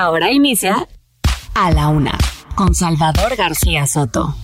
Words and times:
Ahora 0.00 0.32
inicia 0.32 0.88
A 1.54 1.70
la 1.72 1.88
Una 1.88 2.16
con 2.54 2.74
Salvador 2.74 3.36
García 3.36 3.86
Soto. 3.86 4.34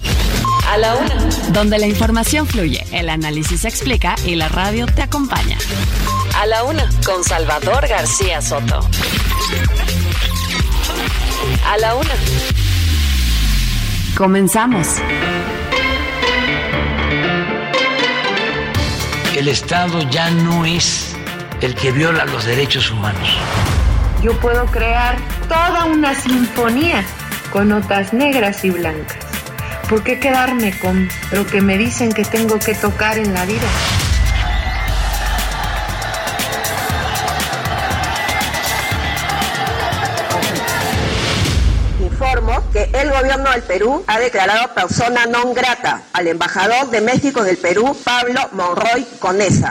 A 0.70 0.76
la 0.76 0.96
Una. 0.96 1.14
Donde 1.48 1.78
la 1.78 1.86
información 1.86 2.46
fluye, 2.46 2.84
el 2.92 3.08
análisis 3.08 3.62
se 3.62 3.68
explica 3.68 4.16
y 4.26 4.34
la 4.34 4.50
radio 4.50 4.84
te 4.84 5.00
acompaña. 5.00 5.56
A 6.38 6.44
la 6.44 6.62
Una 6.64 6.86
con 7.06 7.24
Salvador 7.24 7.88
García 7.88 8.42
Soto. 8.42 8.80
A 11.66 11.78
la 11.78 11.94
Una. 11.94 12.14
Comenzamos. 14.14 14.86
El 19.34 19.48
Estado 19.48 20.02
ya 20.10 20.28
no 20.28 20.66
es 20.66 21.16
el 21.62 21.74
que 21.74 21.92
viola 21.92 22.26
los 22.26 22.44
derechos 22.44 22.90
humanos. 22.90 23.38
Yo 24.22 24.32
puedo 24.40 24.66
crear 24.66 25.16
toda 25.48 25.84
una 25.84 26.14
sinfonía 26.14 27.04
con 27.52 27.68
notas 27.68 28.12
negras 28.12 28.64
y 28.64 28.70
blancas. 28.70 29.18
¿Por 29.88 30.02
qué 30.02 30.18
quedarme 30.18 30.76
con 30.78 31.08
lo 31.32 31.46
que 31.46 31.60
me 31.60 31.78
dicen 31.78 32.12
que 32.12 32.24
tengo 32.24 32.58
que 32.58 32.74
tocar 32.74 33.18
en 33.18 33.32
la 33.32 33.44
vida? 33.44 33.68
Informo 42.00 42.62
que 42.72 42.90
el 42.94 43.10
gobierno 43.10 43.50
del 43.50 43.62
Perú 43.62 44.02
ha 44.06 44.18
declarado 44.18 44.74
persona 44.74 45.26
non 45.26 45.54
grata 45.54 46.02
al 46.12 46.26
embajador 46.26 46.90
de 46.90 47.00
México 47.00 47.44
en 47.44 47.50
el 47.50 47.58
Perú, 47.58 47.96
Pablo 48.02 48.40
Monroy 48.52 49.06
Conesa. 49.20 49.70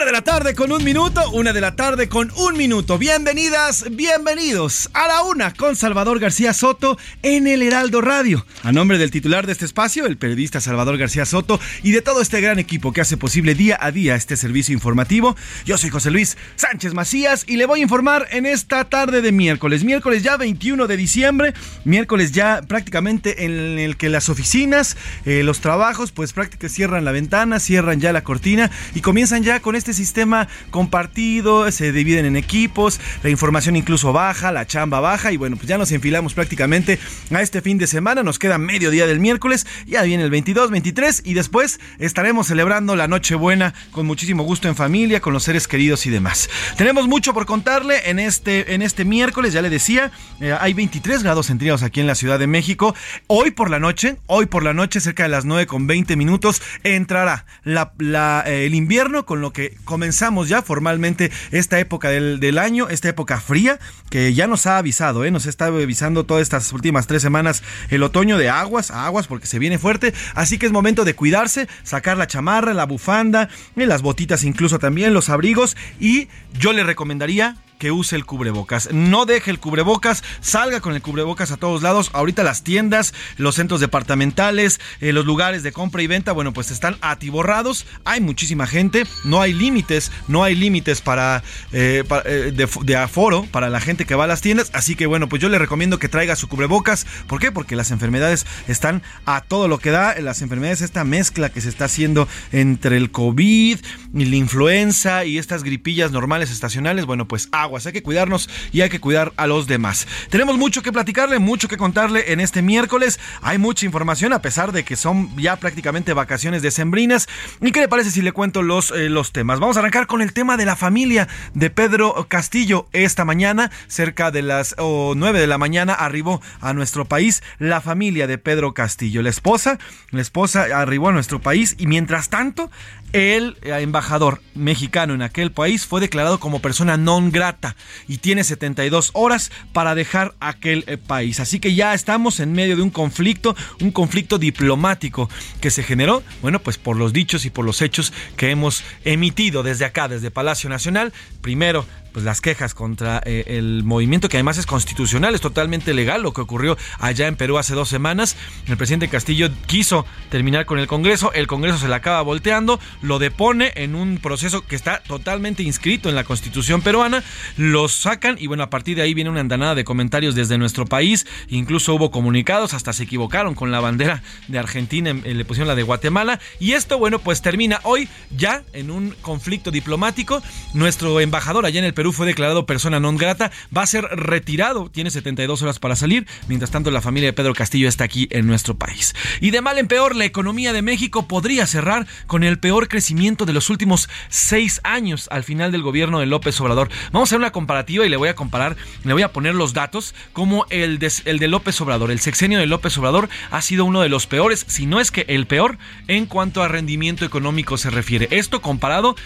De 0.00 0.12
la 0.12 0.22
tarde 0.22 0.54
con 0.54 0.72
un 0.72 0.82
minuto, 0.82 1.30
una 1.32 1.52
de 1.52 1.60
la 1.60 1.76
tarde 1.76 2.08
con 2.08 2.32
un 2.36 2.56
minuto. 2.56 2.96
Bienvenidas, 2.96 3.84
bienvenidos 3.90 4.88
a 4.94 5.06
la 5.06 5.22
una 5.24 5.52
con 5.52 5.76
Salvador 5.76 6.18
García 6.18 6.54
Soto 6.54 6.96
en 7.22 7.46
el 7.46 7.60
Heraldo 7.60 8.00
Radio. 8.00 8.46
A 8.62 8.72
nombre 8.72 8.96
del 8.96 9.10
titular 9.10 9.44
de 9.44 9.52
este 9.52 9.66
espacio, 9.66 10.06
el 10.06 10.16
periodista 10.16 10.58
Salvador 10.58 10.96
García 10.96 11.26
Soto, 11.26 11.60
y 11.82 11.92
de 11.92 12.00
todo 12.00 12.22
este 12.22 12.40
gran 12.40 12.58
equipo 12.58 12.94
que 12.94 13.02
hace 13.02 13.18
posible 13.18 13.54
día 13.54 13.78
a 13.78 13.92
día 13.92 14.14
este 14.14 14.38
servicio 14.38 14.72
informativo, 14.72 15.36
yo 15.66 15.76
soy 15.76 15.90
José 15.90 16.10
Luis 16.10 16.38
Sánchez 16.56 16.94
Macías 16.94 17.44
y 17.46 17.58
le 17.58 17.66
voy 17.66 17.80
a 17.80 17.82
informar 17.82 18.26
en 18.30 18.46
esta 18.46 18.86
tarde 18.86 19.20
de 19.20 19.32
miércoles, 19.32 19.84
miércoles 19.84 20.22
ya 20.22 20.38
21 20.38 20.86
de 20.86 20.96
diciembre, 20.96 21.52
miércoles 21.84 22.32
ya 22.32 22.62
prácticamente 22.66 23.44
en 23.44 23.78
el 23.78 23.98
que 23.98 24.08
las 24.08 24.30
oficinas, 24.30 24.96
eh, 25.26 25.42
los 25.42 25.60
trabajos, 25.60 26.10
pues 26.10 26.32
prácticamente 26.32 26.74
cierran 26.74 27.04
la 27.04 27.12
ventana, 27.12 27.60
cierran 27.60 28.00
ya 28.00 28.14
la 28.14 28.24
cortina 28.24 28.70
y 28.94 29.02
comienzan 29.02 29.42
ya 29.42 29.60
con 29.60 29.76
este 29.76 29.89
sistema 29.94 30.48
compartido, 30.70 31.70
se 31.70 31.92
dividen 31.92 32.26
en 32.26 32.36
equipos, 32.36 33.00
la 33.22 33.30
información 33.30 33.76
incluso 33.76 34.12
baja, 34.12 34.52
la 34.52 34.66
chamba 34.66 35.00
baja 35.00 35.32
y 35.32 35.36
bueno, 35.36 35.56
pues 35.56 35.68
ya 35.68 35.78
nos 35.78 35.92
enfilamos 35.92 36.34
prácticamente 36.34 36.98
a 37.32 37.42
este 37.42 37.60
fin 37.60 37.78
de 37.78 37.86
semana, 37.86 38.22
nos 38.22 38.38
queda 38.38 38.58
medio 38.58 38.90
día 38.90 39.06
del 39.06 39.20
miércoles, 39.20 39.66
ya 39.86 40.02
viene 40.02 40.24
el 40.24 40.30
22, 40.30 40.70
23 40.70 41.22
y 41.24 41.34
después 41.34 41.80
estaremos 41.98 42.46
celebrando 42.46 42.96
la 42.96 43.08
Nochebuena 43.08 43.74
con 43.90 44.06
muchísimo 44.06 44.42
gusto 44.42 44.68
en 44.68 44.76
familia, 44.76 45.20
con 45.20 45.32
los 45.32 45.44
seres 45.44 45.68
queridos 45.68 46.06
y 46.06 46.10
demás. 46.10 46.48
Tenemos 46.76 47.08
mucho 47.08 47.34
por 47.34 47.46
contarle 47.46 48.10
en 48.10 48.18
este, 48.18 48.74
en 48.74 48.82
este 48.82 49.04
miércoles, 49.04 49.52
ya 49.52 49.62
le 49.62 49.70
decía, 49.70 50.10
eh, 50.40 50.56
hay 50.58 50.74
23 50.74 51.22
grados 51.22 51.46
centígrados 51.46 51.82
aquí 51.82 52.00
en 52.00 52.06
la 52.06 52.14
Ciudad 52.14 52.38
de 52.38 52.46
México. 52.46 52.94
Hoy 53.26 53.50
por 53.50 53.70
la 53.70 53.78
noche, 53.78 54.16
hoy 54.26 54.46
por 54.46 54.62
la 54.62 54.72
noche, 54.72 55.00
cerca 55.00 55.24
de 55.24 55.28
las 55.28 55.44
9 55.44 55.66
con 55.66 55.86
20 55.86 56.16
minutos, 56.16 56.62
entrará 56.82 57.44
eh, 57.64 58.66
el 58.66 58.74
invierno 58.74 59.26
con 59.26 59.40
lo 59.40 59.52
que 59.52 59.76
comenzamos 59.90 60.48
ya 60.48 60.62
formalmente 60.62 61.32
esta 61.50 61.80
época 61.80 62.10
del, 62.10 62.58
año, 62.58 62.88
esta 62.88 63.08
época 63.08 63.40
fría, 63.40 63.80
que 64.08 64.32
ya 64.32 64.46
nos 64.46 64.64
ha 64.66 64.78
avisado, 64.78 65.24
¿eh? 65.24 65.32
nos 65.32 65.46
está 65.46 65.66
avisando 65.66 66.24
todas 66.24 66.42
estas 66.42 66.72
últimas 66.72 67.08
tres 67.08 67.22
semanas 67.22 67.64
el 67.88 68.04
otoño 68.04 68.38
de 68.38 68.48
aguas, 68.48 68.92
aguas 68.92 69.26
porque 69.26 69.48
se 69.48 69.58
viene 69.58 69.80
fuerte, 69.80 70.14
así 70.36 70.58
que 70.58 70.66
es 70.66 70.72
momento 70.72 71.04
de 71.04 71.16
cuidarse, 71.16 71.66
sacar 71.82 72.16
la 72.16 72.28
chamarra, 72.28 72.72
la 72.72 72.86
bufanda, 72.86 73.48
las 73.74 74.02
botitas 74.02 74.44
incluso 74.44 74.78
también, 74.78 75.12
los 75.12 75.28
abrigos 75.28 75.76
y 75.98 76.28
yo 76.52 76.72
le 76.72 76.84
recomendaría 76.84 77.56
que 77.80 77.90
use 77.90 78.14
el 78.14 78.26
cubrebocas. 78.26 78.92
No 78.92 79.24
deje 79.24 79.50
el 79.50 79.58
cubrebocas, 79.58 80.22
salga 80.40 80.80
con 80.80 80.94
el 80.94 81.00
cubrebocas 81.00 81.50
a 81.50 81.56
todos 81.56 81.82
lados. 81.82 82.10
Ahorita 82.12 82.44
las 82.44 82.62
tiendas, 82.62 83.14
los 83.38 83.54
centros 83.54 83.80
departamentales, 83.80 84.80
eh, 85.00 85.12
los 85.14 85.24
lugares 85.24 85.62
de 85.62 85.72
compra 85.72 86.02
y 86.02 86.06
venta, 86.06 86.32
bueno, 86.32 86.52
pues 86.52 86.70
están 86.70 86.98
atiborrados. 87.00 87.86
Hay 88.04 88.20
muchísima 88.20 88.66
gente, 88.66 89.06
no 89.24 89.40
hay 89.40 89.54
límites, 89.54 90.12
no 90.28 90.44
hay 90.44 90.54
límites 90.54 91.00
para, 91.00 91.42
eh, 91.72 92.04
eh, 92.26 92.52
de, 92.54 92.68
de, 92.82 92.96
aforo 92.96 93.46
para 93.50 93.70
la 93.70 93.80
gente 93.80 94.04
que 94.04 94.14
va 94.14 94.24
a 94.24 94.26
las 94.26 94.42
tiendas. 94.42 94.70
Así 94.74 94.94
que 94.94 95.06
bueno, 95.06 95.30
pues 95.30 95.40
yo 95.40 95.48
le 95.48 95.58
recomiendo 95.58 95.98
que 95.98 96.10
traiga 96.10 96.36
su 96.36 96.48
cubrebocas. 96.48 97.06
¿Por 97.26 97.40
qué? 97.40 97.50
Porque 97.50 97.76
las 97.76 97.90
enfermedades 97.90 98.44
están 98.68 99.02
a 99.24 99.40
todo 99.40 99.68
lo 99.68 99.78
que 99.78 99.90
da. 99.90 100.20
Las 100.20 100.42
enfermedades, 100.42 100.82
esta 100.82 101.04
mezcla 101.04 101.48
que 101.48 101.62
se 101.62 101.70
está 101.70 101.86
haciendo 101.86 102.28
entre 102.52 102.98
el 102.98 103.10
COVID 103.10 103.78
y 104.12 104.24
la 104.26 104.36
influenza 104.36 105.24
y 105.24 105.38
estas 105.38 105.64
gripillas 105.64 106.12
normales 106.12 106.50
estacionales, 106.50 107.06
bueno, 107.06 107.26
pues 107.26 107.48
agua 107.52 107.69
Hay 107.86 107.92
que 107.92 108.02
cuidarnos 108.02 108.48
y 108.72 108.80
hay 108.80 108.90
que 108.90 109.00
cuidar 109.00 109.32
a 109.36 109.46
los 109.46 109.66
demás. 109.66 110.06
Tenemos 110.28 110.58
mucho 110.58 110.82
que 110.82 110.92
platicarle, 110.92 111.38
mucho 111.38 111.68
que 111.68 111.76
contarle 111.76 112.32
en 112.32 112.40
este 112.40 112.62
miércoles. 112.62 113.20
Hay 113.42 113.58
mucha 113.58 113.86
información 113.86 114.32
a 114.32 114.42
pesar 114.42 114.72
de 114.72 114.84
que 114.84 114.96
son 114.96 115.34
ya 115.36 115.56
prácticamente 115.56 116.12
vacaciones 116.12 116.62
decembrinas. 116.62 117.28
¿Y 117.60 117.72
qué 117.72 117.80
le 117.80 117.88
parece 117.88 118.10
si 118.10 118.22
le 118.22 118.32
cuento 118.32 118.62
los, 118.62 118.90
eh, 118.90 119.08
los 119.08 119.32
temas? 119.32 119.60
Vamos 119.60 119.76
a 119.76 119.80
arrancar 119.80 120.06
con 120.06 120.22
el 120.22 120.32
tema 120.32 120.56
de 120.56 120.66
la 120.66 120.76
familia 120.76 121.28
de 121.54 121.70
Pedro 121.70 122.26
Castillo. 122.28 122.86
Esta 122.92 123.24
mañana, 123.24 123.70
cerca 123.86 124.30
de 124.30 124.42
las 124.42 124.74
oh, 124.78 125.14
9 125.16 125.40
de 125.40 125.46
la 125.46 125.58
mañana, 125.58 125.94
arribó 125.94 126.40
a 126.60 126.72
nuestro 126.72 127.04
país 127.04 127.42
la 127.58 127.80
familia 127.80 128.26
de 128.26 128.38
Pedro 128.38 128.74
Castillo. 128.74 129.22
La 129.22 129.30
esposa, 129.30 129.78
la 130.10 130.20
esposa 130.20 130.66
arribó 130.74 131.08
a 131.08 131.12
nuestro 131.12 131.40
país 131.40 131.76
y 131.78 131.86
mientras 131.86 132.28
tanto, 132.28 132.70
el 133.12 133.56
embajador 133.62 134.40
mexicano 134.54 135.14
en 135.14 135.22
aquel 135.22 135.52
país 135.52 135.86
fue 135.86 136.00
declarado 136.00 136.38
como 136.38 136.60
persona 136.60 136.96
non 136.96 137.30
grata 137.30 137.76
y 138.08 138.18
tiene 138.18 138.44
72 138.44 139.10
horas 139.14 139.50
para 139.72 139.94
dejar 139.94 140.34
aquel 140.40 140.84
país. 141.06 141.40
Así 141.40 141.60
que 141.60 141.74
ya 141.74 141.94
estamos 141.94 142.40
en 142.40 142.52
medio 142.52 142.76
de 142.76 142.82
un 142.82 142.90
conflicto, 142.90 143.56
un 143.80 143.90
conflicto 143.90 144.38
diplomático 144.38 145.28
que 145.60 145.70
se 145.70 145.82
generó, 145.82 146.22
bueno, 146.42 146.60
pues 146.60 146.78
por 146.78 146.96
los 146.96 147.12
dichos 147.12 147.44
y 147.44 147.50
por 147.50 147.64
los 147.64 147.82
hechos 147.82 148.12
que 148.36 148.50
hemos 148.50 148.84
emitido 149.04 149.62
desde 149.62 149.84
acá, 149.84 150.08
desde 150.08 150.30
Palacio 150.30 150.70
Nacional. 150.70 151.12
Primero 151.40 151.86
pues 152.12 152.24
las 152.24 152.40
quejas 152.40 152.74
contra 152.74 153.22
eh, 153.24 153.44
el 153.46 153.84
movimiento 153.84 154.28
que 154.28 154.36
además 154.36 154.58
es 154.58 154.66
constitucional, 154.66 155.34
es 155.34 155.40
totalmente 155.40 155.94
legal 155.94 156.22
lo 156.22 156.32
que 156.32 156.40
ocurrió 156.40 156.76
allá 156.98 157.26
en 157.26 157.36
Perú 157.36 157.58
hace 157.58 157.74
dos 157.74 157.88
semanas. 157.88 158.36
El 158.66 158.76
presidente 158.76 159.08
Castillo 159.08 159.50
quiso 159.66 160.06
terminar 160.28 160.66
con 160.66 160.78
el 160.78 160.86
Congreso, 160.86 161.32
el 161.32 161.46
Congreso 161.46 161.78
se 161.78 161.88
le 161.88 161.94
acaba 161.94 162.22
volteando, 162.22 162.80
lo 163.02 163.18
depone 163.18 163.72
en 163.76 163.94
un 163.94 164.18
proceso 164.18 164.66
que 164.66 164.76
está 164.76 165.02
totalmente 165.02 165.62
inscrito 165.62 166.08
en 166.08 166.14
la 166.14 166.24
Constitución 166.24 166.82
peruana, 166.82 167.22
los 167.56 167.92
sacan 167.92 168.36
y 168.38 168.46
bueno, 168.46 168.62
a 168.62 168.70
partir 168.70 168.96
de 168.96 169.02
ahí 169.02 169.14
viene 169.14 169.30
una 169.30 169.40
andanada 169.40 169.74
de 169.74 169.84
comentarios 169.84 170.34
desde 170.34 170.58
nuestro 170.58 170.86
país, 170.86 171.26
incluso 171.48 171.94
hubo 171.94 172.10
comunicados, 172.10 172.74
hasta 172.74 172.92
se 172.92 173.04
equivocaron 173.04 173.54
con 173.54 173.70
la 173.70 173.80
bandera 173.80 174.22
de 174.48 174.58
Argentina, 174.58 175.10
eh, 175.10 175.34
le 175.34 175.44
pusieron 175.44 175.68
la 175.68 175.74
de 175.74 175.82
Guatemala 175.82 176.40
y 176.58 176.72
esto 176.72 176.98
bueno, 176.98 177.18
pues 177.18 177.42
termina 177.42 177.80
hoy 177.84 178.08
ya 178.30 178.62
en 178.72 178.90
un 178.90 179.14
conflicto 179.22 179.70
diplomático. 179.70 180.42
Nuestro 180.74 181.20
embajador 181.20 181.66
allá 181.66 181.78
en 181.78 181.84
el 181.84 181.94
Perú 182.00 182.14
fue 182.14 182.24
declarado 182.24 182.64
persona 182.64 182.96
non 182.96 183.20
grata, 183.20 183.52
va 183.76 183.82
a 183.82 183.86
ser 183.86 184.08
retirado, 184.08 184.88
tiene 184.88 185.10
72 185.10 185.60
horas 185.60 185.78
para 185.78 186.00
salir, 186.00 186.24
mientras 186.48 186.70
tanto 186.70 186.90
la 186.90 187.02
familia 187.02 187.28
de 187.28 187.34
Pedro 187.34 187.52
Castillo 187.52 187.88
está 187.88 188.04
aquí 188.04 188.26
en 188.30 188.46
nuestro 188.46 188.72
país. 188.72 189.12
Y 189.42 189.50
de 189.50 189.60
mal 189.60 189.76
en 189.76 189.86
peor, 189.86 190.16
la 190.16 190.24
economía 190.24 190.72
de 190.72 190.80
México 190.80 191.28
podría 191.28 191.66
cerrar 191.66 192.06
con 192.26 192.42
el 192.42 192.58
peor 192.58 192.88
crecimiento 192.88 193.44
de 193.44 193.52
los 193.52 193.68
últimos 193.68 194.08
seis 194.30 194.80
años 194.82 195.28
al 195.30 195.44
final 195.44 195.72
del 195.72 195.82
gobierno 195.82 196.20
de 196.20 196.24
López 196.24 196.58
Obrador. 196.62 196.88
Vamos 197.12 197.28
a 197.28 197.28
hacer 197.28 197.38
una 197.38 197.52
comparativa 197.52 198.06
y 198.06 198.08
le 198.08 198.16
voy 198.16 198.30
a 198.30 198.34
comparar, 198.34 198.78
le 199.04 199.12
voy 199.12 199.20
a 199.20 199.34
poner 199.34 199.54
los 199.54 199.74
datos 199.74 200.14
como 200.32 200.64
el 200.70 200.98
de, 201.00 201.12
el 201.26 201.38
de 201.38 201.48
López 201.48 201.78
Obrador. 201.82 202.10
El 202.10 202.20
sexenio 202.20 202.60
de 202.60 202.66
López 202.66 202.96
Obrador 202.96 203.28
ha 203.50 203.60
sido 203.60 203.84
uno 203.84 204.00
de 204.00 204.08
los 204.08 204.26
peores, 204.26 204.64
si 204.68 204.86
no 204.86 205.00
es 205.00 205.10
que 205.10 205.26
el 205.28 205.46
peor, 205.46 205.76
en 206.08 206.24
cuanto 206.24 206.62
a 206.62 206.68
rendimiento 206.68 207.26
económico 207.26 207.76
se 207.76 207.90
refiere. 207.90 208.26
Esto 208.30 208.62
comparado 208.62 209.16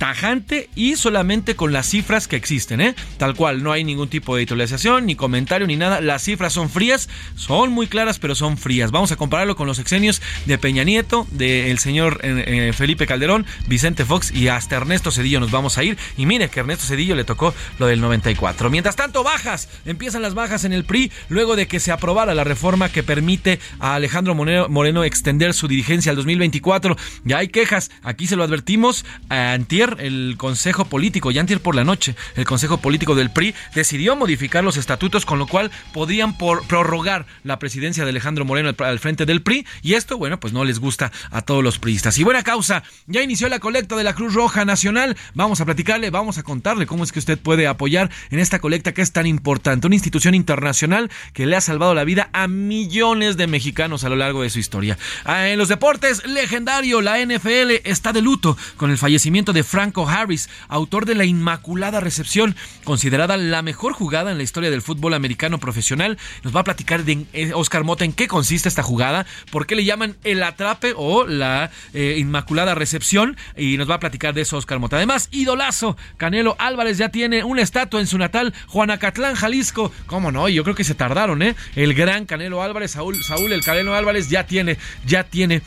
tajante 0.00 0.70
y 0.74 0.96
solamente 0.96 1.56
con 1.56 1.74
las 1.74 1.86
cifras 1.86 2.26
que 2.26 2.36
existen, 2.36 2.80
¿eh? 2.80 2.94
Tal 3.18 3.34
cual, 3.34 3.62
no 3.62 3.70
hay 3.70 3.84
ningún 3.84 4.08
tipo 4.08 4.34
de 4.34 4.40
editorialización, 4.40 5.04
ni 5.04 5.14
comentario, 5.14 5.66
ni 5.66 5.76
nada. 5.76 6.00
Las 6.00 6.22
cifras 6.22 6.54
son 6.54 6.70
frías, 6.70 7.10
son 7.36 7.70
muy 7.70 7.86
claras, 7.86 8.18
pero 8.18 8.34
son 8.34 8.56
frías. 8.56 8.92
Vamos 8.92 9.12
a 9.12 9.16
compararlo 9.16 9.56
con 9.56 9.66
los 9.66 9.78
exenios 9.78 10.22
de 10.46 10.56
Peña 10.56 10.84
Nieto, 10.84 11.26
del 11.32 11.78
señor 11.78 12.20
eh, 12.22 12.44
eh, 12.46 12.72
Felipe 12.72 13.06
Calderón, 13.06 13.44
Vicente 13.66 14.06
Fox 14.06 14.30
y 14.30 14.48
hasta 14.48 14.76
Ernesto 14.76 15.10
Cedillo 15.10 15.38
nos 15.38 15.50
vamos 15.50 15.76
a 15.76 15.84
ir. 15.84 15.98
Y 16.16 16.24
mire 16.24 16.48
que 16.48 16.60
Ernesto 16.60 16.86
Cedillo 16.86 17.14
le 17.14 17.24
tocó 17.24 17.52
lo 17.78 17.86
del 17.86 18.00
94. 18.00 18.70
Mientras 18.70 18.96
tanto, 18.96 19.22
bajas, 19.22 19.68
empiezan 19.84 20.22
las 20.22 20.32
bajas 20.32 20.64
en 20.64 20.72
el 20.72 20.84
PRI 20.84 21.12
luego 21.28 21.56
de 21.56 21.66
que 21.66 21.78
se 21.78 21.92
aprobara 21.92 22.34
la 22.34 22.44
reforma 22.44 22.88
que 22.88 23.02
permite 23.02 23.60
a 23.78 23.96
Alejandro 23.96 24.34
Moreno, 24.34 25.04
extender 25.04 25.52
su 25.52 25.68
dirigencia 25.68 26.08
al 26.08 26.16
2024. 26.16 26.96
Ya 27.24 27.36
hay 27.36 27.48
quejas, 27.48 27.90
aquí 28.02 28.26
se 28.26 28.36
lo 28.36 28.44
advertimos 28.44 29.04
a 29.28 29.52
El 29.98 30.36
Consejo 30.36 30.84
Político, 30.84 31.30
ya 31.30 31.40
antier 31.40 31.60
por 31.60 31.74
la 31.74 31.84
noche, 31.84 32.14
el 32.36 32.44
Consejo 32.44 32.78
Político 32.78 33.14
del 33.14 33.30
PRI 33.30 33.54
decidió 33.74 34.16
modificar 34.16 34.62
los 34.62 34.76
estatutos, 34.76 35.26
con 35.26 35.38
lo 35.38 35.46
cual 35.46 35.70
podrían 35.92 36.36
por 36.36 36.66
prorrogar 36.66 37.26
la 37.44 37.58
presidencia 37.58 38.04
de 38.04 38.10
Alejandro 38.10 38.44
Moreno 38.44 38.72
al 38.78 38.98
frente 38.98 39.26
del 39.26 39.42
PRI, 39.42 39.66
y 39.82 39.94
esto, 39.94 40.18
bueno, 40.18 40.38
pues 40.38 40.52
no 40.52 40.64
les 40.64 40.78
gusta 40.78 41.10
a 41.30 41.42
todos 41.42 41.64
los 41.64 41.78
priistas. 41.78 42.18
Y 42.18 42.24
buena 42.24 42.42
causa, 42.42 42.82
ya 43.06 43.22
inició 43.22 43.48
la 43.48 43.58
colecta 43.58 43.96
de 43.96 44.04
la 44.04 44.14
Cruz 44.14 44.34
Roja 44.34 44.64
Nacional, 44.64 45.16
vamos 45.34 45.60
a 45.60 45.64
platicarle, 45.64 46.10
vamos 46.10 46.38
a 46.38 46.42
contarle 46.42 46.86
cómo 46.86 47.04
es 47.04 47.12
que 47.12 47.18
usted 47.18 47.38
puede 47.38 47.66
apoyar 47.66 48.10
en 48.30 48.38
esta 48.38 48.58
colecta 48.58 48.92
que 48.92 49.02
es 49.02 49.12
tan 49.12 49.26
importante, 49.26 49.86
una 49.86 49.96
institución 49.96 50.34
internacional 50.34 51.10
que 51.32 51.46
le 51.46 51.56
ha 51.56 51.60
salvado 51.60 51.94
la 51.94 52.04
vida 52.04 52.30
a 52.32 52.48
millones 52.48 53.36
de 53.36 53.46
mexicanos 53.46 54.04
a 54.04 54.08
lo 54.08 54.16
largo 54.16 54.42
de 54.42 54.50
su 54.50 54.58
historia. 54.58 54.98
Ah, 55.24 55.48
en 55.48 55.58
los 55.58 55.68
deportes, 55.68 56.26
legendario, 56.26 57.00
la 57.00 57.18
NFL 57.24 57.80
está 57.84 58.12
de 58.12 58.22
luto 58.22 58.56
con 58.76 58.90
el 58.90 58.98
fallecimiento 58.98 59.52
de 59.52 59.64
Frank 59.64 59.79
Franco 59.80 60.06
Harris, 60.06 60.50
autor 60.68 61.06
de 61.06 61.14
La 61.14 61.24
Inmaculada 61.24 62.00
Recepción, 62.00 62.54
considerada 62.84 63.38
la 63.38 63.62
mejor 63.62 63.94
jugada 63.94 64.30
en 64.30 64.36
la 64.36 64.42
historia 64.42 64.70
del 64.70 64.82
fútbol 64.82 65.14
americano 65.14 65.56
profesional. 65.58 66.18
Nos 66.42 66.54
va 66.54 66.60
a 66.60 66.64
platicar 66.64 67.04
de 67.04 67.24
eh, 67.32 67.52
Oscar 67.54 67.82
Mota 67.82 68.04
en 68.04 68.12
qué 68.12 68.28
consiste 68.28 68.68
esta 68.68 68.82
jugada, 68.82 69.24
por 69.50 69.66
qué 69.66 69.76
le 69.76 69.86
llaman 69.86 70.16
el 70.22 70.42
atrape 70.42 70.92
o 70.94 71.26
la 71.26 71.70
eh, 71.94 72.16
Inmaculada 72.18 72.74
Recepción 72.74 73.38
y 73.56 73.78
nos 73.78 73.88
va 73.88 73.94
a 73.94 74.00
platicar 74.00 74.34
de 74.34 74.42
eso 74.42 74.58
Oscar 74.58 74.80
Mota. 74.80 74.96
Además, 74.96 75.30
idolazo, 75.32 75.96
Canelo 76.18 76.56
Álvarez 76.58 76.98
ya 76.98 77.08
tiene 77.08 77.42
una 77.42 77.62
estatua 77.62 78.00
en 78.00 78.06
su 78.06 78.18
natal, 78.18 78.52
Juanacatlán, 78.66 79.34
Jalisco. 79.34 79.90
¿Cómo 80.04 80.30
no? 80.30 80.50
Yo 80.50 80.62
creo 80.62 80.76
que 80.76 80.84
se 80.84 80.94
tardaron, 80.94 81.40
¿eh? 81.40 81.56
El 81.74 81.94
gran 81.94 82.26
Canelo 82.26 82.62
Álvarez, 82.62 82.90
Saúl, 82.90 83.16
Saúl 83.24 83.50
el 83.54 83.64
Canelo 83.64 83.94
Álvarez 83.94 84.28
ya 84.28 84.44
tiene, 84.44 84.76
ya 85.06 85.24
tiene 85.24 85.62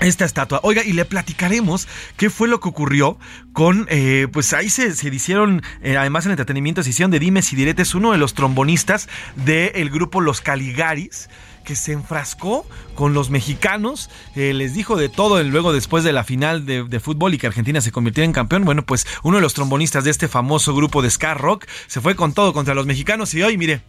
esta 0.00 0.24
estatua. 0.24 0.60
Oiga, 0.62 0.84
y 0.84 0.92
le 0.92 1.04
platicaremos 1.04 1.88
qué 2.16 2.30
fue 2.30 2.48
lo 2.48 2.60
que 2.60 2.68
ocurrió 2.68 3.18
con, 3.52 3.86
eh, 3.90 4.28
pues 4.32 4.52
ahí 4.52 4.68
se, 4.68 4.94
se 4.94 5.08
hicieron, 5.08 5.62
eh, 5.82 5.96
además 5.96 6.26
en 6.26 6.32
entretenimiento, 6.32 6.82
se 6.82 6.90
hicieron 6.90 7.10
de 7.10 7.18
Dimes 7.18 7.52
y 7.52 7.56
Diretes, 7.56 7.94
uno 7.94 8.12
de 8.12 8.18
los 8.18 8.34
trombonistas 8.34 9.08
del 9.36 9.90
grupo 9.90 10.20
Los 10.20 10.40
Caligaris 10.40 11.28
que 11.64 11.74
se 11.74 11.92
enfrascó 11.92 12.64
con 12.94 13.12
los 13.12 13.28
mexicanos, 13.28 14.08
eh, 14.36 14.54
les 14.54 14.72
dijo 14.72 14.96
de 14.96 15.08
todo 15.08 15.42
luego 15.42 15.72
después 15.72 16.04
de 16.04 16.12
la 16.12 16.22
final 16.22 16.64
de, 16.64 16.84
de, 16.84 17.00
fútbol 17.00 17.34
y 17.34 17.38
que 17.38 17.48
Argentina 17.48 17.80
se 17.80 17.90
convirtiera 17.90 18.24
en 18.24 18.32
campeón. 18.32 18.64
Bueno, 18.64 18.86
pues 18.86 19.04
uno 19.24 19.38
de 19.38 19.42
los 19.42 19.52
trombonistas 19.52 20.04
de 20.04 20.10
este 20.12 20.28
famoso 20.28 20.74
grupo 20.76 21.02
de 21.02 21.10
ska 21.10 21.34
rock 21.34 21.66
se 21.88 22.00
fue 22.00 22.14
con 22.14 22.32
todo 22.32 22.52
contra 22.52 22.74
los 22.74 22.86
mexicanos 22.86 23.34
y 23.34 23.42
hoy, 23.42 23.58
mire, 23.58 23.82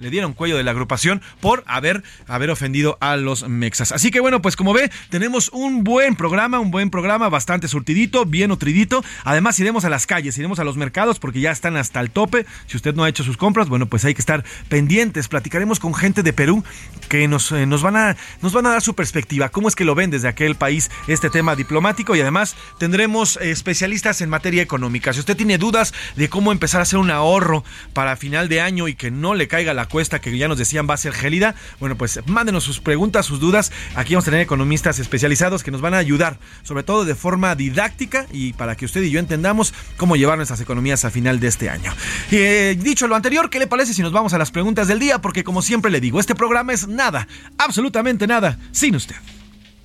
le 0.00 0.10
dieron 0.10 0.32
cuello 0.32 0.56
de 0.56 0.64
la 0.64 0.72
agrupación 0.72 1.22
por 1.40 1.62
haber, 1.66 2.02
haber 2.26 2.50
ofendido 2.50 2.98
a 3.00 3.16
los 3.16 3.48
mexas. 3.48 3.92
Así 3.92 4.10
que 4.10 4.20
bueno, 4.20 4.42
pues 4.42 4.56
como 4.56 4.72
ve, 4.72 4.90
tenemos 5.10 5.50
un 5.52 5.84
buen 5.84 6.16
programa, 6.16 6.58
un 6.58 6.70
buen 6.70 6.90
programa, 6.90 7.28
bastante 7.28 7.68
surtidito, 7.68 8.26
bien 8.26 8.48
nutridito. 8.48 9.04
Además, 9.24 9.58
iremos 9.60 9.84
a 9.84 9.90
las 9.90 10.06
calles, 10.06 10.36
iremos 10.38 10.58
a 10.58 10.64
los 10.64 10.76
mercados 10.76 11.18
porque 11.18 11.40
ya 11.40 11.50
están 11.50 11.76
hasta 11.76 12.00
el 12.00 12.10
tope. 12.10 12.46
Si 12.66 12.76
usted 12.76 12.94
no 12.94 13.04
ha 13.04 13.08
hecho 13.08 13.24
sus 13.24 13.36
compras, 13.36 13.68
bueno, 13.68 13.86
pues 13.86 14.04
hay 14.04 14.14
que 14.14 14.20
estar 14.20 14.44
pendientes. 14.68 15.28
Platicaremos 15.28 15.78
con 15.78 15.94
gente 15.94 16.22
de 16.22 16.32
Perú 16.32 16.64
que 17.08 17.28
nos, 17.28 17.52
eh, 17.52 17.66
nos, 17.66 17.82
van, 17.82 17.96
a, 17.96 18.16
nos 18.42 18.52
van 18.52 18.66
a 18.66 18.70
dar 18.70 18.82
su 18.82 18.94
perspectiva, 18.94 19.48
cómo 19.48 19.68
es 19.68 19.74
que 19.74 19.84
lo 19.84 19.94
ven 19.94 20.10
desde 20.10 20.28
aquel 20.28 20.54
país 20.54 20.90
este 21.08 21.30
tema 21.30 21.56
diplomático 21.56 22.14
y 22.16 22.20
además 22.20 22.56
tendremos 22.78 23.36
eh, 23.36 23.50
especialistas 23.50 24.20
en 24.20 24.30
materia 24.30 24.62
económica. 24.62 25.12
Si 25.12 25.20
usted 25.20 25.36
tiene 25.36 25.58
dudas 25.58 25.92
de 26.16 26.28
cómo 26.28 26.52
empezar 26.52 26.80
a 26.80 26.82
hacer 26.82 26.98
un 26.98 27.10
ahorro 27.10 27.64
para 27.92 28.16
final 28.16 28.48
de 28.48 28.60
año 28.60 28.88
y 28.88 28.94
que 28.94 29.10
no 29.10 29.34
le 29.34 29.48
caiga 29.48 29.74
la 29.74 29.86
cuesta 29.90 30.20
que 30.20 30.36
ya 30.36 30.48
nos 30.48 30.56
decían 30.56 30.86
va 30.88 30.94
a 30.94 30.96
ser 30.96 31.12
gélida, 31.12 31.54
bueno, 31.78 31.96
pues 31.96 32.20
mándenos 32.26 32.64
sus 32.64 32.80
preguntas, 32.80 33.26
sus 33.26 33.40
dudas. 33.40 33.72
Aquí 33.94 34.14
vamos 34.14 34.24
a 34.24 34.30
tener 34.30 34.40
economistas 34.40 34.98
especializados 34.98 35.62
que 35.62 35.70
nos 35.70 35.80
van 35.80 35.94
a 35.94 35.98
ayudar, 35.98 36.38
sobre 36.62 36.82
todo 36.82 37.04
de 37.04 37.14
forma 37.14 37.54
didáctica 37.54 38.26
y 38.32 38.54
para 38.54 38.76
que 38.76 38.84
usted 38.86 39.02
y 39.02 39.10
yo 39.10 39.20
entendamos 39.20 39.74
cómo 39.96 40.16
llevar 40.16 40.36
nuestras 40.36 40.60
economías 40.60 41.04
a 41.04 41.10
final 41.10 41.40
de 41.40 41.48
este 41.48 41.68
año. 41.68 41.92
Eh, 42.30 42.76
dicho 42.80 43.06
lo 43.08 43.16
anterior, 43.16 43.50
¿qué 43.50 43.58
le 43.58 43.66
parece 43.66 43.92
si 43.92 44.02
nos 44.02 44.12
vamos 44.12 44.32
a 44.32 44.38
las 44.38 44.50
preguntas 44.50 44.88
del 44.88 44.98
día? 44.98 45.20
Porque 45.20 45.44
como 45.44 45.62
siempre 45.62 45.90
le 45.90 46.00
digo, 46.00 46.20
este 46.20 46.34
programa 46.34 46.72
es 46.72 46.88
nada, 46.88 47.26
absolutamente 47.58 48.26
nada, 48.26 48.58
sin 48.72 48.94
usted. 48.94 49.16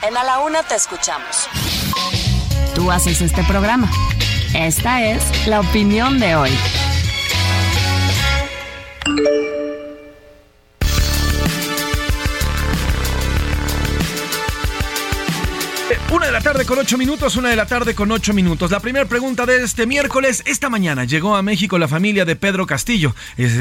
En 0.02 0.16
A 0.16 0.24
la 0.24 0.40
Una 0.40 0.62
te 0.64 0.76
escuchamos. 0.76 1.50
Tú 2.76 2.92
haces 2.92 3.22
este 3.22 3.44
programa. 3.46 3.90
Esta 4.54 5.04
es 5.04 5.48
la 5.48 5.62
opinión 5.62 6.20
de 6.20 6.36
hoy. 6.36 6.52
Una 16.12 16.28
de 16.28 16.32
la 16.32 16.40
tarde 16.40 16.66
con 16.66 16.78
ocho 16.78 17.00
minutos, 17.00 17.36
una 17.36 17.50
de 17.50 17.56
la 17.56 17.66
tarde 17.66 17.96
con 17.96 18.12
ocho 18.12 18.32
minutos. 18.32 18.70
La 18.70 18.80
primera 18.80 19.06
pregunta 19.06 19.48
de 19.48 19.64
este 19.64 19.88
miércoles, 19.88 20.44
esta 20.46 20.70
mañana 20.70 21.04
llegó 21.04 21.36
a 21.36 21.42
México 21.42 21.80
la 21.80 21.88
familia 21.88 22.26
de 22.26 22.36
Pedro 22.36 22.68
Castillo. 22.68 23.16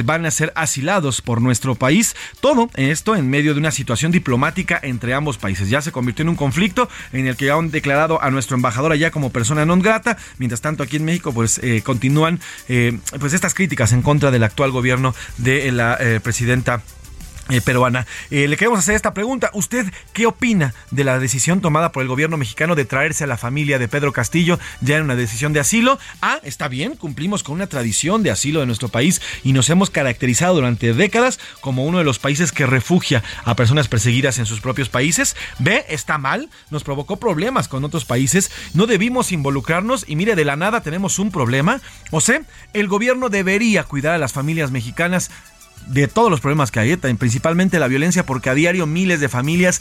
van 0.05 0.27
a 0.27 0.31
ser 0.31 0.53
asilados 0.55 1.23
por 1.23 1.41
nuestro 1.41 1.75
país. 1.75 2.15
Todo 2.41 2.69
esto 2.75 3.17
en 3.17 3.31
medio 3.31 3.55
de 3.55 3.61
una 3.61 3.71
situación 3.71 4.13
diplomática 4.13 4.79
entre 4.83 5.15
ambos 5.15 5.39
países. 5.39 5.71
Ya 5.71 5.81
se 5.81 5.91
convirtió 5.91 6.23
en 6.23 6.29
un 6.29 6.37
conflicto 6.37 6.91
en 7.15 7.27
el 7.29 7.37
que 7.37 7.51
han 7.51 7.71
declarado 7.71 8.23
a 8.23 8.31
nuestro 8.31 8.57
embajador 8.57 8.93
allá 8.93 9.11
como 9.11 9.31
persona 9.31 9.65
non 9.65 9.81
grata. 9.81 10.19
Mientras 10.37 10.61
tanto, 10.61 10.83
aquí 10.83 10.97
en 10.97 11.07
México, 11.07 11.33
pues 11.33 11.59
eh, 11.63 11.81
continúan 11.83 12.41
eh, 12.69 12.99
pues 13.19 13.33
estas 13.33 13.55
críticas 13.55 13.93
en 13.93 14.03
contra 14.03 14.31
del 14.31 14.45
actual 14.45 14.71
gobierno 14.71 15.15
de 15.39 15.73
la 15.73 15.97
eh, 15.99 16.21
presidenta 16.23 16.83
eh, 17.51 17.61
peruana. 17.61 18.07
Eh, 18.31 18.49
le 18.49 18.57
queremos 18.57 18.79
hacer 18.79 18.95
esta 18.95 19.15
pregunta. 19.15 19.51
¿Usted 19.53 19.93
qué 20.13 20.27
opina 20.27 20.75
de 20.91 21.05
la 21.05 21.19
decisión 21.19 21.61
tomada 21.61 21.93
por 21.93 22.03
el 22.03 22.09
gobierno 22.09 22.37
mexicano 22.37 22.75
de 22.75 22.85
traerse 22.85 23.25
a 23.25 23.27
la 23.27 23.37
familia 23.37 23.79
de 23.79 23.89
Pedro 23.89 24.13
Castillo 24.13 24.59
ya 24.81 24.97
en 24.97 25.05
una 25.05 25.17
decisión 25.17 25.53
de 25.53 25.61
asilo? 25.61 25.99
Ah, 26.23 26.39
está 26.43 26.69
bien, 26.69 26.97
cumplimos 26.97 27.43
con 27.43 27.57
una 27.57 27.67
tradición 27.67 28.23
de 28.23 28.31
asilo 28.31 28.61
de 28.61 28.67
nuestro 28.67 28.89
país 28.89 29.21
y 29.43 29.53
nos 29.53 29.69
hemos 29.71 29.91
caracterizado 29.91 30.55
durante 30.55 30.95
décadas 30.95 31.39
como 31.61 31.85
uno 31.85 31.99
de 31.99 32.05
los 32.05 32.19
países 32.19 32.53
que 32.53 32.67
refugia 32.67 33.23
a 33.45 33.57
personas 33.57 33.89
perseguidas 33.89 34.39
en 34.39 34.47
sus 34.47 34.61
propios 34.61 34.89
países. 34.89 35.37
B, 35.59 35.85
está 35.89 36.19
mal, 36.19 36.49
nos 36.71 36.85
provocó 36.85 37.17
problemas 37.17 37.69
con 37.69 37.85
otros 37.85 38.05
países, 38.05 38.51
no 38.73 38.87
debimos 38.87 39.33
involucrarnos 39.33 40.05
y 40.09 40.17
mire, 40.17 40.35
de 40.35 40.45
la 40.45 40.57
nada 40.57 40.83
tenemos 40.83 41.19
un 41.19 41.31
problema. 41.31 41.81
O 42.11 42.21
C, 42.21 42.43
el 42.73 42.89
gobierno 42.89 43.29
debería 43.29 43.85
cuidar 43.85 44.15
a 44.15 44.19
las 44.19 44.33
familias 44.33 44.71
mexicanas 44.71 45.31
de 45.87 46.09
todos 46.09 46.31
los 46.31 46.41
problemas 46.41 46.71
que 46.71 46.81
hay, 46.81 46.93
¿eh? 46.93 46.97
principalmente 46.97 47.79
la 47.79 47.89
violencia, 47.89 48.27
porque 48.27 48.51
a 48.51 48.55
diario 48.55 48.87
miles 48.87 49.21
de 49.21 49.29
familias 49.29 49.81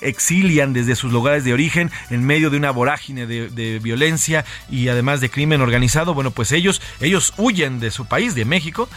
exilian 0.00 0.72
desde 0.72 0.96
sus 0.96 1.12
lugares 1.12 1.44
de 1.44 1.52
origen 1.52 1.90
en 2.10 2.24
medio 2.24 2.50
de 2.50 2.56
una 2.56 2.70
vorágine 2.70 3.26
de, 3.26 3.48
de, 3.48 3.78
violencia 3.78 4.44
y 4.70 4.88
además 4.88 5.20
de 5.20 5.30
crimen 5.30 5.60
organizado. 5.60 6.14
Bueno, 6.14 6.30
pues 6.30 6.52
ellos, 6.52 6.80
ellos 7.00 7.34
huyen 7.36 7.80
de 7.80 7.90
su 7.90 8.06
país, 8.06 8.34
de 8.34 8.44
México, 8.44 8.88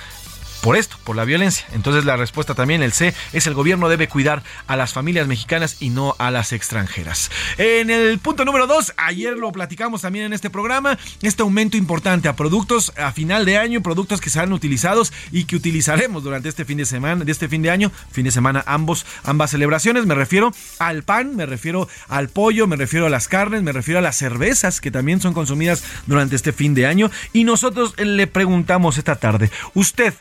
por 0.62 0.75
esto, 0.75 0.98
por 1.04 1.16
la 1.16 1.25
violencia. 1.25 1.66
Entonces 1.74 2.06
la 2.06 2.18
respuesta 2.18 2.54
también, 2.54 2.84
el 2.84 2.94
C, 2.94 3.13
es 3.34 3.48
el 3.48 3.54
gobierno 3.54 3.89
debe 3.89 4.08
cuidar 4.08 4.44
a 4.68 4.75
las 4.75 4.94
familias 4.94 5.28
mexicanas 5.28 5.78
y 5.80 5.89
no 5.89 6.16
a 6.20 6.32
las 6.32 6.54
extranjeras. 6.54 7.32
En 7.58 7.89
el 7.89 8.20
punto 8.20 8.46
número 8.46 8.68
dos, 8.68 8.94
ayer 8.98 9.38
lo 9.38 9.51
platicamos 9.51 10.01
también 10.01 10.25
en 10.25 10.34
este 10.34 10.50
programa, 10.50 10.98
este 11.22 11.42
aumento 11.42 11.78
importante 11.78 12.28
a 12.28 12.36
productos 12.36 12.94
a 12.98 13.12
final 13.12 13.46
de 13.46 13.58
año, 13.58 13.82
productos 13.82 14.22
que 14.22 14.30
serán 14.30 14.54
utilizados 14.54 15.13
y 15.32 15.46
que 15.46 15.56
utilizaremos 15.56 16.24
durante 16.24 16.50
este 16.50 16.66
fin 16.66 16.78
de 16.78 16.86
semana, 16.86 17.24
de 17.24 17.32
este 17.32 17.48
fin 17.48 17.62
de 17.62 17.70
año, 17.70 17.92
fin 18.12 18.25
de 18.25 18.32
semana 18.32 18.63
ambos, 18.68 19.06
ambas 19.24 19.51
celebraciones. 19.51 20.06
Me 20.06 20.16
refiero 20.16 20.54
al 20.80 21.04
pan, 21.04 21.36
me 21.36 21.46
refiero 21.46 21.88
al 22.08 22.30
pollo, 22.30 22.68
me 22.68 22.75
refiero 22.75 23.06
a 23.06 23.10
las 23.10 23.28
carnes, 23.28 23.63
me 23.63 23.72
refiero 23.72 24.00
a 24.00 24.01
las 24.01 24.18
cervezas 24.18 24.82
que 24.82 24.92
también 24.92 25.22
son 25.22 25.34
consumidas 25.34 25.84
durante 26.06 26.36
este 26.36 26.54
fin 26.54 26.74
de 26.74 26.86
año. 26.86 27.10
Y 27.34 27.44
nosotros 27.44 27.94
le 27.98 28.28
preguntamos 28.28 28.98
esta 28.98 29.16
tarde, 29.16 29.51
¿usted 29.74 30.13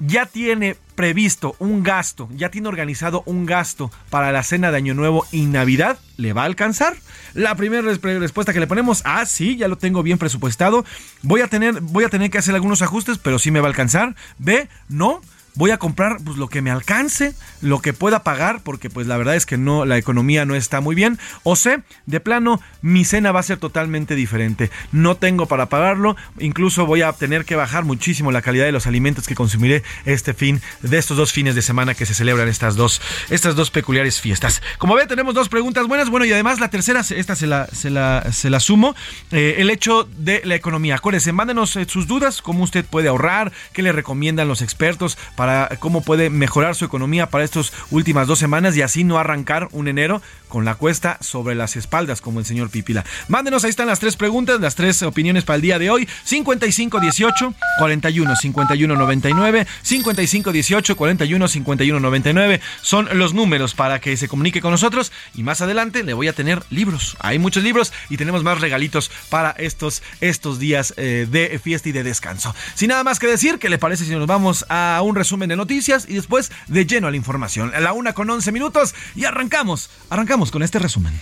ya 0.00 0.26
tiene 0.26 0.76
previsto 0.94 1.56
un 1.58 1.82
gasto, 1.82 2.28
ya 2.34 2.50
tiene 2.50 2.68
organizado 2.68 3.22
un 3.26 3.46
gasto 3.46 3.90
para 4.10 4.32
la 4.32 4.42
cena 4.42 4.70
de 4.70 4.76
Año 4.76 4.94
Nuevo 4.94 5.26
y 5.32 5.46
Navidad, 5.46 5.98
¿le 6.16 6.32
va 6.32 6.42
a 6.42 6.46
alcanzar? 6.46 6.96
La 7.34 7.54
primera 7.56 7.82
respuesta 7.82 8.52
que 8.52 8.60
le 8.60 8.66
ponemos, 8.66 9.02
ah, 9.04 9.26
sí, 9.26 9.56
ya 9.56 9.68
lo 9.68 9.76
tengo 9.76 10.02
bien 10.02 10.18
presupuestado. 10.18 10.84
Voy 11.22 11.40
a 11.40 11.48
tener, 11.48 11.80
voy 11.80 12.04
a 12.04 12.08
tener 12.08 12.30
que 12.30 12.38
hacer 12.38 12.54
algunos 12.54 12.82
ajustes, 12.82 13.18
pero 13.18 13.38
sí 13.38 13.50
me 13.50 13.60
va 13.60 13.66
a 13.66 13.70
alcanzar. 13.70 14.14
B, 14.38 14.68
no 14.88 15.20
voy 15.54 15.70
a 15.70 15.78
comprar 15.78 16.18
pues 16.24 16.36
lo 16.36 16.48
que 16.48 16.62
me 16.62 16.70
alcance, 16.70 17.34
lo 17.60 17.80
que 17.80 17.92
pueda 17.92 18.22
pagar, 18.22 18.62
porque 18.62 18.90
pues 18.90 19.06
la 19.06 19.16
verdad 19.16 19.36
es 19.36 19.46
que 19.46 19.56
no, 19.56 19.84
la 19.84 19.98
economía 19.98 20.44
no 20.44 20.54
está 20.54 20.80
muy 20.80 20.94
bien. 20.94 21.18
O 21.42 21.56
C, 21.56 21.82
de 22.06 22.20
plano, 22.20 22.60
mi 22.82 23.04
cena 23.04 23.32
va 23.32 23.40
a 23.40 23.44
ser 23.44 23.58
totalmente 23.58 24.14
diferente. 24.14 24.70
No 24.92 25.16
tengo 25.16 25.46
para 25.46 25.68
pagarlo, 25.68 26.16
incluso 26.38 26.86
voy 26.86 27.02
a 27.02 27.12
tener 27.12 27.44
que 27.44 27.56
bajar 27.56 27.84
muchísimo 27.84 28.32
la 28.32 28.42
calidad 28.42 28.64
de 28.64 28.72
los 28.72 28.86
alimentos 28.86 29.26
que 29.26 29.34
consumiré 29.34 29.82
este 30.04 30.34
fin, 30.34 30.60
de 30.82 30.98
estos 30.98 31.16
dos 31.16 31.32
fines 31.32 31.54
de 31.54 31.62
semana 31.62 31.94
que 31.94 32.06
se 32.06 32.14
celebran 32.14 32.48
estas 32.48 32.76
dos, 32.76 33.00
estas 33.30 33.54
dos 33.54 33.70
peculiares 33.70 34.20
fiestas. 34.20 34.62
Como 34.78 34.94
ve, 34.94 35.06
tenemos 35.06 35.34
dos 35.34 35.48
preguntas 35.48 35.86
buenas, 35.86 36.10
bueno, 36.10 36.26
y 36.26 36.32
además 36.32 36.60
la 36.60 36.70
tercera, 36.70 37.00
esta 37.00 37.36
se 37.36 37.46
la, 37.46 37.66
se 37.68 37.90
la, 37.90 38.32
se 38.32 38.50
la 38.50 38.60
sumo, 38.60 38.94
eh, 39.30 39.56
el 39.58 39.70
hecho 39.70 40.08
de 40.16 40.42
la 40.44 40.54
economía. 40.54 40.96
Acuérdense, 40.96 41.32
mándenos 41.32 41.76
eh, 41.76 41.86
sus 41.88 42.06
dudas, 42.06 42.42
cómo 42.42 42.64
usted 42.64 42.84
puede 42.84 43.08
ahorrar, 43.08 43.52
qué 43.72 43.82
le 43.82 43.92
recomiendan 43.92 44.48
los 44.48 44.62
expertos 44.62 45.18
para 45.36 45.43
para 45.44 45.68
cómo 45.78 46.00
puede 46.00 46.30
mejorar 46.30 46.74
su 46.74 46.86
economía 46.86 47.26
para 47.26 47.44
estas 47.44 47.70
últimas 47.90 48.26
dos 48.26 48.38
semanas 48.38 48.74
y 48.78 48.80
así 48.80 49.04
no 49.04 49.18
arrancar 49.18 49.68
un 49.72 49.88
enero 49.88 50.22
con 50.54 50.64
la 50.64 50.74
cuesta 50.76 51.18
sobre 51.20 51.54
las 51.54 51.76
espaldas 51.76 52.22
como 52.22 52.40
el 52.40 52.46
señor 52.46 52.70
Pipila. 52.70 53.04
Mándenos, 53.28 53.64
ahí 53.64 53.70
están 53.70 53.88
las 53.88 54.00
tres 54.00 54.16
preguntas, 54.16 54.60
las 54.60 54.74
tres 54.74 55.02
opiniones 55.02 55.44
para 55.44 55.56
el 55.56 55.62
día 55.62 55.78
de 55.78 55.90
hoy. 55.90 56.08
55 56.24 57.00
18 57.00 57.54
41 57.78 58.36
51 58.36 58.96
99, 58.96 59.66
55 59.82 60.52
18 60.52 60.96
41 60.96 61.48
51 61.48 62.00
99 62.00 62.60
son 62.80 63.08
los 63.18 63.34
números 63.34 63.74
para 63.74 64.00
que 64.00 64.16
se 64.16 64.28
comunique 64.28 64.60
con 64.60 64.70
nosotros 64.70 65.12
y 65.34 65.42
más 65.42 65.60
adelante 65.60 66.02
le 66.02 66.14
voy 66.14 66.28
a 66.28 66.32
tener 66.32 66.62
libros. 66.70 67.16
Hay 67.20 67.38
muchos 67.38 67.62
libros 67.62 67.92
y 68.08 68.16
tenemos 68.16 68.42
más 68.42 68.60
regalitos 68.60 69.10
para 69.28 69.50
estos, 69.50 70.02
estos 70.20 70.58
días 70.58 70.94
eh, 70.96 71.26
de 71.30 71.58
fiesta 71.58 71.90
y 71.90 71.92
de 71.92 72.02
descanso. 72.02 72.54
Sin 72.74 72.88
nada 72.88 73.04
más 73.04 73.18
que 73.18 73.26
decir, 73.26 73.58
¿qué 73.58 73.68
le 73.68 73.78
parece 73.78 74.04
si 74.04 74.12
nos 74.12 74.26
vamos 74.26 74.64
a 74.68 75.00
un 75.04 75.14
resumen? 75.14 75.44
de 75.48 75.56
noticias 75.56 76.06
y 76.08 76.14
después 76.14 76.52
de 76.68 76.86
lleno 76.86 77.08
a 77.08 77.10
la 77.10 77.16
información. 77.16 77.74
A 77.74 77.80
la 77.80 77.92
una 77.92 78.12
con 78.12 78.30
11 78.30 78.52
minutos 78.52 78.94
y 79.14 79.24
arrancamos. 79.24 79.90
Arrancamos 80.10 80.43
con 80.50 80.62
este 80.62 80.78
resumen. 80.78 81.12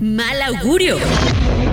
Mal 0.00 0.42
augurio. 0.42 0.98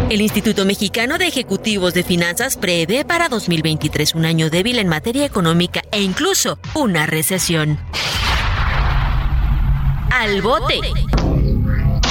El 0.09 0.21
Instituto 0.21 0.63
Mexicano 0.63 1.17
de 1.17 1.27
Ejecutivos 1.27 1.95
de 1.95 2.03
Finanzas 2.03 2.57
prevé 2.57 3.03
para 3.03 3.27
2023 3.27 4.13
un 4.13 4.25
año 4.25 4.51
débil 4.51 4.77
en 4.77 4.87
materia 4.87 5.25
económica 5.25 5.81
e 5.91 6.01
incluso 6.01 6.59
una 6.75 7.07
recesión. 7.07 7.79
Al 10.11 10.41
bote. 10.41 10.79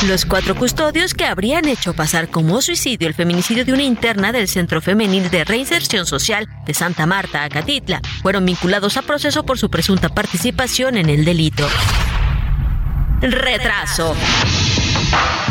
Los 0.07 0.25
cuatro 0.25 0.55
custodios 0.55 1.13
que 1.13 1.25
habrían 1.25 1.67
hecho 1.67 1.93
pasar 1.93 2.31
como 2.31 2.63
suicidio 2.63 3.09
el 3.09 3.15
feminicidio 3.15 3.65
de 3.65 3.73
una 3.73 3.83
interna 3.83 4.31
del 4.33 4.49
Centro 4.49 4.81
Femenil 4.81 5.29
de 5.31 5.45
Reinserción 5.45 6.07
Social 6.07 6.49
de 6.67 6.75
Santa 6.75 7.07
Marta, 7.07 7.43
Acatitla, 7.45 8.01
fueron 8.23 8.47
vinculados 8.47 8.97
a 8.97 9.03
proceso 9.03 9.45
por 9.45 9.59
su 9.59 9.71
presunta 9.71 10.09
participación 10.09 10.97
en 10.97 11.11
el 11.11 11.25
delito. 11.25 11.69
Retraso. 13.21 14.15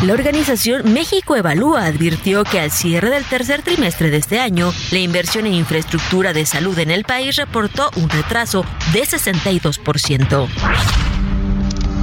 La 0.02 0.14
organización 0.14 0.92
México 0.94 1.36
Evalúa 1.36 1.84
advirtió 1.84 2.44
que 2.44 2.60
al 2.60 2.70
cierre 2.70 3.10
del 3.10 3.24
tercer 3.24 3.62
trimestre 3.62 4.10
de 4.10 4.16
este 4.16 4.40
año, 4.40 4.72
la 4.90 4.98
inversión 4.98 5.44
en 5.46 5.54
infraestructura 5.54 6.32
de 6.32 6.46
salud 6.46 6.78
en 6.78 6.90
el 6.90 7.04
país 7.04 7.36
reportó 7.36 7.90
un 7.96 8.08
retraso 8.08 8.64
de 8.92 9.02
62%. 9.02 10.48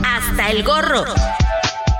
Hasta 0.05 0.49
el 0.51 0.63
gorro. 0.63 1.05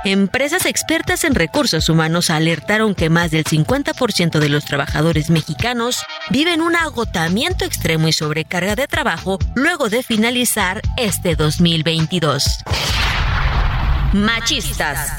Empresas 0.04 0.66
expertas 0.66 1.24
en 1.24 1.34
recursos 1.34 1.88
humanos 1.88 2.30
alertaron 2.30 2.94
que 2.94 3.10
más 3.10 3.32
del 3.32 3.42
50% 3.42 4.38
de 4.38 4.48
los 4.48 4.64
trabajadores 4.64 5.30
mexicanos 5.30 6.04
viven 6.30 6.60
un 6.60 6.76
agotamiento 6.76 7.64
extremo 7.64 8.06
y 8.06 8.12
sobrecarga 8.12 8.76
de 8.76 8.86
trabajo 8.86 9.40
luego 9.56 9.88
de 9.88 10.04
finalizar 10.04 10.80
este 10.96 11.34
2022. 11.34 12.60
Machistas. 14.12 15.12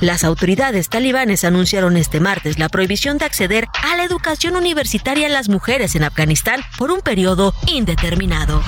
Las 0.00 0.24
autoridades 0.24 0.88
talibanes 0.88 1.44
anunciaron 1.44 1.96
este 1.96 2.20
martes 2.20 2.58
la 2.58 2.68
prohibición 2.68 3.18
de 3.18 3.26
acceder 3.26 3.66
a 3.82 3.96
la 3.96 4.04
educación 4.04 4.56
universitaria 4.56 5.26
a 5.26 5.30
las 5.30 5.48
mujeres 5.48 5.94
en 5.94 6.04
Afganistán 6.04 6.60
por 6.78 6.90
un 6.90 7.00
periodo 7.00 7.54
indeterminado. 7.66 8.62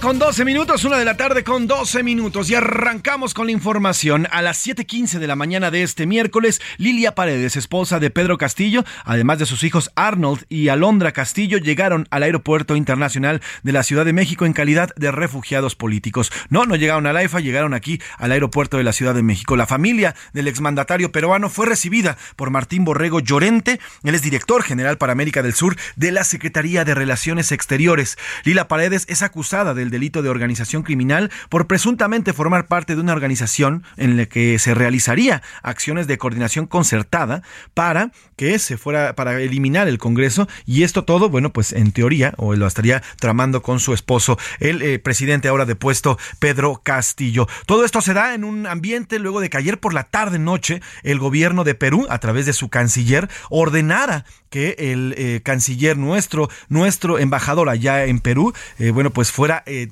Con 0.00 0.18
12 0.18 0.44
minutos, 0.44 0.84
una 0.84 0.98
de 0.98 1.04
la 1.04 1.16
tarde 1.16 1.42
con 1.42 1.66
12 1.66 2.02
minutos 2.02 2.50
y 2.50 2.54
arrancamos 2.54 3.34
con 3.34 3.46
la 3.46 3.52
información. 3.52 4.28
A 4.30 4.42
las 4.42 4.58
7:15 4.58 5.18
de 5.18 5.26
la 5.26 5.34
mañana 5.34 5.70
de 5.70 5.82
este 5.82 6.06
miércoles, 6.06 6.60
Lilia 6.76 7.14
Paredes, 7.14 7.56
esposa 7.56 7.98
de 7.98 8.10
Pedro 8.10 8.38
Castillo, 8.38 8.84
además 9.04 9.38
de 9.38 9.46
sus 9.46 9.64
hijos 9.64 9.90
Arnold 9.96 10.44
y 10.48 10.68
Alondra 10.68 11.12
Castillo, 11.12 11.58
llegaron 11.58 12.06
al 12.10 12.22
Aeropuerto 12.22 12.76
Internacional 12.76 13.40
de 13.62 13.72
la 13.72 13.82
Ciudad 13.82 14.04
de 14.04 14.12
México 14.12 14.46
en 14.46 14.52
calidad 14.52 14.94
de 14.96 15.10
refugiados 15.10 15.74
políticos. 15.74 16.30
No, 16.48 16.64
no 16.64 16.76
llegaron 16.76 17.06
a 17.06 17.12
la 17.12 17.20
AIFA, 17.20 17.40
llegaron 17.40 17.74
aquí 17.74 18.00
al 18.18 18.32
aeropuerto 18.32 18.76
de 18.76 18.84
la 18.84 18.92
Ciudad 18.92 19.14
de 19.14 19.22
México. 19.22 19.56
La 19.56 19.66
familia 19.66 20.14
del 20.32 20.48
exmandatario 20.48 21.12
peruano 21.12 21.50
fue 21.50 21.66
recibida 21.66 22.16
por 22.36 22.50
Martín 22.50 22.84
Borrego 22.84 23.20
Llorente, 23.20 23.80
él 24.04 24.14
es 24.14 24.22
director 24.22 24.62
general 24.62 24.98
para 24.98 25.12
América 25.12 25.42
del 25.42 25.54
Sur 25.54 25.76
de 25.96 26.12
la 26.12 26.24
Secretaría 26.24 26.84
de 26.84 26.94
Relaciones 26.94 27.52
Exteriores. 27.52 28.16
Lila 28.44 28.68
Paredes 28.68 29.04
es 29.08 29.22
acusada 29.22 29.74
del 29.74 29.87
delito 29.90 30.22
de 30.22 30.28
organización 30.28 30.82
criminal 30.82 31.30
por 31.48 31.66
presuntamente 31.66 32.32
formar 32.32 32.66
parte 32.66 32.94
de 32.94 33.00
una 33.00 33.12
organización 33.12 33.84
en 33.96 34.16
la 34.16 34.26
que 34.26 34.58
se 34.58 34.74
realizaría 34.74 35.42
acciones 35.62 36.06
de 36.06 36.18
coordinación 36.18 36.66
concertada 36.66 37.42
para 37.74 38.12
que 38.36 38.58
se 38.58 38.76
fuera 38.76 39.14
para 39.14 39.40
eliminar 39.40 39.88
el 39.88 39.98
Congreso 39.98 40.48
y 40.66 40.82
esto 40.82 41.04
todo, 41.04 41.28
bueno, 41.28 41.52
pues 41.52 41.72
en 41.72 41.92
teoría 41.92 42.34
o 42.36 42.54
lo 42.54 42.66
estaría 42.66 43.02
tramando 43.18 43.62
con 43.62 43.80
su 43.80 43.92
esposo, 43.92 44.38
el 44.60 44.82
eh, 44.82 44.98
presidente 44.98 45.48
ahora 45.48 45.64
depuesto 45.64 46.18
Pedro 46.38 46.80
Castillo. 46.82 47.48
Todo 47.66 47.84
esto 47.84 48.00
se 48.00 48.14
da 48.14 48.34
en 48.34 48.44
un 48.44 48.66
ambiente 48.66 49.18
luego 49.18 49.40
de 49.40 49.50
que 49.50 49.56
ayer 49.56 49.78
por 49.78 49.94
la 49.94 50.04
tarde 50.04 50.38
noche 50.38 50.80
el 51.02 51.18
gobierno 51.18 51.64
de 51.64 51.74
Perú 51.74 52.06
a 52.08 52.18
través 52.18 52.46
de 52.46 52.52
su 52.52 52.68
canciller 52.68 53.28
ordenara 53.50 54.24
que 54.50 54.76
el 54.78 55.14
eh, 55.16 55.40
canciller 55.42 55.96
nuestro, 55.96 56.48
nuestro 56.68 57.18
embajador 57.18 57.68
allá 57.68 58.06
en 58.06 58.20
Perú, 58.20 58.54
eh, 58.78 58.90
bueno, 58.90 59.10
pues 59.10 59.30
fuera 59.30 59.62
eh, 59.68 59.88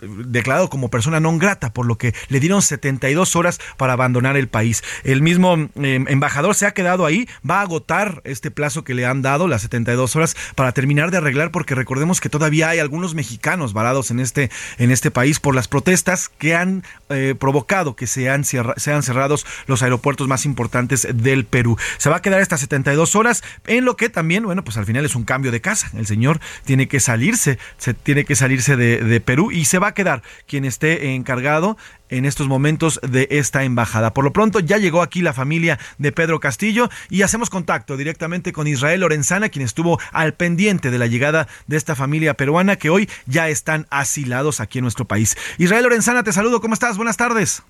declarado 0.00 0.68
como 0.68 0.90
persona 0.90 1.20
non 1.20 1.38
grata, 1.38 1.72
por 1.72 1.86
lo 1.86 1.96
que 1.96 2.14
le 2.28 2.40
dieron 2.40 2.62
72 2.62 3.36
horas 3.36 3.60
para 3.76 3.94
abandonar 3.94 4.36
el 4.36 4.48
país. 4.48 4.82
El 5.04 5.22
mismo 5.22 5.54
em, 5.54 6.04
embajador 6.08 6.54
se 6.54 6.66
ha 6.66 6.72
quedado 6.72 7.06
ahí, 7.06 7.28
va 7.48 7.60
a 7.60 7.62
agotar 7.62 8.20
este 8.24 8.50
plazo 8.50 8.84
que 8.84 8.94
le 8.94 9.06
han 9.06 9.22
dado, 9.22 9.48
las 9.48 9.62
72 9.62 10.16
horas, 10.16 10.36
para 10.54 10.72
terminar 10.72 11.10
de 11.10 11.18
arreglar, 11.18 11.50
porque 11.50 11.74
recordemos 11.74 12.20
que 12.20 12.28
todavía 12.28 12.68
hay 12.68 12.78
algunos 12.78 13.14
mexicanos 13.14 13.72
varados 13.72 14.10
en 14.10 14.20
este, 14.20 14.50
en 14.78 14.90
este 14.90 15.10
país 15.10 15.40
por 15.40 15.54
las 15.54 15.68
protestas 15.68 16.28
que 16.28 16.54
han 16.54 16.84
eh, 17.08 17.34
provocado 17.38 17.96
que 17.96 18.06
sean, 18.06 18.44
sean 18.44 19.02
cerrados 19.02 19.46
los 19.66 19.82
aeropuertos 19.82 20.28
más 20.28 20.44
importantes 20.44 21.06
del 21.12 21.44
Perú. 21.44 21.76
Se 21.98 22.10
va 22.10 22.16
a 22.16 22.22
quedar 22.22 22.40
estas 22.40 22.60
72 22.60 23.16
horas, 23.16 23.42
en 23.66 23.84
lo 23.84 23.96
que 23.96 24.08
también, 24.08 24.44
bueno, 24.44 24.64
pues 24.64 24.76
al 24.76 24.86
final 24.86 25.04
es 25.04 25.14
un 25.14 25.24
cambio 25.24 25.52
de 25.52 25.60
casa. 25.60 25.90
El 25.96 26.06
señor 26.06 26.40
tiene 26.64 26.88
que 26.88 27.00
salirse, 27.00 27.58
se 27.78 27.94
tiene 27.94 28.24
que 28.24 28.36
salirse 28.36 28.76
de, 28.76 28.98
de 28.98 29.20
Perú 29.20 29.50
y 29.50 29.64
se 29.64 29.78
va 29.78 29.85
va 29.86 29.90
a 29.90 29.94
quedar 29.94 30.22
quien 30.48 30.64
esté 30.64 31.14
encargado 31.14 31.76
en 32.08 32.24
estos 32.24 32.48
momentos 32.48 33.00
de 33.08 33.28
esta 33.30 33.62
embajada. 33.62 34.12
Por 34.12 34.24
lo 34.24 34.32
pronto 34.32 34.58
ya 34.58 34.78
llegó 34.78 35.00
aquí 35.00 35.22
la 35.22 35.32
familia 35.32 35.78
de 35.98 36.10
Pedro 36.10 36.40
Castillo 36.40 36.88
y 37.08 37.22
hacemos 37.22 37.50
contacto 37.50 37.96
directamente 37.96 38.52
con 38.52 38.66
Israel 38.66 39.00
Lorenzana, 39.00 39.48
quien 39.48 39.64
estuvo 39.64 40.00
al 40.10 40.34
pendiente 40.34 40.90
de 40.90 40.98
la 40.98 41.06
llegada 41.06 41.46
de 41.68 41.76
esta 41.76 41.94
familia 41.94 42.34
peruana 42.34 42.74
que 42.74 42.90
hoy 42.90 43.08
ya 43.26 43.48
están 43.48 43.86
asilados 43.90 44.58
aquí 44.58 44.78
en 44.78 44.82
nuestro 44.82 45.04
país. 45.04 45.36
Israel 45.56 45.84
Lorenzana, 45.84 46.24
te 46.24 46.32
saludo, 46.32 46.60
¿cómo 46.60 46.74
estás? 46.74 46.96
Buenas 46.96 47.16
tardes. 47.16 47.62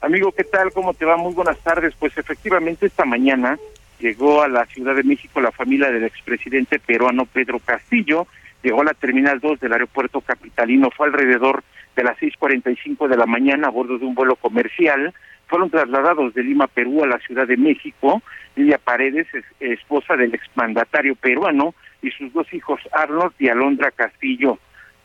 Amigo, 0.00 0.32
¿qué 0.32 0.42
tal? 0.42 0.72
¿Cómo 0.72 0.94
te 0.94 1.04
va? 1.04 1.16
Muy 1.16 1.32
buenas 1.32 1.58
tardes. 1.58 1.94
Pues 1.96 2.18
efectivamente 2.18 2.86
esta 2.86 3.04
mañana 3.04 3.56
llegó 4.00 4.42
a 4.42 4.48
la 4.48 4.66
Ciudad 4.66 4.96
de 4.96 5.04
México 5.04 5.40
la 5.40 5.52
familia 5.52 5.92
del 5.92 6.04
expresidente 6.04 6.80
peruano 6.80 7.24
Pedro 7.26 7.60
Castillo, 7.60 8.26
llegó 8.62 8.82
a 8.82 8.84
la 8.84 8.94
Terminal 8.94 9.40
2 9.40 9.60
del 9.60 9.72
aeropuerto 9.72 10.20
capitalino, 10.20 10.90
fue 10.96 11.08
alrededor 11.08 11.62
de 11.96 12.04
las 12.04 12.18
6.45 12.18 13.08
de 13.08 13.16
la 13.16 13.26
mañana 13.26 13.68
a 13.68 13.70
bordo 13.70 13.98
de 13.98 14.04
un 14.04 14.14
vuelo 14.14 14.36
comercial, 14.36 15.12
fueron 15.46 15.70
trasladados 15.70 16.32
de 16.34 16.44
Lima, 16.44 16.68
Perú 16.68 17.02
a 17.02 17.08
la 17.08 17.18
Ciudad 17.18 17.46
de 17.46 17.56
México, 17.56 18.22
Lilia 18.54 18.78
Paredes, 18.78 19.26
esposa 19.58 20.16
del 20.16 20.34
exmandatario 20.34 21.16
peruano, 21.16 21.74
y 22.02 22.10
sus 22.12 22.32
dos 22.32 22.52
hijos, 22.52 22.80
Arnold 22.92 23.32
y 23.38 23.48
Alondra 23.48 23.90
Castillo. 23.90 24.58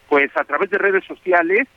Pues 0.08 0.30
a 0.38 0.44
través 0.44 0.70
de 0.70 0.78
redes 0.78 1.04
sociales, 1.06 1.68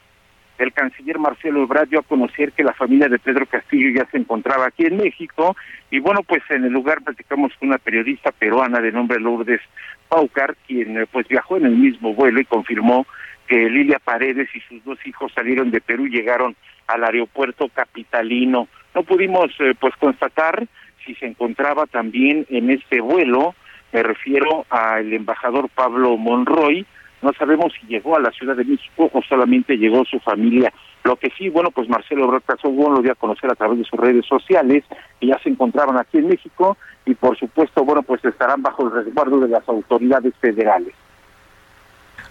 el 0.59 0.73
canciller 0.73 1.19
Marcelo 1.19 1.63
Ebrard 1.63 1.89
dio 1.89 2.01
a 2.01 2.05
conocer 2.05 2.53
que 2.53 2.65
la 2.65 2.75
familia 2.75 3.09
de 3.09 3.19
Pedro 3.19 3.47
Castillo 3.47 3.91
ya 3.95 4.09
se 4.11 4.19
encontraba 4.19 4.67
aquí 4.67 4.87
en 4.87 4.97
México. 4.97 5.57
Y 5.91 6.01
bueno, 6.01 6.23
pues 6.23 6.43
en 6.51 6.65
el 6.65 6.73
lugar 6.73 7.03
platicamos 7.03 7.53
con 7.59 7.69
una 7.69 7.79
periodista 7.79 8.33
peruana 8.33 8.81
de 8.81 8.93
nombre 8.93 9.21
Lourdes 9.21 9.61
Paucar, 10.09 10.57
quien 10.67 10.99
eh, 10.99 11.07
pues 11.11 11.29
viajó 11.29 11.57
en 11.57 11.67
el 11.67 11.77
mismo 11.77 12.15
vuelo 12.15 12.41
y 12.41 12.45
confirmó 12.45 13.07
que 13.47 13.69
Lilia 13.71 13.99
Paredes 13.99 14.49
y 14.55 14.61
sus 14.61 14.85
dos 14.85 14.99
hijos 15.07 15.33
salieron 15.35 15.71
de 15.71 15.81
Perú 15.81 16.07
y 16.07 16.11
llegaron 16.11 16.55
al 16.87 17.05
aeropuerto 17.05 17.69
capitalino. 17.69 18.69
No 18.95 19.03
pudimos 19.03 19.50
eh, 19.61 19.75
pues 19.79 19.95
constatar 19.97 20.67
si 21.05 21.15
se 21.15 21.27
encontraba 21.27 21.87
también 21.87 22.47
en 22.50 22.71
este 22.71 23.00
vuelo, 23.00 23.55
me 23.93 24.03
refiero 24.03 24.67
al 24.69 25.11
embajador 25.12 25.71
Pablo 25.71 26.17
Monroy, 26.19 26.85
no 27.23 27.33
sabemos 27.33 27.73
si 27.81 27.87
llegó 27.87 28.17
a 28.17 28.21
la 28.21 28.31
Ciudad 28.31 28.57
de 28.57 28.65
México 28.65 29.11
o 29.13 29.23
solamente 29.23 29.77
llegó 29.77 30.05
su 30.05 30.19
familia. 30.21 30.73
Lo 31.05 31.17
que 31.17 31.31
sí, 31.37 31.49
bueno, 31.49 31.71
pues 31.71 31.89
Marcelo 31.89 32.25
Ebrard 32.25 32.43
bueno, 32.65 32.97
lo 32.97 33.03
dio 33.03 33.13
a 33.13 33.17
conocer 33.17 33.51
a 33.51 33.55
través 33.55 33.79
de 33.79 33.85
sus 33.85 33.99
redes 33.99 34.27
sociales, 34.27 34.85
que 35.21 35.27
ya 35.27 35.39
se 35.43 35.49
encontraban 35.49 35.97
aquí 35.97 36.19
en 36.19 36.29
México 36.29 36.77
y 37.07 37.15
por 37.15 37.39
supuesto, 37.39 37.85
bueno, 37.85 38.03
pues 38.03 38.25
estarán 38.25 38.63
bajo 38.63 38.87
el 38.87 38.93
resguardo 38.93 39.41
de 39.41 39.49
las 39.49 39.67
autoridades 39.69 40.35
federales. 40.41 40.95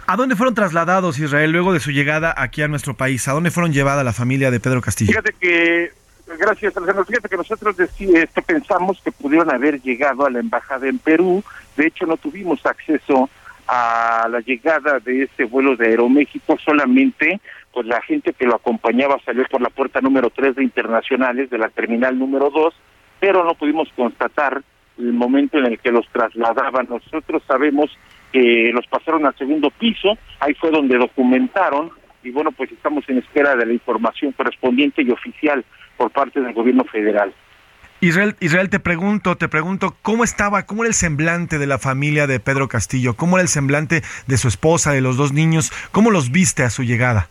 ¿A 0.06 0.16
dónde 0.16 0.36
fueron 0.36 0.54
trasladados 0.54 1.18
Israel 1.18 1.50
luego 1.50 1.72
de 1.72 1.80
su 1.80 1.90
llegada 1.90 2.34
aquí 2.36 2.62
a 2.62 2.68
nuestro 2.68 2.94
país? 2.94 3.28
¿A 3.28 3.32
dónde 3.32 3.50
fueron 3.50 3.72
llevada 3.72 4.04
la 4.04 4.12
familia 4.12 4.50
de 4.50 4.60
Pedro 4.60 4.80
Castillo? 4.80 5.10
Fíjate 5.10 5.34
que, 5.38 5.92
gracias 6.38 6.74
Alejandro, 6.76 7.04
fíjate 7.04 7.28
que 7.28 7.36
nosotros 7.36 7.78
este, 7.78 8.42
pensamos 8.42 9.00
que 9.04 9.12
pudieron 9.12 9.50
haber 9.50 9.82
llegado 9.82 10.24
a 10.24 10.30
la 10.30 10.38
embajada 10.38 10.88
en 10.88 10.98
Perú, 10.98 11.44
de 11.76 11.88
hecho 11.88 12.06
no 12.06 12.16
tuvimos 12.16 12.64
acceso 12.64 13.28
a 13.68 14.26
la 14.30 14.40
llegada 14.40 14.98
de 14.98 15.24
este 15.24 15.44
vuelo 15.44 15.76
de 15.76 15.88
Aeroméxico 15.88 16.56
solamente 16.64 17.40
pues 17.72 17.86
la 17.86 18.00
gente 18.02 18.32
que 18.32 18.46
lo 18.46 18.56
acompañaba 18.56 19.18
salió 19.24 19.44
por 19.44 19.60
la 19.60 19.68
puerta 19.68 20.00
número 20.00 20.30
3 20.30 20.56
de 20.56 20.64
internacionales 20.64 21.50
de 21.50 21.58
la 21.58 21.68
terminal 21.68 22.18
número 22.18 22.50
2, 22.50 22.74
pero 23.20 23.44
no 23.44 23.54
pudimos 23.54 23.88
constatar 23.94 24.62
el 24.98 25.12
momento 25.12 25.58
en 25.58 25.66
el 25.66 25.78
que 25.78 25.92
los 25.92 26.08
trasladaban. 26.08 26.88
Nosotros 26.88 27.42
sabemos 27.46 27.90
que 28.32 28.70
los 28.72 28.86
pasaron 28.86 29.26
al 29.26 29.36
segundo 29.36 29.70
piso, 29.70 30.16
ahí 30.40 30.54
fue 30.54 30.70
donde 30.70 30.98
documentaron 30.98 31.90
y 32.22 32.30
bueno, 32.30 32.50
pues 32.52 32.72
estamos 32.72 33.08
en 33.08 33.18
espera 33.18 33.54
de 33.54 33.66
la 33.66 33.72
información 33.72 34.32
correspondiente 34.32 35.02
y 35.02 35.10
oficial 35.10 35.64
por 35.96 36.10
parte 36.10 36.40
del 36.40 36.52
gobierno 36.52 36.84
federal. 36.84 37.32
Israel, 38.00 38.36
Israel, 38.38 38.70
te 38.70 38.78
pregunto, 38.78 39.36
te 39.36 39.48
pregunto, 39.48 39.96
¿cómo 40.02 40.22
estaba, 40.22 40.64
cómo 40.66 40.84
era 40.84 40.88
el 40.88 40.94
semblante 40.94 41.58
de 41.58 41.66
la 41.66 41.78
familia 41.78 42.28
de 42.28 42.38
Pedro 42.38 42.68
Castillo? 42.68 43.14
¿Cómo 43.14 43.36
era 43.36 43.42
el 43.42 43.48
semblante 43.48 44.02
de 44.26 44.36
su 44.36 44.46
esposa, 44.46 44.92
de 44.92 45.00
los 45.00 45.16
dos 45.16 45.32
niños? 45.32 45.72
¿Cómo 45.90 46.12
los 46.12 46.30
viste 46.30 46.62
a 46.62 46.70
su 46.70 46.84
llegada? 46.84 47.28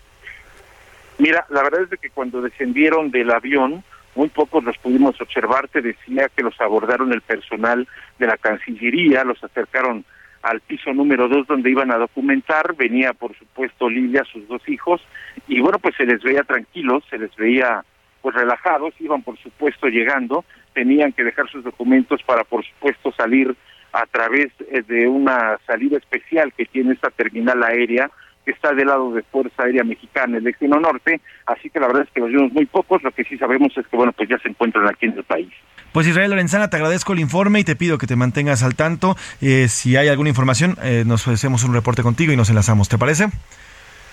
Mira, 1.20 1.46
la 1.50 1.64
verdad 1.64 1.88
es 1.90 2.00
que 2.00 2.10
cuando 2.10 2.42
descendieron 2.42 3.12
del 3.12 3.32
avión, 3.32 3.84
muy 4.16 4.28
pocos 4.28 4.64
los 4.64 4.78
pudimos 4.80 5.20
observar. 5.22 5.70
Te 5.70 5.82
decía 5.82 6.30
que 6.36 6.44
los 6.44 6.60
abordaron 6.60 7.14
el 7.14 7.22
personal 7.22 7.88
de 8.20 8.28
la 8.28 8.38
Cancillería, 8.38 9.24
los 9.24 9.42
acercaron 9.44 10.04
al 10.42 10.60
piso 10.60 10.94
número 10.94 11.30
dos 11.30 11.48
donde 11.48 11.72
iban 11.72 11.92
a 11.92 11.98
documentar. 11.98 12.76
Venía, 12.76 13.14
por 13.14 13.38
supuesto, 13.38 13.90
Lilia, 13.90 14.26
sus 14.26 14.48
dos 14.48 14.68
hijos, 14.68 15.02
y 15.48 15.62
bueno, 15.62 15.80
pues 15.80 15.96
se 15.96 16.06
les 16.06 16.22
veía 16.22 16.44
tranquilos, 16.44 17.04
se 17.10 17.18
les 17.18 17.34
veía 17.38 17.86
pues 18.27 18.36
relajados, 18.36 18.93
iban 19.00 19.24
por 19.24 19.37
supuesto 19.37 19.87
llegando, 19.87 20.44
tenían 20.74 21.13
que 21.13 21.24
dejar 21.24 21.50
sus 21.50 21.63
documentos 21.63 22.22
para 22.24 22.44
por 22.44 22.61
supuesto 22.66 23.13
salir 23.13 23.55
a 23.94 24.05
través 24.05 24.48
eh, 24.70 24.81
de 24.85 25.07
una 25.07 25.57
salida 25.66 25.98
especial 25.98 26.51
que 26.51 26.66
tiene 26.66 26.92
esta 26.92 27.09
terminal 27.09 27.63
aérea 27.63 28.11
que 28.44 28.51
está 28.51 28.74
del 28.74 28.87
lado 28.87 29.13
de 29.13 29.24
Fuerza 29.24 29.63
Aérea 29.63 29.85
Mexicana, 29.85 30.40
el 30.40 30.44
destino 30.44 30.77
norte, 30.77 31.22
así 31.46 31.70
que 31.70 31.79
la 31.79 31.87
verdad 31.87 32.03
es 32.03 32.09
que 32.13 32.20
los 32.20 32.29
vimos 32.29 32.51
muy 32.51 32.66
pocos, 32.66 33.01
lo 33.01 33.11
que 33.11 33.24
sí 33.24 33.37
sabemos 33.37 33.72
es 33.77 33.87
que 33.87 33.96
bueno, 33.96 34.11
pues 34.11 34.27
ya 34.27 34.37
se 34.40 34.50
encuentran 34.50 34.85
aquí 34.90 35.05
en 35.05 35.13
el 35.13 35.24
país. 35.24 35.53
Pues 35.94 36.05
Israel 36.05 36.31
Lorenzana, 36.31 36.70
te 36.70 36.75
agradezco 36.75 37.13
el 37.13 37.20
informe 37.20 37.61
y 37.61 37.63
te 37.63 37.77
pido 37.77 37.98
que 37.98 38.07
te 38.07 38.18
mantengas 38.18 38.61
al 38.61 38.75
tanto. 38.75 39.16
Eh, 39.40 39.70
si 39.70 39.96
hay 39.96 40.09
alguna 40.09 40.27
información, 40.27 40.75
eh, 40.83 41.05
nos 41.07 41.25
hacemos 41.29 41.63
un 41.63 41.74
reporte 41.74 42.03
contigo 42.03 42.33
y 42.33 42.35
nos 42.35 42.50
enlazamos, 42.50 42.90
¿te 42.90 42.98
parece? 42.98 43.27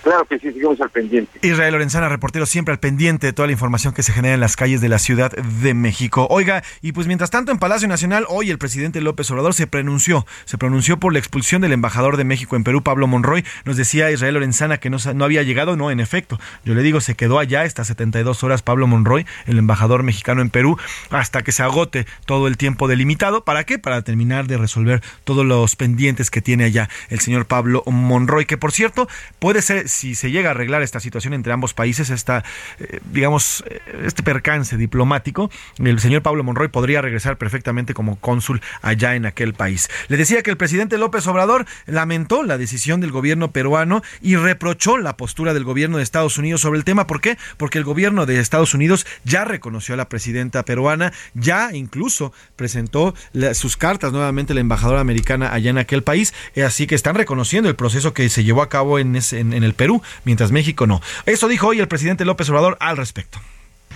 Claro 0.05 0.27
que 0.27 0.38
sí, 0.38 0.53
seguimos 0.53 0.79
al 0.83 0.90
pendiente. 0.90 1.38
Israel 1.40 1.73
Lorenzana, 1.73 2.11
reportero 2.11 2.45
siempre 2.45 2.73
al 2.73 2.79
pendiente 2.79 3.27
de 3.27 3.33
toda 3.33 3.47
la 3.47 3.53
información 3.53 3.95
que 3.95 4.03
se 4.03 4.12
genera 4.12 4.35
en 4.35 4.40
las 4.40 4.55
calles 4.55 4.83
de 4.83 4.90
la 4.90 4.99
Ciudad 4.99 5.33
de 5.33 5.73
México. 5.73 6.27
Oiga, 6.29 6.62
y 6.83 6.93
pues 6.93 7.07
mientras 7.07 7.31
tanto 7.31 7.53
en 7.53 7.59
Palacio 7.59 7.88
Nacional, 7.88 8.27
hoy 8.29 8.51
el 8.51 8.59
presidente 8.59 9.01
López 9.01 9.31
Obrador 9.31 9.55
se 9.55 9.67
pronunció, 9.67 10.27
se 10.45 10.59
pronunció 10.59 10.99
por 10.99 11.14
la 11.14 11.19
expulsión 11.21 11.62
del 11.62 11.73
embajador 11.73 12.19
de 12.19 12.25
México 12.25 12.55
en 12.55 12.64
Perú, 12.64 12.83
Pablo 12.83 13.07
Monroy. 13.07 13.47
Nos 13.64 13.79
decía 13.79 14.11
Israel 14.11 14.35
Lorenzana 14.35 14.77
que 14.77 14.90
no, 14.90 14.99
no 15.14 15.25
había 15.25 15.43
llegado, 15.43 15.75
no, 15.75 15.90
en 15.90 16.01
efecto. 16.01 16.38
Yo 16.67 16.75
le 16.75 16.83
digo, 16.83 17.01
se 17.01 17.14
quedó 17.14 17.38
allá 17.38 17.64
estas 17.64 17.87
72 17.87 18.45
horas 18.45 18.61
Pablo 18.61 18.87
Monroy, 18.87 19.25
el 19.47 19.57
embajador 19.57 20.03
mexicano 20.03 20.43
en 20.43 20.51
Perú, 20.51 20.77
hasta 21.09 21.43
que 21.43 21.53
se 21.53 21.62
agote 21.62 22.07
todo 22.27 22.47
el 22.47 22.59
tiempo 22.59 22.88
delimitado. 22.88 23.43
¿Para 23.45 23.64
qué? 23.64 23.79
Para 23.79 24.03
terminar 24.03 24.49
de 24.49 24.59
resolver 24.59 25.03
todos 25.25 25.47
los 25.47 25.77
pendientes 25.77 26.31
que 26.31 26.43
tiene 26.43 26.64
allá 26.64 26.90
el 27.09 27.21
señor 27.21 27.47
Pablo 27.47 27.83
Monroy, 27.87 28.45
que 28.45 28.59
por 28.59 28.71
cierto, 28.71 29.09
puede 29.38 29.62
ser 29.62 29.88
si 29.94 30.14
se 30.14 30.30
llega 30.30 30.48
a 30.48 30.50
arreglar 30.50 30.83
esta 30.83 31.00
situación 31.00 31.35
entre 31.35 31.52
ambos 31.52 31.72
países, 31.72 32.11
esta, 32.11 32.44
eh, 32.78 33.00
digamos, 33.12 33.64
eh, 33.68 33.80
este 34.04 34.22
percance 34.22 34.76
diplomático, 34.76 35.50
el 35.78 36.00
señor 36.00 36.22
Pablo 36.22 36.44
Monroy 36.44 36.68
podría 36.68 37.00
regresar 37.00 37.38
perfectamente 37.38 37.94
como 37.94 38.16
cónsul 38.16 38.61
allá 38.83 39.14
en 39.14 39.26
aquel 39.26 39.54
país. 39.54 39.88
Le 40.09 40.16
decía 40.16 40.42
que 40.42 40.50
el 40.50 40.57
presidente 40.57 40.98
López 40.98 41.26
Obrador 41.26 41.64
lamentó 41.87 42.42
la 42.42 42.59
decisión 42.59 43.00
del 43.00 43.12
gobierno 43.12 43.52
peruano 43.52 44.02
y 44.20 44.37
reprochó 44.37 44.98
la 44.98 45.16
postura 45.16 45.54
del 45.54 45.64
gobierno 45.64 45.98
de 45.98 46.02
Estados 46.02 46.38
Unidos 46.38 46.61
sobre 46.61 46.78
el 46.78 46.85
tema. 46.85 47.07
¿Por 47.07 47.20
qué? 47.20 47.38
Porque 47.57 47.78
el 47.78 47.85
gobierno 47.85 48.26
de 48.26 48.40
Estados 48.40 48.74
Unidos 48.74 49.07
ya 49.24 49.44
reconoció 49.44 49.94
a 49.94 49.96
la 49.96 50.09
presidenta 50.09 50.64
peruana, 50.64 51.12
ya 51.35 51.72
incluso 51.72 52.33
presentó 52.57 53.14
sus 53.54 53.76
cartas 53.76 54.12
nuevamente 54.12 54.54
la 54.54 54.61
embajadora 54.61 55.00
americana 55.00 55.52
allá 55.52 55.70
en 55.70 55.78
aquel 55.78 56.02
país, 56.02 56.35
así 56.64 56.87
que 56.87 56.94
están 56.94 57.14
reconociendo 57.14 57.68
el 57.68 57.76
proceso 57.76 58.12
que 58.12 58.28
se 58.28 58.44
llevó 58.44 58.62
a 58.62 58.68
cabo 58.68 58.98
en, 58.98 59.16
en 59.16 59.52
el 59.52 59.74
Perú 59.74 59.84
mientras 60.25 60.51
México 60.53 60.87
no. 60.87 61.01
Eso 61.27 61.49
dijo 61.49 61.68
hoy 61.68 61.81
el 61.81 61.88
presidente 61.88 62.25
López 62.25 62.49
Obrador 62.51 62.77
al 62.81 62.97
respecto. 62.97 63.40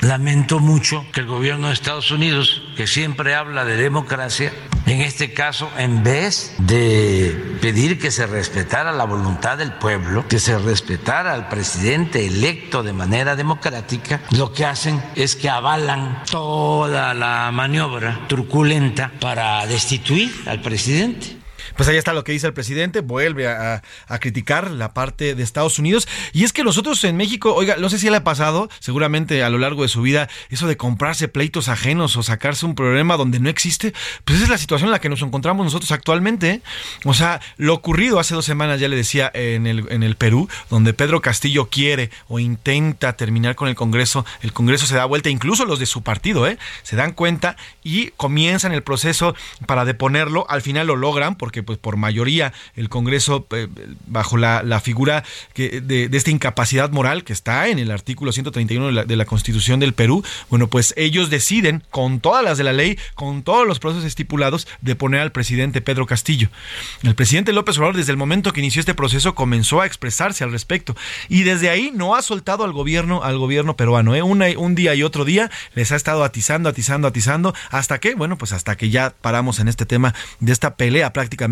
Lamento 0.00 0.60
mucho 0.60 1.04
que 1.12 1.20
el 1.20 1.26
gobierno 1.26 1.68
de 1.68 1.72
Estados 1.72 2.12
Unidos, 2.12 2.62
que 2.76 2.86
siempre 2.86 3.34
habla 3.34 3.64
de 3.64 3.76
democracia, 3.76 4.52
en 4.86 5.00
este 5.00 5.34
caso, 5.34 5.68
en 5.76 6.04
vez 6.04 6.54
de 6.58 7.58
pedir 7.60 7.98
que 7.98 8.12
se 8.12 8.28
respetara 8.28 8.92
la 8.92 9.04
voluntad 9.04 9.58
del 9.58 9.72
pueblo, 9.72 10.24
que 10.28 10.38
se 10.38 10.56
respetara 10.56 11.34
al 11.34 11.48
presidente 11.48 12.24
electo 12.24 12.84
de 12.84 12.92
manera 12.92 13.34
democrática, 13.34 14.20
lo 14.30 14.52
que 14.52 14.64
hacen 14.64 15.02
es 15.16 15.34
que 15.34 15.50
avalan 15.50 16.22
toda 16.30 17.12
la 17.12 17.50
maniobra 17.52 18.20
truculenta 18.28 19.10
para 19.20 19.66
destituir 19.66 20.32
al 20.46 20.62
presidente. 20.62 21.38
Pues 21.76 21.88
ahí 21.88 21.96
está 21.96 22.12
lo 22.12 22.24
que 22.24 22.32
dice 22.32 22.46
el 22.46 22.52
presidente, 22.52 23.00
vuelve 23.00 23.48
a, 23.48 23.82
criticar 24.20 24.70
la 24.70 24.94
parte 24.94 25.34
de 25.34 25.42
Estados 25.42 25.78
Unidos. 25.78 26.08
Y 26.32 26.44
es 26.44 26.52
que 26.52 26.64
nosotros 26.64 27.02
en 27.04 27.16
México, 27.16 27.54
oiga, 27.54 27.76
no 27.76 27.88
sé 27.88 27.98
si 27.98 28.10
le 28.10 28.16
ha 28.16 28.24
pasado, 28.24 28.68
seguramente 28.80 29.42
a 29.44 29.50
lo 29.50 29.58
largo 29.58 29.82
de 29.82 29.88
su 29.88 30.02
vida, 30.02 30.28
eso 30.50 30.66
de 30.66 30.76
comprarse 30.76 31.28
pleitos 31.28 31.68
ajenos 31.68 32.16
o 32.16 32.22
sacarse 32.22 32.66
un 32.66 32.74
problema 32.74 33.16
donde 33.16 33.38
no 33.38 33.48
existe, 33.48 33.92
pues 34.24 34.36
esa 34.36 34.44
es 34.44 34.50
la 34.50 34.58
situación 34.58 34.88
en 34.88 34.92
la 34.92 35.00
que 35.00 35.08
nos 35.08 35.22
encontramos 35.22 35.64
nosotros 35.64 35.92
actualmente. 35.92 36.50
¿eh? 36.50 36.62
O 37.04 37.14
sea, 37.14 37.40
lo 37.56 37.74
ocurrido 37.74 38.18
hace 38.18 38.34
dos 38.34 38.44
semanas, 38.44 38.80
ya 38.80 38.88
le 38.88 38.96
decía, 38.96 39.30
en 39.34 39.66
el, 39.66 39.86
en 39.90 40.02
el 40.02 40.16
Perú, 40.16 40.48
donde 40.70 40.94
Pedro 40.94 41.20
Castillo 41.20 41.68
quiere 41.68 42.10
o 42.28 42.38
intenta 42.38 43.14
terminar 43.14 43.54
con 43.54 43.68
el 43.68 43.74
Congreso, 43.74 44.24
el 44.42 44.52
Congreso 44.52 44.86
se 44.86 44.96
da 44.96 45.04
vuelta, 45.04 45.30
incluso 45.30 45.64
los 45.64 45.78
de 45.78 45.86
su 45.86 46.02
partido, 46.02 46.46
¿eh? 46.46 46.58
se 46.82 46.96
dan 46.96 47.12
cuenta 47.12 47.56
y 47.82 48.08
comienzan 48.16 48.72
el 48.72 48.82
proceso 48.82 49.34
para 49.66 49.84
deponerlo, 49.84 50.46
al 50.48 50.62
final 50.62 50.86
lo 50.86 50.96
logran 50.96 51.36
porque 51.36 51.57
pues 51.62 51.78
por 51.78 51.96
mayoría 51.96 52.52
el 52.76 52.88
Congreso, 52.88 53.46
eh, 53.50 53.68
bajo 54.06 54.36
la, 54.36 54.80
figura 54.80 55.24
que, 55.54 55.80
de, 55.80 56.08
esta 56.12 56.30
incapacidad 56.30 56.90
moral 56.90 57.24
que 57.24 57.32
está 57.32 57.68
en 57.68 57.78
el 57.78 57.90
artículo 57.90 58.32
131 58.32 59.04
de 59.04 59.16
la, 59.16 59.24
Constitución 59.24 59.80
del 59.80 59.92
Perú, 59.92 60.24
bueno, 60.48 60.68
pues 60.68 60.94
ellos 60.96 61.28
deciden, 61.28 61.82
con 61.90 62.20
todas 62.20 62.42
las 62.42 62.56
de 62.56 62.64
la 62.64 62.72
ley, 62.72 62.98
con 63.14 63.42
todos 63.42 63.66
los 63.66 63.78
procesos 63.78 64.04
estipulados, 64.04 64.66
de 64.80 64.96
poner 64.96 65.20
al 65.20 65.32
presidente 65.32 65.80
Pedro 65.80 66.06
Castillo. 66.06 66.48
El 67.02 67.14
presidente 67.14 67.52
López 67.52 67.76
Obrador, 67.76 67.96
desde 67.96 68.12
el 68.12 68.16
momento 68.16 68.52
que 68.52 68.60
inició 68.60 68.80
este 68.80 68.94
proceso, 68.94 69.34
comenzó 69.34 69.80
a 69.80 69.86
expresarse 69.86 70.44
al 70.44 70.52
respecto. 70.52 70.96
Y 71.28 71.42
desde 71.42 71.68
ahí 71.68 71.92
no 71.94 72.14
ha 72.14 72.22
soltado 72.22 72.64
al 72.64 72.72
gobierno, 72.72 73.22
al 73.22 73.38
gobierno 73.38 73.76
peruano. 73.76 74.14
¿eh? 74.14 74.22
un 74.22 74.74
día 74.74 74.94
y 74.94 75.02
otro 75.02 75.24
día 75.24 75.50
les 75.74 75.92
ha 75.92 75.96
estado 75.96 76.24
atizando, 76.24 76.68
atizando, 76.68 77.08
atizando. 77.08 77.54
¿Hasta 77.70 77.98
qué? 77.98 78.14
Bueno, 78.14 78.38
pues 78.38 78.52
hasta 78.52 78.76
que 78.76 78.90
ya 78.90 79.14
paramos 79.20 79.58
en 79.60 79.68
este 79.68 79.86
tema 79.86 80.14
de 80.40 80.52
esta 80.52 80.76
pelea 80.76 81.12
prácticamente 81.12 81.47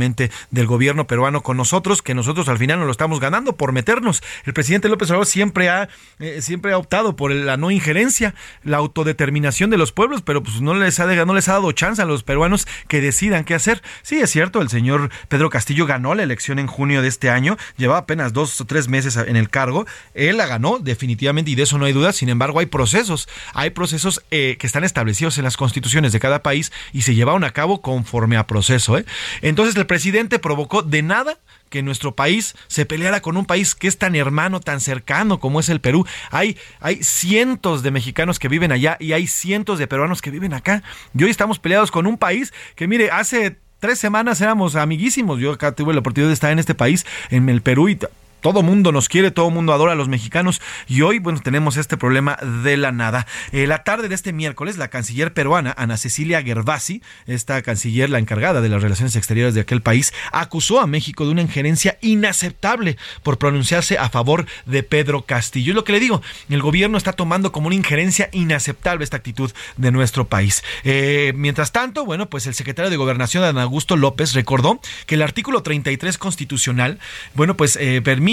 del 0.50 0.66
gobierno 0.66 1.06
peruano 1.06 1.42
con 1.42 1.56
nosotros, 1.56 2.02
que 2.02 2.14
nosotros 2.14 2.48
al 2.48 2.58
final 2.58 2.78
no 2.78 2.86
lo 2.86 2.92
estamos 2.92 3.20
ganando 3.20 3.56
por 3.56 3.72
meternos. 3.72 4.22
El 4.44 4.52
presidente 4.52 4.88
López 4.88 5.10
Obrador 5.10 5.26
siempre 5.26 5.68
ha, 5.68 5.88
eh, 6.18 6.40
siempre 6.42 6.72
ha 6.72 6.78
optado 6.78 7.16
por 7.16 7.32
la 7.32 7.56
no 7.56 7.70
injerencia, 7.70 8.34
la 8.62 8.76
autodeterminación 8.78 9.70
de 9.70 9.78
los 9.78 9.92
pueblos, 9.92 10.22
pero 10.22 10.42
pues 10.42 10.60
no 10.60 10.74
les 10.74 11.00
ha, 11.00 11.06
no 11.24 11.34
les 11.34 11.48
ha 11.48 11.54
dado 11.54 11.72
chance 11.72 12.00
a 12.00 12.04
los 12.04 12.22
peruanos 12.22 12.66
que 12.88 13.00
decidan 13.00 13.44
qué 13.44 13.54
hacer. 13.54 13.82
Sí, 14.02 14.18
es 14.18 14.30
cierto, 14.30 14.60
el 14.62 14.68
señor 14.68 15.10
Pedro 15.28 15.50
Castillo 15.50 15.86
ganó 15.86 16.14
la 16.14 16.22
elección 16.22 16.58
en 16.58 16.66
junio 16.66 17.02
de 17.02 17.08
este 17.08 17.30
año, 17.30 17.56
llevaba 17.76 18.00
apenas 18.00 18.32
dos 18.32 18.60
o 18.60 18.64
tres 18.64 18.88
meses 18.88 19.16
en 19.16 19.36
el 19.36 19.50
cargo, 19.50 19.86
él 20.14 20.36
la 20.36 20.46
ganó 20.46 20.78
definitivamente 20.78 21.50
y 21.50 21.54
de 21.54 21.62
eso 21.62 21.78
no 21.78 21.84
hay 21.84 21.92
duda, 21.92 22.12
sin 22.12 22.28
embargo 22.28 22.60
hay 22.60 22.66
procesos, 22.66 23.28
hay 23.54 23.70
procesos 23.70 24.22
eh, 24.30 24.56
que 24.58 24.66
están 24.66 24.84
establecidos 24.84 25.38
en 25.38 25.44
las 25.44 25.56
constituciones 25.56 26.12
de 26.12 26.20
cada 26.20 26.42
país 26.42 26.72
y 26.92 27.02
se 27.02 27.14
llevaron 27.14 27.44
a 27.44 27.50
cabo 27.50 27.80
conforme 27.80 28.36
a 28.36 28.46
proceso. 28.46 28.98
¿eh? 28.98 29.04
Entonces 29.42 29.76
el 29.76 29.85
presidente 29.86 30.38
provocó 30.38 30.82
de 30.82 31.02
nada 31.02 31.38
que 31.68 31.82
nuestro 31.82 32.14
país 32.14 32.54
se 32.68 32.86
peleara 32.86 33.20
con 33.20 33.36
un 33.36 33.44
país 33.44 33.74
que 33.74 33.88
es 33.88 33.98
tan 33.98 34.14
hermano, 34.14 34.60
tan 34.60 34.80
cercano 34.80 35.40
como 35.40 35.60
es 35.60 35.68
el 35.68 35.80
Perú. 35.80 36.06
Hay, 36.30 36.56
hay 36.80 37.02
cientos 37.02 37.82
de 37.82 37.90
mexicanos 37.90 38.38
que 38.38 38.48
viven 38.48 38.72
allá 38.72 38.96
y 39.00 39.12
hay 39.12 39.26
cientos 39.26 39.78
de 39.78 39.86
peruanos 39.86 40.22
que 40.22 40.30
viven 40.30 40.54
acá. 40.54 40.82
Y 41.16 41.24
hoy 41.24 41.30
estamos 41.30 41.58
peleados 41.58 41.90
con 41.90 42.06
un 42.06 42.18
país 42.18 42.52
que, 42.74 42.86
mire, 42.86 43.10
hace 43.10 43.58
tres 43.80 43.98
semanas 43.98 44.40
éramos 44.40 44.76
amiguísimos. 44.76 45.40
Yo 45.40 45.52
acá 45.52 45.72
tuve 45.72 45.92
la 45.92 46.00
oportunidad 46.00 46.28
de 46.28 46.34
estar 46.34 46.52
en 46.52 46.58
este 46.58 46.74
país, 46.74 47.04
en 47.30 47.48
el 47.48 47.62
Perú, 47.62 47.88
y 47.88 47.98
todo 48.40 48.62
mundo 48.62 48.92
nos 48.92 49.08
quiere, 49.08 49.30
todo 49.30 49.50
mundo 49.50 49.72
adora 49.72 49.92
a 49.92 49.96
los 49.96 50.08
mexicanos 50.08 50.60
y 50.86 51.02
hoy, 51.02 51.18
bueno, 51.18 51.40
tenemos 51.42 51.76
este 51.76 51.96
problema 51.96 52.36
de 52.62 52.76
la 52.76 52.92
nada. 52.92 53.26
Eh, 53.52 53.66
la 53.66 53.82
tarde 53.84 54.08
de 54.08 54.14
este 54.14 54.32
miércoles, 54.32 54.76
la 54.76 54.88
canciller 54.88 55.32
peruana, 55.32 55.74
Ana 55.76 55.96
Cecilia 55.96 56.42
Gervasi, 56.42 57.02
esta 57.26 57.60
canciller, 57.62 58.10
la 58.10 58.18
encargada 58.18 58.60
de 58.60 58.68
las 58.68 58.82
relaciones 58.82 59.16
exteriores 59.16 59.54
de 59.54 59.62
aquel 59.62 59.82
país, 59.82 60.12
acusó 60.32 60.80
a 60.80 60.86
México 60.86 61.24
de 61.24 61.32
una 61.32 61.42
injerencia 61.42 61.98
inaceptable 62.02 62.96
por 63.22 63.38
pronunciarse 63.38 63.98
a 63.98 64.08
favor 64.08 64.46
de 64.66 64.82
Pedro 64.82 65.22
Castillo. 65.22 65.72
Es 65.72 65.76
lo 65.76 65.84
que 65.84 65.92
le 65.92 66.00
digo, 66.00 66.22
el 66.48 66.62
gobierno 66.62 66.98
está 66.98 67.12
tomando 67.12 67.52
como 67.52 67.66
una 67.66 67.76
injerencia 67.76 68.28
inaceptable 68.32 69.04
esta 69.04 69.16
actitud 69.16 69.52
de 69.76 69.90
nuestro 69.90 70.26
país. 70.26 70.62
Eh, 70.84 71.32
mientras 71.36 71.72
tanto, 71.72 72.04
bueno, 72.04 72.28
pues 72.28 72.46
el 72.46 72.54
secretario 72.54 72.90
de 72.90 72.96
Gobernación, 72.96 73.42
Dan 73.42 73.58
Augusto 73.58 73.96
López, 73.96 74.34
recordó 74.34 74.80
que 75.06 75.14
el 75.14 75.22
artículo 75.22 75.62
33 75.62 76.18
constitucional, 76.18 76.98
bueno, 77.34 77.56
pues 77.56 77.76
eh, 77.76 78.02
permite 78.02 78.25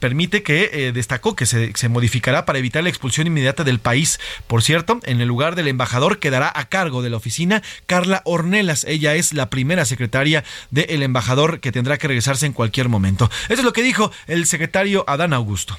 permite, 0.00 0.42
que 0.42 0.70
eh, 0.72 0.92
destacó 0.92 1.36
que 1.36 1.46
se, 1.46 1.72
se, 1.74 1.88
modificará 1.88 2.44
para 2.44 2.58
evitar 2.58 2.82
la 2.82 2.88
expulsión 2.88 3.26
inmediata 3.26 3.64
del 3.64 3.78
país. 3.78 4.18
Por 4.46 4.62
cierto, 4.62 5.00
en 5.04 5.20
el 5.20 5.28
lugar 5.28 5.54
del 5.54 5.68
embajador 5.68 6.18
quedará 6.18 6.52
a 6.54 6.68
cargo 6.68 7.02
de 7.02 7.10
la 7.10 7.16
oficina 7.16 7.62
Carla 7.86 8.22
Ornelas. 8.24 8.84
Ella 8.84 9.14
es 9.14 9.32
la 9.32 9.50
primera 9.50 9.84
secretaria 9.84 10.44
del 10.70 11.02
embajador 11.02 11.60
que 11.60 11.72
tendrá 11.72 11.98
que 11.98 12.08
regresarse 12.08 12.46
en 12.46 12.52
cualquier 12.52 12.88
momento. 12.88 13.30
Eso 13.48 13.60
es 13.60 13.64
lo 13.64 13.72
que 13.72 13.82
dijo 13.82 14.10
el 14.26 14.46
secretario 14.46 15.04
Adán 15.06 15.32
Augusto 15.32 15.78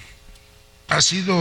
ha 0.89 1.01
sido, 1.01 1.35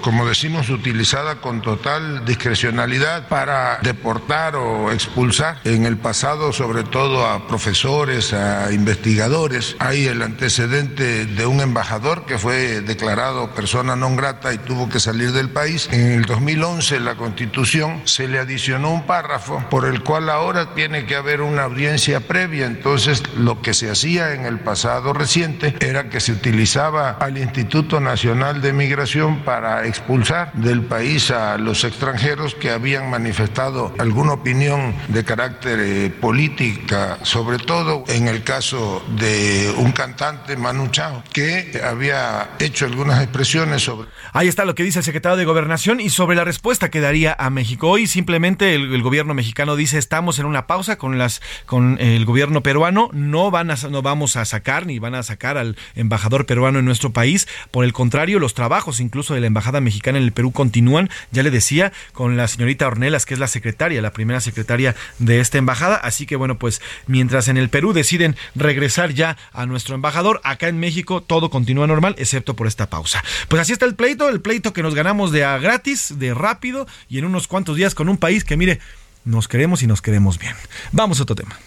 como 0.00 0.26
decimos, 0.26 0.70
utilizada 0.70 1.42
con 1.42 1.60
total 1.60 2.24
discrecionalidad 2.24 3.28
para 3.28 3.78
deportar 3.82 4.56
o 4.56 4.90
expulsar 4.90 5.60
en 5.64 5.84
el 5.84 5.98
pasado, 5.98 6.52
sobre 6.52 6.82
todo 6.82 7.26
a 7.26 7.46
profesores, 7.46 8.32
a 8.32 8.72
investigadores. 8.72 9.76
Hay 9.80 10.06
el 10.06 10.22
antecedente 10.22 11.26
de 11.26 11.46
un 11.46 11.60
embajador 11.60 12.24
que 12.24 12.38
fue 12.38 12.80
declarado 12.80 13.54
persona 13.54 13.96
non 13.96 14.16
grata 14.16 14.54
y 14.54 14.58
tuvo 14.58 14.88
que 14.88 14.98
salir 14.98 15.32
del 15.32 15.50
país. 15.50 15.88
En 15.92 16.12
el 16.12 16.24
2011 16.24 17.00
la 17.00 17.16
Constitución 17.16 18.00
se 18.04 18.28
le 18.28 18.38
adicionó 18.38 18.92
un 18.92 19.04
párrafo 19.04 19.62
por 19.68 19.84
el 19.84 20.02
cual 20.02 20.30
ahora 20.30 20.72
tiene 20.74 21.04
que 21.04 21.16
haber 21.16 21.42
una 21.42 21.64
audiencia 21.64 22.20
previa. 22.20 22.64
Entonces 22.64 23.22
lo 23.36 23.60
que 23.60 23.74
se 23.74 23.90
hacía 23.90 24.32
en 24.32 24.46
el 24.46 24.58
pasado 24.60 25.12
reciente 25.12 25.76
era 25.80 26.08
que 26.08 26.20
se 26.20 26.32
utilizaba 26.32 27.10
al 27.20 27.36
Instituto 27.36 28.00
Nacional 28.00 28.62
de 28.62 28.72
Migración 28.72 28.85
migración 28.86 29.40
para 29.40 29.84
expulsar 29.84 30.52
del 30.52 30.82
país 30.82 31.32
a 31.32 31.58
los 31.58 31.82
extranjeros 31.82 32.54
que 32.54 32.70
habían 32.70 33.10
manifestado 33.10 33.92
alguna 33.98 34.34
opinión 34.34 34.94
de 35.08 35.24
carácter 35.24 35.80
eh, 35.80 36.10
política, 36.10 37.18
sobre 37.22 37.58
todo 37.58 38.04
en 38.06 38.28
el 38.28 38.44
caso 38.44 39.04
de 39.18 39.74
un 39.76 39.90
cantante, 39.90 40.56
Manu 40.56 40.86
Chao, 40.92 41.24
que 41.32 41.80
había 41.84 42.50
hecho 42.60 42.86
algunas 42.86 43.20
expresiones 43.20 43.82
sobre... 43.82 44.08
Ahí 44.32 44.46
está 44.46 44.64
lo 44.64 44.76
que 44.76 44.84
dice 44.84 45.00
el 45.00 45.04
secretario 45.04 45.36
de 45.36 45.44
Gobernación 45.44 45.98
y 45.98 46.10
sobre 46.10 46.36
la 46.36 46.44
respuesta 46.44 46.88
que 46.88 47.00
daría 47.00 47.34
a 47.36 47.50
México. 47.50 47.88
Hoy 47.88 48.06
simplemente 48.06 48.76
el, 48.76 49.02
gobierno 49.02 49.34
mexicano 49.34 49.74
dice 49.74 49.98
estamos 49.98 50.38
en 50.38 50.46
una 50.46 50.68
pausa 50.68 50.96
con 50.96 51.18
las 51.18 51.42
con 51.64 51.98
el 52.00 52.24
gobierno 52.24 52.62
peruano, 52.62 53.08
no 53.12 53.50
van 53.50 53.72
a 53.72 53.76
no 53.90 54.02
vamos 54.02 54.36
a 54.36 54.44
sacar 54.44 54.86
ni 54.86 55.00
van 55.00 55.16
a 55.16 55.24
sacar 55.24 55.58
al 55.58 55.76
embajador 55.96 56.46
peruano 56.46 56.78
en 56.78 56.84
nuestro 56.84 57.12
país, 57.12 57.48
por 57.72 57.84
el 57.84 57.92
contrario, 57.92 58.38
los 58.38 58.54
trabajos 58.54 58.75
incluso 58.98 59.34
de 59.34 59.40
la 59.40 59.46
Embajada 59.46 59.80
Mexicana 59.80 60.18
en 60.18 60.24
el 60.24 60.32
Perú 60.32 60.52
continúan, 60.52 61.10
ya 61.30 61.42
le 61.42 61.50
decía, 61.50 61.92
con 62.12 62.36
la 62.36 62.48
señorita 62.48 62.86
Ornelas, 62.86 63.26
que 63.26 63.34
es 63.34 63.40
la 63.40 63.48
secretaria, 63.48 64.02
la 64.02 64.12
primera 64.12 64.40
secretaria 64.40 64.94
de 65.18 65.40
esta 65.40 65.58
embajada. 65.58 65.96
Así 65.96 66.26
que 66.26 66.36
bueno, 66.36 66.58
pues 66.58 66.80
mientras 67.06 67.48
en 67.48 67.56
el 67.56 67.68
Perú 67.68 67.92
deciden 67.92 68.36
regresar 68.54 69.12
ya 69.12 69.36
a 69.52 69.66
nuestro 69.66 69.94
embajador, 69.94 70.40
acá 70.44 70.68
en 70.68 70.78
México 70.78 71.22
todo 71.22 71.50
continúa 71.50 71.86
normal, 71.86 72.14
excepto 72.18 72.54
por 72.54 72.66
esta 72.66 72.88
pausa. 72.88 73.24
Pues 73.48 73.62
así 73.62 73.72
está 73.72 73.86
el 73.86 73.94
pleito, 73.94 74.28
el 74.28 74.40
pleito 74.40 74.72
que 74.72 74.82
nos 74.82 74.94
ganamos 74.94 75.32
de 75.32 75.44
a 75.44 75.58
gratis, 75.58 76.18
de 76.18 76.34
rápido 76.34 76.86
y 77.08 77.18
en 77.18 77.24
unos 77.24 77.48
cuantos 77.48 77.76
días 77.76 77.94
con 77.94 78.08
un 78.08 78.18
país 78.18 78.44
que 78.44 78.56
mire, 78.56 78.80
nos 79.24 79.48
queremos 79.48 79.82
y 79.82 79.86
nos 79.86 80.02
queremos 80.02 80.38
bien. 80.38 80.54
Vamos 80.92 81.20
a 81.20 81.24
otro 81.24 81.36
tema. 81.36 81.58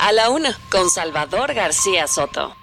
A 0.00 0.12
la 0.12 0.30
una, 0.30 0.56
con 0.70 0.88
Salvador 0.90 1.54
García 1.54 2.06
Soto. 2.06 2.54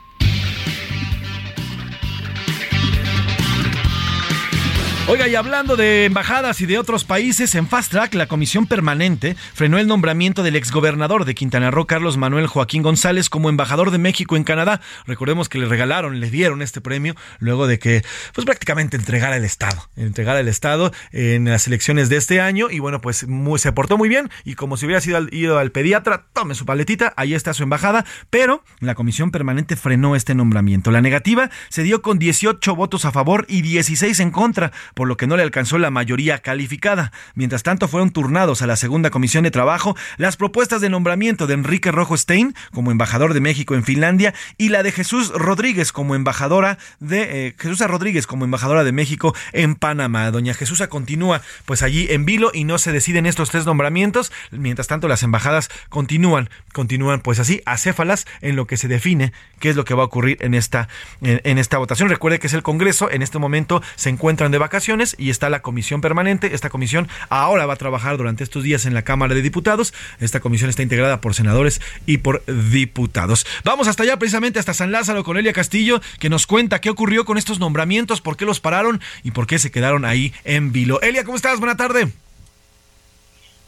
Oiga, 5.05 5.27
y 5.27 5.35
hablando 5.35 5.75
de 5.75 6.05
embajadas 6.05 6.61
y 6.61 6.65
de 6.65 6.79
otros 6.79 7.03
países, 7.03 7.55
en 7.55 7.67
Fast 7.67 7.91
Track, 7.91 8.13
la 8.13 8.27
comisión 8.27 8.67
permanente 8.67 9.35
frenó 9.53 9.77
el 9.77 9.85
nombramiento 9.85 10.43
del 10.43 10.55
exgobernador 10.55 11.25
de 11.25 11.35
Quintana 11.35 11.71
Roo, 11.71 11.87
Carlos 11.87 12.15
Manuel 12.15 12.47
Joaquín 12.47 12.83
González, 12.83 13.29
como 13.29 13.49
embajador 13.49 13.91
de 13.91 13.97
México 13.97 14.37
en 14.37 14.45
Canadá. 14.45 14.79
Recordemos 15.05 15.49
que 15.49 15.59
le 15.59 15.65
regalaron, 15.65 16.21
le 16.21 16.31
dieron 16.31 16.61
este 16.61 16.79
premio 16.79 17.15
luego 17.39 17.67
de 17.67 17.79
que, 17.79 18.01
pues 18.33 18.45
prácticamente 18.45 18.95
entregara 18.95 19.35
el 19.35 19.43
Estado, 19.43 19.89
entregara 19.97 20.39
el 20.39 20.47
Estado 20.47 20.93
en 21.11 21.49
las 21.49 21.67
elecciones 21.67 22.07
de 22.07 22.15
este 22.15 22.39
año. 22.39 22.69
Y 22.71 22.79
bueno, 22.79 23.01
pues 23.01 23.25
se 23.57 23.71
portó 23.73 23.97
muy 23.97 24.07
bien. 24.07 24.29
Y 24.45 24.55
como 24.55 24.77
si 24.77 24.85
hubiera 24.85 25.01
sido 25.01 25.19
ido 25.31 25.59
al 25.59 25.71
pediatra, 25.71 26.27
tome 26.31 26.55
su 26.55 26.65
paletita, 26.65 27.13
ahí 27.17 27.33
está 27.33 27.53
su 27.53 27.63
embajada. 27.63 28.05
Pero 28.29 28.63
la 28.79 28.95
comisión 28.95 29.31
permanente 29.31 29.75
frenó 29.75 30.15
este 30.15 30.33
nombramiento. 30.33 30.91
La 30.91 31.01
negativa 31.01 31.49
se 31.67 31.83
dio 31.83 32.01
con 32.01 32.19
18 32.19 32.73
votos 32.73 33.03
a 33.03 33.11
favor 33.11 33.45
y 33.49 33.63
16 33.63 34.17
en 34.21 34.31
contra 34.31 34.71
por 34.93 35.07
lo 35.07 35.17
que 35.17 35.27
no 35.27 35.37
le 35.37 35.43
alcanzó 35.43 35.77
la 35.77 35.91
mayoría 35.91 36.39
calificada. 36.39 37.11
Mientras 37.35 37.63
tanto, 37.63 37.87
fueron 37.87 38.11
turnados 38.11 38.61
a 38.61 38.67
la 38.67 38.75
segunda 38.75 39.09
comisión 39.09 39.43
de 39.43 39.51
trabajo 39.51 39.95
las 40.17 40.37
propuestas 40.37 40.81
de 40.81 40.89
nombramiento 40.89 41.47
de 41.47 41.55
Enrique 41.55 41.91
Rojo 41.91 42.15
Stein 42.15 42.55
como 42.71 42.91
embajador 42.91 43.33
de 43.33 43.41
México 43.41 43.75
en 43.75 43.83
Finlandia 43.83 44.33
y 44.57 44.69
la 44.69 44.83
de 44.83 44.91
Jesús 44.91 45.31
Rodríguez 45.33 45.91
como 45.91 46.15
embajadora 46.15 46.77
de 46.99 47.47
eh, 47.47 47.55
Jesús 47.57 47.79
Rodríguez 47.79 48.27
como 48.27 48.45
embajadora 48.45 48.83
de 48.83 48.91
México 48.91 49.35
en 49.51 49.75
Panamá. 49.75 50.29
Doña 50.31 50.53
Jesús 50.53 50.83
continúa 50.89 51.41
pues 51.65 51.81
allí 51.81 52.07
en 52.09 52.25
vilo 52.25 52.51
y 52.53 52.65
no 52.65 52.77
se 52.77 52.91
deciden 52.91 53.25
estos 53.25 53.49
tres 53.49 53.65
nombramientos. 53.65 54.31
Mientras 54.51 54.87
tanto, 54.87 55.07
las 55.07 55.23
embajadas 55.23 55.69
continúan, 55.89 56.49
continúan 56.73 57.21
pues 57.21 57.39
así 57.39 57.61
acéfalas 57.65 58.25
en 58.41 58.55
lo 58.55 58.67
que 58.67 58.77
se 58.77 58.87
define 58.87 59.33
qué 59.59 59.69
es 59.69 59.75
lo 59.75 59.85
que 59.85 59.93
va 59.93 60.03
a 60.03 60.05
ocurrir 60.05 60.37
en 60.41 60.53
esta 60.53 60.89
en, 61.21 61.41
en 61.43 61.57
esta 61.57 61.77
votación. 61.77 62.09
Recuerde 62.09 62.39
que 62.39 62.47
es 62.47 62.53
el 62.53 62.63
Congreso, 62.63 63.09
en 63.09 63.21
este 63.21 63.39
momento 63.39 63.81
se 63.95 64.09
encuentran 64.09 64.51
de 64.51 64.57
vacaciones 64.57 64.82
y 65.17 65.29
está 65.29 65.49
la 65.49 65.61
comisión 65.61 66.01
permanente. 66.01 66.53
Esta 66.53 66.69
comisión 66.69 67.07
ahora 67.29 67.65
va 67.65 67.73
a 67.73 67.77
trabajar 67.77 68.17
durante 68.17 68.43
estos 68.43 68.63
días 68.63 68.85
en 68.85 68.93
la 68.93 69.03
Cámara 69.03 69.33
de 69.33 69.41
Diputados. 69.41 69.93
Esta 70.19 70.41
comisión 70.41 70.69
está 70.69 70.83
integrada 70.83 71.21
por 71.21 71.33
senadores 71.33 71.79
y 72.05 72.17
por 72.17 72.43
diputados. 72.45 73.45
Vamos 73.63 73.87
hasta 73.87 74.03
allá, 74.03 74.17
precisamente 74.17 74.59
hasta 74.59 74.73
San 74.73 74.91
Lázaro 74.91 75.23
con 75.23 75.37
Elia 75.37 75.53
Castillo, 75.53 76.01
que 76.19 76.29
nos 76.29 76.47
cuenta 76.47 76.81
qué 76.81 76.89
ocurrió 76.89 77.23
con 77.23 77.37
estos 77.37 77.59
nombramientos, 77.59 78.19
por 78.19 78.35
qué 78.35 78.43
los 78.43 78.59
pararon 78.59 78.99
y 79.23 79.31
por 79.31 79.47
qué 79.47 79.57
se 79.57 79.71
quedaron 79.71 80.03
ahí 80.03 80.33
en 80.43 80.73
vilo. 80.73 80.99
Elia, 81.01 81.23
¿cómo 81.23 81.37
estás? 81.37 81.59
Buena 81.59 81.77
tarde. 81.77 82.09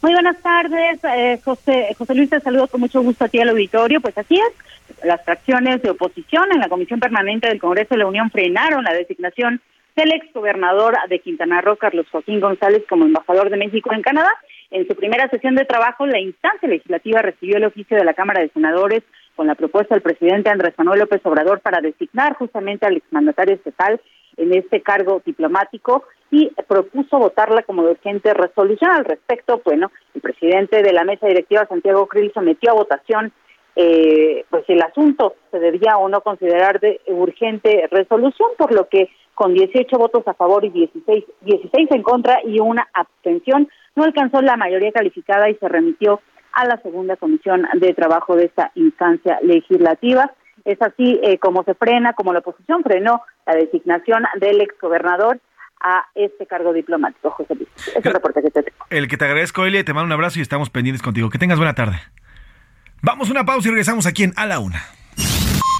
Muy 0.02 0.12
buenas 0.12 0.36
tardes, 0.42 1.00
eh, 1.02 1.40
José, 1.42 1.94
José 1.96 2.14
Luis, 2.14 2.28
te 2.28 2.40
saludo 2.40 2.68
con 2.68 2.80
mucho 2.80 3.00
gusto 3.00 3.24
a 3.24 3.28
ti 3.28 3.40
al 3.40 3.48
auditorio. 3.48 4.02
Pues 4.02 4.16
así 4.18 4.36
es, 4.36 5.04
las 5.04 5.24
fracciones 5.24 5.82
de 5.82 5.90
oposición 5.90 6.52
en 6.52 6.60
la 6.60 6.68
Comisión 6.68 7.00
Permanente 7.00 7.48
del 7.48 7.58
Congreso 7.58 7.94
de 7.94 7.98
la 7.98 8.06
Unión 8.06 8.30
frenaron 8.30 8.84
la 8.84 8.92
designación 8.92 9.62
del 9.96 10.12
exgobernador 10.12 10.94
de 11.08 11.20
Quintana 11.20 11.62
Roo, 11.62 11.76
Carlos 11.76 12.06
Joaquín 12.12 12.40
González, 12.40 12.84
como 12.88 13.06
embajador 13.06 13.48
de 13.50 13.56
México 13.56 13.92
en 13.92 14.02
Canadá. 14.02 14.30
En 14.70 14.86
su 14.86 14.94
primera 14.94 15.28
sesión 15.30 15.54
de 15.54 15.64
trabajo, 15.64 16.06
la 16.06 16.20
instancia 16.20 16.68
legislativa 16.68 17.22
recibió 17.22 17.56
el 17.56 17.64
oficio 17.64 17.96
de 17.96 18.04
la 18.04 18.14
Cámara 18.14 18.42
de 18.42 18.50
Senadores 18.50 19.02
con 19.34 19.46
la 19.46 19.54
propuesta 19.54 19.94
del 19.94 20.02
presidente 20.02 20.50
Andrés 20.50 20.74
Manuel 20.76 21.00
López 21.00 21.20
Obrador 21.24 21.60
para 21.60 21.80
designar 21.80 22.34
justamente 22.36 22.86
al 22.86 22.96
exmandatario 22.96 23.54
estatal 23.54 24.00
en 24.36 24.54
este 24.54 24.82
cargo 24.82 25.22
diplomático 25.24 26.04
y 26.30 26.50
propuso 26.68 27.18
votarla 27.18 27.62
como 27.62 27.84
de 27.84 27.92
urgente 27.92 28.34
resolución. 28.34 28.90
Al 28.90 29.04
respecto, 29.04 29.62
bueno, 29.64 29.90
el 30.14 30.20
presidente 30.20 30.82
de 30.82 30.92
la 30.92 31.04
mesa 31.04 31.26
directiva, 31.26 31.66
Santiago 31.66 32.06
Krill, 32.06 32.32
sometió 32.34 32.70
a 32.70 32.74
votación 32.74 33.32
eh, 33.78 34.46
pues 34.48 34.64
el 34.68 34.80
asunto 34.80 35.34
se 35.50 35.58
debía 35.58 35.98
o 35.98 36.08
no 36.08 36.22
considerar 36.22 36.80
de 36.80 36.98
urgente 37.08 37.86
resolución, 37.90 38.48
por 38.56 38.72
lo 38.72 38.88
que 38.88 39.10
con 39.36 39.52
18 39.52 39.98
votos 39.98 40.26
a 40.26 40.32
favor 40.32 40.64
y 40.64 40.70
16, 40.70 41.24
16 41.42 41.88
en 41.90 42.02
contra 42.02 42.40
y 42.42 42.58
una 42.58 42.88
abstención, 42.94 43.68
no 43.94 44.04
alcanzó 44.04 44.40
la 44.40 44.56
mayoría 44.56 44.90
calificada 44.92 45.50
y 45.50 45.54
se 45.56 45.68
remitió 45.68 46.22
a 46.54 46.64
la 46.64 46.80
segunda 46.80 47.16
comisión 47.16 47.68
de 47.74 47.92
trabajo 47.92 48.34
de 48.34 48.46
esta 48.46 48.72
instancia 48.74 49.38
legislativa. 49.42 50.32
Es 50.64 50.80
así 50.80 51.20
eh, 51.22 51.36
como 51.36 51.64
se 51.64 51.74
frena, 51.74 52.14
como 52.14 52.32
la 52.32 52.38
oposición 52.38 52.82
frenó 52.82 53.20
la 53.46 53.54
designación 53.54 54.24
del 54.40 54.62
exgobernador 54.62 55.38
a 55.82 56.06
este 56.14 56.46
cargo 56.46 56.72
diplomático, 56.72 57.30
José 57.30 57.56
Luis. 57.56 57.68
Es 57.94 58.06
el 58.06 58.12
reporte 58.14 58.40
que 58.40 58.50
te 58.50 58.62
tengo. 58.62 58.84
El 58.88 59.06
que 59.06 59.18
te 59.18 59.26
agradezco, 59.26 59.66
Elia, 59.66 59.84
te 59.84 59.92
mando 59.92 60.06
un 60.06 60.12
abrazo 60.12 60.38
y 60.38 60.42
estamos 60.42 60.70
pendientes 60.70 61.02
contigo. 61.02 61.28
Que 61.28 61.38
tengas 61.38 61.58
buena 61.58 61.74
tarde. 61.74 61.96
Vamos 63.02 63.28
a 63.28 63.32
una 63.32 63.44
pausa 63.44 63.68
y 63.68 63.72
regresamos 63.72 64.06
aquí 64.06 64.24
en 64.24 64.32
A 64.36 64.46
la 64.46 64.60
Una. 64.60 64.80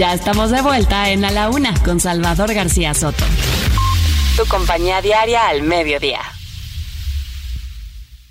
Ya 0.00 0.14
estamos 0.14 0.50
de 0.50 0.62
vuelta 0.62 1.10
en 1.10 1.26
A 1.26 1.30
la 1.30 1.50
Una 1.50 1.74
con 1.82 2.00
Salvador 2.00 2.54
García 2.54 2.94
Soto. 2.94 3.22
Tu 4.34 4.46
compañía 4.46 5.02
diaria 5.02 5.46
al 5.48 5.62
mediodía. 5.62 6.20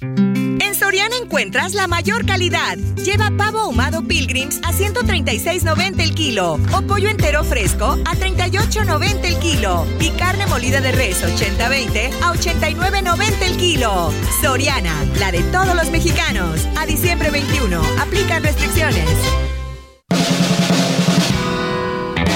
En 0.01 0.73
Soriana 0.73 1.15
encuentras 1.15 1.75
la 1.75 1.87
mayor 1.87 2.25
calidad. 2.25 2.75
Lleva 2.95 3.29
pavo 3.37 3.59
ahumado 3.59 4.01
Pilgrims 4.01 4.59
a 4.63 4.71
136.90 4.71 6.01
el 6.01 6.15
kilo 6.15 6.53
o 6.73 6.81
pollo 6.87 7.07
entero 7.07 7.43
fresco 7.43 7.99
a 8.03 8.15
38.90 8.15 9.25
el 9.25 9.37
kilo 9.37 9.85
y 9.99 10.09
carne 10.17 10.47
molida 10.47 10.81
de 10.81 10.91
res 10.91 11.23
80-20 11.23 12.11
a 12.23 12.33
89.90 12.33 13.41
el 13.43 13.57
kilo. 13.57 14.11
Soriana, 14.41 14.95
la 15.19 15.31
de 15.31 15.43
todos 15.43 15.75
los 15.75 15.91
mexicanos. 15.91 16.67
A 16.79 16.87
diciembre 16.87 17.29
21. 17.29 17.79
Aplican 18.01 18.41
restricciones. 18.41 19.58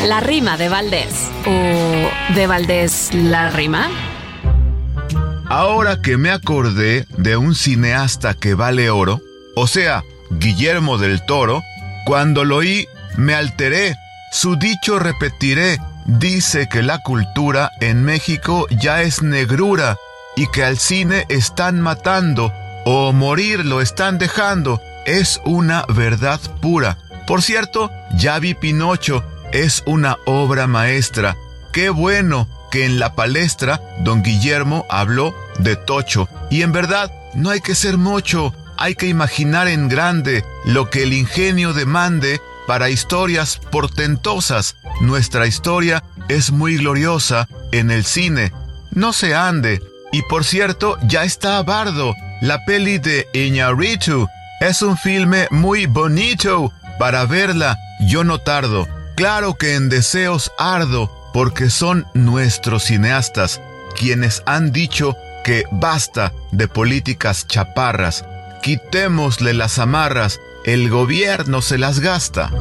La 0.03 0.19
rima 0.19 0.57
de 0.57 0.67
Valdés. 0.67 1.31
¿O 1.45 2.33
de 2.33 2.47
Valdés 2.47 3.13
la 3.13 3.49
rima? 3.49 3.89
Ahora 5.47 6.01
que 6.01 6.17
me 6.17 6.29
acordé 6.29 7.05
de 7.17 7.37
un 7.37 7.55
cineasta 7.55 8.33
que 8.33 8.53
vale 8.53 8.89
oro, 8.89 9.21
o 9.55 9.65
sea, 9.65 10.03
Guillermo 10.29 10.97
del 10.97 11.25
Toro, 11.25 11.61
cuando 12.05 12.43
lo 12.43 12.57
oí 12.57 12.85
me 13.15 13.33
alteré, 13.33 13.95
su 14.33 14.57
dicho 14.57 14.99
repetiré, 14.99 15.79
dice 16.05 16.67
que 16.67 16.83
la 16.83 16.99
cultura 16.99 17.71
en 17.79 18.03
México 18.03 18.67
ya 18.71 19.03
es 19.03 19.21
negrura 19.21 19.95
y 20.35 20.47
que 20.47 20.65
al 20.65 20.79
cine 20.79 21.25
están 21.29 21.79
matando 21.79 22.51
o 22.83 23.13
morir 23.13 23.63
lo 23.63 23.79
están 23.79 24.17
dejando, 24.17 24.81
es 25.05 25.39
una 25.45 25.85
verdad 25.87 26.41
pura. 26.61 26.97
Por 27.25 27.41
cierto, 27.41 27.89
ya 28.17 28.37
vi 28.39 28.53
Pinocho, 28.53 29.23
es 29.53 29.83
una 29.85 30.17
obra 30.25 30.67
maestra. 30.67 31.37
Qué 31.71 31.89
bueno 31.89 32.49
que 32.71 32.85
en 32.85 32.99
la 32.99 33.15
palestra 33.15 33.79
don 33.99 34.23
Guillermo 34.23 34.85
habló 34.89 35.33
de 35.59 35.75
tocho. 35.75 36.27
Y 36.49 36.63
en 36.63 36.71
verdad, 36.71 37.11
no 37.35 37.51
hay 37.51 37.61
que 37.61 37.75
ser 37.75 37.97
mocho, 37.97 38.53
hay 38.77 38.95
que 38.95 39.07
imaginar 39.07 39.67
en 39.67 39.87
grande 39.87 40.43
lo 40.65 40.89
que 40.89 41.03
el 41.03 41.13
ingenio 41.13 41.73
demande 41.73 42.41
para 42.67 42.89
historias 42.89 43.61
portentosas. 43.71 44.75
Nuestra 45.01 45.45
historia 45.45 46.03
es 46.29 46.51
muy 46.51 46.77
gloriosa 46.77 47.47
en 47.71 47.91
el 47.91 48.05
cine. 48.05 48.51
No 48.91 49.13
se 49.13 49.35
ande. 49.35 49.81
Y 50.11 50.23
por 50.23 50.45
cierto, 50.45 50.97
ya 51.03 51.23
está 51.23 51.61
Bardo, 51.63 52.15
la 52.41 52.63
peli 52.65 52.97
de 52.97 53.27
Iñárritu. 53.33 54.27
Es 54.59 54.81
un 54.81 54.97
filme 54.97 55.47
muy 55.51 55.85
bonito. 55.85 56.71
Para 56.97 57.25
verla, 57.25 57.77
yo 57.99 58.23
no 58.23 58.39
tardo. 58.39 58.87
Claro 59.15 59.55
que 59.55 59.75
en 59.75 59.89
deseos 59.89 60.51
ardo, 60.57 61.11
porque 61.33 61.69
son 61.69 62.07
nuestros 62.13 62.83
cineastas 62.83 63.61
quienes 63.95 64.43
han 64.45 64.71
dicho 64.71 65.15
que 65.43 65.65
basta 65.71 66.33
de 66.51 66.67
políticas 66.67 67.47
chaparras, 67.47 68.25
quitémosle 68.61 69.53
las 69.53 69.77
amarras, 69.79 70.39
el 70.65 70.89
gobierno 70.89 71.61
se 71.61 71.77
las 71.77 71.99
gasta. 71.99 72.51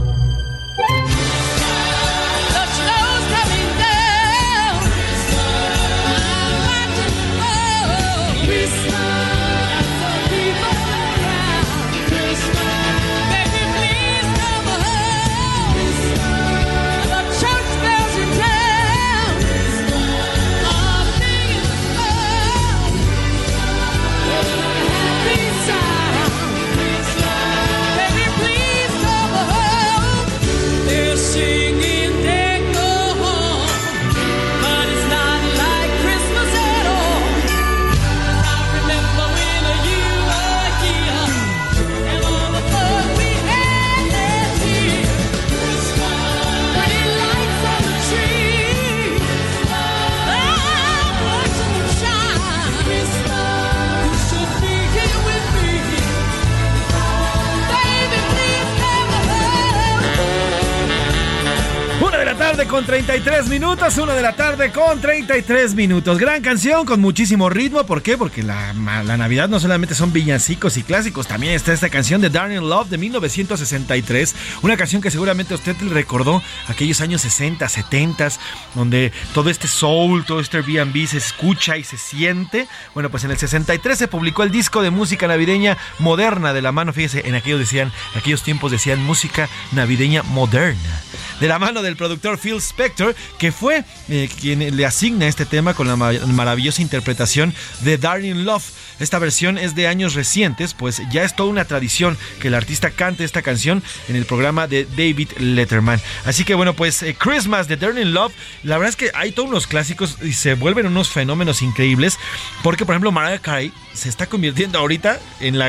Con 62.67 62.85
33 62.85 63.49
minutos, 63.49 63.99
una 63.99 64.15
de 64.15 64.23
la 64.23 64.37
tarde 64.37 64.71
con 64.71 65.01
33 65.01 65.75
minutos. 65.75 66.19
Gran 66.19 66.43
canción 66.43 66.85
con 66.85 67.01
muchísimo 67.01 67.49
ritmo. 67.49 67.85
¿Por 67.85 68.03
qué? 68.03 68.17
Porque 68.19 68.43
la, 68.43 68.73
la, 68.73 69.17
Navidad 69.17 69.49
no 69.49 69.59
solamente 69.59 69.95
son 69.95 70.13
villancicos 70.13 70.77
y 70.77 70.83
clásicos, 70.83 71.27
también 71.27 71.55
está 71.55 71.73
esta 71.73 71.89
canción 71.89 72.21
de 72.21 72.31
Darling 72.31 72.69
Love 72.69 72.89
de 72.89 72.99
1963. 72.99 74.35
Una 74.63 74.77
canción 74.77 75.03
que 75.03 75.11
seguramente 75.11 75.55
usted 75.55 75.75
recordó 75.91 76.43
aquellos 76.69 77.01
años 77.01 77.23
60, 77.23 77.69
70, 77.69 78.29
donde 78.75 79.13
todo 79.35 79.51
este 79.51 79.67
soul, 79.67 80.25
todo 80.25 80.41
este 80.41 80.59
Airbnb 80.59 81.07
se 81.07 81.19
escucha 81.19 81.77
y 81.77 81.85
se 81.85 81.97
siente. 81.97 82.69
Bueno, 82.95 83.11
pues 83.11 83.25
en 83.25 83.31
el 83.31 83.39
63 83.39 83.99
se 83.99 84.09
publicó 84.09 84.43
el 84.43 84.51
disco 84.51 84.83
de 84.83 84.91
música 84.91 85.27
navideña 85.27 85.79
moderna 85.99 86.53
de 86.53 86.63
la 86.63 86.71
mano. 86.71 86.93
Fíjese, 86.93 87.27
en 87.27 87.35
aquellos 87.35 87.61
decían, 87.61 87.93
aquellos 88.15 88.43
tiempos 88.43 88.71
decían 88.71 89.03
música 89.03 89.49
navideña 89.73 90.23
moderna. 90.23 91.03
De 91.41 91.49
la 91.49 91.59
mano 91.59 91.83
del 91.83 91.97
productor 91.97 92.39
Phil 92.39 92.57
Spector, 92.57 93.15
que 93.39 93.53
fue 93.53 93.85
eh, 94.09 94.29
quien 94.41 94.77
le 94.77 94.87
asigna 94.87 95.27
este 95.27 95.47
tema 95.47 95.75
con 95.75 95.89
la 95.89 95.97
maravillosa 95.97 96.83
interpretación 96.83 97.55
de 97.81 97.99
Darling 97.99 98.45
Love. 98.45 98.65
Esta 99.01 99.19
versión 99.19 99.59
es 99.59 99.75
de 99.75 99.89
años 99.89 100.15
recientes, 100.15 100.75
pues 100.75 101.03
ya 101.11 101.25
es 101.25 101.35
toda 101.35 101.51
una 101.51 101.65
tradición 101.65 102.17
que 102.41 102.49
el 102.49 102.55
artista 102.55 102.91
cante 102.91 103.25
esta 103.25 103.43
canción 103.43 103.83
en 104.09 104.17
el 104.17 104.27
programa 104.27 104.67
de 104.67 104.85
David 104.85 105.31
Letterman. 105.39 106.01
Así 106.25 106.45
que 106.45 106.55
bueno, 106.55 106.75
pues 106.75 107.03
eh, 107.03 107.17
Christmas 107.19 107.69
de 107.69 107.77
Darling 107.77 108.13
Love, 108.13 108.33
la 108.63 108.79
verdad 108.79 108.91
es 108.91 108.97
que 108.97 109.11
hay 109.15 109.33
todos 109.33 109.49
unos 109.49 109.67
clásicos 109.67 110.19
y 110.23 110.33
se 110.33 110.55
vuelven 110.55 110.87
unos 110.87 111.11
fenómenos 111.11 111.63
increíbles, 111.63 112.19
porque 112.63 112.87
por 112.87 112.95
ejemplo 112.95 113.13
Mariah 113.13 113.41
Carey 113.41 113.73
se 113.93 114.09
está 114.09 114.27
convirtiendo 114.27 114.79
ahorita 114.79 115.21
en 115.41 115.59
la, 115.59 115.67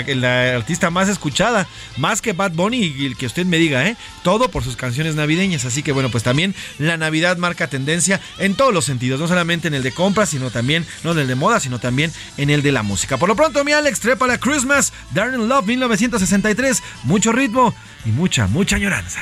artista 0.56 0.90
más 0.90 1.10
escuchada, 1.10 1.68
más 1.98 2.22
que 2.22 2.34
Bad 2.34 2.52
Bunny 2.52 2.94
y 2.98 3.06
el 3.06 3.18
que 3.18 3.26
usted 3.26 3.46
me 3.46 3.58
diga, 3.58 3.88
¿eh? 3.88 3.98
Todo 4.24 4.50
por 4.50 4.64
sus 4.64 4.76
canciones 4.76 5.16
navideñas. 5.16 5.53
Así 5.54 5.84
que 5.84 5.92
bueno, 5.92 6.10
pues 6.10 6.24
también 6.24 6.56
la 6.80 6.98
Navidad 6.98 7.38
marca 7.38 7.68
tendencia 7.68 8.20
en 8.40 8.56
todos 8.56 8.74
los 8.74 8.86
sentidos, 8.86 9.20
no 9.20 9.28
solamente 9.28 9.68
en 9.68 9.74
el 9.74 9.84
de 9.84 9.92
compras, 9.92 10.30
sino 10.30 10.50
también, 10.50 10.86
no 11.04 11.12
en 11.12 11.20
el 11.20 11.28
de 11.28 11.36
moda, 11.36 11.60
sino 11.60 11.80
también 11.80 12.12
en 12.38 12.50
el 12.50 12.62
de 12.62 12.72
la 12.72 12.84
música. 12.84 13.18
Por 13.18 13.30
lo 13.30 13.36
pronto, 13.36 13.64
mi 13.64 13.72
Alex, 13.72 14.00
trepa 14.00 14.28
la 14.28 14.40
Christmas, 14.40 14.94
Darren 15.12 15.48
Love 15.48 15.68
1963, 15.68 16.82
mucho 17.04 17.32
ritmo 17.32 17.76
y 18.06 18.10
mucha, 18.10 18.48
mucha 18.48 18.78
añoranza. 18.78 19.22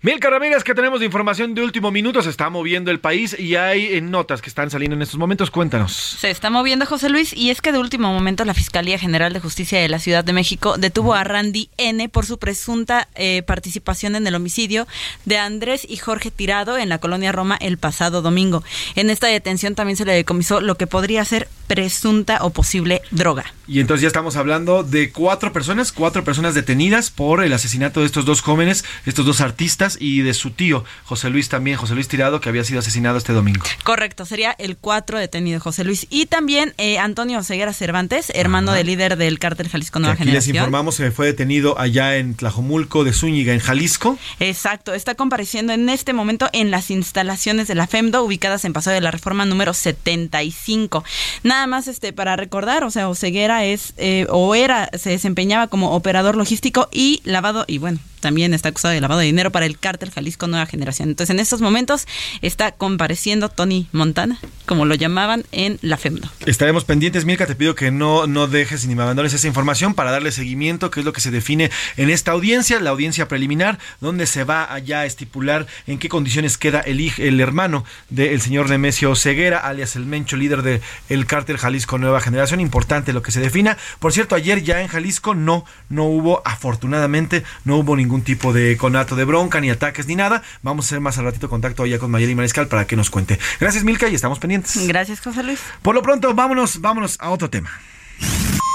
Mil 0.00 0.20
Ramírez, 0.20 0.62
que 0.62 0.76
tenemos 0.76 1.00
de 1.00 1.06
información 1.06 1.54
de 1.56 1.62
último 1.62 1.90
minuto, 1.90 2.22
se 2.22 2.30
está 2.30 2.50
moviendo 2.50 2.92
el 2.92 3.00
país 3.00 3.34
y 3.36 3.56
hay 3.56 3.86
eh, 3.86 4.00
notas 4.00 4.40
que 4.40 4.48
están 4.48 4.70
saliendo 4.70 4.94
en 4.94 5.02
estos 5.02 5.18
momentos. 5.18 5.50
Cuéntanos. 5.50 5.92
Se 5.92 6.30
está 6.30 6.50
moviendo 6.50 6.86
José 6.86 7.08
Luis 7.08 7.32
y 7.32 7.50
es 7.50 7.60
que 7.60 7.72
de 7.72 7.78
último 7.78 8.12
momento 8.12 8.44
la 8.44 8.54
Fiscalía 8.54 8.96
General 8.96 9.32
de 9.32 9.40
Justicia 9.40 9.80
de 9.80 9.88
la 9.88 9.98
Ciudad 9.98 10.22
de 10.22 10.32
México 10.32 10.78
detuvo 10.78 11.14
a 11.14 11.24
Randy 11.24 11.68
N 11.78 12.08
por 12.10 12.26
su 12.26 12.38
presunta 12.38 13.08
eh, 13.16 13.42
participación 13.42 14.14
en 14.14 14.24
el 14.24 14.36
homicidio 14.36 14.86
de 15.24 15.38
Andrés 15.38 15.84
y 15.88 15.96
Jorge 15.96 16.30
Tirado 16.30 16.78
en 16.78 16.90
la 16.90 16.98
colonia 16.98 17.32
Roma 17.32 17.56
el 17.60 17.76
pasado 17.76 18.22
domingo. 18.22 18.62
En 18.94 19.10
esta 19.10 19.26
detención 19.26 19.74
también 19.74 19.96
se 19.96 20.04
le 20.04 20.12
decomisó 20.12 20.60
lo 20.60 20.76
que 20.76 20.86
podría 20.86 21.24
ser 21.24 21.48
presunta 21.66 22.38
o 22.42 22.50
posible 22.50 23.02
droga. 23.10 23.52
Y 23.66 23.80
entonces 23.80 24.02
ya 24.02 24.08
estamos 24.08 24.36
hablando 24.36 24.84
de 24.84 25.12
cuatro 25.12 25.52
personas, 25.52 25.92
cuatro 25.92 26.24
personas 26.24 26.54
detenidas 26.54 27.10
por 27.10 27.44
el 27.44 27.52
asesinato 27.52 28.00
de 28.00 28.06
estos 28.06 28.24
dos 28.24 28.40
jóvenes, 28.40 28.84
estos 29.04 29.26
dos 29.26 29.40
artistas 29.40 29.87
y 30.00 30.20
de 30.20 30.34
su 30.34 30.50
tío, 30.50 30.84
José 31.04 31.30
Luis 31.30 31.48
también, 31.48 31.76
José 31.76 31.94
Luis 31.94 32.08
Tirado, 32.08 32.40
que 32.40 32.48
había 32.48 32.64
sido 32.64 32.80
asesinado 32.80 33.16
este 33.16 33.32
domingo. 33.32 33.64
Correcto, 33.84 34.24
sería 34.24 34.52
el 34.58 34.76
cuatro 34.76 35.18
detenido 35.18 35.60
José 35.60 35.84
Luis. 35.84 36.06
Y 36.10 36.26
también 36.26 36.74
eh, 36.78 36.98
Antonio 36.98 37.42
Ceguera 37.42 37.72
Cervantes, 37.72 38.30
hermano 38.34 38.72
del 38.72 38.86
líder 38.86 39.16
del 39.16 39.38
cártel 39.38 39.68
Jalisco 39.68 39.98
Nueva 39.98 40.16
Generación. 40.16 40.54
les 40.54 40.60
informamos 40.60 40.96
que 40.96 41.10
fue 41.10 41.26
detenido 41.26 41.78
allá 41.78 42.16
en 42.16 42.34
Tlajomulco 42.34 43.04
de 43.04 43.12
Zúñiga, 43.12 43.52
en 43.52 43.60
Jalisco. 43.60 44.18
Exacto, 44.40 44.94
está 44.94 45.14
compareciendo 45.14 45.72
en 45.72 45.88
este 45.88 46.12
momento 46.12 46.48
en 46.52 46.70
las 46.70 46.90
instalaciones 46.90 47.68
de 47.68 47.74
la 47.74 47.86
FEMDO, 47.86 48.24
ubicadas 48.24 48.64
en 48.64 48.72
Paso 48.72 48.90
de 48.90 49.00
la 49.00 49.10
Reforma 49.10 49.44
número 49.44 49.74
75. 49.74 51.04
Nada 51.42 51.66
más 51.66 51.88
este 51.88 52.12
para 52.12 52.36
recordar, 52.36 52.84
o 52.84 52.90
sea, 52.90 53.08
Ceguera 53.14 53.64
es 53.64 53.94
eh, 53.96 54.26
o 54.30 54.54
era, 54.54 54.90
se 54.96 55.10
desempeñaba 55.10 55.66
como 55.68 55.92
operador 55.94 56.36
logístico 56.36 56.88
y 56.92 57.20
lavado, 57.24 57.64
y 57.66 57.78
bueno, 57.78 57.98
también 58.20 58.54
está 58.54 58.70
acusado 58.70 58.94
de 58.94 59.00
lavado 59.00 59.20
de 59.20 59.26
dinero 59.26 59.50
para 59.50 59.66
el 59.66 59.78
cártel 59.78 60.10
Jalisco 60.10 60.46
Nueva 60.46 60.66
Generación. 60.66 61.08
Entonces, 61.08 61.34
en 61.34 61.40
estos 61.40 61.60
momentos 61.60 62.06
está 62.42 62.72
compareciendo 62.72 63.48
Tony 63.48 63.88
Montana, 63.92 64.38
como 64.66 64.84
lo 64.84 64.94
llamaban 64.94 65.44
en 65.52 65.78
la 65.82 65.96
FEMDO. 65.96 66.28
Estaremos 66.46 66.84
pendientes, 66.84 67.24
Mirka, 67.24 67.46
te 67.46 67.54
pido 67.54 67.74
que 67.74 67.90
no, 67.90 68.26
no 68.26 68.46
dejes 68.46 68.86
ni 68.86 68.94
me 68.94 69.02
abandones 69.02 69.34
esa 69.34 69.46
información 69.46 69.94
para 69.94 70.10
darle 70.10 70.32
seguimiento, 70.32 70.90
que 70.90 71.00
es 71.00 71.06
lo 71.06 71.12
que 71.12 71.20
se 71.20 71.30
define 71.30 71.70
en 71.96 72.10
esta 72.10 72.32
audiencia, 72.32 72.80
la 72.80 72.90
audiencia 72.90 73.28
preliminar, 73.28 73.78
donde 74.00 74.26
se 74.26 74.44
va 74.44 74.72
allá 74.72 75.00
a 75.00 75.06
estipular 75.06 75.66
en 75.86 75.98
qué 75.98 76.08
condiciones 76.08 76.58
queda 76.58 76.80
el, 76.80 77.12
el 77.18 77.40
hermano 77.40 77.84
del 78.10 78.40
señor 78.40 78.68
Nemesio 78.70 79.14
Ceguera, 79.14 79.58
alias 79.58 79.96
el 79.96 80.06
Mencho, 80.06 80.36
líder 80.36 80.62
del 80.62 80.80
el 81.08 81.26
cártel 81.26 81.58
Jalisco 81.58 81.98
Nueva 81.98 82.20
Generación. 82.20 82.60
Importante 82.60 83.12
lo 83.12 83.22
que 83.22 83.32
se 83.32 83.40
defina. 83.40 83.76
Por 83.98 84.12
cierto, 84.12 84.34
ayer 84.34 84.62
ya 84.62 84.80
en 84.82 84.88
Jalisco 84.88 85.34
no, 85.34 85.64
no 85.88 86.04
hubo, 86.04 86.42
afortunadamente, 86.44 87.44
no 87.64 87.76
hubo 87.76 87.96
ningún 87.96 88.07
ningún 88.08 88.22
tipo 88.22 88.54
de 88.54 88.78
conato 88.78 89.16
de 89.16 89.24
bronca, 89.26 89.60
ni 89.60 89.68
ataques, 89.68 90.06
ni 90.06 90.16
nada. 90.16 90.42
Vamos 90.62 90.86
a 90.86 90.88
hacer 90.88 91.00
más 91.00 91.18
al 91.18 91.26
ratito 91.26 91.50
contacto 91.50 91.82
allá 91.82 91.98
con 91.98 92.10
Mayeli 92.10 92.34
Mariscal 92.34 92.66
para 92.66 92.86
que 92.86 92.96
nos 92.96 93.10
cuente. 93.10 93.38
Gracias, 93.60 93.84
Milka, 93.84 94.08
y 94.08 94.14
estamos 94.14 94.38
pendientes. 94.38 94.88
Gracias, 94.88 95.20
José 95.20 95.42
Luis. 95.42 95.60
Por 95.82 95.94
lo 95.94 96.00
pronto, 96.00 96.32
vámonos, 96.32 96.80
vámonos 96.80 97.18
a 97.20 97.28
otro 97.28 97.50
tema. 97.50 97.70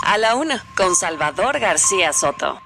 A 0.06 0.20
la 0.20 0.36
una, 0.36 0.64
con 0.76 0.96
Salvador 0.96 1.60
García 1.60 2.14
Soto. 2.14 2.62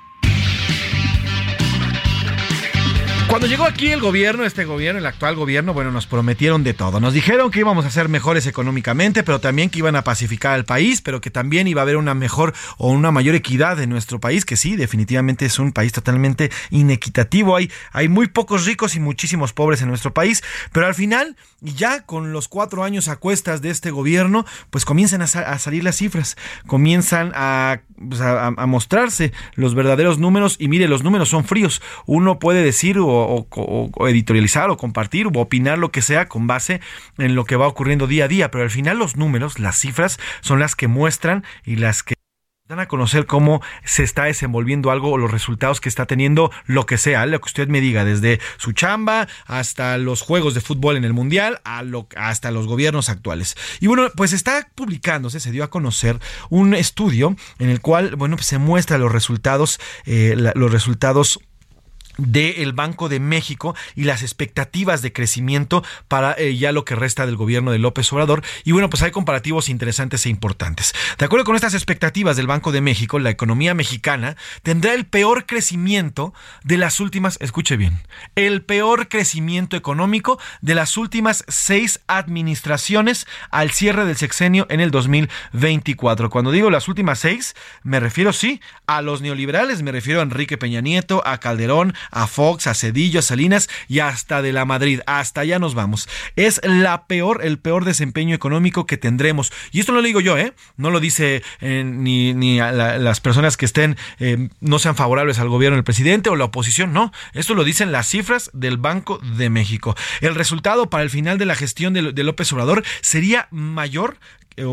Cuando 3.30 3.46
llegó 3.46 3.66
aquí 3.66 3.92
el 3.92 4.00
gobierno, 4.00 4.46
este 4.46 4.64
gobierno, 4.64 5.00
el 5.00 5.06
actual 5.06 5.36
gobierno, 5.36 5.74
bueno, 5.74 5.92
nos 5.92 6.08
prometieron 6.08 6.64
de 6.64 6.74
todo. 6.74 7.02
Nos 7.02 7.14
dijeron 7.14 7.52
que 7.52 7.60
íbamos 7.60 7.86
a 7.86 7.92
ser 7.92 8.08
mejores 8.08 8.48
económicamente, 8.48 9.22
pero 9.22 9.42
también 9.42 9.70
que 9.70 9.80
iban 9.80 9.98
a 9.98 10.06
pacificar 10.06 10.54
al 10.54 10.64
país, 10.64 11.02
pero 11.02 11.20
que 11.20 11.30
también 11.30 11.68
iba 11.68 11.82
a 11.82 11.84
haber 11.84 11.98
una 11.98 12.14
mejor 12.14 12.54
o 12.78 12.90
una 12.90 13.12
mayor 13.12 13.36
equidad 13.36 13.82
en 13.82 13.90
nuestro 13.90 14.22
país, 14.22 14.46
que 14.46 14.56
sí, 14.56 14.78
definitivamente 14.78 15.46
es 15.46 15.60
un 15.60 15.74
país 15.74 15.92
totalmente 15.92 16.52
inequitativo. 16.70 17.58
Hay, 17.58 17.70
hay 17.92 18.08
muy 18.08 18.28
pocos 18.28 18.66
ricos 18.66 18.96
y 18.96 19.02
muchísimos 19.02 19.52
pobres 19.52 19.82
en 19.82 19.90
nuestro 19.90 20.14
país, 20.14 20.42
pero 20.72 20.86
al 20.86 20.96
final, 20.96 21.36
ya 21.60 22.06
con 22.06 22.32
los 22.32 22.48
cuatro 22.48 22.86
años 22.86 23.10
a 23.10 23.18
cuestas 23.18 23.62
de 23.62 23.72
este 23.72 23.92
gobierno, 23.92 24.46
pues 24.70 24.86
comienzan 24.86 25.22
a, 25.22 25.28
salir 25.28 25.84
las 25.84 25.98
cifras, 25.98 26.38
comienzan 26.66 27.34
pues, 28.08 28.22
a, 28.22 28.48
a 28.48 28.66
mostrarse 28.68 29.34
los 29.56 29.76
verdaderos 29.76 30.18
números 30.18 30.56
y 30.60 30.70
mire, 30.70 30.88
los 30.88 31.04
números 31.04 31.28
son 31.28 31.44
fríos. 31.44 31.82
Uno 32.06 32.40
puede 32.40 32.64
decir 32.64 32.98
o 33.00 33.17
o, 33.26 34.08
editorializar 34.08 34.70
o 34.70 34.78
compartir 34.78 35.28
o 35.28 35.32
opinar 35.40 35.78
lo 35.78 35.92
que 35.92 36.02
sea 36.02 36.28
con 36.28 36.48
base 36.48 36.82
en 37.18 37.36
lo 37.36 37.46
que 37.46 37.56
va 37.56 37.68
ocurriendo 37.68 38.08
día 38.08 38.26
a 38.26 38.28
día, 38.28 38.52
pero 38.52 38.64
al 38.64 38.70
final 38.70 38.98
los 38.98 39.16
números, 39.16 39.60
las 39.60 39.78
cifras 39.78 40.20
son 40.42 40.60
las 40.60 40.76
que 40.76 40.88
muestran 40.88 41.44
y 41.66 41.76
las 41.78 42.04
que 42.04 42.18
dan 42.68 42.80
a 42.82 42.88
conocer 42.88 43.26
cómo 43.26 43.62
se 43.86 44.04
está 44.04 44.26
desenvolviendo 44.26 44.92
algo 44.92 45.12
o 45.12 45.18
los 45.18 45.32
resultados 45.32 45.80
que 45.80 45.88
está 45.88 46.06
teniendo 46.06 46.52
lo 46.66 46.86
que 46.86 46.98
sea, 46.98 47.26
lo 47.26 47.40
que 47.40 47.46
usted 47.46 47.70
me 47.70 47.80
diga, 47.80 48.04
desde 48.04 48.42
su 48.58 48.74
chamba 48.74 49.28
hasta 49.46 49.98
los 49.98 50.22
juegos 50.22 50.54
de 50.54 50.60
fútbol 50.60 50.98
en 50.98 51.06
el 51.06 51.14
mundial, 51.14 51.62
hasta 51.64 52.52
los 52.52 52.68
gobiernos 52.68 53.08
actuales. 53.08 53.56
Y 53.80 53.88
bueno, 53.88 54.10
pues 54.16 54.34
está 54.34 54.68
publicándose, 54.76 55.40
se 55.40 55.52
dio 55.52 55.64
a 55.64 55.70
conocer 55.70 56.20
un 56.50 56.74
estudio 56.74 57.38
en 57.60 57.70
el 57.70 57.80
cual, 57.80 58.16
bueno, 58.18 58.36
pues 58.36 58.48
se 58.48 58.58
muestra 58.58 58.98
los 58.98 59.14
resultados, 59.14 59.80
eh, 60.06 60.36
los 60.36 60.72
resultados 60.72 61.40
del 62.18 62.74
Banco 62.74 63.10
de 63.10 63.20
México 63.20 63.76
y 63.96 64.04
las 64.04 64.22
expectativas 64.22 65.02
de 65.02 65.14
crecimiento 65.14 65.84
para 66.08 66.34
eh, 66.34 66.56
ya 66.58 66.72
lo 66.72 66.86
que 66.86 66.96
resta 66.96 67.26
del 67.26 67.36
gobierno 67.36 67.72
de 67.72 67.80
López 67.80 68.12
Obrador. 68.14 68.44
Y 68.64 68.72
bueno, 68.72 68.90
pues 68.90 69.04
hay 69.04 69.12
comparativos 69.12 69.70
interesantes 69.70 70.26
e 70.26 70.30
importantes. 70.30 70.94
De 71.18 71.26
acuerdo 71.26 71.46
con 71.46 71.56
estas 71.56 71.74
expectativas 71.74 72.38
del 72.38 72.48
Banco 72.48 72.72
de 72.72 72.82
México, 72.82 73.20
la 73.20 73.30
economía 73.30 73.74
mexicana 73.74 74.36
tendrá 74.64 74.94
el 74.94 75.06
peor 75.06 75.46
crecimiento 75.46 76.34
de 76.64 76.78
las 76.78 77.00
últimas, 77.00 77.38
escuche 77.42 77.78
bien, 77.78 78.02
el 78.36 78.64
peor 78.64 79.08
crecimiento 79.08 79.78
económico 79.78 80.40
de 80.62 80.76
las 80.76 80.98
últimas 80.98 81.44
seis 81.48 82.00
administraciones 82.08 83.28
al 83.52 83.72
cierre 83.72 84.06
del 84.06 84.18
sexenio 84.18 84.66
en 84.70 84.80
el 84.80 84.92
2024. 84.92 86.30
Cuando 86.30 86.52
digo 86.52 86.70
las 86.70 86.88
últimas 86.88 87.20
seis, 87.20 87.56
me 87.84 88.00
refiero 88.00 88.34
sí 88.34 88.62
a 88.86 89.02
los 89.02 89.22
neoliberales, 89.22 89.82
me 89.82 89.92
refiero 89.92 90.20
a 90.20 90.24
Enrique 90.24 90.58
Peña 90.58 90.82
Nieto, 90.82 91.22
a 91.26 91.40
Calderón, 91.40 91.94
a 92.12 92.28
Fox, 92.28 92.68
a 92.68 92.74
Cedillo, 92.74 93.20
a 93.20 93.24
Salinas 93.24 93.70
y 93.88 94.00
hasta 94.00 94.42
de 94.42 94.54
la 94.54 94.66
Madrid. 94.66 95.02
Hasta 95.06 95.42
allá 95.42 95.60
nos 95.60 95.74
vamos. 95.74 96.08
Es 96.36 96.62
la 96.64 97.08
peor, 97.08 97.42
el 97.44 97.60
peor 97.60 97.86
desempeño 97.86 98.36
económico 98.36 98.86
que 98.86 98.98
tendremos. 98.98 99.52
Y 99.72 99.80
esto 99.80 99.92
no 99.92 100.00
lo 100.00 100.08
digo 100.08 100.22
yo, 100.22 100.38
¿eh? 100.38 100.54
No 100.76 100.92
lo 100.92 101.00
dice 101.00 101.44
eh, 101.62 101.84
ni, 101.86 102.34
ni 102.34 102.60
a 102.60 102.72
las 102.72 103.20
personas 103.20 103.58
que 103.58 103.66
estén, 103.66 103.98
eh, 104.20 104.50
no 104.60 104.80
sean 104.80 104.96
favorables 104.96 105.40
al 105.40 105.50
gobierno 105.50 105.76
del 105.76 105.84
presidente 105.84 106.30
o 106.30 106.36
la 106.36 106.46
oposición, 106.46 106.94
no. 106.94 107.12
Esto 107.34 107.54
lo 107.54 107.64
dicen 107.64 107.92
las 107.92 108.08
cifras 108.08 108.50
del 108.54 108.78
Banco 108.78 109.20
de 109.38 109.50
México. 109.50 109.96
El 110.22 110.36
resultado 110.36 110.90
para 110.90 111.04
el 111.04 111.10
final 111.10 111.38
de 111.38 111.46
la 111.46 111.56
gestión 111.56 111.94
de, 111.94 112.12
de 112.14 112.24
López 112.24 112.52
Obrador 112.54 112.84
sería 113.02 113.48
mayor 113.52 114.18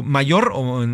mayor 0.03 0.53
o 0.55 0.87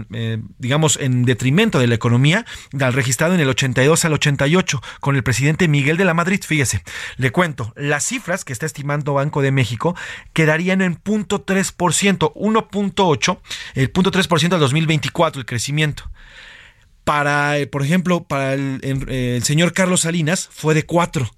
digamos 0.59 0.99
en 1.01 1.25
detrimento 1.25 1.79
de 1.79 1.87
la 1.87 1.95
economía 1.95 2.45
al 2.81 2.93
registrado 2.93 3.35
en 3.35 3.41
el 3.41 3.49
82 3.49 4.05
al 4.05 4.13
88 4.15 4.83
con 5.01 5.17
el 5.17 5.23
presidente 5.23 5.69
Miguel 5.69 5.97
de 5.97 6.05
la 6.05 6.15
Madrid. 6.15 6.41
Fíjese, 6.45 6.83
le 7.17 7.31
cuento, 7.31 7.73
las 7.77 8.05
cifras 8.05 8.45
que 8.45 8.53
está 8.53 8.67
estimando 8.67 9.15
Banco 9.15 9.43
de 9.43 9.53
México 9.53 9.97
quedarían 10.33 10.83
en 10.83 10.97
0.3%, 11.03 12.33
1.8, 12.35 13.39
el 13.75 13.93
0.3% 13.93 14.53
al 14.55 14.61
2024 14.61 15.41
el 15.41 15.47
crecimiento. 15.47 16.11
Para, 17.05 17.55
por 17.71 17.83
ejemplo, 17.83 18.25
para 18.25 18.55
el, 18.55 18.81
el 18.83 19.43
señor 19.43 19.73
Carlos 19.73 20.03
Salinas 20.03 20.49
fue 20.53 20.75
de 20.75 20.85
4 20.85 21.31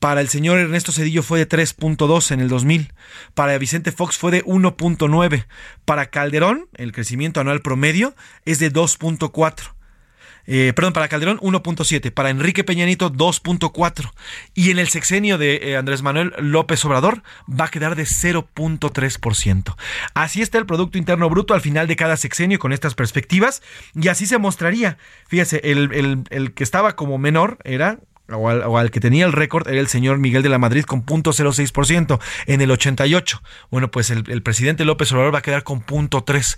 para 0.00 0.22
el 0.22 0.28
señor 0.28 0.58
Ernesto 0.58 0.92
Cedillo 0.92 1.22
fue 1.22 1.38
de 1.38 1.48
3.2 1.48 2.32
en 2.32 2.40
el 2.40 2.48
2000. 2.48 2.92
Para 3.34 3.56
Vicente 3.58 3.92
Fox 3.92 4.16
fue 4.16 4.32
de 4.32 4.44
1.9. 4.44 5.46
Para 5.84 6.06
Calderón, 6.06 6.68
el 6.74 6.92
crecimiento 6.92 7.40
anual 7.40 7.60
promedio 7.60 8.14
es 8.46 8.58
de 8.58 8.72
2.4. 8.72 9.74
Eh, 10.46 10.72
perdón, 10.74 10.94
para 10.94 11.08
Calderón 11.08 11.38
1.7, 11.38 12.10
para 12.12 12.30
Enrique 12.30 12.64
Peñanito 12.64 13.12
2.4 13.12 14.10
y 14.54 14.70
en 14.70 14.78
el 14.78 14.88
sexenio 14.88 15.36
de 15.36 15.56
eh, 15.62 15.76
Andrés 15.76 16.00
Manuel 16.02 16.32
López 16.38 16.82
Obrador 16.86 17.22
va 17.48 17.66
a 17.66 17.70
quedar 17.70 17.94
de 17.94 18.04
0.3%. 18.04 19.76
Así 20.14 20.40
está 20.40 20.56
el 20.56 20.64
Producto 20.64 20.96
Interno 20.96 21.28
Bruto 21.28 21.52
al 21.52 21.60
final 21.60 21.86
de 21.86 21.96
cada 21.96 22.16
sexenio 22.16 22.58
con 22.58 22.72
estas 22.72 22.94
perspectivas 22.94 23.62
y 23.94 24.08
así 24.08 24.24
se 24.24 24.38
mostraría. 24.38 24.96
Fíjese, 25.28 25.60
el, 25.62 26.24
el 26.30 26.54
que 26.54 26.64
estaba 26.64 26.96
como 26.96 27.18
menor 27.18 27.58
era 27.64 27.98
o 28.32 28.78
al, 28.78 28.90
que 28.90 29.00
tenía 29.00 29.26
el 29.26 29.32
récord 29.32 29.68
era 29.68 29.80
el 29.80 29.88
señor 29.88 30.18
Miguel 30.18 30.42
de 30.42 30.48
la 30.48 30.58
Madrid 30.58 30.84
con 30.84 31.04
0.06% 31.04 32.20
en 32.46 32.60
el 32.60 32.70
88. 32.70 33.42
Bueno, 33.70 33.90
pues 33.90 34.10
el, 34.10 34.24
el, 34.30 34.42
presidente 34.42 34.84
López 34.84 35.12
Obrador 35.12 35.34
va 35.34 35.38
a 35.38 35.42
quedar 35.42 35.62
con 35.62 35.84
0.3. 35.84 36.56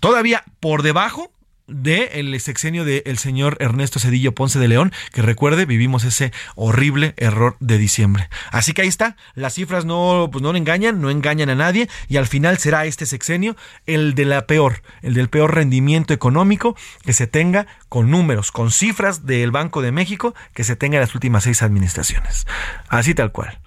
Todavía 0.00 0.44
por 0.60 0.82
debajo 0.82 1.31
del 1.66 2.38
sexenio 2.40 2.84
del 2.84 3.18
señor 3.18 3.56
Ernesto 3.60 3.98
Cedillo 3.98 4.32
Ponce 4.32 4.58
de 4.58 4.68
León, 4.68 4.92
que 5.12 5.22
recuerde, 5.22 5.66
vivimos 5.66 6.04
ese 6.04 6.32
horrible 6.54 7.14
error 7.16 7.56
de 7.60 7.78
diciembre. 7.78 8.28
Así 8.50 8.72
que 8.72 8.82
ahí 8.82 8.88
está, 8.88 9.16
las 9.34 9.54
cifras 9.54 9.84
no, 9.84 10.28
pues 10.30 10.42
no 10.42 10.54
engañan, 10.54 11.00
no 11.00 11.10
engañan 11.10 11.50
a 11.50 11.54
nadie, 11.54 11.88
y 12.08 12.16
al 12.16 12.26
final 12.26 12.58
será 12.58 12.84
este 12.86 13.06
sexenio 13.06 13.56
el 13.86 14.14
de 14.14 14.24
la 14.24 14.46
peor, 14.46 14.82
el 15.02 15.14
del 15.14 15.28
peor 15.28 15.54
rendimiento 15.54 16.14
económico 16.14 16.76
que 17.04 17.12
se 17.12 17.26
tenga 17.26 17.66
con 17.88 18.10
números, 18.10 18.52
con 18.52 18.70
cifras 18.70 19.26
del 19.26 19.50
Banco 19.50 19.82
de 19.82 19.92
México 19.92 20.34
que 20.54 20.64
se 20.64 20.76
tenga 20.76 20.96
en 20.96 21.02
las 21.02 21.14
últimas 21.14 21.44
seis 21.44 21.62
administraciones. 21.62 22.46
Así 22.88 23.14
tal 23.14 23.32
cual. 23.32 23.58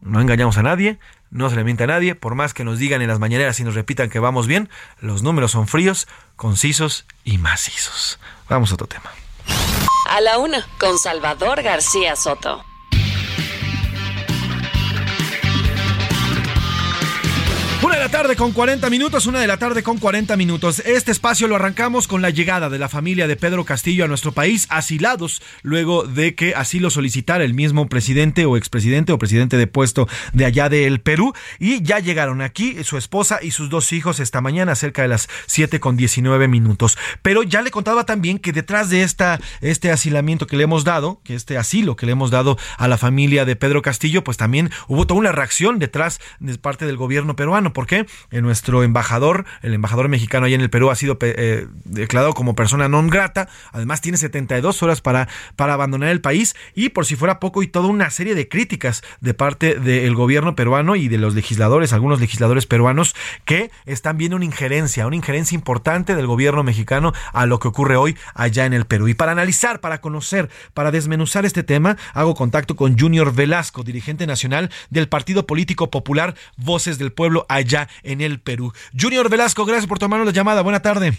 No 0.00 0.20
engañamos 0.20 0.58
a 0.58 0.62
nadie, 0.62 0.98
no 1.32 1.50
se 1.50 1.56
le 1.56 1.64
miente 1.64 1.84
a 1.84 1.88
nadie, 1.88 2.14
por 2.14 2.34
más 2.34 2.54
que 2.54 2.62
nos 2.62 2.78
digan 2.78 3.02
en 3.02 3.08
las 3.08 3.18
mañaneras 3.18 3.58
y 3.58 3.64
nos 3.64 3.74
repitan 3.74 4.10
que 4.10 4.18
vamos 4.18 4.46
bien, 4.46 4.68
los 5.00 5.22
números 5.22 5.50
son 5.50 5.66
fríos, 5.66 6.06
concisos 6.36 7.06
y 7.24 7.38
macizos. 7.38 8.20
Vamos 8.48 8.70
a 8.70 8.74
otro 8.74 8.86
tema. 8.86 9.10
A 10.10 10.20
la 10.20 10.38
una, 10.38 10.66
con 10.78 10.98
Salvador 10.98 11.62
García 11.62 12.14
Soto. 12.16 12.62
La 18.02 18.08
tarde 18.08 18.34
con 18.34 18.50
40 18.50 18.90
minutos, 18.90 19.26
una 19.26 19.38
de 19.38 19.46
la 19.46 19.58
tarde 19.58 19.84
con 19.84 19.96
40 19.96 20.36
minutos. 20.36 20.80
Este 20.80 21.12
espacio 21.12 21.46
lo 21.46 21.54
arrancamos 21.54 22.08
con 22.08 22.20
la 22.20 22.30
llegada 22.30 22.68
de 22.68 22.80
la 22.80 22.88
familia 22.88 23.28
de 23.28 23.36
Pedro 23.36 23.64
Castillo 23.64 24.04
a 24.04 24.08
nuestro 24.08 24.32
país, 24.32 24.66
asilados, 24.70 25.40
luego 25.62 26.02
de 26.02 26.34
que 26.34 26.56
así 26.56 26.80
lo 26.80 26.90
solicitara 26.90 27.44
el 27.44 27.54
mismo 27.54 27.88
presidente 27.88 28.44
o 28.44 28.56
expresidente 28.56 29.12
o 29.12 29.18
presidente 29.18 29.56
de 29.56 29.68
puesto 29.68 30.08
de 30.32 30.44
allá 30.44 30.68
del 30.68 31.00
Perú. 31.00 31.32
Y 31.60 31.80
ya 31.84 32.00
llegaron 32.00 32.40
aquí 32.42 32.82
su 32.82 32.98
esposa 32.98 33.38
y 33.40 33.52
sus 33.52 33.70
dos 33.70 33.92
hijos 33.92 34.18
esta 34.18 34.40
mañana, 34.40 34.74
cerca 34.74 35.02
de 35.02 35.08
las 35.08 35.28
7 35.46 35.78
con 35.78 35.96
19 35.96 36.48
minutos. 36.48 36.98
Pero 37.22 37.44
ya 37.44 37.62
le 37.62 37.70
contaba 37.70 38.04
también 38.04 38.40
que 38.40 38.52
detrás 38.52 38.90
de 38.90 39.04
esta, 39.04 39.38
este 39.60 39.92
asilamiento 39.92 40.48
que 40.48 40.56
le 40.56 40.64
hemos 40.64 40.82
dado, 40.82 41.20
que 41.22 41.36
este 41.36 41.56
asilo 41.56 41.94
que 41.94 42.06
le 42.06 42.12
hemos 42.12 42.32
dado 42.32 42.58
a 42.78 42.88
la 42.88 42.98
familia 42.98 43.44
de 43.44 43.54
Pedro 43.54 43.80
Castillo, 43.80 44.24
pues 44.24 44.36
también 44.36 44.72
hubo 44.88 45.06
toda 45.06 45.20
una 45.20 45.30
reacción 45.30 45.78
detrás 45.78 46.18
de 46.40 46.58
parte 46.58 46.84
del 46.84 46.96
gobierno 46.96 47.36
peruano 47.36 47.72
¿Por 47.72 47.86
qué? 47.92 48.06
Eh, 48.30 48.40
nuestro 48.40 48.82
embajador, 48.82 49.44
el 49.60 49.74
embajador 49.74 50.08
mexicano 50.08 50.46
allá 50.46 50.54
en 50.54 50.62
el 50.62 50.70
Perú, 50.70 50.90
ha 50.90 50.94
sido 50.94 51.18
eh, 51.20 51.66
declarado 51.84 52.32
como 52.32 52.54
persona 52.54 52.88
non 52.88 53.08
grata. 53.08 53.48
Además, 53.72 54.00
tiene 54.00 54.16
72 54.16 54.82
horas 54.82 55.02
para, 55.02 55.28
para 55.56 55.74
abandonar 55.74 56.08
el 56.08 56.22
país. 56.22 56.56
Y 56.74 56.88
por 56.88 57.04
si 57.04 57.16
fuera 57.16 57.38
poco, 57.38 57.62
y 57.62 57.66
toda 57.66 57.88
una 57.88 58.08
serie 58.08 58.34
de 58.34 58.48
críticas 58.48 59.02
de 59.20 59.34
parte 59.34 59.74
del 59.74 60.14
gobierno 60.14 60.56
peruano 60.56 60.96
y 60.96 61.08
de 61.08 61.18
los 61.18 61.34
legisladores, 61.34 61.92
algunos 61.92 62.18
legisladores 62.18 62.64
peruanos, 62.64 63.14
que 63.44 63.70
están 63.84 64.16
viendo 64.16 64.36
una 64.36 64.46
injerencia, 64.46 65.06
una 65.06 65.16
injerencia 65.16 65.54
importante 65.54 66.14
del 66.14 66.26
gobierno 66.26 66.62
mexicano 66.62 67.12
a 67.34 67.44
lo 67.44 67.58
que 67.58 67.68
ocurre 67.68 67.96
hoy 67.96 68.16
allá 68.34 68.64
en 68.64 68.72
el 68.72 68.86
Perú. 68.86 69.08
Y 69.08 69.14
para 69.14 69.32
analizar, 69.32 69.80
para 69.80 70.00
conocer, 70.00 70.48
para 70.72 70.90
desmenuzar 70.90 71.44
este 71.44 71.62
tema, 71.62 71.98
hago 72.14 72.34
contacto 72.34 72.74
con 72.74 72.98
Junior 72.98 73.34
Velasco, 73.34 73.82
dirigente 73.82 74.26
nacional 74.26 74.70
del 74.88 75.08
Partido 75.08 75.46
Político 75.46 75.90
Popular 75.90 76.34
Voces 76.56 76.96
del 76.96 77.12
Pueblo 77.12 77.44
allá 77.50 77.81
en 78.02 78.20
el 78.20 78.40
Perú. 78.40 78.72
Junior 78.98 79.28
Velasco, 79.28 79.64
gracias 79.64 79.86
por 79.86 79.98
tomarnos 79.98 80.26
la 80.26 80.32
llamada. 80.32 80.62
Buena 80.62 80.82
tarde. 80.82 81.12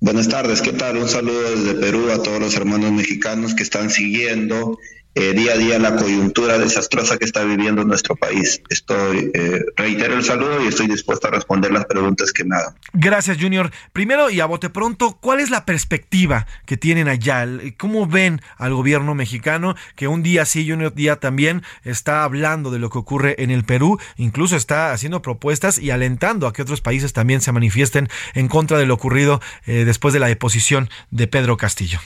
Buenas 0.00 0.28
tardes, 0.28 0.62
¿qué 0.62 0.72
tal? 0.72 0.96
Un 0.96 1.08
saludo 1.08 1.56
desde 1.56 1.74
Perú 1.74 2.10
a 2.12 2.22
todos 2.22 2.38
los 2.38 2.54
hermanos 2.54 2.92
mexicanos 2.92 3.54
que 3.54 3.64
están 3.64 3.90
siguiendo 3.90 4.78
día 5.18 5.52
a 5.52 5.56
día 5.56 5.78
la 5.78 5.96
coyuntura 5.96 6.58
desastrosa 6.58 7.18
que 7.18 7.24
está 7.24 7.44
viviendo 7.44 7.84
nuestro 7.84 8.16
país. 8.16 8.62
Estoy, 8.68 9.30
eh, 9.34 9.64
reitero 9.76 10.14
el 10.14 10.24
saludo 10.24 10.62
y 10.64 10.68
estoy 10.68 10.86
dispuesto 10.86 11.28
a 11.28 11.30
responder 11.30 11.72
las 11.72 11.86
preguntas 11.86 12.32
que 12.32 12.44
me 12.44 12.56
hagan. 12.56 12.74
Gracias, 12.92 13.38
Junior. 13.40 13.70
Primero 13.92 14.30
y 14.30 14.40
a 14.40 14.46
bote 14.46 14.70
pronto, 14.70 15.18
¿cuál 15.20 15.40
es 15.40 15.50
la 15.50 15.64
perspectiva 15.64 16.46
que 16.66 16.76
tienen 16.76 17.08
allá? 17.08 17.46
¿Cómo 17.76 18.06
ven 18.06 18.40
al 18.56 18.74
gobierno 18.74 19.14
mexicano 19.14 19.74
que 19.96 20.08
un 20.08 20.22
día 20.22 20.44
sí 20.44 20.62
y 20.62 20.72
un 20.72 20.92
día 20.94 21.16
también 21.16 21.62
está 21.84 22.24
hablando 22.24 22.70
de 22.70 22.78
lo 22.78 22.90
que 22.90 22.98
ocurre 22.98 23.42
en 23.42 23.50
el 23.50 23.64
Perú? 23.64 23.98
Incluso 24.16 24.56
está 24.56 24.92
haciendo 24.92 25.22
propuestas 25.22 25.78
y 25.78 25.90
alentando 25.90 26.46
a 26.46 26.52
que 26.52 26.62
otros 26.62 26.80
países 26.80 27.12
también 27.12 27.40
se 27.40 27.52
manifiesten 27.52 28.08
en 28.34 28.48
contra 28.48 28.78
de 28.78 28.86
lo 28.86 28.94
ocurrido 28.94 29.40
eh, 29.66 29.84
después 29.84 30.14
de 30.14 30.20
la 30.20 30.28
deposición 30.28 30.88
de 31.10 31.26
Pedro 31.26 31.56
Castillo. 31.56 32.00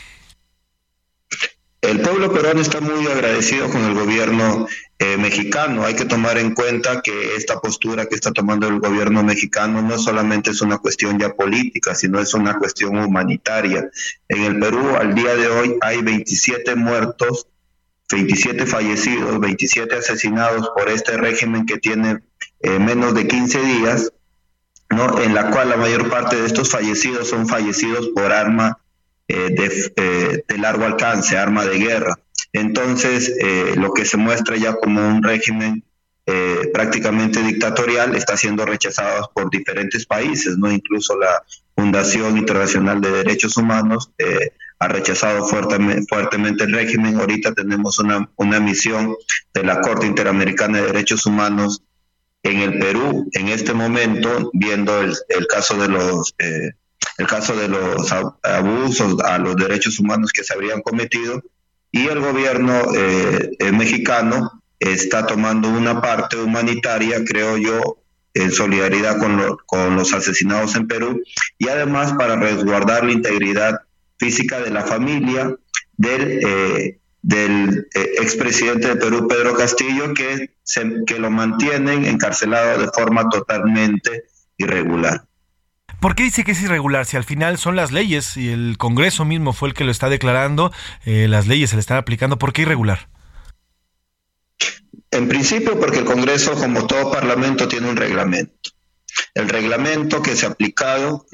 El 1.82 2.00
pueblo 2.00 2.32
peruano 2.32 2.60
está 2.60 2.80
muy 2.80 3.08
agradecido 3.08 3.68
con 3.68 3.82
el 3.82 3.94
gobierno 3.94 4.68
eh, 5.00 5.16
mexicano. 5.16 5.84
Hay 5.84 5.94
que 5.94 6.04
tomar 6.04 6.38
en 6.38 6.54
cuenta 6.54 7.02
que 7.02 7.34
esta 7.34 7.60
postura 7.60 8.06
que 8.06 8.14
está 8.14 8.30
tomando 8.30 8.68
el 8.68 8.78
gobierno 8.78 9.24
mexicano 9.24 9.82
no 9.82 9.98
solamente 9.98 10.52
es 10.52 10.60
una 10.60 10.78
cuestión 10.78 11.18
ya 11.18 11.34
política, 11.34 11.96
sino 11.96 12.20
es 12.20 12.34
una 12.34 12.56
cuestión 12.56 12.96
humanitaria. 12.96 13.90
En 14.28 14.44
el 14.44 14.60
Perú 14.60 14.94
al 14.96 15.16
día 15.16 15.34
de 15.34 15.48
hoy 15.48 15.76
hay 15.80 16.02
27 16.02 16.76
muertos, 16.76 17.48
27 18.12 18.64
fallecidos, 18.64 19.40
27 19.40 19.96
asesinados 19.96 20.70
por 20.76 20.88
este 20.88 21.16
régimen 21.16 21.66
que 21.66 21.78
tiene 21.78 22.20
eh, 22.60 22.78
menos 22.78 23.12
de 23.12 23.26
15 23.26 23.60
días, 23.60 24.12
¿no? 24.88 25.20
en 25.20 25.34
la 25.34 25.50
cual 25.50 25.70
la 25.70 25.76
mayor 25.76 26.08
parte 26.08 26.36
de 26.36 26.46
estos 26.46 26.70
fallecidos 26.70 27.28
son 27.28 27.48
fallecidos 27.48 28.10
por 28.14 28.30
arma 28.30 28.81
eh, 29.32 29.92
eh, 29.96 30.44
de, 30.46 30.58
largo 30.58 30.84
alcance, 30.84 31.38
arma 31.38 31.64
de 31.64 31.78
guerra. 31.78 32.14
Entonces, 32.52 33.32
eh, 33.40 33.74
lo 33.76 33.94
que 33.94 34.04
se 34.04 34.18
muestra 34.18 34.56
ya 34.56 34.74
como 34.74 35.00
un 35.08 35.22
régimen 35.22 35.84
prácticamente 36.72 37.42
dictatorial 37.42 38.14
está 38.14 38.36
siendo 38.36 38.64
rechazado 38.64 39.30
por 39.34 39.50
diferentes 39.50 40.06
países, 40.06 40.56
no 40.56 40.70
incluso 40.70 41.18
la 41.18 41.42
Fundación 41.74 42.38
Internacional 42.38 43.00
de 43.00 43.10
Derechos 43.10 43.56
Humanos 43.56 44.12
ha 44.78 44.88
rechazado 44.88 45.44
fuertemente, 45.44 46.64
el 46.64 46.72
régimen. 46.72 47.18
Ahorita 47.18 47.52
tenemos 47.52 47.98
una, 47.98 48.30
una 48.36 48.60
misión 48.60 49.16
de 49.52 49.64
la 49.64 49.80
Corte 49.80 50.06
Interamericana 50.06 50.80
de 50.80 50.86
Derechos 50.86 51.26
Humanos 51.26 51.82
en 52.44 52.60
el 52.60 52.78
Perú 52.78 53.28
en 53.32 53.48
este 53.48 53.74
momento, 53.74 54.50
viendo 54.54 55.02
el 55.02 55.46
caso 55.48 55.76
de 55.76 55.88
los 55.88 56.34
el 57.22 57.28
caso 57.28 57.54
de 57.54 57.68
los 57.68 58.12
abusos 58.42 59.20
a 59.22 59.38
los 59.38 59.54
derechos 59.54 60.00
humanos 60.00 60.32
que 60.32 60.42
se 60.42 60.52
habrían 60.52 60.82
cometido 60.82 61.40
y 61.92 62.08
el 62.08 62.18
gobierno 62.18 62.82
eh, 62.96 63.52
eh, 63.58 63.70
mexicano 63.70 64.62
está 64.80 65.24
tomando 65.24 65.68
una 65.68 66.00
parte 66.00 66.36
humanitaria, 66.36 67.24
creo 67.24 67.56
yo, 67.56 67.98
en 68.34 68.50
solidaridad 68.50 69.18
con, 69.18 69.56
con 69.66 69.94
los 69.94 70.12
asesinados 70.12 70.74
en 70.74 70.88
Perú 70.88 71.22
y 71.58 71.68
además 71.68 72.14
para 72.14 72.34
resguardar 72.34 73.04
la 73.04 73.12
integridad 73.12 73.78
física 74.18 74.60
de 74.60 74.70
la 74.70 74.82
familia 74.82 75.54
del, 75.96 76.40
eh, 76.44 76.98
del 77.20 77.86
expresidente 77.92 78.88
de 78.88 78.96
Perú, 78.96 79.28
Pedro 79.28 79.54
Castillo, 79.54 80.12
que, 80.12 80.56
se, 80.64 81.04
que 81.06 81.20
lo 81.20 81.30
mantienen 81.30 82.04
encarcelado 82.04 82.80
de 82.80 82.88
forma 82.88 83.28
totalmente 83.28 84.24
irregular. 84.56 85.24
¿Por 86.02 86.16
qué 86.16 86.24
dice 86.24 86.42
que 86.42 86.50
es 86.50 86.60
irregular? 86.60 87.06
Si 87.06 87.16
al 87.16 87.22
final 87.22 87.58
son 87.58 87.76
las 87.76 87.92
leyes 87.92 88.36
y 88.36 88.50
el 88.50 88.76
Congreso 88.76 89.24
mismo 89.24 89.52
fue 89.52 89.68
el 89.68 89.74
que 89.74 89.84
lo 89.84 89.92
está 89.92 90.08
declarando, 90.08 90.72
eh, 91.04 91.28
las 91.28 91.46
leyes 91.46 91.70
se 91.70 91.76
le 91.76 91.80
están 91.80 91.96
aplicando, 91.96 92.38
¿por 92.38 92.52
qué 92.52 92.62
irregular? 92.62 93.08
En 95.12 95.28
principio 95.28 95.78
porque 95.78 96.00
el 96.00 96.04
Congreso, 96.04 96.56
como 96.56 96.88
todo 96.88 97.12
parlamento, 97.12 97.68
tiene 97.68 97.88
un 97.88 97.94
reglamento. 97.94 98.70
El 99.32 99.48
reglamento 99.48 100.22
que 100.22 100.34
se 100.34 100.44
ha 100.44 100.48
aplicado 100.48 101.24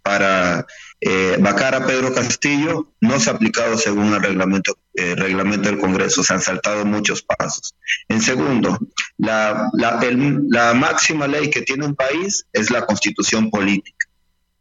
para 0.00 0.64
eh, 1.02 1.36
vacar 1.38 1.74
a 1.74 1.86
Pedro 1.86 2.14
Castillo 2.14 2.94
no 3.02 3.20
se 3.20 3.28
ha 3.28 3.34
aplicado 3.34 3.76
según 3.76 4.14
el 4.14 4.22
reglamento, 4.22 4.78
eh, 4.94 5.16
reglamento 5.16 5.68
del 5.68 5.78
Congreso, 5.78 6.24
se 6.24 6.32
han 6.32 6.40
saltado 6.40 6.86
muchos 6.86 7.20
pasos. 7.20 7.74
En 8.08 8.22
segundo, 8.22 8.78
la 9.18 10.72
máxima 10.74 11.26
ley 11.26 11.50
que 11.50 11.60
tiene 11.60 11.84
un 11.84 11.94
país 11.94 12.46
es 12.54 12.70
la 12.70 12.86
constitución 12.86 13.50
política. 13.50 14.06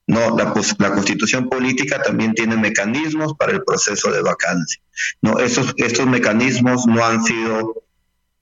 No, 0.05 0.37
la, 0.37 0.53
la, 0.79 0.91
constitución 0.93 1.47
política 1.47 2.01
también 2.01 2.33
tiene 2.33 2.57
mecanismos 2.57 3.35
para 3.35 3.53
el 3.53 3.63
proceso 3.63 4.11
de 4.11 4.21
vacancia. 4.21 4.81
No, 5.21 5.39
estos, 5.39 5.73
estos 5.77 6.05
mecanismos 6.07 6.85
no 6.85 7.05
han 7.05 7.23
sido 7.23 7.83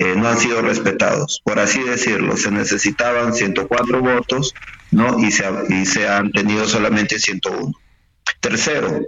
eh, 0.02 0.16
no 0.16 0.28
han 0.28 0.40
sido 0.40 0.64
respetados. 0.64 1.44
Por 1.46 1.60
así 1.60 1.84
decirlo, 1.84 2.36
se 2.36 2.50
necesitaban 2.50 3.36
104 3.36 4.02
votos, 4.02 4.56
¿no? 4.90 5.20
Y 5.20 5.30
se, 5.32 5.46
y 5.70 5.86
se 5.86 6.08
han 6.08 6.32
tenido 6.32 6.68
solamente 6.68 7.20
101. 7.20 7.72
Tercero, 8.40 9.00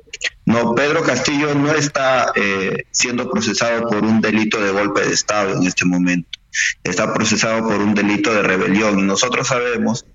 no, 0.46 0.76
Pedro 0.76 1.02
Castillo 1.02 1.56
no 1.56 1.74
está 1.74 2.32
eh, 2.36 2.86
siendo 2.92 3.28
procesado 3.32 3.88
por 3.88 4.04
un 4.04 4.22
delito 4.22 4.62
de 4.62 4.72
golpe 4.72 5.02
de 5.02 5.14
Estado 5.14 5.58
en 5.58 5.66
este 5.66 5.84
momento. 5.84 6.40
Está 6.84 7.12
procesado 7.12 7.68
por 7.68 7.78
un 7.78 7.96
delito 7.96 8.32
de 8.32 8.44
rebelión. 8.44 9.00
Y 9.00 9.02
nosotros 9.02 9.48
sabemos 9.48 10.06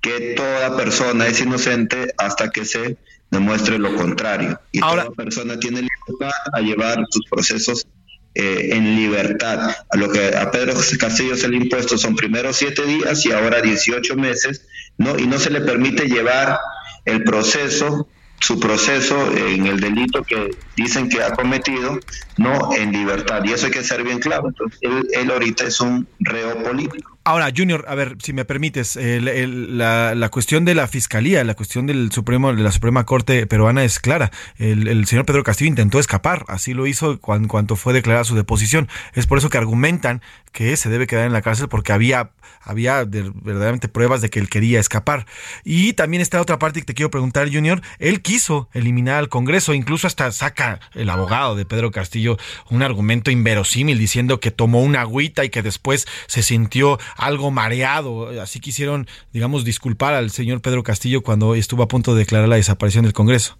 que 0.00 0.34
toda 0.36 0.76
persona 0.76 1.26
es 1.26 1.40
inocente 1.40 2.12
hasta 2.18 2.50
que 2.50 2.64
se 2.64 2.96
demuestre 3.30 3.78
lo 3.78 3.94
contrario. 3.94 4.60
Y 4.72 4.80
toda 4.80 5.10
persona 5.10 5.58
tiene 5.58 5.82
libertad 5.82 6.36
a 6.52 6.60
llevar 6.60 7.04
sus 7.10 7.24
procesos 7.30 7.86
eh, 8.34 8.70
en 8.72 8.96
libertad. 8.96 9.74
A 9.90 9.96
lo 9.96 10.10
que 10.10 10.36
a 10.36 10.50
Pedro 10.50 10.74
Castillo 10.98 11.36
se 11.36 11.48
le 11.48 11.56
impuesto 11.56 11.98
son 11.98 12.16
primero 12.16 12.52
siete 12.52 12.84
días 12.84 13.24
y 13.26 13.32
ahora 13.32 13.60
18 13.60 14.16
meses, 14.16 14.66
¿no? 14.98 15.18
Y 15.18 15.26
no 15.26 15.38
se 15.38 15.50
le 15.50 15.60
permite 15.60 16.06
llevar 16.06 16.58
el 17.04 17.24
proceso 17.24 18.08
su 18.40 18.58
proceso 18.58 19.30
en 19.36 19.66
el 19.66 19.80
delito 19.80 20.22
que 20.22 20.56
dicen 20.74 21.08
que 21.10 21.22
ha 21.22 21.34
cometido, 21.34 22.00
no 22.38 22.74
en 22.74 22.90
libertad. 22.90 23.42
Y 23.44 23.52
eso 23.52 23.66
hay 23.66 23.72
que 23.72 23.84
ser 23.84 24.02
bien 24.02 24.18
claro. 24.18 24.48
Entonces, 24.48 24.78
él, 24.80 25.08
él 25.12 25.30
ahorita 25.30 25.64
es 25.64 25.80
un 25.80 26.08
reo 26.20 26.62
político. 26.62 27.18
Ahora, 27.30 27.52
Junior, 27.56 27.84
a 27.86 27.94
ver, 27.94 28.16
si 28.20 28.32
me 28.32 28.44
permites, 28.44 28.98
la, 29.00 30.28
cuestión 30.32 30.64
de 30.64 30.74
la 30.74 30.88
fiscalía, 30.88 31.44
la 31.44 31.54
cuestión 31.54 31.86
del 31.86 32.10
Supremo, 32.10 32.52
de 32.52 32.60
la 32.60 32.72
Suprema 32.72 33.06
Corte 33.06 33.46
peruana 33.46 33.84
es 33.84 34.00
clara. 34.00 34.32
El, 34.56 35.06
señor 35.06 35.26
Pedro 35.26 35.44
Castillo 35.44 35.68
intentó 35.68 36.00
escapar, 36.00 36.44
así 36.48 36.74
lo 36.74 36.88
hizo 36.88 37.20
cuando, 37.20 37.46
cuando, 37.46 37.76
fue 37.76 37.92
declarada 37.92 38.24
su 38.24 38.34
deposición. 38.34 38.88
Es 39.14 39.28
por 39.28 39.38
eso 39.38 39.48
que 39.48 39.58
argumentan 39.58 40.22
que 40.50 40.76
se 40.76 40.88
debe 40.88 41.06
quedar 41.06 41.24
en 41.24 41.32
la 41.32 41.40
cárcel 41.40 41.68
porque 41.68 41.92
había, 41.92 42.32
había 42.62 43.04
verdaderamente 43.04 43.86
pruebas 43.86 44.20
de 44.22 44.30
que 44.30 44.40
él 44.40 44.48
quería 44.48 44.80
escapar. 44.80 45.24
Y 45.62 45.92
también 45.92 46.20
está 46.20 46.40
otra 46.40 46.58
parte 46.58 46.80
que 46.80 46.86
te 46.86 46.94
quiero 46.94 47.12
preguntar, 47.12 47.48
Junior. 47.52 47.80
Él 48.00 48.22
quiso 48.22 48.68
eliminar 48.72 49.18
al 49.18 49.28
Congreso, 49.28 49.72
incluso 49.72 50.08
hasta 50.08 50.32
saca 50.32 50.80
el 50.94 51.08
abogado 51.08 51.54
de 51.54 51.64
Pedro 51.64 51.92
Castillo 51.92 52.38
un 52.70 52.82
argumento 52.82 53.30
inverosímil 53.30 54.00
diciendo 54.00 54.40
que 54.40 54.50
tomó 54.50 54.82
una 54.82 55.02
agüita 55.02 55.44
y 55.44 55.50
que 55.50 55.62
después 55.62 56.08
se 56.26 56.42
sintió 56.42 56.98
algo 57.20 57.50
mareado. 57.50 58.40
Así 58.40 58.60
quisieron, 58.60 59.06
digamos, 59.32 59.64
disculpar 59.64 60.14
al 60.14 60.30
señor 60.30 60.60
Pedro 60.60 60.82
Castillo 60.82 61.22
cuando 61.22 61.54
estuvo 61.54 61.82
a 61.82 61.88
punto 61.88 62.14
de 62.14 62.20
declarar 62.20 62.48
la 62.48 62.56
desaparición 62.56 63.04
del 63.04 63.12
Congreso. 63.12 63.58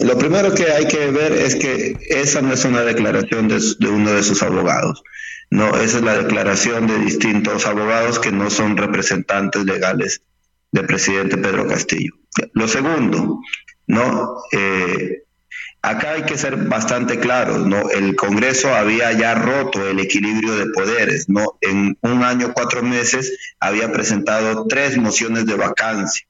Lo 0.00 0.16
primero 0.16 0.54
que 0.54 0.72
hay 0.72 0.86
que 0.86 1.10
ver 1.10 1.32
es 1.32 1.56
que 1.56 1.98
esa 2.08 2.40
no 2.40 2.54
es 2.54 2.64
una 2.64 2.82
declaración 2.82 3.48
de, 3.48 3.88
uno 3.88 4.12
de 4.12 4.22
sus 4.22 4.42
abogados. 4.42 5.02
No, 5.50 5.76
esa 5.76 5.98
es 5.98 6.02
la 6.02 6.16
declaración 6.16 6.86
de 6.86 6.98
distintos 6.98 7.66
abogados 7.66 8.18
que 8.18 8.32
no 8.32 8.50
son 8.50 8.76
representantes 8.76 9.64
legales 9.64 10.22
del 10.72 10.86
presidente 10.86 11.36
Pedro 11.36 11.66
Castillo. 11.68 12.14
Lo 12.54 12.66
segundo, 12.66 13.40
no, 13.86 14.36
eh, 14.52 15.24
Acá 15.84 16.12
hay 16.12 16.22
que 16.22 16.38
ser 16.38 16.56
bastante 16.56 17.20
claros, 17.20 17.66
¿no? 17.66 17.90
El 17.90 18.16
Congreso 18.16 18.74
había 18.74 19.12
ya 19.12 19.34
roto 19.34 19.86
el 19.86 20.00
equilibrio 20.00 20.56
de 20.56 20.70
poderes, 20.70 21.28
¿no? 21.28 21.58
En 21.60 21.98
un 22.00 22.24
año, 22.24 22.54
cuatro 22.54 22.82
meses, 22.82 23.36
había 23.60 23.92
presentado 23.92 24.66
tres 24.66 24.96
mociones 24.96 25.44
de 25.44 25.56
vacancia. 25.56 26.26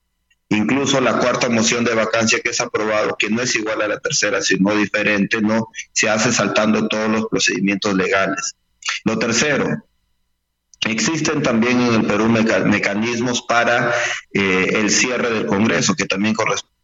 Incluso 0.49 0.99
la 0.99 1.19
cuarta 1.19 1.47
moción 1.47 1.85
de 1.85 1.95
vacancia 1.95 2.41
que 2.41 2.49
es 2.49 2.59
aprobado, 2.59 3.15
que 3.17 3.29
no 3.29 3.41
es 3.41 3.55
igual 3.55 3.81
a 3.81 3.87
la 3.87 3.99
tercera, 3.99 4.41
sino 4.41 4.75
diferente, 4.75 5.41
¿no? 5.41 5.69
Se 5.93 6.09
hace 6.09 6.33
saltando 6.33 6.89
todos 6.89 7.09
los 7.09 7.27
procedimientos 7.27 7.95
legales. 7.95 8.55
Lo 9.05 9.17
tercero, 9.17 9.85
Existen 10.85 11.41
también 11.41 11.81
en 11.81 11.93
el 11.95 12.05
Perú 12.05 12.29
mecanismos 12.29 13.41
para 13.41 13.91
eh, 14.31 14.69
el 14.73 14.91
cierre 14.91 15.31
del 15.31 15.47
Congreso, 15.47 15.95
que 15.95 16.05
también 16.05 16.35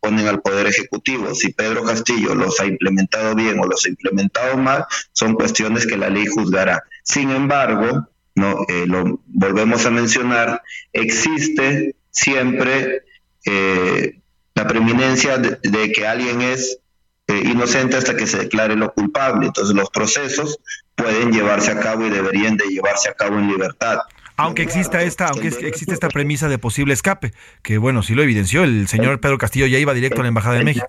corresponden 0.02 0.28
al 0.28 0.42
Poder 0.42 0.68
Ejecutivo. 0.68 1.34
Si 1.36 1.54
Pedro 1.54 1.84
Castillo 1.84 2.36
los 2.36 2.60
ha 2.60 2.66
implementado 2.66 3.36
bien 3.36 3.60
o 3.60 3.66
los 3.66 3.86
ha 3.86 3.90
implementado 3.90 4.58
mal, 4.58 4.86
son 5.14 5.36
cuestiones 5.36 5.86
que 5.86 5.98
la 5.98 6.10
ley 6.10 6.26
juzgará. 6.26 6.84
Sin 7.04 7.30
embargo, 7.32 8.08
no 8.36 8.66
eh, 8.68 8.86
lo 8.88 9.22
volvemos 9.28 9.86
a 9.86 9.92
mencionar, 9.92 10.62
existe 10.94 11.96
siempre 12.10 13.04
eh, 13.46 14.20
la 14.56 14.68
preeminencia 14.68 15.38
de, 15.38 15.92
que 15.92 16.08
alguien 16.08 16.42
es 16.42 16.80
inocente 17.28 17.96
hasta 17.96 18.18
que 18.18 18.28
se 18.28 18.40
declare 18.40 18.76
lo 18.76 18.94
culpable. 18.94 19.48
Entonces 19.48 19.74
los 19.76 19.90
procesos 19.90 20.60
pueden 20.96 21.32
llevarse 21.32 21.72
a 21.72 21.80
cabo 21.80 22.06
y 22.06 22.10
deberían 22.10 22.58
de 22.58 22.66
llevarse 22.66 23.10
a 23.10 23.14
cabo 23.14 23.38
en 23.38 23.48
libertad. 23.48 24.00
Aunque 24.42 24.64
exista 24.64 25.02
esta, 25.02 25.28
aunque 25.28 25.48
existe 25.48 25.94
esta 25.94 26.10
premisa 26.10 26.50
de 26.50 26.58
posible 26.58 26.94
escape, 26.94 27.34
que 27.62 27.78
bueno, 27.78 28.04
sí 28.04 28.16
lo 28.16 28.24
evidenció, 28.24 28.64
el 28.64 28.88
señor 28.88 29.20
Pedro 29.20 29.38
Castillo 29.38 29.68
ya 29.68 29.78
iba 29.78 29.94
directo 29.94 30.22
a 30.22 30.24
la 30.24 30.30
Embajada 30.30 30.58
de 30.58 30.64
México. 30.64 30.88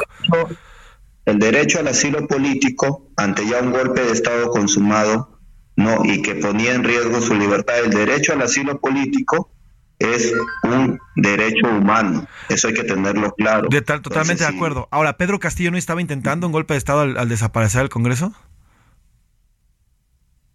El 1.25 1.39
derecho 1.39 1.79
al 1.79 1.89
asilo 1.89 2.27
político 2.27 3.11
ante 3.17 3.47
ya 3.47 3.61
un 3.61 3.71
golpe 3.71 4.03
de 4.03 4.13
Estado 4.13 4.51
consumado, 4.51 5.39
no, 5.77 6.05
y 6.05 6.21
que 6.23 6.35
ponía 6.35 6.75
en 6.75 6.85
riesgo 6.85 7.21
su 7.21 7.35
libertad, 7.35 7.79
el 7.85 7.91
derecho 7.91 8.33
al 8.33 8.43
asilo 8.43 8.81
político 8.81 9.53
es 9.99 10.33
un 10.65 10.99
derecho 11.17 11.69
humano. 11.69 12.27
Eso 12.49 12.69
hay 12.69 12.75
que 12.75 12.85
tenerlo 12.85 13.33
claro. 13.35 13.69
De 13.71 13.83
tal, 13.83 14.03
totalmente 14.03 14.43
de 14.43 14.51
acuerdo. 14.51 14.89
Ahora, 14.91 15.17
¿Pedro 15.17 15.39
Castillo 15.39 15.71
no 15.71 15.79
estaba 15.79 16.01
intentando 16.01 16.47
un 16.47 16.53
golpe 16.53 16.75
de 16.75 16.79
Estado 16.79 17.01
al, 17.01 17.17
al 17.17 17.29
desaparecer 17.29 17.83
el 17.83 17.89
Congreso? 17.89 18.35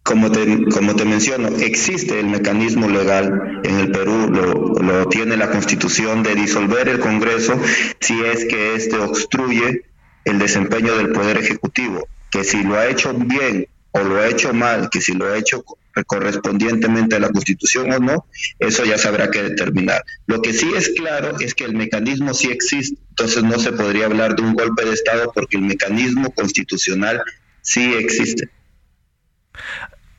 Como 0.08 0.32
te, 0.32 0.64
como 0.72 0.96
te 0.96 1.04
menciono, 1.04 1.48
existe 1.58 2.18
el 2.18 2.28
mecanismo 2.28 2.88
legal 2.88 3.60
en 3.62 3.78
el 3.78 3.90
Perú, 3.92 4.30
lo, 4.30 5.06
tiene 5.10 5.36
la 5.36 5.50
Constitución 5.50 6.22
de 6.22 6.34
disolver 6.34 6.88
el 6.88 6.98
Congreso 6.98 7.60
si 8.00 8.18
es 8.24 8.46
que 8.46 8.74
éste 8.74 8.96
obstruye 8.96 9.82
el 10.24 10.38
desempeño 10.38 10.96
del 10.96 11.12
Poder 11.12 11.36
Ejecutivo, 11.36 12.08
que 12.30 12.42
si 12.42 12.62
lo 12.62 12.76
ha 12.76 12.86
hecho 12.86 13.12
bien 13.12 13.68
o 13.90 14.00
lo 14.00 14.16
ha 14.16 14.28
hecho 14.28 14.54
mal, 14.54 14.88
que 14.88 15.02
si 15.02 15.12
lo 15.12 15.26
ha 15.26 15.36
hecho 15.36 15.62
correspondientemente 16.06 17.16
a 17.16 17.20
la 17.20 17.28
Constitución 17.28 17.92
o 17.92 17.98
no, 17.98 18.24
eso 18.58 18.86
ya 18.86 18.96
se 18.96 19.08
habrá 19.08 19.30
que 19.30 19.42
determinar. 19.42 20.02
Lo 20.26 20.40
que 20.40 20.54
sí 20.54 20.70
es 20.74 20.88
claro 20.96 21.38
es 21.38 21.54
que 21.54 21.64
el 21.64 21.74
mecanismo 21.74 22.32
sí 22.32 22.48
existe, 22.50 22.98
entonces 23.10 23.44
no 23.44 23.58
se 23.58 23.72
podría 23.72 24.06
hablar 24.06 24.36
de 24.36 24.42
un 24.42 24.54
golpe 24.54 24.86
de 24.86 24.94
Estado 24.94 25.32
porque 25.34 25.58
el 25.58 25.64
mecanismo 25.64 26.30
constitucional 26.30 27.22
sí 27.60 27.92
existe. 27.92 28.48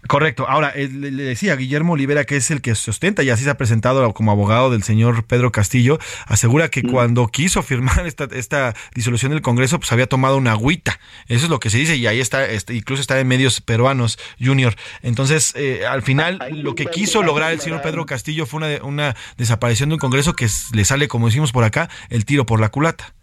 Correcto. 0.10 0.50
Ahora, 0.50 0.74
eh, 0.76 0.90
le 0.92 1.12
decía 1.22 1.56
Guillermo 1.56 1.94
Olivera, 1.94 2.26
que 2.26 2.36
es 2.36 2.50
el 2.50 2.62
que 2.62 2.74
sustenta 2.74 3.22
y 3.22 3.30
así 3.30 3.44
se 3.44 3.52
ha 3.52 3.58
presentado 3.58 4.12
como 4.16 4.32
abogado 4.32 4.72
del 4.72 4.82
señor 4.82 5.24
Pedro 5.26 5.52
Castillo, 5.52 6.00
asegura 6.26 6.70
que 6.70 6.82
mm. 6.82 6.90
cuando 6.90 7.28
quiso 7.28 7.62
firmar 7.62 8.04
esta, 8.08 8.28
esta 8.32 8.74
disolución 8.96 9.34
del 9.34 9.44
Congreso, 9.44 9.78
pues 9.78 9.92
había 9.92 10.08
tomado 10.08 10.38
una 10.38 10.54
agüita. 10.54 11.00
Eso 11.28 11.46
es 11.46 11.52
lo 11.52 11.60
que 11.60 11.70
se 11.70 11.78
dice 11.78 11.96
y 11.96 12.08
ahí 12.08 12.20
está, 12.20 12.44
este, 12.48 12.74
incluso 12.74 13.02
está 13.02 13.20
en 13.20 13.28
medios 13.28 13.62
peruanos, 13.62 14.18
Junior. 14.44 14.76
Entonces, 15.04 15.54
eh, 15.56 15.86
al 15.88 16.02
final, 16.02 16.40
lo 16.54 16.74
que 16.74 16.88
quiso 16.88 17.22
lograr 17.22 17.54
el 17.54 17.60
señor 17.60 17.84
Pedro 17.84 18.08
Castillo 18.08 18.48
fue 18.48 18.58
una, 18.58 18.84
una 18.84 19.16
desaparición 19.38 19.90
de 19.90 19.94
un 19.94 20.00
Congreso 20.00 20.36
que 20.36 20.48
le 20.74 20.86
sale, 20.86 21.08
como 21.08 21.28
decimos 21.28 21.52
por 21.52 21.66
acá, 21.66 21.88
el 22.10 22.26
tiro 22.26 22.48
por 22.48 22.60
la 22.60 22.70
culata. 22.70 23.14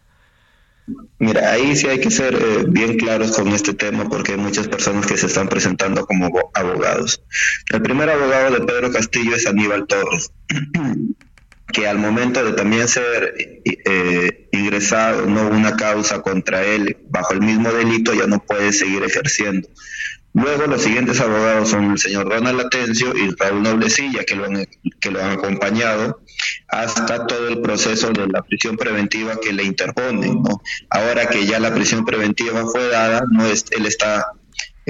Mira, 1.19 1.51
ahí 1.51 1.75
sí 1.75 1.89
hay 1.89 2.01
que 2.01 2.11
ser 2.11 2.35
eh, 2.35 2.65
bien 2.69 2.97
claros 2.97 3.33
con 3.33 3.49
este 3.49 3.75
tema 3.75 4.09
porque 4.09 4.33
hay 4.33 4.39
muchas 4.39 4.69
personas 4.69 5.07
que 5.07 5.17
se 5.17 5.27
están 5.27 5.49
presentando 5.49 6.07
como 6.07 6.51
abogados. 6.55 7.23
El 7.73 7.83
primer 7.83 8.09
abogado 8.11 8.55
de 8.55 8.65
Pedro 8.65 8.93
Castillo 8.93 9.35
es 9.35 9.47
Aníbal 9.47 9.87
Torres, 9.87 10.31
que 11.73 11.89
al 11.89 11.99
momento 11.99 12.45
de 12.45 12.53
también 12.53 12.87
ser 12.87 13.35
eh, 13.65 14.49
ingresado 14.53 15.27
no 15.27 15.49
una 15.49 15.77
causa 15.77 16.23
contra 16.23 16.65
él 16.65 16.99
bajo 17.09 17.33
el 17.33 17.41
mismo 17.41 17.73
delito 17.73 18.15
ya 18.15 18.27
no 18.27 18.39
puede 18.39 18.73
seguir 18.73 19.03
ejerciendo. 19.03 19.69
Luego 20.37 20.67
los 20.67 20.83
siguientes 20.83 21.19
abogados 21.19 21.71
son 21.71 21.93
el 21.93 21.99
señor 21.99 22.29
Ronald 22.29 22.61
Atencio 22.61 23.17
y 23.17 23.35
Raúl 23.39 23.63
Noblecilla, 23.63 24.23
que 24.23 24.37
lo 24.37 24.45
han, 24.45 24.69
que 25.01 25.11
lo 25.11 25.25
han 25.25 25.31
acompañado 25.31 26.21
hasta 26.69 27.27
todo 27.27 27.49
el 27.49 27.63
proceso 27.63 28.13
de 28.13 28.27
la 28.27 28.43
prisión 28.43 28.77
preventiva 28.77 29.41
que 29.41 29.55
le 29.55 29.65
interponen. 29.65 30.43
¿no? 30.43 30.61
Ahora 30.91 31.31
que 31.31 31.47
ya 31.47 31.59
la 31.59 31.73
prisión 31.73 32.05
preventiva 32.05 32.67
fue 32.67 32.87
dada, 32.89 33.23
no 33.31 33.47
es, 33.47 33.65
él 33.71 33.87
está 33.87 34.27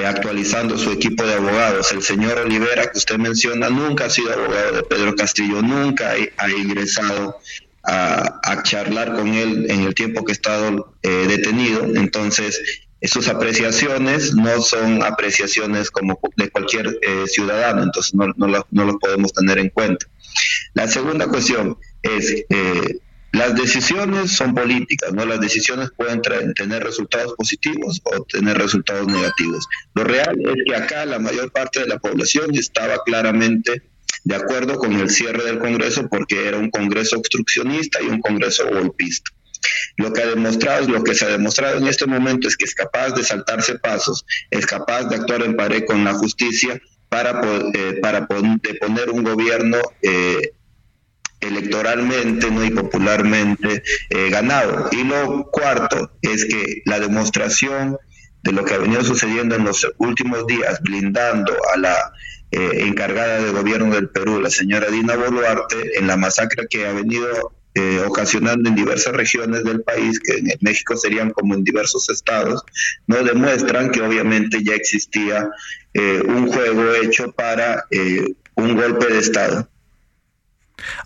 actualizando 0.05 0.76
su 0.76 0.90
equipo 0.90 1.24
de 1.24 1.34
abogados. 1.34 1.92
El 1.92 2.03
señor 2.03 2.38
Olivera, 2.38 2.90
que 2.90 2.99
usted 2.99 3.16
menciona, 3.16 3.70
nunca 3.70 4.07
ha 4.07 4.11
sido 4.11 4.32
abogado 4.32 4.72
de 4.72 4.82
Pedro 4.82 5.14
Castillo, 5.14 5.62
nunca 5.62 6.14
ha, 6.38 6.51
ingresado 6.51 7.38
a, 7.84 8.62
charlar 8.64 9.14
con 9.14 9.28
él 9.28 9.66
en 9.70 9.82
el 9.82 9.94
tiempo 9.94 10.24
que 10.24 10.32
ha 10.32 10.34
estado 10.34 10.92
eh, 11.03 11.26
detenido. 11.28 11.84
Entonces, 11.84 12.86
sus 13.03 13.28
apreciaciones 13.28 14.34
no 14.34 14.61
son 14.62 15.03
apreciaciones 15.03 15.90
como 15.90 16.18
de 16.36 16.51
cualquier 16.51 16.99
eh, 17.03 17.26
ciudadano, 17.26 17.82
entonces 17.82 18.14
no, 18.14 18.26
no, 18.36 18.49
lo, 18.49 18.66
no 18.70 18.84
lo 18.84 18.99
podemos 18.99 19.32
tener 19.32 19.59
en 19.59 19.68
cuenta. 19.68 20.07
La 20.74 20.88
segunda 20.88 21.28
cuestión 21.28 21.78
es, 22.03 22.44
eh, 22.49 22.99
las 23.32 23.55
decisiones 23.55 24.32
son 24.32 24.55
políticas, 24.55 25.12
¿no? 25.12 25.26
Las 25.26 25.40
decisiones 25.40 25.90
pueden 25.94 26.22
tener 26.22 26.82
resultados 26.82 27.34
positivos 27.34 28.01
o 28.05 28.22
tener 28.24 28.57
resultados 28.57 29.07
negativos. 29.07 29.66
Lo 29.94 30.05
real 30.05 30.36
es 30.40 30.64
que 30.66 30.74
acá 30.74 31.05
la 31.05 31.18
mayor 31.18 31.53
parte 31.53 31.80
de 31.80 31.86
la 31.86 31.99
población 31.99 32.55
estaba 32.55 33.03
claramente 33.05 33.82
de 34.24 34.34
acuerdo 34.34 34.78
con 34.78 34.92
el 34.94 35.11
cierre 35.11 35.44
del 35.44 35.59
Congreso 35.59 36.09
porque 36.09 36.49
era 36.49 36.57
un 36.59 36.70
Congreso 36.70 37.16
obstruccionista 37.18 38.01
y 38.01 38.07
un 38.07 38.20
Congreso 38.20 38.66
golpista. 38.68 39.30
Lo 39.96 40.12
que 40.12 40.22
ha 40.22 40.26
demostrado, 40.26 40.88
lo 40.88 41.02
que 41.02 41.14
se 41.14 41.24
ha 41.24 41.28
demostrado 41.28 41.78
en 41.78 41.86
este 41.86 42.06
momento 42.06 42.48
es 42.48 42.56
que 42.56 42.64
es 42.64 42.74
capaz 42.74 43.10
de 43.10 43.24
saltarse 43.24 43.78
pasos, 43.78 44.24
es 44.50 44.66
capaz 44.66 45.04
de 45.04 45.16
actuar 45.16 45.42
en 45.42 45.56
pared 45.56 45.84
con 45.86 46.04
la 46.04 46.14
justicia 46.14 46.80
para, 47.08 47.40
eh, 47.74 47.98
para 48.02 48.26
poner 48.26 49.10
un 49.10 49.22
gobierno 49.22 49.78
eh, 50.02 50.52
electoralmente 51.40 52.50
¿no? 52.50 52.64
y 52.64 52.70
popularmente 52.70 53.82
eh, 54.10 54.30
ganado. 54.30 54.88
Y 54.92 55.04
lo 55.04 55.50
cuarto 55.50 56.12
es 56.22 56.44
que 56.44 56.82
la 56.84 57.00
demostración 57.00 57.98
de 58.42 58.52
lo 58.52 58.64
que 58.64 58.74
ha 58.74 58.78
venido 58.78 59.02
sucediendo 59.02 59.56
en 59.56 59.64
los 59.64 59.86
últimos 59.98 60.46
días, 60.46 60.80
blindando 60.80 61.52
a 61.74 61.78
la 61.78 62.12
eh, 62.52 62.86
encargada 62.86 63.40
de 63.40 63.50
gobierno 63.50 63.94
del 63.94 64.08
Perú, 64.08 64.40
la 64.40 64.50
señora 64.50 64.88
Dina 64.88 65.16
Boluarte, 65.16 65.98
en 65.98 66.06
la 66.06 66.16
masacre 66.16 66.66
que 66.68 66.86
ha 66.86 66.92
venido 66.92 67.52
eh, 67.77 68.03
ocasionando 68.07 68.68
en 68.68 68.74
diversas 68.74 69.14
regiones 69.14 69.62
del 69.62 69.83
país, 69.83 70.18
que 70.18 70.39
en 70.39 70.59
México 70.61 70.97
serían 70.97 71.31
como 71.31 71.55
en 71.55 71.62
diversos 71.62 72.09
estados, 72.11 72.64
no 73.07 73.22
demuestran 73.22 73.91
que 73.91 74.03
obviamente 74.03 74.64
ya 74.64 74.74
existía 74.74 75.49
un 76.27 76.53
juego 76.53 76.95
hecho 76.95 77.33
para 77.33 77.87
un 78.55 78.77
golpe 78.77 79.07
de 79.07 79.18
Estado. 79.18 79.66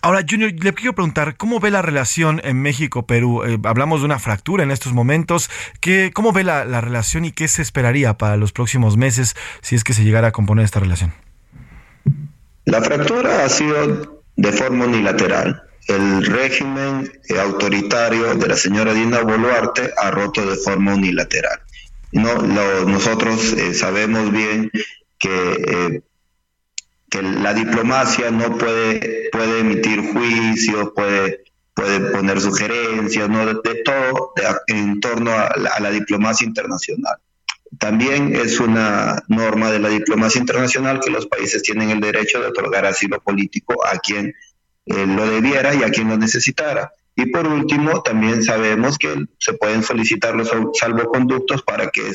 Ahora, 0.02 0.24
Junior, 0.28 0.52
le 0.52 0.72
quiero 0.72 0.94
preguntar, 0.94 1.36
¿cómo 1.36 1.60
ve 1.60 1.70
la 1.70 1.82
relación 1.82 2.40
en 2.44 2.60
México-Perú? 2.62 3.44
Eh, 3.44 3.58
hablamos 3.64 4.00
de 4.00 4.06
una 4.06 4.18
fractura 4.18 4.64
en 4.64 4.70
estos 4.70 4.92
momentos. 4.92 5.50
¿Qué, 5.80 6.10
¿Cómo 6.12 6.32
ve 6.32 6.44
la, 6.44 6.64
relación 6.80 7.24
y 7.24 7.32
qué 7.32 7.48
se 7.48 7.62
esperaría 7.62 8.14
para 8.14 8.36
los 8.36 8.52
próximos 8.52 8.96
meses 8.96 9.36
si 9.60 9.76
es 9.76 9.84
que 9.84 9.92
se 9.92 10.04
llegara 10.04 10.28
a 10.28 10.32
componer 10.32 10.64
esta 10.64 10.80
relación? 10.80 11.12
La 12.64 12.82
fractura 12.82 13.44
ha 13.44 13.48
sido 13.48 14.22
de 14.36 14.52
forma 14.52 14.86
unilateral. 14.86 15.62
El 15.86 16.24
régimen 16.24 17.12
eh, 17.28 17.38
autoritario 17.38 18.34
de 18.34 18.46
la 18.46 18.56
señora 18.56 18.94
Dina 18.94 19.20
Boluarte 19.20 19.92
ha 19.96 20.10
roto 20.10 20.44
de 20.44 20.56
forma 20.56 20.94
unilateral. 20.94 21.60
No, 22.12 22.42
nosotros 22.42 23.52
eh, 23.52 23.74
sabemos 23.74 24.32
bien 24.32 24.70
que 25.18 26.02
que 27.10 27.22
la 27.22 27.52
diplomacia 27.52 28.30
no 28.30 28.56
puede, 28.56 29.30
emitir 29.58 30.00
juicios, 30.12 30.92
puede, 30.94 31.42
puede 31.74 32.12
poner 32.12 32.40
sugerencias, 32.40 33.28
¿no? 33.28 33.44
de, 33.46 33.82
todo 33.84 34.32
en 34.68 35.00
torno 35.00 35.32
a 35.32 35.52
la, 35.80 35.90
diplomacia 35.90 36.46
internacional. 36.46 37.16
También 37.78 38.36
es 38.36 38.60
una 38.60 39.22
norma 39.28 39.72
de 39.72 39.80
la 39.80 39.88
diplomacia 39.88 40.40
internacional 40.40 41.00
que 41.00 41.10
los 41.10 41.26
países 41.26 41.62
tienen 41.62 41.90
el 41.90 42.00
derecho 42.00 42.40
de 42.40 42.46
otorgar 42.46 42.86
asilo 42.86 43.20
político 43.20 43.84
a 43.84 43.98
quien 43.98 44.32
eh, 44.86 45.06
lo 45.06 45.28
debiera 45.28 45.74
y 45.74 45.82
a 45.82 45.90
quien 45.90 46.08
lo 46.08 46.16
necesitara. 46.16 46.92
Y 47.16 47.26
por 47.26 47.46
último, 47.46 48.02
también 48.02 48.42
sabemos 48.42 48.96
que 48.96 49.26
se 49.38 49.52
pueden 49.54 49.82
solicitar 49.82 50.34
los 50.34 50.50
salvoconductos 50.74 51.62
para 51.62 51.90
que 51.90 52.12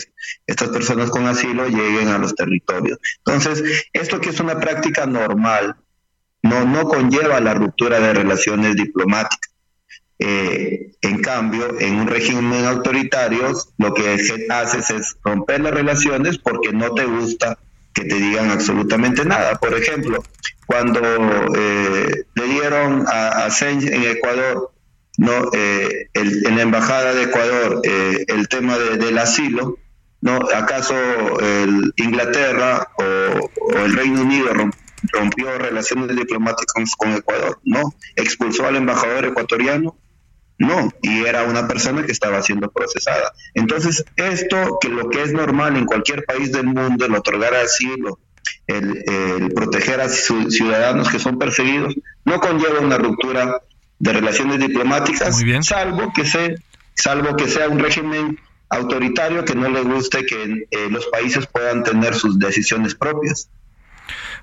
estas 0.48 0.70
personas 0.70 1.10
con 1.10 1.28
asilo 1.28 1.68
lleguen 1.68 2.08
a 2.08 2.18
los 2.18 2.34
territorios. 2.34 2.98
Entonces, 3.24 3.88
esto 3.94 4.20
que 4.20 4.30
es 4.30 4.40
una 4.40 4.60
práctica 4.60 5.06
normal, 5.06 5.76
no, 6.42 6.66
no 6.66 6.86
conlleva 6.86 7.40
la 7.40 7.54
ruptura 7.54 8.00
de 8.00 8.14
relaciones 8.14 8.76
diplomáticas. 8.76 9.52
Eh, 10.18 10.94
en 11.02 11.22
cambio, 11.22 11.80
en 11.80 11.96
un 11.96 12.08
régimen 12.08 12.66
autoritario, 12.66 13.54
lo 13.78 13.94
que 13.94 14.18
haces 14.50 14.90
es 14.90 15.18
romper 15.24 15.62
las 15.62 15.74
relaciones 15.74 16.38
porque 16.38 16.72
no 16.72 16.94
te 16.94 17.06
gusta 17.06 17.60
que 17.96 18.04
te 18.04 18.16
digan 18.16 18.52
absolutamente 18.52 19.26
nada. 19.26 19.56
Por 19.56 19.74
ejemplo, 19.74 20.22
cuando 20.68 21.02
eh, 21.56 22.26
le 22.36 22.48
dieron 22.48 23.06
a, 23.08 23.46
a 23.46 23.50
en 23.62 24.04
Ecuador 24.04 24.72
no 25.18 25.50
eh, 25.54 26.10
en 26.14 26.56
la 26.58 26.62
embajada 26.62 27.14
de 27.14 27.24
Ecuador 27.24 27.82
eh, 27.84 28.26
el 28.28 28.50
tema 28.50 28.78
del 28.78 29.18
asilo 29.18 29.78
no 30.20 30.40
acaso 30.54 30.94
el 31.40 31.94
Inglaterra 31.96 32.90
o, 32.98 33.78
el 33.78 33.96
Reino 33.96 34.22
Unido 34.22 34.50
rompió 35.14 35.58
relaciones 35.58 36.14
diplomáticas 36.14 36.92
con 36.98 37.14
Ecuador 37.14 37.62
no 37.64 37.94
expulsó 38.18 38.68
al 38.68 38.76
embajador 38.76 39.24
ecuatoriano 39.26 39.96
no 40.58 40.90
y 41.02 41.26
era 41.26 41.44
una 41.44 41.68
persona 41.68 42.06
que 42.06 42.12
estaba 42.12 42.42
siendo 42.42 42.72
procesada 42.72 43.34
entonces 43.54 44.06
esto 44.16 44.78
que 44.80 44.90
lo 44.90 45.10
que 45.10 45.22
es 45.24 45.34
normal 45.34 45.76
en 45.76 45.86
cualquier 45.86 46.26
país 46.26 46.52
del 46.52 46.66
mundo 46.66 47.06
el 47.06 47.16
otorgar 47.16 47.54
asilo 47.56 48.20
el, 48.68 49.04
el 49.08 49.54
proteger 49.54 50.02
a 50.02 50.10
ciudadanos 50.10 51.10
que 51.10 51.20
son 51.20 51.38
perseguidos 51.38 51.96
no 52.24 52.40
conlleva 52.40 52.80
una 52.80 52.98
ruptura 52.98 53.62
de 54.00 54.14
relaciones 54.14 54.60
diplomáticas, 54.60 55.42
salvo 55.62 56.12
que 56.14 56.26
sea, 56.26 56.56
salvo 56.94 57.36
que 57.36 57.48
sea 57.48 57.70
un 57.70 57.80
régimen 57.80 58.40
autoritario 58.70 59.46
que 59.46 59.56
no 59.56 59.70
le 59.70 59.82
guste 59.82 60.26
que 60.26 60.68
eh, 60.70 60.90
los 60.90 61.06
países 61.08 61.48
puedan 61.48 61.84
tener 61.84 62.16
sus 62.16 62.38
decisiones 62.40 62.96
propias. 62.96 63.50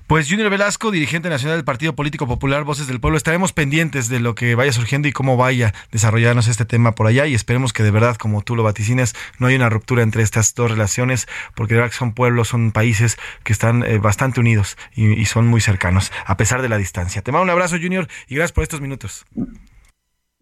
Pues 0.07 0.29
Junior 0.29 0.49
Velasco, 0.49 0.91
dirigente 0.91 1.29
nacional 1.29 1.57
del 1.57 1.63
Partido 1.63 1.95
Político 1.95 2.27
Popular 2.27 2.65
Voces 2.65 2.87
del 2.87 2.99
Pueblo, 2.99 3.15
estaremos 3.15 3.53
pendientes 3.53 4.09
de 4.09 4.19
lo 4.19 4.35
que 4.35 4.53
vaya 4.53 4.73
surgiendo 4.73 5.07
y 5.07 5.13
cómo 5.13 5.37
vaya 5.37 5.73
desarrollarnos 5.91 6.49
este 6.49 6.65
tema 6.65 6.93
por 6.93 7.07
allá 7.07 7.25
y 7.25 7.33
esperemos 7.33 7.71
que 7.71 7.83
de 7.83 7.91
verdad, 7.91 8.17
como 8.17 8.41
tú 8.41 8.57
lo 8.57 8.63
vaticinas, 8.63 9.15
no 9.39 9.47
haya 9.47 9.55
una 9.55 9.69
ruptura 9.69 10.03
entre 10.03 10.21
estas 10.21 10.55
dos 10.55 10.69
relaciones, 10.69 11.27
porque 11.55 11.75
de 11.75 11.79
verdad 11.79 11.91
que 11.91 11.97
son 11.97 12.13
pueblos, 12.13 12.49
son 12.49 12.73
países 12.73 13.17
que 13.43 13.53
están 13.53 13.83
eh, 13.83 13.97
bastante 13.97 14.41
unidos 14.41 14.77
y, 14.93 15.13
y 15.13 15.25
son 15.25 15.47
muy 15.47 15.61
cercanos, 15.61 16.11
a 16.25 16.35
pesar 16.35 16.61
de 16.61 16.69
la 16.69 16.77
distancia. 16.77 17.21
Te 17.21 17.31
mando 17.31 17.43
un 17.43 17.49
abrazo, 17.51 17.77
Junior, 17.81 18.09
y 18.27 18.35
gracias 18.35 18.51
por 18.51 18.63
estos 18.63 18.81
minutos. 18.81 19.25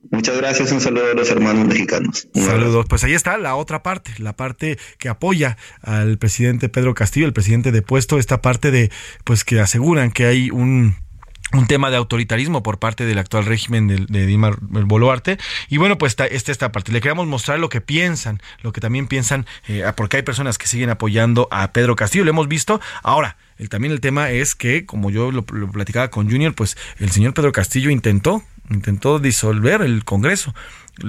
Muchas 0.10 0.38
gracias, 0.38 0.72
un 0.72 0.82
saludo 0.82 1.12
a 1.12 1.14
los 1.14 1.30
hermanos 1.30 1.68
mexicanos. 1.68 2.28
Saludos. 2.34 2.86
Pues 2.90 3.04
ahí 3.04 3.14
está 3.14 3.38
la 3.38 3.56
otra 3.56 3.84
parte, 3.84 4.12
la 4.18 4.36
parte 4.36 4.80
que 4.98 5.10
apoya 5.10 5.58
al 5.82 6.18
presidente 6.18 6.70
Pedro 6.70 6.94
Castillo, 6.96 7.28
el 7.28 7.34
presidente 7.34 7.72
depuesto, 7.72 8.18
esta 8.18 8.42
parte 8.42 8.72
de, 8.72 8.92
pues 9.24 9.44
que 9.44 9.60
aseguran 9.60 10.12
que 10.12 10.26
hay 10.26 10.50
un 10.50 10.96
un 11.54 11.68
tema 11.68 11.90
de 11.90 11.98
autoritarismo 11.98 12.64
por 12.64 12.80
parte 12.80 13.06
del 13.06 13.18
actual 13.18 13.46
régimen 13.46 13.88
de, 13.88 14.06
de 14.08 14.26
Dima 14.26 14.56
Boluarte. 14.62 15.38
Y 15.70 15.78
bueno, 15.78 15.98
pues 15.98 16.12
está, 16.12 16.26
esta 16.26 16.72
parte. 16.72 16.92
Le 16.92 17.02
queremos 17.02 17.28
mostrar 17.28 17.60
lo 17.60 17.70
que 17.70 17.82
piensan, 17.82 18.42
lo 18.62 18.72
que 18.72 18.82
también 18.82 19.08
piensan, 19.08 19.46
eh, 19.68 19.84
porque 19.96 20.18
hay 20.18 20.24
personas 20.24 20.58
que 20.58 20.68
siguen 20.68 20.90
apoyando 20.90 21.48
a 21.52 21.74
Pedro 21.74 21.96
Castillo. 21.96 22.24
Lo 22.24 22.30
hemos 22.30 22.48
visto. 22.48 22.80
Ahora, 23.04 23.38
el, 23.58 23.70
también 23.70 23.92
el 23.92 24.00
tema 24.00 24.32
es 24.32 24.56
que, 24.56 24.86
como 24.86 25.12
yo 25.12 25.32
lo 25.32 25.46
platicaba 25.46 26.10
con 26.10 26.30
Junior, 26.30 26.54
pues 26.56 26.78
el 27.00 27.12
señor 27.12 27.34
Pedro 27.34 27.52
Castillo 27.52 27.90
intentó 27.90 28.44
intentó 28.74 29.20
disolver 29.20 29.82
el 29.82 30.04
Congreso. 30.04 30.54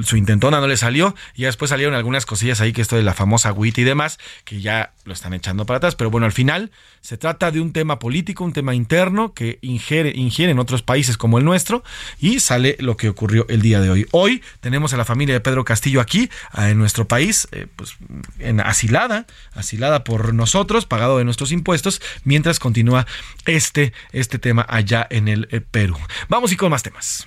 Su 0.05 0.17
intentona 0.17 0.61
no 0.61 0.69
le 0.69 0.77
salió 0.77 1.15
y 1.35 1.43
después 1.43 1.69
salieron 1.69 1.95
algunas 1.95 2.25
cosillas 2.25 2.61
ahí 2.61 2.73
que 2.73 2.81
esto 2.81 2.97
de 2.97 3.03
la 3.03 3.15
famosa 3.15 3.49
agüita 3.49 3.81
y 3.81 3.85
demás, 3.85 4.19
que 4.45 4.61
ya 4.61 4.93
lo 5.05 5.13
están 5.13 5.35
echando 5.35 5.67
para 5.67 5.79
atrás. 5.79 5.97
Pero 5.97 6.09
bueno, 6.09 6.25
al 6.25 6.33
final 6.33 6.71
se 7.01 7.19
trata 7.19 7.51
de 7.51 7.61
un 7.61 7.73
tema 7.73 7.99
político, 7.99 8.45
un 8.45 8.53
tema 8.53 8.75
interno 8.75 9.35
que 9.35 9.59
ingiere, 9.61 10.13
ingiere 10.15 10.53
en 10.53 10.61
otros 10.61 10.83
países 10.83 11.19
como 11.19 11.39
el 11.39 11.45
nuestro 11.45 11.83
y 12.21 12.41
sale 12.41 12.77
lo 12.79 12.97
que 12.97 13.09
ocurrió 13.09 13.45
el 13.49 13.61
día 13.61 13.81
de 13.81 13.91
hoy. 13.91 14.07
Hoy 14.13 14.43
tenemos 14.61 14.95
a 14.95 14.97
la 14.97 15.05
familia 15.05 15.35
de 15.35 15.41
Pedro 15.41 15.65
Castillo 15.65 16.01
aquí, 16.01 16.31
en 16.57 16.79
nuestro 16.79 17.09
país, 17.09 17.49
eh, 17.51 17.67
pues 17.75 17.97
en 18.39 18.61
asilada, 18.61 19.27
asilada 19.53 20.05
por 20.05 20.33
nosotros, 20.33 20.87
pagado 20.87 21.19
de 21.19 21.25
nuestros 21.25 21.51
impuestos, 21.51 22.01
mientras 22.25 22.61
continúa 22.61 23.07
este, 23.47 23.93
este 24.13 24.39
tema 24.39 24.65
allá 24.69 25.07
en 25.11 25.29
el 25.29 25.49
eh, 25.51 25.61
Perú. 25.61 25.99
Vamos 26.29 26.53
y 26.53 26.57
con 26.57 26.71
más 26.71 26.85
temas. 26.85 27.27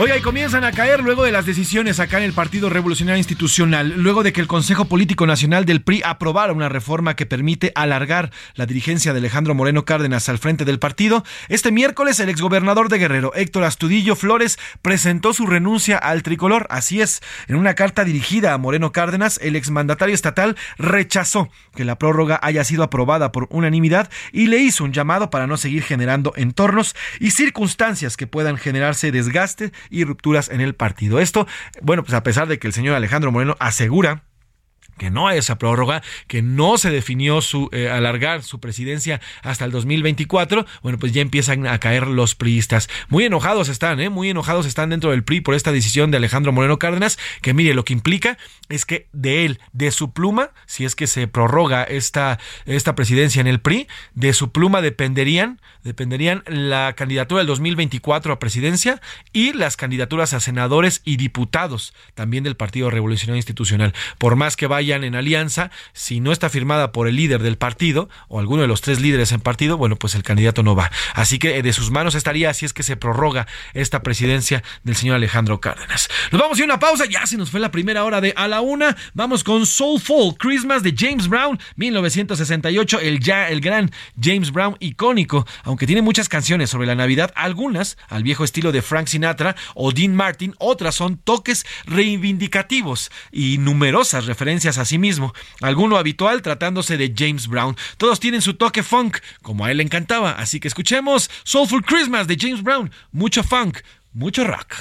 Oiga, 0.00 0.16
y 0.16 0.20
comienzan 0.20 0.62
a 0.62 0.70
caer 0.70 1.00
luego 1.00 1.24
de 1.24 1.32
las 1.32 1.44
decisiones 1.44 1.98
acá 1.98 2.18
en 2.18 2.22
el 2.22 2.32
Partido 2.32 2.70
Revolucionario 2.70 3.18
Institucional, 3.18 3.94
luego 3.96 4.22
de 4.22 4.32
que 4.32 4.40
el 4.40 4.46
Consejo 4.46 4.84
Político 4.84 5.26
Nacional 5.26 5.64
del 5.64 5.82
PRI 5.82 6.02
aprobara 6.04 6.52
una 6.52 6.68
reforma 6.68 7.16
que 7.16 7.26
permite 7.26 7.72
alargar 7.74 8.30
la 8.54 8.66
dirigencia 8.66 9.12
de 9.12 9.18
Alejandro 9.18 9.56
Moreno 9.56 9.84
Cárdenas 9.84 10.28
al 10.28 10.38
frente 10.38 10.64
del 10.64 10.78
partido. 10.78 11.24
Este 11.48 11.72
miércoles, 11.72 12.20
el 12.20 12.28
exgobernador 12.28 12.90
de 12.90 12.98
Guerrero, 12.98 13.34
Héctor 13.34 13.64
Astudillo 13.64 14.14
Flores, 14.14 14.56
presentó 14.82 15.32
su 15.32 15.46
renuncia 15.46 15.98
al 15.98 16.22
tricolor. 16.22 16.68
Así 16.70 17.00
es, 17.00 17.20
en 17.48 17.56
una 17.56 17.74
carta 17.74 18.04
dirigida 18.04 18.54
a 18.54 18.58
Moreno 18.58 18.92
Cárdenas, 18.92 19.40
el 19.42 19.56
exmandatario 19.56 20.14
estatal 20.14 20.56
rechazó 20.78 21.50
que 21.74 21.84
la 21.84 21.98
prórroga 21.98 22.38
haya 22.40 22.62
sido 22.62 22.84
aprobada 22.84 23.32
por 23.32 23.48
unanimidad 23.50 24.08
y 24.30 24.46
le 24.46 24.58
hizo 24.58 24.84
un 24.84 24.92
llamado 24.92 25.30
para 25.30 25.48
no 25.48 25.56
seguir 25.56 25.82
generando 25.82 26.34
entornos 26.36 26.94
y 27.18 27.32
circunstancias 27.32 28.16
que 28.16 28.28
puedan 28.28 28.58
generarse 28.58 29.10
desgaste 29.10 29.72
y 29.90 30.04
rupturas 30.04 30.48
en 30.48 30.60
el 30.60 30.74
partido. 30.74 31.20
Esto, 31.20 31.46
bueno, 31.82 32.02
pues 32.02 32.14
a 32.14 32.22
pesar 32.22 32.48
de 32.48 32.58
que 32.58 32.66
el 32.66 32.72
señor 32.72 32.94
Alejandro 32.94 33.32
Moreno 33.32 33.56
asegura 33.60 34.24
que 34.98 35.10
no 35.10 35.28
hay 35.28 35.38
esa 35.38 35.58
prórroga, 35.58 36.02
que 36.26 36.42
no 36.42 36.76
se 36.78 36.90
definió 36.90 37.40
su 37.40 37.68
eh, 37.72 37.88
alargar 37.88 38.42
su 38.42 38.60
presidencia 38.60 39.20
hasta 39.42 39.64
el 39.64 39.70
2024, 39.70 40.66
bueno, 40.82 40.98
pues 40.98 41.12
ya 41.12 41.22
empiezan 41.22 41.66
a 41.66 41.78
caer 41.78 42.06
los 42.06 42.34
priistas. 42.34 42.88
Muy 43.08 43.24
enojados 43.24 43.68
están, 43.68 44.00
¿eh? 44.00 44.10
Muy 44.10 44.30
enojados 44.30 44.66
están 44.66 44.90
dentro 44.90 45.10
del 45.10 45.24
PRI 45.24 45.40
por 45.40 45.54
esta 45.54 45.72
decisión 45.72 46.10
de 46.10 46.18
Alejandro 46.18 46.52
Moreno 46.52 46.78
Cárdenas, 46.78 47.18
que 47.40 47.54
mire, 47.54 47.74
lo 47.74 47.84
que 47.84 47.92
implica 47.92 48.38
es 48.68 48.84
que 48.84 49.08
de 49.12 49.44
él, 49.44 49.60
de 49.72 49.90
su 49.90 50.12
pluma, 50.12 50.50
si 50.66 50.84
es 50.84 50.94
que 50.94 51.06
se 51.06 51.26
prorroga 51.28 51.84
esta, 51.84 52.38
esta 52.66 52.94
presidencia 52.94 53.40
en 53.40 53.46
el 53.46 53.60
PRI, 53.60 53.88
de 54.14 54.32
su 54.32 54.52
pluma 54.52 54.82
dependerían, 54.82 55.60
dependerían 55.84 56.42
la 56.46 56.94
candidatura 56.94 57.38
del 57.38 57.46
2024 57.46 58.32
a 58.32 58.38
presidencia 58.38 59.00
y 59.32 59.52
las 59.52 59.76
candidaturas 59.76 60.34
a 60.34 60.40
senadores 60.40 61.02
y 61.04 61.16
diputados 61.16 61.94
también 62.14 62.44
del 62.44 62.56
Partido 62.56 62.90
Revolucionario 62.90 63.36
Institucional. 63.36 63.94
Por 64.18 64.36
más 64.36 64.56
que 64.56 64.66
vaya 64.66 64.87
en 64.96 65.14
alianza, 65.14 65.70
si 65.92 66.20
no 66.20 66.32
está 66.32 66.48
firmada 66.48 66.92
por 66.92 67.08
el 67.08 67.16
líder 67.16 67.42
del 67.42 67.58
partido 67.58 68.08
o 68.28 68.40
alguno 68.40 68.62
de 68.62 68.68
los 68.68 68.80
tres 68.80 69.00
líderes 69.00 69.32
en 69.32 69.40
partido, 69.40 69.76
bueno, 69.76 69.96
pues 69.96 70.14
el 70.14 70.22
candidato 70.22 70.62
no 70.62 70.74
va. 70.74 70.90
Así 71.14 71.38
que 71.38 71.58
eh, 71.58 71.62
de 71.62 71.72
sus 71.72 71.90
manos 71.90 72.14
estaría 72.14 72.52
si 72.54 72.64
es 72.66 72.72
que 72.72 72.82
se 72.82 72.96
prorroga 72.96 73.46
esta 73.74 74.02
presidencia 74.02 74.62
del 74.82 74.96
señor 74.96 75.16
Alejandro 75.16 75.60
Cárdenas. 75.60 76.08
Nos 76.32 76.40
vamos 76.40 76.58
a 76.58 76.60
ir 76.60 76.64
una 76.64 76.78
pausa, 76.78 77.04
ya 77.06 77.26
se 77.26 77.36
nos 77.36 77.50
fue 77.50 77.60
la 77.60 77.70
primera 77.70 78.04
hora 78.04 78.20
de 78.20 78.32
a 78.36 78.48
la 78.48 78.60
una. 78.60 78.96
Vamos 79.14 79.44
con 79.44 79.66
Soulful 79.66 80.36
Christmas 80.38 80.82
de 80.82 80.94
James 80.96 81.28
Brown, 81.28 81.58
1968, 81.76 83.00
el 83.00 83.20
ya 83.20 83.48
el 83.48 83.60
gran 83.60 83.90
James 84.20 84.52
Brown 84.52 84.76
icónico, 84.80 85.46
aunque 85.64 85.86
tiene 85.86 86.02
muchas 86.02 86.28
canciones 86.28 86.70
sobre 86.70 86.86
la 86.86 86.94
Navidad, 86.94 87.32
algunas 87.34 87.96
al 88.08 88.22
viejo 88.22 88.44
estilo 88.44 88.72
de 88.72 88.82
Frank 88.82 89.08
Sinatra 89.08 89.56
o 89.74 89.92
Dean 89.92 90.14
Martin, 90.14 90.54
otras 90.58 90.94
son 90.94 91.18
toques 91.18 91.66
reivindicativos 91.86 93.10
y 93.30 93.58
numerosas 93.58 94.26
referencias 94.26 94.77
a 94.78 94.84
sí 94.84 94.98
mismo, 94.98 95.34
alguno 95.60 95.96
habitual 95.96 96.42
tratándose 96.42 96.96
de 96.96 97.12
James 97.16 97.48
Brown. 97.48 97.76
Todos 97.96 98.20
tienen 98.20 98.42
su 98.42 98.54
toque 98.54 98.82
funk, 98.82 99.18
como 99.42 99.64
a 99.64 99.70
él 99.70 99.78
le 99.78 99.82
encantaba, 99.82 100.32
así 100.32 100.60
que 100.60 100.68
escuchemos 100.68 101.30
Soulful 101.44 101.84
Christmas 101.84 102.26
de 102.26 102.36
James 102.38 102.62
Brown, 102.62 102.90
mucho 103.12 103.42
funk, 103.42 103.78
mucho 104.12 104.44
rock. 104.44 104.74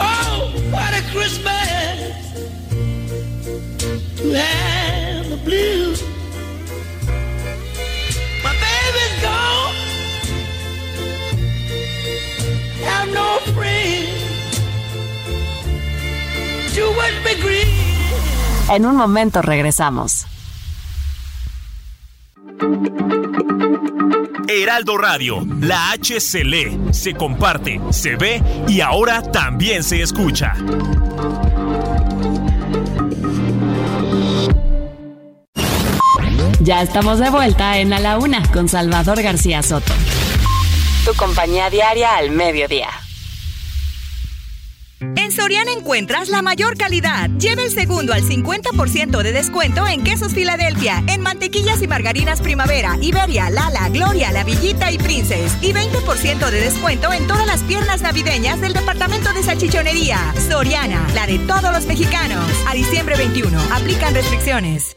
Oh, 0.00 0.52
what 0.70 0.92
a 0.92 1.02
Christmas. 1.12 1.74
Have 13.04 13.12
no 13.12 13.38
friend 13.52 14.08
to 16.74 16.82
wish 16.98 17.24
me 17.24 17.34
grief. 17.42 17.68
En 18.70 18.86
un 18.86 18.96
momento 18.96 19.42
regresamos. 19.42 20.26
Heraldo 24.48 24.96
Radio, 24.96 25.46
la 25.60 25.90
H 25.92 26.20
se 26.20 26.44
lee, 26.44 26.78
se 26.92 27.14
comparte, 27.14 27.80
se 27.90 28.16
ve 28.16 28.42
y 28.68 28.80
ahora 28.80 29.22
también 29.22 29.82
se 29.82 30.00
escucha. 30.02 30.54
Ya 36.60 36.80
estamos 36.80 37.18
de 37.18 37.28
vuelta 37.28 37.78
en 37.78 37.92
A 37.92 38.00
la 38.00 38.18
Una 38.18 38.42
con 38.52 38.68
Salvador 38.68 39.20
García 39.20 39.62
Soto. 39.62 39.92
Tu 41.04 41.14
compañía 41.16 41.68
diaria 41.68 42.16
al 42.16 42.30
mediodía. 42.30 42.88
En 45.00 45.32
Soriana 45.32 45.70
encuentras 45.70 46.30
la 46.30 46.40
mayor 46.40 46.78
calidad. 46.78 47.28
Lleve 47.38 47.64
el 47.64 47.70
segundo 47.72 48.14
al 48.14 48.22
50% 48.22 49.22
de 49.22 49.32
descuento 49.32 49.86
en 49.86 50.02
quesos 50.02 50.32
Filadelfia, 50.32 51.04
en 51.06 51.20
mantequillas 51.20 51.82
y 51.82 51.88
margarinas 51.88 52.40
Primavera, 52.40 52.96
Iberia, 53.02 53.50
Lala, 53.50 53.90
Gloria, 53.90 54.32
La 54.32 54.44
Villita 54.44 54.90
y 54.90 54.96
Princess. 54.96 55.58
Y 55.60 55.74
20% 55.74 56.50
de 56.50 56.60
descuento 56.60 57.12
en 57.12 57.26
todas 57.26 57.46
las 57.46 57.62
piernas 57.64 58.00
navideñas 58.00 58.62
del 58.62 58.72
departamento 58.72 59.30
de 59.34 59.42
salchichonería. 59.42 60.32
Soriana, 60.48 61.06
la 61.14 61.26
de 61.26 61.38
todos 61.40 61.70
los 61.70 61.84
mexicanos. 61.84 62.50
A 62.66 62.72
diciembre 62.72 63.16
21, 63.18 63.60
aplican 63.74 64.14
restricciones. 64.14 64.96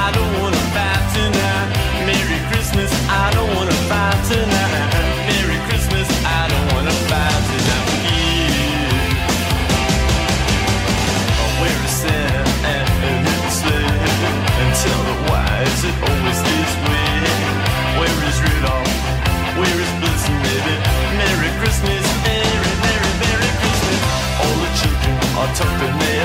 I 0.00 0.08
don't 0.16 0.32
wanna 0.40 0.62
fight 0.74 1.04
tonight. 1.14 1.68
Merry 2.08 2.40
Christmas, 2.50 2.90
I 3.08 3.30
don't 3.36 3.52
wanna 3.56 3.78
fight 3.90 4.20
tonight. 4.32 4.88
Merry 5.28 5.58
Christmas, 5.68 6.08
I 6.24 6.48
don't 6.52 6.68
wanna 6.74 6.96
fight 7.10 7.42
tonight 7.52 7.90
you. 8.08 8.30
Where 11.60 11.80
is 11.84 11.94
Santa 12.00 12.42
at 12.74 12.86
and 13.08 13.28
his 13.28 13.52
sleigh? 13.60 14.00
And 14.60 14.72
tell 14.82 15.02
her 15.08 15.18
why 15.28 15.52
is 15.68 15.80
always 16.08 16.40
this 16.48 16.72
way? 16.88 17.14
Where 18.00 18.20
is 18.30 18.36
Rudolph? 18.44 18.94
Where 19.60 19.78
is 19.84 19.90
Blitzen. 20.00 20.38
Merry 21.20 21.50
Christmas, 21.60 22.04
Merry, 22.24 22.72
Merry, 22.84 23.12
Merry 23.24 23.50
Christmas. 23.60 24.00
All 24.40 24.56
the 24.64 24.70
children 24.80 25.14
are 25.40 25.50
tucked 25.54 25.82
in. 25.84 26.19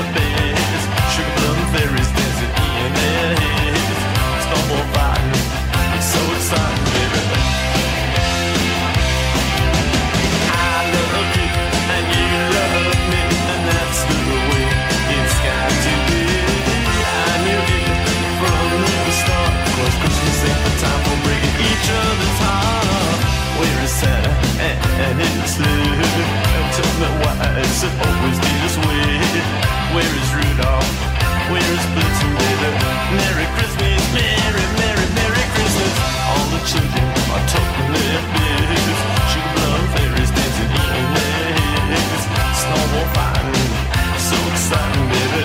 And 25.64 26.68
tell 26.76 26.92
me 27.00 27.08
why 27.24 27.32
is 27.64 27.82
it 27.82 27.94
always 28.04 28.38
this 28.44 28.76
way? 28.76 29.08
Where 29.96 30.04
is 30.04 30.28
Rudolph? 30.36 30.84
Where 31.48 31.64
is 31.64 31.84
Blitzen, 31.96 32.32
baby? 32.36 32.70
Merry 33.16 33.46
Christmas, 33.56 34.02
Merry, 34.12 34.64
Merry, 34.76 35.06
Merry 35.16 35.44
Christmas. 35.56 35.94
All 36.28 36.46
the 36.52 36.60
children 36.68 37.08
are 37.32 37.44
talking 37.48 37.88
their 37.88 38.20
biz. 38.36 38.98
Sugar 39.32 39.52
plum 39.56 39.82
fairies 39.96 40.30
dancing 40.36 40.68
in 40.68 41.08
their 41.16 41.56
heads. 41.88 42.24
Snowball 42.60 43.08
fighting, 43.16 43.72
so 44.28 44.36
exciting, 44.52 45.06
baby. 45.08 45.42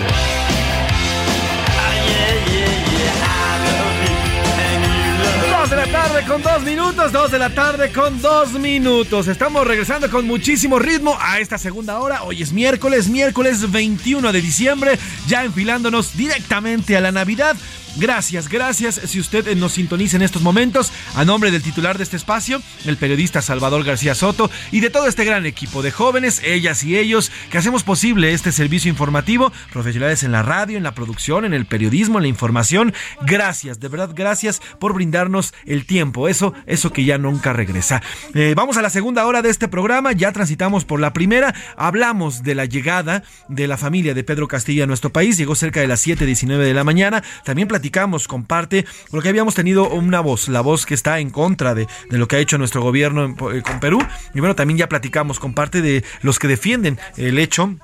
Ah, 1.71 1.95
yeah, 2.11 2.35
yeah, 2.51 2.91
yeah, 2.99 3.15
I 3.23 3.63
love 3.63 3.99
you 4.03 4.15
and 4.59 4.81
you 4.91 5.11
love 5.23 5.55
Dos 5.55 5.69
de 5.69 5.75
la 5.77 5.87
tarde 5.87 6.19
con 6.27 6.41
dos 6.41 6.61
minutos, 6.63 6.90
dos 7.09 7.31
de 7.31 7.39
la 7.39 7.49
tarde 7.49 7.91
con 7.91 8.21
dos 8.21 8.51
minutos. 8.53 9.27
Estamos 9.27 9.65
regresando 9.65 10.11
con 10.11 10.27
muchísimo 10.27 10.77
ritmo 10.77 11.17
a 11.19 11.39
esta 11.39 11.57
segunda 11.57 11.99
hora. 11.99 12.23
Hoy 12.23 12.43
es 12.43 12.53
miércoles, 12.53 13.07
miércoles 13.07 13.71
21 13.71 14.31
de 14.31 14.41
diciembre, 14.41 14.99
ya 15.27 15.43
enfilándonos 15.43 16.15
directamente 16.15 16.95
a 16.95 17.01
la 17.01 17.11
Navidad. 17.11 17.55
Gracias, 17.97 18.47
gracias 18.47 19.01
si 19.03 19.19
usted 19.19 19.53
nos 19.57 19.73
sintoniza 19.73 20.15
en 20.15 20.21
estos 20.21 20.41
momentos. 20.41 20.93
A 21.15 21.25
nombre 21.25 21.51
del 21.51 21.61
titular 21.61 21.97
de 21.97 22.05
este 22.05 22.15
espacio, 22.15 22.61
el 22.85 22.95
periodista 22.95 23.41
Salvador 23.41 23.83
García 23.83 24.15
Soto 24.15 24.49
y 24.71 24.79
de 24.79 24.89
todo 24.89 25.07
este 25.07 25.25
gran 25.25 25.45
equipo 25.45 25.81
de 25.81 25.91
jóvenes, 25.91 26.41
ellas 26.45 26.85
y 26.85 26.97
ellos, 26.97 27.33
que 27.49 27.57
hacemos 27.57 27.83
posible 27.83 28.31
este 28.31 28.53
servicio 28.53 28.89
informativo, 28.89 29.51
profesionales 29.73 30.23
en 30.23 30.31
la 30.31 30.41
radio, 30.41 30.77
en 30.77 30.83
la 30.83 30.95
producción, 30.95 31.43
en 31.43 31.53
el 31.53 31.65
periodismo, 31.65 32.17
en 32.19 32.23
la 32.23 32.29
información. 32.29 32.93
Gracias, 33.23 33.81
de 33.81 33.89
verdad, 33.89 34.11
gracias 34.15 34.61
por 34.79 34.93
brindarnos 34.93 35.53
el 35.65 35.85
tiempo 35.85 36.01
tiempo, 36.01 36.29
eso, 36.29 36.53
que 36.91 37.05
ya 37.05 37.17
nunca 37.17 37.53
regresa. 37.53 38.01
Eh, 38.33 38.53
vamos 38.55 38.77
a 38.77 38.81
la 38.81 38.89
segunda 38.89 39.25
hora 39.25 39.41
de 39.41 39.49
este 39.49 39.67
programa, 39.67 40.11
ya 40.11 40.31
transitamos 40.31 40.85
por 40.85 40.99
la 40.99 41.13
primera, 41.13 41.53
hablamos 41.75 42.43
de 42.43 42.55
la 42.55 42.65
llegada 42.65 43.23
de 43.47 43.67
la 43.67 43.77
familia 43.77 44.13
de 44.13 44.23
Pedro 44.23 44.47
Castillo 44.47 44.83
a 44.83 44.87
nuestro 44.87 45.11
país, 45.11 45.37
llegó 45.37 45.55
cerca 45.55 45.81
de 45.81 45.87
las 45.87 46.05
7.19 46.05 46.57
de 46.57 46.73
la 46.73 46.83
mañana, 46.83 47.23
también 47.43 47.67
platicamos 47.67 48.27
con 48.27 48.43
parte, 48.43 48.85
porque 49.09 49.29
habíamos 49.29 49.55
tenido 49.55 49.89
una 49.89 50.19
voz, 50.19 50.47
la 50.47 50.61
voz 50.61 50.85
que 50.85 50.93
está 50.93 51.19
en 51.19 51.29
contra 51.29 51.75
de, 51.75 51.87
de 52.09 52.17
lo 52.17 52.27
que 52.27 52.37
ha 52.37 52.39
hecho 52.39 52.57
nuestro 52.57 52.81
gobierno 52.81 53.35
eh, 53.53 53.61
con 53.61 53.79
Perú, 53.79 53.99
y 54.33 54.39
bueno, 54.39 54.55
también 54.55 54.77
ya 54.77 54.89
platicamos 54.89 55.39
con 55.39 55.53
parte 55.53 55.81
de 55.81 56.03
los 56.21 56.39
que 56.39 56.47
defienden 56.47 56.99
el 57.17 57.39
hecho 57.39 57.75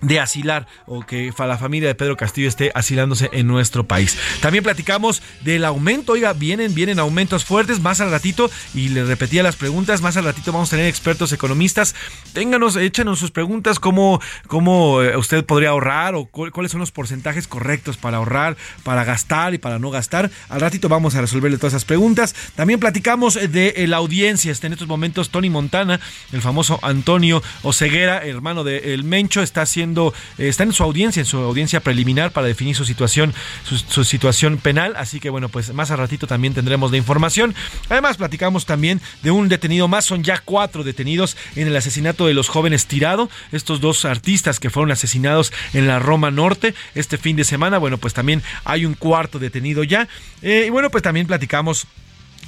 de 0.00 0.20
asilar 0.20 0.66
o 0.86 1.04
que 1.06 1.32
la 1.38 1.58
familia 1.58 1.88
de 1.88 1.94
Pedro 1.94 2.16
Castillo 2.16 2.48
esté 2.48 2.70
asilándose 2.74 3.30
en 3.32 3.46
nuestro 3.46 3.86
país. 3.86 4.18
También 4.40 4.64
platicamos 4.64 5.22
del 5.42 5.64
aumento, 5.64 6.12
oiga, 6.12 6.32
vienen, 6.32 6.74
vienen 6.74 6.98
aumentos 6.98 7.44
fuertes 7.44 7.80
más 7.80 8.00
al 8.00 8.10
ratito 8.10 8.50
y 8.74 8.88
le 8.88 9.04
repetía 9.04 9.42
las 9.42 9.56
preguntas, 9.56 10.02
más 10.02 10.16
al 10.16 10.24
ratito 10.24 10.52
vamos 10.52 10.68
a 10.68 10.76
tener 10.76 10.86
expertos 10.86 11.32
economistas. 11.32 11.94
Ténganos, 12.32 12.76
échanos 12.76 13.18
sus 13.18 13.30
preguntas, 13.30 13.78
cómo, 13.78 14.20
cómo 14.48 15.02
eh, 15.02 15.16
usted 15.16 15.44
podría 15.44 15.70
ahorrar 15.70 16.14
o 16.14 16.26
cu- 16.26 16.50
cuáles 16.50 16.72
son 16.72 16.80
los 16.80 16.90
porcentajes 16.90 17.46
correctos 17.46 17.96
para 17.96 18.18
ahorrar, 18.18 18.56
para 18.82 19.04
gastar 19.04 19.54
y 19.54 19.58
para 19.58 19.78
no 19.78 19.90
gastar. 19.90 20.30
Al 20.48 20.60
ratito 20.60 20.88
vamos 20.88 21.14
a 21.14 21.20
resolverle 21.20 21.58
todas 21.58 21.72
esas 21.72 21.84
preguntas. 21.84 22.34
También 22.54 22.80
platicamos 22.80 23.34
de 23.34 23.74
eh, 23.76 23.86
la 23.86 23.96
audiencia, 23.98 24.52
está 24.52 24.66
en 24.66 24.72
estos 24.74 24.88
momentos 24.88 25.30
Tony 25.30 25.48
Montana, 25.50 26.00
el 26.32 26.42
famoso 26.42 26.78
Antonio 26.82 27.42
Oceguera, 27.62 28.18
hermano 28.24 28.64
de 28.64 28.94
El 28.94 29.04
Mencho, 29.04 29.42
está 29.42 29.62
haciendo, 29.62 29.85
eh, 29.94 30.48
está 30.48 30.62
en 30.62 30.72
su 30.72 30.82
audiencia, 30.82 31.20
en 31.20 31.26
su 31.26 31.38
audiencia 31.38 31.80
preliminar 31.80 32.30
para 32.32 32.46
definir 32.46 32.74
su 32.74 32.84
situación, 32.84 33.34
su, 33.64 34.04
situación 34.04 34.58
penal. 34.58 34.94
Así 34.96 35.20
que 35.20 35.30
bueno, 35.30 35.48
pues 35.48 35.72
más 35.72 35.90
al 35.90 35.98
ratito 35.98 36.26
también 36.26 36.54
tendremos 36.54 36.90
la 36.90 36.96
información. 36.96 37.54
Además, 37.88 38.16
platicamos 38.16 38.66
también 38.66 39.00
de 39.22 39.30
un 39.30 39.48
detenido 39.48 39.88
más, 39.88 40.04
son 40.04 40.22
ya 40.22 40.40
cuatro 40.44 40.84
detenidos 40.84 41.36
en 41.54 41.66
el 41.66 41.76
asesinato 41.76 42.26
de 42.26 42.34
los 42.34 42.48
jóvenes 42.48 42.86
Tirado, 42.86 43.30
estos 43.52 43.80
dos 43.80 44.04
artistas 44.04 44.60
que 44.60 44.70
fueron 44.70 44.90
asesinados 44.92 45.52
en 45.72 45.86
la 45.86 45.98
Roma 45.98 46.30
Norte 46.30 46.74
este 46.94 47.18
fin 47.18 47.36
de 47.36 47.44
semana. 47.44 47.78
Bueno, 47.78 47.98
pues 47.98 48.14
también 48.14 48.42
hay 48.64 48.84
un 48.84 48.94
cuarto 48.94 49.38
detenido 49.38 49.84
ya. 49.84 50.08
Eh, 50.42 50.64
y 50.66 50.70
bueno, 50.70 50.90
pues 50.90 51.02
también 51.02 51.26
platicamos 51.26 51.86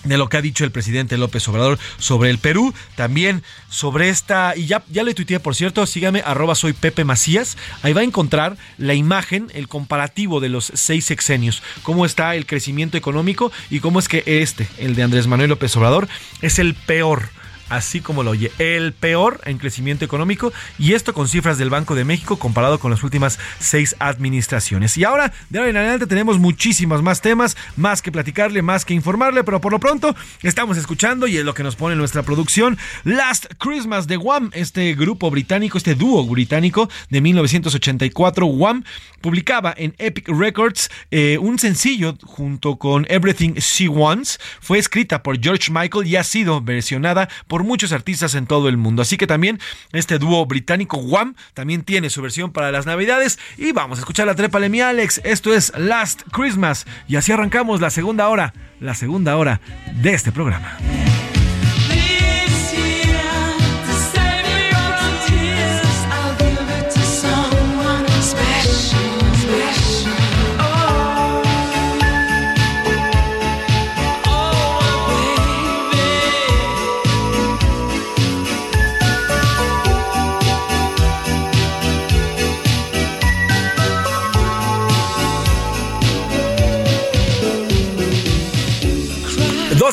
de 0.04 0.16
lo 0.16 0.28
que 0.28 0.36
ha 0.36 0.42
dicho 0.42 0.64
el 0.64 0.70
presidente 0.70 1.18
López 1.18 1.46
Obrador 1.48 1.78
sobre 1.98 2.30
el 2.30 2.38
Perú, 2.38 2.74
también 2.94 3.42
sobre 3.68 4.08
esta, 4.08 4.56
y 4.56 4.66
ya, 4.66 4.84
ya 4.88 5.02
le 5.02 5.14
tuiteé 5.14 5.40
por 5.40 5.54
cierto, 5.54 5.86
sígame, 5.86 6.22
arroba 6.24 6.54
soy 6.54 6.72
Pepe 6.72 7.04
Macías, 7.04 7.56
ahí 7.82 7.92
va 7.92 8.02
a 8.02 8.04
encontrar 8.04 8.56
la 8.76 8.94
imagen, 8.94 9.48
el 9.54 9.68
comparativo 9.68 10.40
de 10.40 10.48
los 10.48 10.72
seis 10.74 11.04
sexenios, 11.04 11.62
cómo 11.82 12.06
está 12.06 12.34
el 12.36 12.46
crecimiento 12.46 12.96
económico 12.96 13.52
y 13.70 13.80
cómo 13.80 13.98
es 13.98 14.08
que 14.08 14.22
este, 14.26 14.68
el 14.78 14.94
de 14.94 15.02
Andrés 15.02 15.26
Manuel 15.26 15.50
López 15.50 15.76
Obrador, 15.76 16.08
es 16.42 16.58
el 16.58 16.74
peor 16.74 17.30
así 17.68 18.00
como 18.00 18.22
lo 18.22 18.30
oye, 18.30 18.52
el 18.58 18.92
peor 18.92 19.40
en 19.44 19.58
crecimiento 19.58 20.04
económico 20.04 20.52
y 20.78 20.94
esto 20.94 21.12
con 21.12 21.28
cifras 21.28 21.58
del 21.58 21.70
Banco 21.70 21.94
de 21.94 22.04
México 22.04 22.38
comparado 22.38 22.78
con 22.78 22.90
las 22.90 23.02
últimas 23.02 23.38
seis 23.58 23.96
administraciones. 23.98 24.96
Y 24.96 25.04
ahora, 25.04 25.32
de 25.50 25.58
ahora 25.58 25.70
en 25.70 25.76
adelante 25.76 26.06
tenemos 26.06 26.38
muchísimos 26.38 27.02
más 27.02 27.20
temas, 27.20 27.56
más 27.76 28.02
que 28.02 28.12
platicarle, 28.12 28.62
más 28.62 28.84
que 28.84 28.94
informarle, 28.94 29.44
pero 29.44 29.60
por 29.60 29.72
lo 29.72 29.80
pronto 29.80 30.14
estamos 30.42 30.76
escuchando 30.76 31.26
y 31.26 31.36
es 31.36 31.44
lo 31.44 31.54
que 31.54 31.62
nos 31.62 31.76
pone 31.76 31.96
nuestra 31.96 32.22
producción, 32.22 32.78
Last 33.04 33.46
Christmas 33.58 34.06
de 34.06 34.16
Wham, 34.16 34.50
este 34.54 34.94
grupo 34.94 35.30
británico, 35.30 35.78
este 35.78 35.94
dúo 35.94 36.24
británico 36.26 36.88
de 37.10 37.20
1984, 37.20 38.46
Wham, 38.46 38.84
publicaba 39.20 39.74
en 39.76 39.94
Epic 39.98 40.28
Records 40.28 40.90
eh, 41.10 41.38
un 41.40 41.58
sencillo 41.58 42.16
junto 42.22 42.76
con 42.76 43.06
Everything 43.08 43.54
She 43.54 43.88
Wants, 43.88 44.38
fue 44.60 44.78
escrita 44.78 45.22
por 45.22 45.40
George 45.40 45.70
Michael 45.72 46.06
y 46.06 46.16
ha 46.16 46.24
sido 46.24 46.60
versionada 46.60 47.28
por 47.46 47.57
muchos 47.64 47.92
artistas 47.92 48.34
en 48.34 48.46
todo 48.46 48.68
el 48.68 48.76
mundo. 48.76 49.02
Así 49.02 49.16
que 49.16 49.26
también 49.26 49.60
este 49.92 50.18
dúo 50.18 50.44
británico 50.46 50.98
Wham 50.98 51.34
también 51.54 51.82
tiene 51.82 52.10
su 52.10 52.22
versión 52.22 52.52
para 52.52 52.72
las 52.72 52.86
navidades 52.86 53.38
y 53.56 53.72
vamos 53.72 53.98
a 53.98 54.02
escuchar 54.02 54.26
la 54.26 54.34
trépale 54.34 54.68
mi 54.68 54.80
Alex, 54.80 55.20
esto 55.24 55.54
es 55.54 55.72
Last 55.76 56.22
Christmas 56.32 56.86
y 57.08 57.16
así 57.16 57.32
arrancamos 57.32 57.80
la 57.80 57.90
segunda 57.90 58.28
hora, 58.28 58.54
la 58.80 58.94
segunda 58.94 59.36
hora 59.36 59.60
de 60.02 60.14
este 60.14 60.32
programa. 60.32 60.76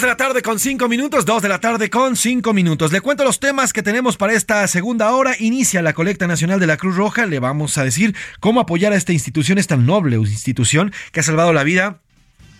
De 0.05 0.11
la 0.11 0.17
tarde 0.17 0.43
con 0.43 0.59
cinco 0.59 0.87
minutos, 0.87 1.25
dos 1.25 1.41
de 1.41 1.49
la 1.49 1.59
tarde 1.59 1.89
con 1.89 2.15
cinco 2.15 2.53
minutos. 2.53 2.91
Le 2.91 3.01
cuento 3.01 3.23
los 3.23 3.39
temas 3.39 3.73
que 3.73 3.81
tenemos 3.81 4.17
para 4.17 4.33
esta 4.33 4.67
segunda 4.67 5.11
hora. 5.11 5.35
Inicia 5.39 5.81
la 5.81 5.93
colecta 5.93 6.27
nacional 6.27 6.59
de 6.59 6.67
la 6.67 6.77
Cruz 6.77 6.95
Roja. 6.95 7.25
Le 7.25 7.39
vamos 7.39 7.79
a 7.79 7.83
decir 7.83 8.15
cómo 8.39 8.59
apoyar 8.59 8.93
a 8.93 8.97
esta 8.97 9.13
institución, 9.13 9.57
esta 9.57 9.77
noble 9.77 10.17
institución 10.17 10.93
que 11.11 11.21
ha 11.21 11.23
salvado 11.23 11.53
la 11.53 11.63
vida 11.63 12.03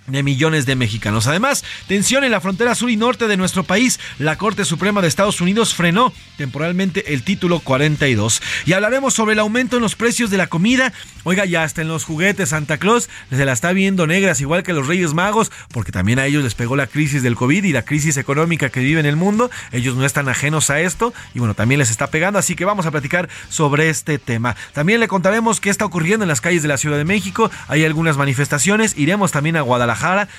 de 0.07 0.23
millones 0.23 0.65
de 0.65 0.75
mexicanos. 0.75 1.27
Además, 1.27 1.63
tensión 1.87 2.23
en 2.23 2.31
la 2.31 2.41
frontera 2.41 2.75
sur 2.75 2.89
y 2.89 2.97
norte 2.97 3.27
de 3.27 3.37
nuestro 3.37 3.63
país. 3.63 3.99
La 4.19 4.37
Corte 4.37 4.65
Suprema 4.65 5.01
de 5.01 5.07
Estados 5.07 5.41
Unidos 5.41 5.73
frenó 5.73 6.13
temporalmente 6.37 7.13
el 7.13 7.23
título 7.23 7.59
42. 7.59 8.41
Y 8.65 8.73
hablaremos 8.73 9.13
sobre 9.13 9.33
el 9.33 9.39
aumento 9.39 9.77
en 9.77 9.81
los 9.81 9.95
precios 9.95 10.29
de 10.29 10.37
la 10.37 10.47
comida. 10.47 10.93
Oiga, 11.23 11.45
ya 11.45 11.63
hasta 11.63 11.81
en 11.81 11.87
los 11.87 12.03
juguetes 12.03 12.49
Santa 12.49 12.77
Claus 12.77 13.09
se 13.29 13.45
la 13.45 13.53
está 13.53 13.73
viendo 13.73 14.05
negras, 14.05 14.41
igual 14.41 14.63
que 14.63 14.73
los 14.73 14.87
Reyes 14.87 15.13
Magos, 15.13 15.51
porque 15.71 15.91
también 15.91 16.19
a 16.19 16.25
ellos 16.25 16.43
les 16.43 16.53
pegó 16.53 16.75
la 16.75 16.87
crisis 16.87 17.23
del 17.23 17.35
COVID 17.35 17.63
y 17.63 17.71
la 17.71 17.83
crisis 17.83 18.17
económica 18.17 18.69
que 18.69 18.81
vive 18.81 18.99
en 18.99 19.05
el 19.05 19.15
mundo. 19.15 19.49
Ellos 19.71 19.95
no 19.95 20.05
están 20.05 20.29
ajenos 20.29 20.69
a 20.69 20.81
esto 20.81 21.13
y 21.33 21.39
bueno, 21.39 21.55
también 21.55 21.79
les 21.79 21.89
está 21.89 22.07
pegando. 22.07 22.37
Así 22.37 22.55
que 22.55 22.65
vamos 22.65 22.85
a 22.85 22.91
platicar 22.91 23.27
sobre 23.49 23.89
este 23.89 24.19
tema. 24.19 24.55
También 24.73 24.99
le 24.99 25.07
contaremos 25.07 25.59
qué 25.59 25.69
está 25.69 25.85
ocurriendo 25.85 26.23
en 26.23 26.29
las 26.29 26.41
calles 26.41 26.61
de 26.61 26.67
la 26.67 26.77
Ciudad 26.77 26.97
de 26.97 27.05
México. 27.05 27.49
Hay 27.67 27.83
algunas 27.85 28.17
manifestaciones. 28.17 28.95
Iremos 28.97 29.31
también 29.31 29.55
a 29.55 29.61
Guadalajara. 29.61 29.94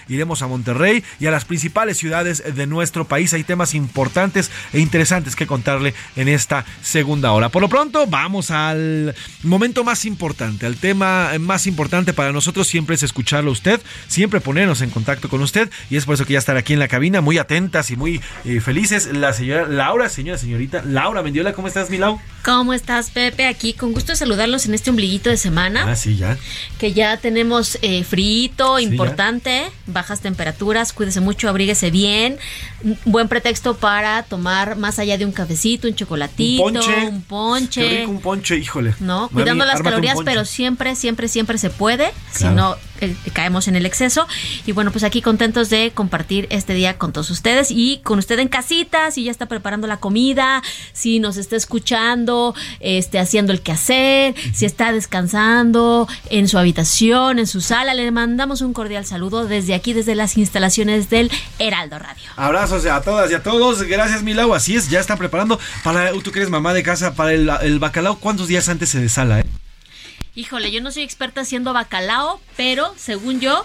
Iremos 0.09 0.43
a 0.43 0.47
Monterrey 0.47 1.03
y 1.21 1.27
a 1.27 1.31
las 1.31 1.45
principales 1.45 1.97
ciudades 1.97 2.43
de 2.55 2.67
nuestro 2.67 3.07
país. 3.07 3.33
Hay 3.33 3.45
temas 3.45 3.75
importantes 3.75 4.51
e 4.73 4.81
interesantes 4.81 5.37
que 5.37 5.47
contarle 5.47 5.95
en 6.17 6.29
esta 6.29 6.65
segunda 6.83 7.33
hora. 7.33 7.49
Por 7.49 7.63
lo 7.63 7.69
pronto, 7.69 8.07
vamos 8.07 8.51
al 8.51 9.15
momento 9.43 9.85
más 9.85 10.05
importante, 10.05 10.67
al 10.67 10.77
tema 10.77 11.31
más 11.39 11.67
importante 11.67 12.13
para 12.13 12.33
nosotros 12.33 12.67
siempre 12.67 12.95
es 12.95 13.03
escucharlo 13.03 13.51
a 13.51 13.53
usted, 13.53 13.81
siempre 14.09 14.41
ponernos 14.41 14.81
en 14.83 14.91
contacto 14.91 15.29
con 15.29 15.43
usted 15.43 15.71
y 15.91 15.97
es 15.97 16.05
por 16.05 16.15
eso 16.15 16.25
que 16.25 16.35
ya 16.35 16.39
estar 16.39 16.57
aquí 16.57 16.73
en 16.73 16.79
la 16.79 16.89
cabina, 16.89 17.21
muy 17.21 17.39
atentas 17.39 17.91
y 17.91 17.97
muy 17.97 18.21
eh, 18.45 18.61
felices. 18.61 19.09
La 19.13 19.33
señora 19.33 19.67
Laura, 19.67 20.09
señora, 20.09 20.39
señorita 20.39 20.83
Laura 20.85 21.23
Mendiola, 21.23 21.53
¿cómo 21.53 21.69
estás, 21.69 21.91
Milau? 21.91 22.21
¿Cómo 22.45 22.73
estás, 22.73 23.11
Pepe? 23.11 23.47
Aquí 23.47 23.73
con 23.73 23.93
gusto 23.93 24.13
de 24.13 24.17
saludarlos 24.17 24.67
en 24.67 24.75
este 24.75 24.91
ombliguito 24.91 25.31
de 25.31 25.37
semana. 25.37 25.85
Ah, 25.89 25.97
sí, 25.97 26.17
ya. 26.17 26.37
Que 26.79 26.93
ya 26.93 27.17
tenemos 27.17 27.79
eh, 27.83 28.05
frito, 28.05 28.79
Sí, 28.79 28.85
ya. 28.85 28.97
Bajas 29.87 30.21
temperaturas, 30.21 30.93
cuídese 30.93 31.21
mucho, 31.21 31.49
abríguese 31.49 31.91
bien. 31.91 32.39
Buen 33.05 33.29
pretexto 33.29 33.77
para 33.77 34.23
tomar 34.23 34.77
más 34.77 34.99
allá 34.99 35.19
de 35.19 35.25
un 35.25 35.33
cafecito, 35.33 35.89
un 35.89 35.95
chocolatito, 35.95 36.65
Un 36.65 36.75
ponche. 36.75 37.07
un 37.09 37.23
ponche. 37.23 37.81
Qué 37.81 37.99
rico 37.99 38.11
un 38.11 38.21
ponche, 38.21 38.57
híjole. 38.57 38.95
No, 39.01 39.23
Mami, 39.23 39.33
cuidando 39.33 39.65
las 39.65 39.83
calorías, 39.83 40.19
pero 40.25 40.45
siempre, 40.45 40.95
siempre, 40.95 41.29
siempre 41.29 41.59
se 41.59 41.71
puede. 41.71 42.13
Si 42.33 42.45
no, 42.45 42.77
eh, 43.01 43.17
caemos 43.33 43.69
en 43.69 43.77
el 43.77 43.87
exceso. 43.87 44.27
Y 44.67 44.73
bueno, 44.73 44.91
pues 44.91 45.05
aquí 45.05 45.23
contentos 45.23 45.71
de 45.71 45.93
compartir 45.93 46.47
este 46.51 46.75
día 46.75 46.99
con 46.99 47.13
todos 47.13 47.31
ustedes 47.31 47.71
y 47.71 48.01
con 48.05 48.19
usted 48.19 48.39
en 48.39 48.49
casita, 48.49 49.11
si 49.11 49.25
ya 49.25 49.31
está 49.31 49.47
preparando 49.47 49.87
la 49.87 49.99
comida, 49.99 50.63
si 50.93 51.21
nos 51.21 51.37
está 51.37 51.57
escuchando, 51.57 52.55
este, 52.81 53.19
haciendo 53.19 53.53
el 53.53 53.61
quehacer, 53.61 54.35
si 54.55 54.67
está 54.67 54.93
descansando 54.93 56.09
en 56.31 56.49
su 56.49 56.59
habitación, 56.59 57.39
en 57.39 57.47
su 57.47 57.61
sala, 57.61 57.95
le 57.95 58.11
mandamos 58.11 58.61
un 58.61 58.73
cordial 58.73 59.05
saludo 59.05 59.47
desde 59.47 59.75
aquí, 59.75 59.93
desde 59.93 60.15
las 60.15 60.37
instalaciones 60.37 61.11
del 61.11 61.31
Heraldo 61.59 61.99
Radio. 61.99 62.25
Abrazos 62.37 62.87
a 62.87 63.01
todas 63.01 63.31
y 63.31 63.35
a 63.35 63.43
todos. 63.43 63.83
Gracias, 63.83 64.23
Milau. 64.23 64.55
Así 64.55 64.77
es, 64.77 64.89
ya 64.89 65.01
están 65.01 65.19
preparando 65.19 65.59
para, 65.83 66.13
tú 66.13 66.33
que 66.33 66.41
eres 66.41 66.51
mamá 66.51 66.75
de 66.75 66.83
casa, 66.83 67.15
para 67.15 67.33
el, 67.33 67.51
el 67.63 67.79
bacalao. 67.79 68.17
¿Cuántos 68.19 68.49
días 68.49 68.69
antes 68.69 68.89
se 68.91 69.01
desala, 69.01 69.41
eh? 69.41 69.45
Híjole, 70.37 70.71
yo 70.71 70.81
no 70.81 70.93
soy 70.93 71.03
experta 71.03 71.41
haciendo 71.41 71.73
bacalao, 71.73 72.41
pero 72.57 72.95
según 72.97 73.41
yo, 73.41 73.65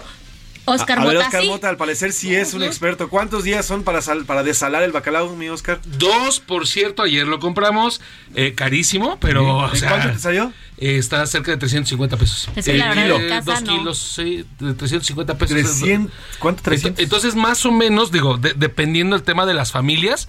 Oscar 0.64 0.98
a, 0.98 1.02
a 1.02 1.04
ver, 1.04 1.14
Mota, 1.16 1.26
Oscar 1.26 1.42
sí. 1.42 1.48
Mota, 1.48 1.68
al 1.68 1.76
parecer 1.76 2.12
sí 2.12 2.34
es 2.34 2.54
un 2.54 2.62
experto. 2.62 3.08
¿Cuántos 3.10 3.44
días 3.44 3.66
son 3.66 3.82
para, 3.84 4.00
sal- 4.00 4.24
para 4.24 4.42
desalar 4.42 4.82
el 4.82 4.90
bacalao, 4.92 5.36
mi 5.36 5.48
Oscar? 5.50 5.80
Dos, 5.84 6.40
por 6.40 6.66
cierto, 6.66 7.02
ayer 7.02 7.26
lo 7.26 7.40
compramos, 7.40 8.00
eh, 8.34 8.54
carísimo, 8.54 9.18
pero... 9.20 9.42
¿En 9.68 9.70
o 9.72 9.74
sea, 9.76 9.90
cuánto 9.90 10.12
te 10.14 10.18
salió? 10.18 10.52
eh, 10.78 10.96
está 10.96 11.26
cerca 11.26 11.50
de 11.50 11.58
350 11.58 12.16
pesos. 12.16 12.48
Es 12.56 12.64
que 12.64 12.74
la 12.74 12.88
verdad 12.88 13.02
kilo. 13.16 13.28
casa 13.28 13.52
dos 13.52 13.62
no. 13.64 13.78
kilos, 13.78 13.98
sí, 13.98 14.46
de 14.60 14.72
350 14.74 15.36
pesos. 15.36 15.54
300, 15.56 16.12
¿Cuánto? 16.38 16.62
300. 16.62 17.02
Entonces, 17.04 17.34
más 17.34 17.66
o 17.66 17.70
menos, 17.72 18.10
digo, 18.12 18.38
de- 18.38 18.54
dependiendo 18.54 19.14
del 19.14 19.24
tema 19.24 19.44
de 19.44 19.52
las 19.54 19.72
familias, 19.72 20.28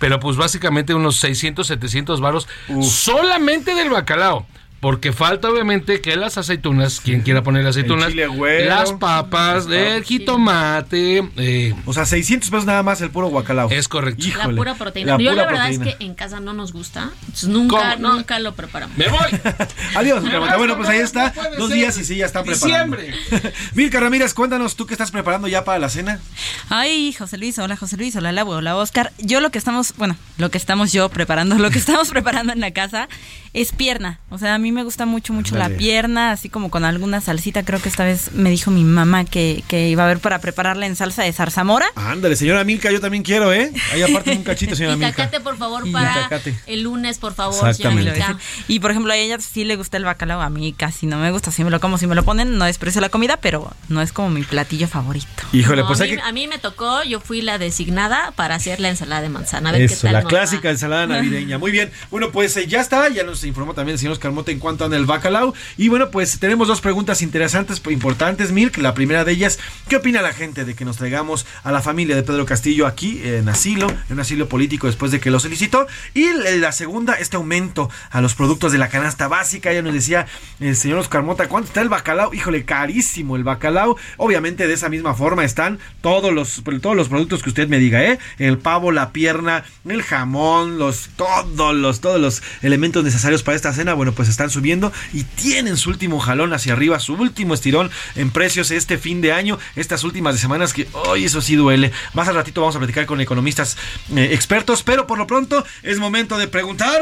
pero 0.00 0.18
pues 0.18 0.36
básicamente 0.36 0.92
unos 0.92 1.16
600, 1.16 1.66
700 1.68 2.20
varos 2.20 2.48
solamente 2.82 3.74
del 3.74 3.90
bacalao. 3.90 4.46
Porque 4.84 5.14
falta 5.14 5.48
obviamente 5.48 6.02
que 6.02 6.14
las 6.14 6.36
aceitunas, 6.36 7.00
quien 7.00 7.22
quiera 7.22 7.42
poner 7.42 7.66
aceitunas, 7.66 8.08
chile 8.10 8.26
güero, 8.26 8.68
las 8.68 8.92
papas, 8.92 9.66
el 9.66 10.04
jitomate, 10.04 11.26
eh, 11.38 11.74
O 11.86 11.94
sea, 11.94 12.04
600 12.04 12.50
pesos 12.50 12.66
nada 12.66 12.82
más 12.82 13.00
el 13.00 13.08
puro 13.08 13.30
bacalao. 13.30 13.70
es 13.70 13.88
correcto. 13.88 14.22
La 14.22 14.28
Híjole, 14.28 14.56
pura 14.58 14.74
proteína. 14.74 15.12
la 15.16 15.24
Yo 15.24 15.30
pura 15.30 15.42
la 15.42 15.48
verdad 15.50 15.64
proteína. 15.68 15.88
es 15.88 15.96
que 15.96 16.04
en 16.04 16.14
casa 16.14 16.40
no 16.40 16.52
nos 16.52 16.74
gusta. 16.74 17.12
Entonces 17.22 17.48
nunca, 17.48 17.96
nunca 17.96 18.38
lo 18.40 18.54
preparamos. 18.54 18.94
Me 18.98 19.08
voy. 19.08 19.20
Adiós. 19.94 20.22
Bueno, 20.58 20.76
pues 20.76 20.90
ahí 20.90 20.98
está. 20.98 21.32
Dos 21.56 21.70
ser. 21.70 21.78
días 21.78 21.96
y 21.96 22.04
sí, 22.04 22.16
ya 22.16 22.26
están 22.26 22.44
preparando. 22.44 22.98
Diciembre. 22.98 23.52
Milka 23.74 24.00
Ramírez, 24.00 24.34
cuéntanos, 24.34 24.76
¿tú 24.76 24.84
qué 24.84 24.92
estás 24.92 25.10
preparando 25.10 25.48
ya 25.48 25.64
para 25.64 25.78
la 25.78 25.88
cena? 25.88 26.20
Ay, 26.68 27.14
José 27.14 27.38
Luis, 27.38 27.58
hola 27.58 27.78
José 27.78 27.96
Luis, 27.96 28.16
hola 28.16 28.32
Lau, 28.32 28.50
hola 28.50 28.76
Oscar. 28.76 29.14
Yo 29.16 29.40
lo 29.40 29.50
que 29.50 29.56
estamos, 29.56 29.94
bueno, 29.96 30.14
lo 30.36 30.50
que 30.50 30.58
estamos 30.58 30.92
yo 30.92 31.08
preparando, 31.08 31.54
lo 31.58 31.70
que 31.70 31.78
estamos 31.78 32.10
preparando 32.10 32.52
en 32.52 32.60
la 32.60 32.72
casa 32.72 33.08
es 33.54 33.72
pierna. 33.72 34.18
O 34.30 34.36
sea, 34.38 34.54
a 34.54 34.58
mí 34.58 34.72
me 34.72 34.82
gusta 34.82 35.06
mucho, 35.06 35.32
mucho 35.32 35.56
la 35.56 35.68
pierna, 35.70 36.32
así 36.32 36.48
como 36.50 36.70
con 36.70 36.84
alguna 36.84 37.20
salsita. 37.20 37.62
Creo 37.62 37.80
que 37.80 37.88
esta 37.88 38.04
vez 38.04 38.32
me 38.32 38.50
dijo 38.50 38.70
mi 38.70 38.84
mamá 38.84 39.24
que, 39.24 39.64
que 39.68 39.88
iba 39.88 40.02
a 40.02 40.06
haber 40.06 40.18
para 40.18 40.40
prepararla 40.40 40.86
en 40.86 40.96
salsa 40.96 41.22
de 41.22 41.32
zarzamora. 41.32 41.86
Ándale, 41.94 42.34
señora 42.36 42.64
Milka, 42.64 42.90
yo 42.90 43.00
también 43.00 43.22
quiero, 43.22 43.52
¿eh? 43.52 43.72
Ahí 43.92 44.02
aparte 44.02 44.32
un 44.32 44.42
cachito, 44.42 44.74
señora 44.76 44.94
Y 44.96 44.98
Milka. 44.98 45.14
cacate, 45.14 45.40
por 45.40 45.56
favor, 45.56 45.86
Y 45.86 45.92
para 45.92 46.28
el 46.66 46.82
lunes, 46.82 47.18
por 47.18 47.32
favor, 47.34 47.54
Exactamente. 47.70 48.12
señorita. 48.14 48.38
Y 48.68 48.80
por 48.80 48.90
ejemplo, 48.90 49.12
a 49.12 49.16
ella 49.16 49.38
sí 49.38 49.64
le 49.64 49.76
gusta 49.76 49.96
el 49.96 50.04
bacalao, 50.04 50.40
a 50.42 50.50
mí 50.50 50.72
casi 50.72 51.06
no 51.06 51.16
me 51.18 51.30
gusta. 51.30 51.50
Si 51.52 51.62
me 51.62 51.70
lo 51.70 51.78
como, 51.80 51.96
si 51.96 52.08
me 52.08 52.16
lo 52.16 52.24
ponen, 52.24 52.58
no 52.58 52.64
desprecio 52.64 53.00
la 53.00 53.08
comida, 53.08 53.36
pero 53.36 53.72
no 53.88 54.02
es 54.02 54.12
como 54.12 54.30
mi 54.30 54.42
platillo 54.42 54.88
favorito. 54.88 55.44
Híjole, 55.52 55.82
No, 55.82 55.86
pues 55.86 56.00
a, 56.00 56.04
hay 56.04 56.10
mí, 56.10 56.16
que... 56.16 56.22
a 56.22 56.32
mí 56.32 56.48
me 56.48 56.58
tocó, 56.58 57.04
yo 57.04 57.20
fui 57.20 57.40
la 57.40 57.58
designada 57.58 58.32
para 58.32 58.56
hacer 58.56 58.80
la 58.80 58.88
ensalada 58.88 59.22
de 59.22 59.28
manzana. 59.28 59.68
A 59.68 59.72
ver 59.72 59.86
qué 59.86 59.94
Eso, 59.94 60.08
tal 60.08 60.12
la 60.14 60.24
clásica 60.24 60.68
va. 60.68 60.72
ensalada 60.72 61.06
navideña. 61.06 61.58
Muy 61.58 61.70
bien. 61.70 61.92
Bueno, 62.10 62.32
pues 62.32 62.56
eh, 62.56 62.66
ya 62.66 62.80
está. 62.80 63.08
Ya 63.10 63.22
nos 63.22 63.43
informó 63.48 63.74
también 63.74 63.94
el 63.94 63.98
señor 63.98 64.12
Oscar 64.12 64.32
Mota 64.32 64.50
en 64.50 64.58
cuanto 64.58 64.84
anda 64.84 64.96
el 64.96 65.06
bacalao. 65.06 65.54
Y 65.76 65.88
bueno, 65.88 66.10
pues 66.10 66.38
tenemos 66.38 66.68
dos 66.68 66.80
preguntas 66.80 67.22
interesantes, 67.22 67.80
pues, 67.80 67.94
importantes, 67.94 68.52
Milk. 68.52 68.78
La 68.78 68.94
primera 68.94 69.24
de 69.24 69.32
ellas, 69.32 69.58
¿qué 69.88 69.96
opina 69.96 70.22
la 70.22 70.32
gente 70.32 70.64
de 70.64 70.74
que 70.74 70.84
nos 70.84 70.96
traigamos 70.96 71.46
a 71.62 71.72
la 71.72 71.82
familia 71.82 72.16
de 72.16 72.22
Pedro 72.22 72.46
Castillo 72.46 72.86
aquí 72.86 73.20
en 73.24 73.48
asilo, 73.48 73.88
en 73.88 74.14
un 74.14 74.20
asilo 74.20 74.48
político 74.48 74.86
después 74.86 75.12
de 75.12 75.20
que 75.20 75.30
lo 75.30 75.40
solicitó? 75.40 75.86
Y 76.14 76.26
la 76.58 76.72
segunda, 76.72 77.14
este 77.14 77.36
aumento 77.36 77.90
a 78.10 78.20
los 78.20 78.34
productos 78.34 78.72
de 78.72 78.78
la 78.78 78.88
canasta 78.88 79.28
básica. 79.28 79.72
Ya 79.72 79.82
nos 79.82 79.94
decía 79.94 80.26
el 80.60 80.76
señor 80.76 80.98
Oscar 80.98 81.22
Mota, 81.22 81.48
¿cuánto 81.48 81.68
está 81.68 81.80
el 81.80 81.88
bacalao? 81.88 82.34
Híjole, 82.34 82.64
carísimo 82.64 83.36
el 83.36 83.44
bacalao. 83.44 83.96
Obviamente 84.16 84.66
de 84.66 84.74
esa 84.74 84.88
misma 84.88 85.14
forma 85.14 85.44
están 85.44 85.78
todos 86.00 86.32
los, 86.32 86.62
todos 86.80 86.96
los 86.96 87.08
productos 87.08 87.42
que 87.42 87.48
usted 87.48 87.68
me 87.68 87.78
diga, 87.78 88.02
¿eh? 88.02 88.18
El 88.38 88.58
pavo, 88.58 88.92
la 88.92 89.12
pierna, 89.12 89.64
el 89.84 90.02
jamón, 90.02 90.78
los, 90.78 91.10
todos 91.16 91.74
los, 91.74 92.00
todos 92.00 92.20
los 92.20 92.42
elementos 92.62 93.04
necesarios 93.04 93.33
para 93.42 93.56
esta 93.56 93.72
cena, 93.72 93.94
bueno, 93.94 94.12
pues 94.12 94.28
están 94.28 94.50
subiendo 94.50 94.92
y 95.12 95.24
tienen 95.24 95.76
su 95.76 95.90
último 95.90 96.20
jalón 96.20 96.52
hacia 96.52 96.72
arriba, 96.72 97.00
su 97.00 97.14
último 97.14 97.54
estirón 97.54 97.90
en 98.14 98.30
precios 98.30 98.70
este 98.70 98.98
fin 98.98 99.20
de 99.20 99.32
año, 99.32 99.58
estas 99.76 100.04
últimas 100.04 100.38
semanas 100.38 100.72
que 100.72 100.88
hoy 100.92 101.24
eso 101.24 101.40
sí 101.40 101.56
duele. 101.56 101.92
Más 102.12 102.28
al 102.28 102.34
ratito 102.34 102.60
vamos 102.60 102.76
a 102.76 102.78
platicar 102.78 103.06
con 103.06 103.20
economistas 103.20 103.76
eh, 104.14 104.30
expertos, 104.32 104.82
pero 104.82 105.06
por 105.06 105.18
lo 105.18 105.26
pronto 105.26 105.64
es 105.82 105.98
momento 105.98 106.38
de 106.38 106.48
preguntar. 106.48 107.00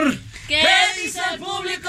¿Qué 0.49 0.63
dice 1.03 1.21
el 1.33 1.39
público? 1.39 1.89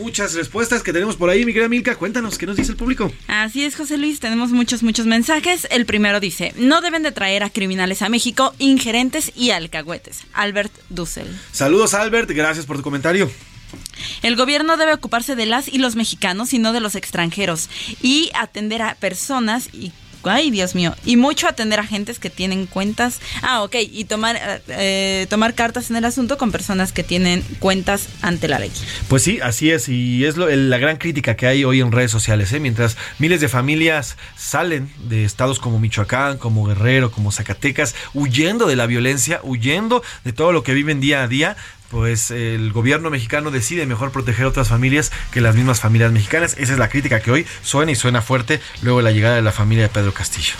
Muchas 0.00 0.34
respuestas 0.34 0.82
que 0.82 0.92
tenemos 0.92 1.16
por 1.16 1.28
ahí, 1.28 1.44
mi 1.44 1.52
querida 1.52 1.68
Milka. 1.68 1.96
Cuéntanos, 1.96 2.38
¿qué 2.38 2.46
nos 2.46 2.56
dice 2.56 2.72
el 2.72 2.76
público? 2.76 3.12
Así 3.26 3.64
es, 3.64 3.76
José 3.76 3.98
Luis, 3.98 4.20
tenemos 4.20 4.50
muchos, 4.50 4.82
muchos 4.82 5.06
mensajes. 5.06 5.66
El 5.70 5.84
primero 5.84 6.20
dice, 6.20 6.54
no 6.56 6.80
deben 6.80 7.02
de 7.02 7.12
traer 7.12 7.42
a 7.42 7.50
criminales 7.50 8.02
a 8.02 8.08
México, 8.08 8.54
ingerentes 8.58 9.32
y 9.34 9.50
alcahuetes. 9.50 10.24
Albert 10.32 10.72
Dussel. 10.88 11.28
Saludos, 11.52 11.94
Albert. 11.94 12.30
Gracias 12.30 12.64
por 12.64 12.76
tu 12.76 12.82
comentario. 12.82 13.30
El 14.22 14.36
gobierno 14.36 14.76
debe 14.76 14.94
ocuparse 14.94 15.36
de 15.36 15.46
las 15.46 15.68
y 15.68 15.78
los 15.78 15.96
mexicanos 15.96 16.52
y 16.52 16.58
no 16.58 16.72
de 16.72 16.80
los 16.80 16.94
extranjeros 16.94 17.68
y 18.00 18.30
atender 18.34 18.82
a 18.82 18.94
personas 18.94 19.68
y 19.74 19.92
Ay, 20.28 20.50
Dios 20.50 20.74
mío. 20.74 20.94
Y 21.04 21.16
mucho 21.16 21.48
atender 21.48 21.80
a 21.80 21.84
gentes 21.86 22.18
que 22.18 22.30
tienen 22.30 22.66
cuentas. 22.66 23.20
Ah, 23.42 23.62
ok. 23.62 23.76
Y 23.90 24.04
tomar, 24.04 24.62
eh, 24.68 25.26
tomar 25.30 25.54
cartas 25.54 25.90
en 25.90 25.96
el 25.96 26.04
asunto 26.04 26.38
con 26.38 26.52
personas 26.52 26.92
que 26.92 27.02
tienen 27.02 27.42
cuentas 27.58 28.08
ante 28.22 28.48
la 28.48 28.58
ley. 28.58 28.70
Pues 29.08 29.22
sí, 29.22 29.40
así 29.42 29.70
es, 29.70 29.88
y 29.88 30.24
es 30.24 30.36
lo- 30.36 30.48
el- 30.48 30.70
la 30.70 30.78
gran 30.78 30.96
crítica 30.96 31.36
que 31.36 31.46
hay 31.46 31.64
hoy 31.64 31.80
en 31.80 31.92
redes 31.92 32.10
sociales, 32.10 32.52
¿eh? 32.52 32.60
mientras 32.60 32.96
miles 33.18 33.40
de 33.40 33.48
familias 33.48 34.16
salen 34.36 34.90
de 35.08 35.24
estados 35.24 35.58
como 35.58 35.78
Michoacán, 35.78 36.38
como 36.38 36.64
Guerrero, 36.66 37.10
como 37.10 37.32
Zacatecas, 37.32 37.94
huyendo 38.14 38.66
de 38.66 38.76
la 38.76 38.86
violencia, 38.86 39.40
huyendo 39.42 40.02
de 40.24 40.32
todo 40.32 40.52
lo 40.52 40.62
que 40.62 40.74
viven 40.74 41.00
día 41.00 41.22
a 41.22 41.28
día, 41.28 41.56
pues 41.90 42.30
el 42.30 42.72
gobierno 42.72 43.10
mexicano 43.10 43.50
decide 43.50 43.86
mejor 43.86 44.12
proteger 44.12 44.44
a 44.44 44.48
otras 44.48 44.68
familias 44.68 45.10
que 45.32 45.40
las 45.40 45.54
mismas 45.54 45.80
familias 45.80 46.12
mexicanas. 46.12 46.54
Esa 46.58 46.72
es 46.74 46.78
la 46.78 46.88
crítica 46.88 47.20
que 47.20 47.30
hoy 47.30 47.46
suena 47.62 47.92
y 47.92 47.94
suena 47.94 48.22
fuerte 48.22 48.60
luego 48.82 48.98
de 48.98 49.04
la 49.04 49.10
llegada 49.12 49.36
de 49.36 49.42
la 49.42 49.52
familia 49.52 49.84
de 49.84 49.88
Pedro 49.88 50.12
Castillo. 50.12 50.54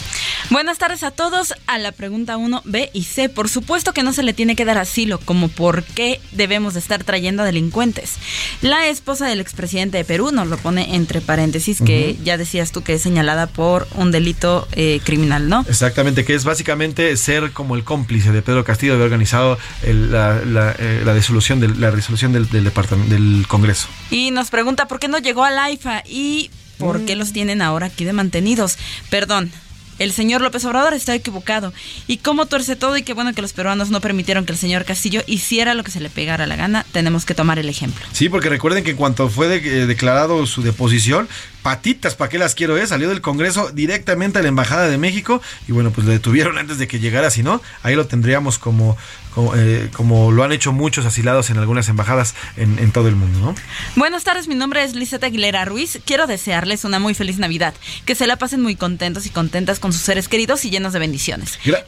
Buenas 0.50 0.78
tardes 0.78 1.02
a 1.02 1.10
todos. 1.10 1.54
A 1.66 1.78
la 1.78 1.92
pregunta 1.92 2.36
1, 2.36 2.62
B 2.64 2.90
y 2.94 3.04
C. 3.04 3.28
Por 3.28 3.48
supuesto 3.48 3.92
que 3.92 4.02
no 4.02 4.12
se 4.12 4.22
le 4.22 4.32
tiene 4.32 4.56
que 4.56 4.64
dar 4.64 4.78
asilo, 4.78 5.18
como 5.20 5.48
por 5.48 5.84
qué 5.84 6.20
debemos 6.32 6.74
de 6.74 6.80
estar 6.80 7.04
trayendo 7.04 7.42
a 7.42 7.46
delincuentes. 7.46 8.14
La 8.62 8.86
esposa 8.88 9.26
del 9.26 9.40
expresidente 9.40 9.98
de 9.98 10.04
Perú 10.04 10.30
nos 10.32 10.48
lo 10.48 10.56
pone 10.56 10.94
entre 10.94 11.20
paréntesis, 11.20 11.80
que 11.82 12.16
ya 12.24 12.36
decías 12.38 12.72
tú 12.72 12.82
que 12.82 12.94
es 12.94 13.02
señalada 13.02 13.46
por 13.46 13.86
un 13.94 14.10
delito 14.10 14.66
eh, 14.72 15.00
criminal, 15.04 15.48
¿no? 15.48 15.64
Exactamente, 15.68 16.24
que 16.24 16.34
es 16.34 16.44
básicamente 16.44 17.16
ser 17.16 17.52
como 17.52 17.74
el 17.76 17.84
cómplice 17.84 18.32
de 18.32 18.42
Pedro 18.42 18.64
Castillo 18.64 18.92
de 18.92 18.96
haber 18.96 19.06
organizado 19.12 19.58
el- 19.82 20.10
la, 20.12 20.40
la, 20.44 20.74
eh, 20.78 21.02
la 21.04 21.14
del, 21.60 21.80
la 21.80 21.90
resolución 21.90 22.32
del, 22.32 22.48
del, 22.48 22.64
departamento, 22.64 23.12
del 23.14 23.46
Congreso. 23.48 23.88
Y 24.10 24.30
nos 24.30 24.50
pregunta 24.50 24.88
por 24.88 24.98
qué 24.98 25.08
no 25.08 25.18
llegó 25.18 25.44
al 25.44 25.58
AIFA 25.58 26.02
y 26.06 26.50
por 26.78 27.04
qué 27.04 27.16
los 27.16 27.32
tienen 27.32 27.60
ahora 27.62 27.86
aquí 27.86 28.04
de 28.04 28.12
mantenidos. 28.12 28.78
Perdón. 29.10 29.50
El 29.98 30.12
señor 30.12 30.42
López 30.42 30.64
Obrador 30.64 30.94
está 30.94 31.12
equivocado. 31.16 31.72
Y 32.06 32.18
cómo 32.18 32.46
tuerce 32.46 32.76
todo 32.76 32.96
y 32.96 33.02
qué 33.02 33.14
bueno 33.14 33.34
que 33.34 33.42
los 33.42 33.52
peruanos 33.52 33.90
no 33.90 34.00
permitieron 34.00 34.46
que 34.46 34.52
el 34.52 34.58
señor 34.58 34.84
Castillo 34.84 35.22
hiciera 35.26 35.74
lo 35.74 35.82
que 35.82 35.90
se 35.90 35.98
le 35.98 36.08
pegara 36.08 36.46
la 36.46 36.54
gana. 36.54 36.86
Tenemos 36.92 37.24
que 37.24 37.34
tomar 37.34 37.58
el 37.58 37.68
ejemplo. 37.68 38.06
Sí, 38.12 38.28
porque 38.28 38.48
recuerden 38.48 38.84
que 38.84 38.92
en 38.92 38.96
cuanto 38.96 39.28
fue 39.28 39.48
de- 39.48 39.56
eh, 39.82 39.86
declarado 39.86 40.46
su 40.46 40.62
deposición, 40.62 41.28
patitas, 41.68 42.14
¿para 42.14 42.30
qué 42.30 42.38
las 42.38 42.54
quiero? 42.54 42.78
Eh? 42.78 42.86
Salió 42.86 43.10
del 43.10 43.20
Congreso 43.20 43.70
directamente 43.72 44.38
a 44.38 44.42
la 44.42 44.48
Embajada 44.48 44.88
de 44.88 44.96
México 44.96 45.42
y 45.68 45.72
bueno, 45.72 45.90
pues 45.90 46.06
le 46.06 46.14
detuvieron 46.14 46.56
antes 46.56 46.78
de 46.78 46.88
que 46.88 46.98
llegara, 46.98 47.28
si 47.30 47.42
no, 47.42 47.60
ahí 47.82 47.94
lo 47.94 48.06
tendríamos 48.06 48.58
como, 48.58 48.96
como, 49.34 49.54
eh, 49.54 49.90
como 49.92 50.32
lo 50.32 50.44
han 50.44 50.52
hecho 50.52 50.72
muchos 50.72 51.04
asilados 51.04 51.50
en 51.50 51.58
algunas 51.58 51.90
embajadas 51.90 52.34
en, 52.56 52.78
en 52.78 52.90
todo 52.90 53.08
el 53.08 53.16
mundo, 53.16 53.38
¿no? 53.40 53.54
Buenas 53.96 54.24
tardes, 54.24 54.48
mi 54.48 54.54
nombre 54.54 54.82
es 54.82 54.94
Lizette 54.94 55.24
Aguilera 55.24 55.66
Ruiz. 55.66 55.98
Quiero 56.06 56.26
desearles 56.26 56.84
una 56.84 56.98
muy 56.98 57.12
feliz 57.12 57.38
Navidad. 57.38 57.74
Que 58.06 58.14
se 58.14 58.26
la 58.26 58.36
pasen 58.36 58.62
muy 58.62 58.74
contentos 58.74 59.26
y 59.26 59.30
contentas 59.30 59.78
con 59.78 59.92
sus 59.92 60.00
seres 60.00 60.26
queridos 60.28 60.64
y 60.64 60.70
llenos 60.70 60.94
de 60.94 61.00
bendiciones. 61.00 61.58
Gra- 61.66 61.84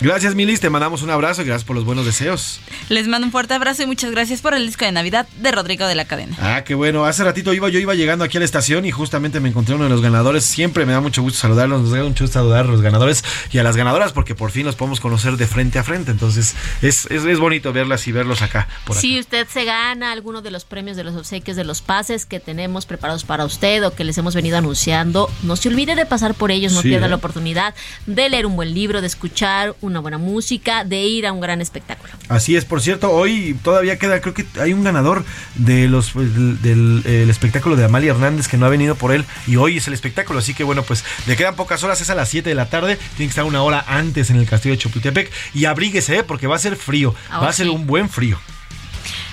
gracias, 0.00 0.34
Milis, 0.34 0.60
te 0.60 0.70
mandamos 0.70 1.02
un 1.02 1.10
abrazo 1.10 1.42
y 1.42 1.44
gracias 1.46 1.64
por 1.64 1.76
los 1.76 1.84
buenos 1.84 2.04
deseos. 2.06 2.60
Les 2.88 3.08
mando 3.08 3.26
un 3.26 3.32
fuerte 3.32 3.54
abrazo 3.54 3.82
y 3.82 3.86
muchas 3.86 4.10
gracias 4.10 4.40
por 4.40 4.54
el 4.54 4.66
disco 4.66 4.84
de 4.84 4.92
Navidad 4.92 5.26
de 5.38 5.50
Rodrigo 5.52 5.86
de 5.86 5.94
la 5.94 6.04
Cadena. 6.04 6.36
Ah, 6.40 6.64
qué 6.64 6.74
bueno. 6.74 7.04
Hace 7.04 7.24
ratito 7.24 7.52
iba, 7.54 7.68
yo 7.68 7.78
iba 7.78 7.94
llegando 7.94 8.24
aquí 8.24 8.36
a 8.36 8.40
la 8.40 8.44
estación 8.44 8.84
y 8.84 8.90
justamente 8.90 9.40
me 9.40 9.48
encontré 9.48 9.74
uno 9.74 9.84
de 9.84 9.90
los 9.90 10.00
ganadores. 10.02 10.44
Siempre 10.44 10.84
me 10.86 10.92
da 10.92 11.00
mucho 11.00 11.22
gusto 11.22 11.38
saludarlos, 11.38 11.82
nos 11.82 11.90
da 11.90 12.02
mucho 12.02 12.24
gusto 12.24 12.38
saludar 12.38 12.66
a 12.66 12.68
los 12.68 12.82
ganadores 12.82 13.24
y 13.50 13.58
a 13.58 13.62
las 13.62 13.76
ganadoras 13.76 14.12
porque 14.12 14.34
por 14.34 14.50
fin 14.50 14.66
los 14.66 14.76
podemos 14.76 15.00
conocer 15.00 15.36
de 15.36 15.46
frente 15.46 15.78
a 15.78 15.84
frente. 15.84 16.10
Entonces 16.10 16.54
es, 16.82 17.06
es, 17.10 17.24
es 17.24 17.38
bonito 17.38 17.72
verlas 17.72 18.06
y 18.06 18.12
verlos 18.12 18.42
acá. 18.42 18.68
Por 18.84 18.96
acá. 18.96 19.00
Si 19.00 19.18
usted 19.18 19.46
se 19.48 19.64
gana 19.64 20.12
alguno 20.12 20.42
de 20.42 20.50
los 20.50 20.64
premios 20.64 20.96
de 20.96 21.04
los 21.04 21.14
obsequios 21.16 21.56
de 21.56 21.64
los 21.64 21.80
pases 21.82 22.26
que 22.26 22.40
tenemos 22.40 22.86
preparados 22.86 23.24
para 23.24 23.44
usted 23.44 23.84
o 23.86 23.94
que 23.94 24.04
les 24.04 24.18
hemos 24.18 24.34
venido 24.34 24.58
anunciando, 24.58 25.30
no 25.42 25.56
se 25.56 25.68
olvide 25.68 25.94
de 25.94 26.06
pasar 26.06 26.34
por 26.34 26.50
ellos, 26.50 26.72
no 26.72 26.82
Sí, 26.82 26.88
pierda 26.88 27.06
¿eh? 27.06 27.10
la 27.10 27.16
oportunidad 27.16 27.74
de 28.06 28.28
leer 28.28 28.46
un 28.46 28.56
buen 28.56 28.74
libro, 28.74 29.00
de 29.00 29.06
escuchar 29.06 29.74
una 29.86 30.00
buena 30.00 30.18
música, 30.18 30.84
de 30.84 31.02
ir 31.02 31.26
a 31.26 31.32
un 31.32 31.40
gran 31.40 31.60
espectáculo. 31.60 32.12
Así 32.28 32.56
es, 32.56 32.64
por 32.64 32.80
cierto, 32.80 33.10
hoy 33.10 33.56
todavía 33.62 33.98
queda, 33.98 34.20
creo 34.20 34.34
que 34.34 34.46
hay 34.60 34.72
un 34.72 34.84
ganador 34.84 35.24
de 35.54 35.88
los 35.88 36.14
del, 36.14 36.60
del, 36.62 37.02
el 37.04 37.30
espectáculo 37.30 37.76
de 37.76 37.84
Amalia 37.84 38.12
Hernández 38.12 38.48
que 38.48 38.56
no 38.56 38.66
ha 38.66 38.68
venido 38.68 38.94
por 38.94 39.12
él 39.12 39.24
y 39.46 39.56
hoy 39.56 39.76
es 39.78 39.88
el 39.88 39.94
espectáculo, 39.94 40.38
así 40.38 40.54
que 40.54 40.64
bueno, 40.64 40.82
pues 40.82 41.04
le 41.26 41.36
quedan 41.36 41.56
pocas 41.56 41.82
horas, 41.84 42.00
es 42.00 42.10
a 42.10 42.14
las 42.14 42.28
7 42.28 42.48
de 42.48 42.54
la 42.54 42.66
tarde, 42.66 42.96
tiene 43.16 43.26
que 43.26 43.30
estar 43.30 43.44
una 43.44 43.62
hora 43.62 43.84
antes 43.86 44.30
en 44.30 44.36
el 44.36 44.46
castillo 44.46 44.74
de 44.74 44.78
Chapultepec 44.78 45.30
y 45.54 45.66
abríguese, 45.66 46.18
¿eh? 46.18 46.22
porque 46.24 46.46
va 46.46 46.56
a 46.56 46.60
ser 46.60 46.76
frío, 46.76 47.14
va 47.30 47.48
a 47.48 47.52
ser 47.52 47.66
sí. 47.66 47.72
un 47.72 47.86
buen 47.86 48.08
frío. 48.08 48.38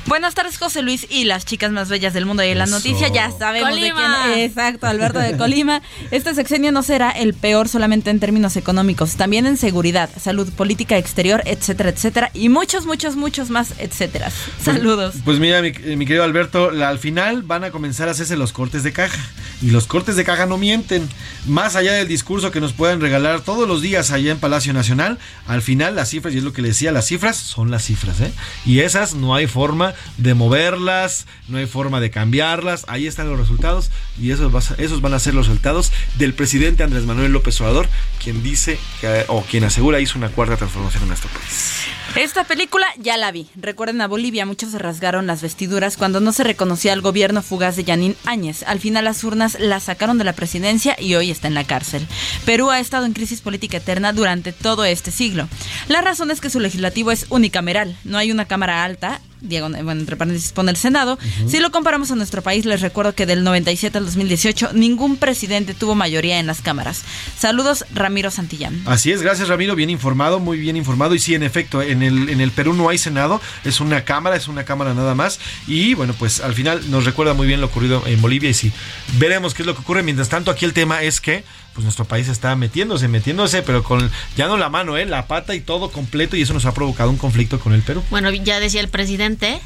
Buenas 0.07 0.33
tardes, 0.33 0.57
José 0.57 0.81
Luis 0.81 1.05
y 1.09 1.23
las 1.25 1.45
chicas 1.45 1.71
más 1.71 1.87
bellas 1.87 2.13
del 2.13 2.25
mundo. 2.25 2.43
Y 2.43 2.47
en 2.47 2.57
la 2.57 2.63
Eso. 2.65 2.73
noticia 2.75 3.07
ya 3.09 3.31
sabemos 3.31 3.69
Colima. 3.69 4.27
de 4.27 4.33
quién. 4.33 4.39
Exacto, 4.49 4.87
Alberto 4.87 5.19
de 5.19 5.37
Colima. 5.37 5.81
Este 6.09 6.33
sexenio 6.33 6.71
no 6.71 6.81
será 6.83 7.11
el 7.11 7.33
peor 7.33 7.69
solamente 7.69 8.09
en 8.09 8.19
términos 8.19 8.57
económicos, 8.57 9.15
también 9.15 9.45
en 9.45 9.57
seguridad, 9.57 10.09
salud, 10.19 10.51
política 10.53 10.97
exterior, 10.97 11.41
etcétera, 11.45 11.89
etcétera. 11.91 12.31
Y 12.33 12.49
muchos, 12.49 12.85
muchos, 12.87 13.15
muchos 13.15 13.49
más, 13.51 13.75
etcétera. 13.77 14.31
Saludos. 14.61 15.15
Pues 15.23 15.39
mira, 15.39 15.61
mi, 15.61 15.67
eh, 15.69 15.95
mi 15.95 16.05
querido 16.05 16.23
Alberto, 16.23 16.71
la- 16.71 16.89
al 16.89 16.99
final 16.99 17.43
van 17.43 17.63
a 17.63 17.71
comenzar 17.71 18.07
a 18.07 18.11
hacerse 18.11 18.35
los 18.35 18.51
cortes 18.53 18.83
de 18.83 18.91
caja. 18.91 19.19
Y 19.61 19.69
los 19.69 19.85
cortes 19.85 20.15
de 20.15 20.23
caja 20.23 20.47
no 20.47 20.57
mienten. 20.57 21.07
Más 21.45 21.75
allá 21.75 21.93
del 21.93 22.07
discurso 22.07 22.49
que 22.49 22.59
nos 22.59 22.73
pueden 22.73 22.99
regalar 22.99 23.41
todos 23.41 23.67
los 23.67 23.83
días 23.83 24.09
allá 24.09 24.31
en 24.31 24.39
Palacio 24.39 24.73
Nacional, 24.73 25.19
al 25.45 25.61
final 25.61 25.95
las 25.95 26.09
cifras, 26.09 26.33
y 26.33 26.39
es 26.39 26.43
lo 26.43 26.51
que 26.51 26.63
le 26.63 26.69
decía, 26.69 26.91
las 26.91 27.05
cifras 27.05 27.37
son 27.37 27.69
las 27.69 27.83
cifras, 27.85 28.19
¿eh? 28.21 28.33
Y 28.65 28.79
esas 28.79 29.13
no 29.13 29.35
hay 29.35 29.45
forma 29.45 29.90
de 30.17 30.33
moverlas, 30.33 31.25
no 31.47 31.57
hay 31.57 31.65
forma 31.65 31.99
de 31.99 32.11
cambiarlas. 32.11 32.85
Ahí 32.87 33.07
están 33.07 33.29
los 33.29 33.39
resultados 33.39 33.91
y 34.19 34.31
esos, 34.31 34.51
esos 34.79 35.01
van 35.01 35.13
a 35.13 35.19
ser 35.19 35.33
los 35.33 35.47
resultados 35.47 35.91
del 36.17 36.33
presidente 36.33 36.83
Andrés 36.83 37.05
Manuel 37.05 37.31
López 37.31 37.59
Obrador, 37.61 37.87
quien 38.21 38.43
dice 38.43 38.79
que, 38.99 39.25
o 39.27 39.41
quien 39.43 39.63
asegura 39.63 39.99
hizo 39.99 40.17
una 40.17 40.29
cuarta 40.29 40.57
transformación 40.57 41.03
en 41.03 41.09
nuestro 41.09 41.29
país. 41.29 41.85
Esta 42.15 42.43
película 42.43 42.85
ya 42.97 43.15
la 43.15 43.31
vi. 43.31 43.47
Recuerden 43.55 44.01
a 44.01 44.07
Bolivia, 44.07 44.45
muchos 44.45 44.71
se 44.71 44.77
rasgaron 44.77 45.27
las 45.27 45.41
vestiduras 45.41 45.95
cuando 45.95 46.19
no 46.19 46.33
se 46.33 46.43
reconocía 46.43 46.91
al 46.91 47.01
gobierno 47.01 47.41
fugaz 47.41 47.77
de 47.77 47.85
Yanín 47.85 48.17
Áñez. 48.25 48.63
Al 48.63 48.79
final 48.79 49.05
las 49.05 49.23
urnas 49.23 49.57
la 49.59 49.79
sacaron 49.79 50.17
de 50.17 50.25
la 50.25 50.33
presidencia 50.33 50.95
y 50.99 51.15
hoy 51.15 51.31
está 51.31 51.47
en 51.47 51.53
la 51.53 51.63
cárcel. 51.63 52.05
Perú 52.45 52.69
ha 52.69 52.81
estado 52.81 53.05
en 53.05 53.13
crisis 53.13 53.39
política 53.39 53.77
eterna 53.77 54.11
durante 54.11 54.51
todo 54.51 54.83
este 54.83 55.09
siglo. 55.09 55.47
La 55.87 56.01
razón 56.01 56.31
es 56.31 56.41
que 56.41 56.49
su 56.49 56.59
legislativo 56.59 57.11
es 57.11 57.27
unicameral. 57.29 57.97
No 58.03 58.17
hay 58.17 58.31
una 58.31 58.45
cámara 58.45 58.83
alta. 58.83 59.21
Diego, 59.41 59.69
bueno, 59.69 60.01
entre 60.01 60.15
paréntesis 60.15 60.51
pone 60.51 60.71
el 60.71 60.77
Senado. 60.77 61.17
Si 61.47 61.59
lo 61.59 61.71
comparamos 61.71 62.11
a 62.11 62.15
nuestro 62.15 62.41
país, 62.41 62.65
les 62.65 62.81
recuerdo 62.81 63.13
que 63.13 63.25
del 63.25 63.43
97 63.43 63.97
al 63.97 64.05
2018 64.05 64.73
ningún 64.73 65.17
presidente 65.17 65.73
tuvo 65.73 65.95
mayoría 65.95 66.39
en 66.39 66.47
las 66.47 66.61
cámaras. 66.61 67.03
Saludos, 67.37 67.85
Ramiro 67.93 68.29
Santillán. 68.29 68.81
Así 68.85 69.11
es, 69.11 69.21
gracias 69.21 69.47
Ramiro, 69.47 69.75
bien 69.75 69.89
informado, 69.89 70.39
muy 70.39 70.57
bien 70.59 70.77
informado. 70.77 71.15
Y 71.15 71.19
sí, 71.19 71.33
en 71.35 71.43
efecto, 71.43 71.81
en 71.81 72.03
el, 72.03 72.29
en 72.29 72.39
el 72.39 72.51
Perú 72.51 72.73
no 72.73 72.89
hay 72.89 72.97
Senado, 72.97 73.41
es 73.63 73.79
una 73.79 74.05
cámara, 74.05 74.35
es 74.35 74.47
una 74.47 74.63
cámara 74.63 74.93
nada 74.93 75.15
más. 75.15 75.39
Y 75.67 75.95
bueno, 75.95 76.13
pues 76.17 76.39
al 76.39 76.53
final 76.53 76.89
nos 76.91 77.05
recuerda 77.05 77.33
muy 77.33 77.47
bien 77.47 77.61
lo 77.61 77.67
ocurrido 77.67 78.03
en 78.05 78.21
Bolivia 78.21 78.49
y 78.49 78.53
sí, 78.53 78.71
veremos 79.17 79.53
qué 79.53 79.63
es 79.63 79.65
lo 79.65 79.73
que 79.73 79.81
ocurre. 79.81 80.03
Mientras 80.03 80.29
tanto, 80.29 80.51
aquí 80.51 80.65
el 80.65 80.73
tema 80.73 81.01
es 81.01 81.19
que 81.19 81.43
pues 81.73 81.83
nuestro 81.83 82.05
país 82.05 82.27
está 82.27 82.55
metiéndose, 82.55 83.07
metiéndose, 83.07 83.61
pero 83.61 83.83
con 83.83 84.09
ya 84.35 84.47
no 84.47 84.57
la 84.57 84.69
mano, 84.69 84.97
¿eh? 84.97 85.05
la 85.05 85.27
pata 85.27 85.55
y 85.55 85.61
todo 85.61 85.89
completo 85.91 86.35
y 86.35 86.41
eso 86.41 86.53
nos 86.53 86.65
ha 86.65 86.73
provocado 86.73 87.09
un 87.09 87.17
conflicto 87.17 87.59
con 87.59 87.73
el 87.73 87.81
Perú. 87.81 88.03
Bueno, 88.09 88.29
ya 88.31 88.59
decía 88.59 88.81
el 88.81 88.89
presidente 88.89 89.61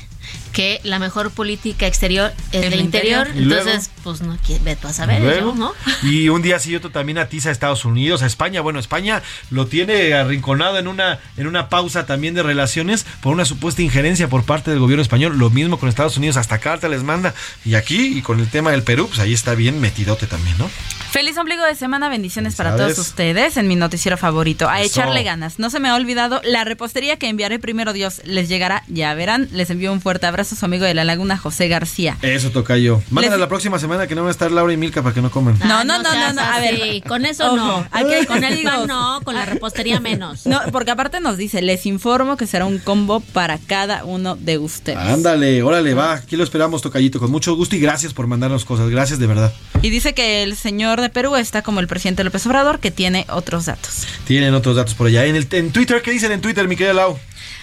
que 0.54 0.80
la 0.84 0.98
mejor 1.00 1.32
política 1.32 1.86
exterior 1.86 2.34
es 2.52 2.64
El 2.64 2.72
la 2.72 2.76
interior. 2.78 3.28
interior. 3.28 3.44
Y 3.44 3.46
luego- 3.46 3.68
Entonces, 3.70 3.92
pues 4.04 4.22
no, 4.22 4.38
ve 4.64 4.76
tú 4.76 4.88
a 4.88 4.94
saber, 4.94 5.22
Luego, 5.22 5.54
yo, 5.54 5.56
¿no? 5.56 5.74
Y 6.04 6.30
un 6.30 6.42
día 6.42 6.58
sí 6.60 6.72
y 6.72 6.76
otro 6.76 6.90
también 6.90 7.18
atiza 7.18 7.50
a 7.50 7.52
Estados 7.52 7.86
Unidos, 7.86 8.24
a 8.24 8.26
España. 8.26 8.62
Bueno, 8.62 8.80
España 8.80 9.22
lo 9.52 9.68
tiene 9.68 10.14
arrinconado 10.14 10.80
en 10.80 10.88
una, 10.88 11.20
en 11.38 11.48
una 11.48 11.70
pausa 11.70 12.06
también 12.06 12.34
de 12.34 12.42
relaciones 12.44 13.06
por 13.22 13.34
una 13.34 13.46
supuesta 13.46 13.82
injerencia 13.82 14.28
por 14.28 14.44
parte 14.46 14.72
del 14.72 14.80
gobierno 14.80 15.02
español. 15.04 15.38
Lo 15.38 15.50
mismo 15.50 15.78
con 15.78 15.90
Estados 15.90 16.18
Unidos, 16.18 16.38
hasta 16.38 16.58
carta 16.60 16.88
les 16.90 17.04
manda. 17.04 17.36
Y 17.64 17.76
aquí, 17.76 18.18
y 18.18 18.22
con 18.22 18.40
el 18.40 18.48
tema 18.50 18.72
del 18.72 18.82
Perú, 18.84 19.08
pues 19.08 19.20
ahí 19.20 19.34
está 19.34 19.54
bien 19.56 19.80
metidote 19.80 20.26
también, 20.26 20.58
¿no? 20.58 20.70
Feliz 21.16 21.38
ombligo 21.38 21.64
de 21.64 21.76
semana, 21.76 22.10
bendiciones 22.10 22.56
para 22.56 22.76
todos 22.76 22.98
ustedes 23.00 23.56
en 23.56 23.70
mi 23.70 23.78
noticiero 23.78 24.18
favorito. 24.18 24.68
A 24.68 24.82
Eso. 24.82 25.00
echarle 25.00 25.24
ganas. 25.24 25.60
No 25.60 25.70
se 25.70 25.80
me 25.80 25.88
ha 25.88 25.96
olvidado 25.96 26.42
la 26.44 26.66
repostería 26.66 27.16
que 27.16 27.30
enviaré 27.30 27.58
primero 27.58 27.94
Dios. 27.94 28.22
Les 28.26 28.50
llegará, 28.50 28.84
ya 28.90 29.14
verán. 29.14 29.48
Les 29.54 29.70
envío 29.70 29.94
un 29.94 30.02
fuerte 30.02 30.26
abrazo 30.26 30.56
a 30.56 30.58
su 30.58 30.66
amigo 30.66 30.84
de 30.84 30.94
la 30.94 31.06
laguna, 31.06 31.38
José 31.38 31.70
García. 31.70 32.18
Eso 32.22 32.52
toca 32.52 32.76
yo. 32.76 33.02
Mándale 33.12 33.36
Les- 33.38 33.40
la 33.40 33.48
próxima 33.48 33.80
semana 33.80 34.08
que 34.08 34.16
no 34.16 34.24
van 34.24 34.28
a 34.28 34.32
estar 34.32 34.52
Laura 34.52 34.74
y 34.74 34.76
Milka 34.76 35.04
para 35.04 35.16
que 35.16 35.22
no 35.22 35.32
coman. 35.32 35.58
No, 35.60 35.86
no, 35.86 36.04
no, 36.04 36.14
no, 36.14 36.34
no, 36.34 36.42
a 36.42 36.60
ver. 36.60 37.02
Con 37.08 37.26
eso 37.26 37.46
Ojo, 37.48 37.56
no. 37.56 37.88
aquí 37.94 38.12
hay 38.14 38.26
con 38.26 38.44
el 38.44 38.62
pan 38.64 38.86
no, 38.86 39.22
con 39.24 39.36
la 39.36 39.46
repostería 39.46 40.02
menos. 40.02 40.46
No, 40.46 40.60
porque 40.74 40.92
aparte 40.92 41.22
nos 41.22 41.38
dice, 41.38 41.62
les 41.62 41.86
informo 41.86 42.36
que 42.36 42.46
será 42.46 42.66
un 42.66 42.78
combo 42.80 43.22
para 43.22 43.58
cada 43.58 44.04
uno 44.04 44.36
de 44.36 44.58
ustedes. 44.58 44.98
Ándale, 45.00 45.64
órale, 45.64 45.94
va. 45.94 46.12
Aquí 46.16 46.36
lo 46.36 46.44
esperamos, 46.44 46.82
Tocayito, 46.82 47.20
con 47.22 47.32
mucho 47.32 47.56
gusto 47.56 47.78
y 47.78 47.80
gracias 47.80 48.14
por 48.14 48.28
mandarnos 48.28 48.66
cosas. 48.66 48.90
Gracias 48.90 49.18
de 49.18 49.28
verdad. 49.28 49.54
Y 49.82 49.92
dice 49.92 50.14
que 50.14 50.44
el 50.44 50.58
señor 50.58 51.05
de 51.06 51.10
Perú 51.10 51.36
está 51.36 51.62
como 51.62 51.80
el 51.80 51.88
presidente 51.88 52.24
López 52.24 52.46
Obrador, 52.46 52.80
que 52.80 52.92
tiene 52.92 53.26
otros 53.30 53.66
datos. 53.66 54.08
Tienen 54.26 54.54
otros 54.54 54.76
datos 54.76 54.96
por 54.96 55.08
allá. 55.08 55.26
En, 55.26 55.36
el, 55.36 55.48
en 55.52 55.72
Twitter, 55.72 56.02
¿qué 56.02 56.12
dicen 56.12 56.32
en 56.32 56.42
Twitter, 56.42 56.68
mi 56.68 56.76
querida 56.76 56.94
Lau? 56.94 57.18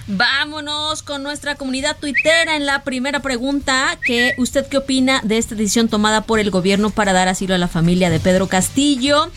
Vámonos 0.09 1.03
con 1.03 1.23
nuestra 1.23 1.55
comunidad 1.55 1.97
tuitera 1.99 2.57
en 2.57 2.67
la 2.67 2.83
primera 2.83 3.21
pregunta. 3.21 3.99
Que 4.05 4.33
¿Usted 4.37 4.67
qué 4.67 4.79
opina 4.79 5.21
de 5.23 5.39
esta 5.39 5.55
decisión 5.55 5.89
tomada 5.89 6.23
por 6.23 6.41
el 6.41 6.51
gobierno 6.51 6.91
para 6.91 7.13
dar 7.13 7.29
asilo 7.29 7.55
a 7.55 7.59
la 7.59 7.69
familia 7.69 8.11
de 8.11 8.19
Pedro 8.19 8.49
Castillo? 8.49 9.31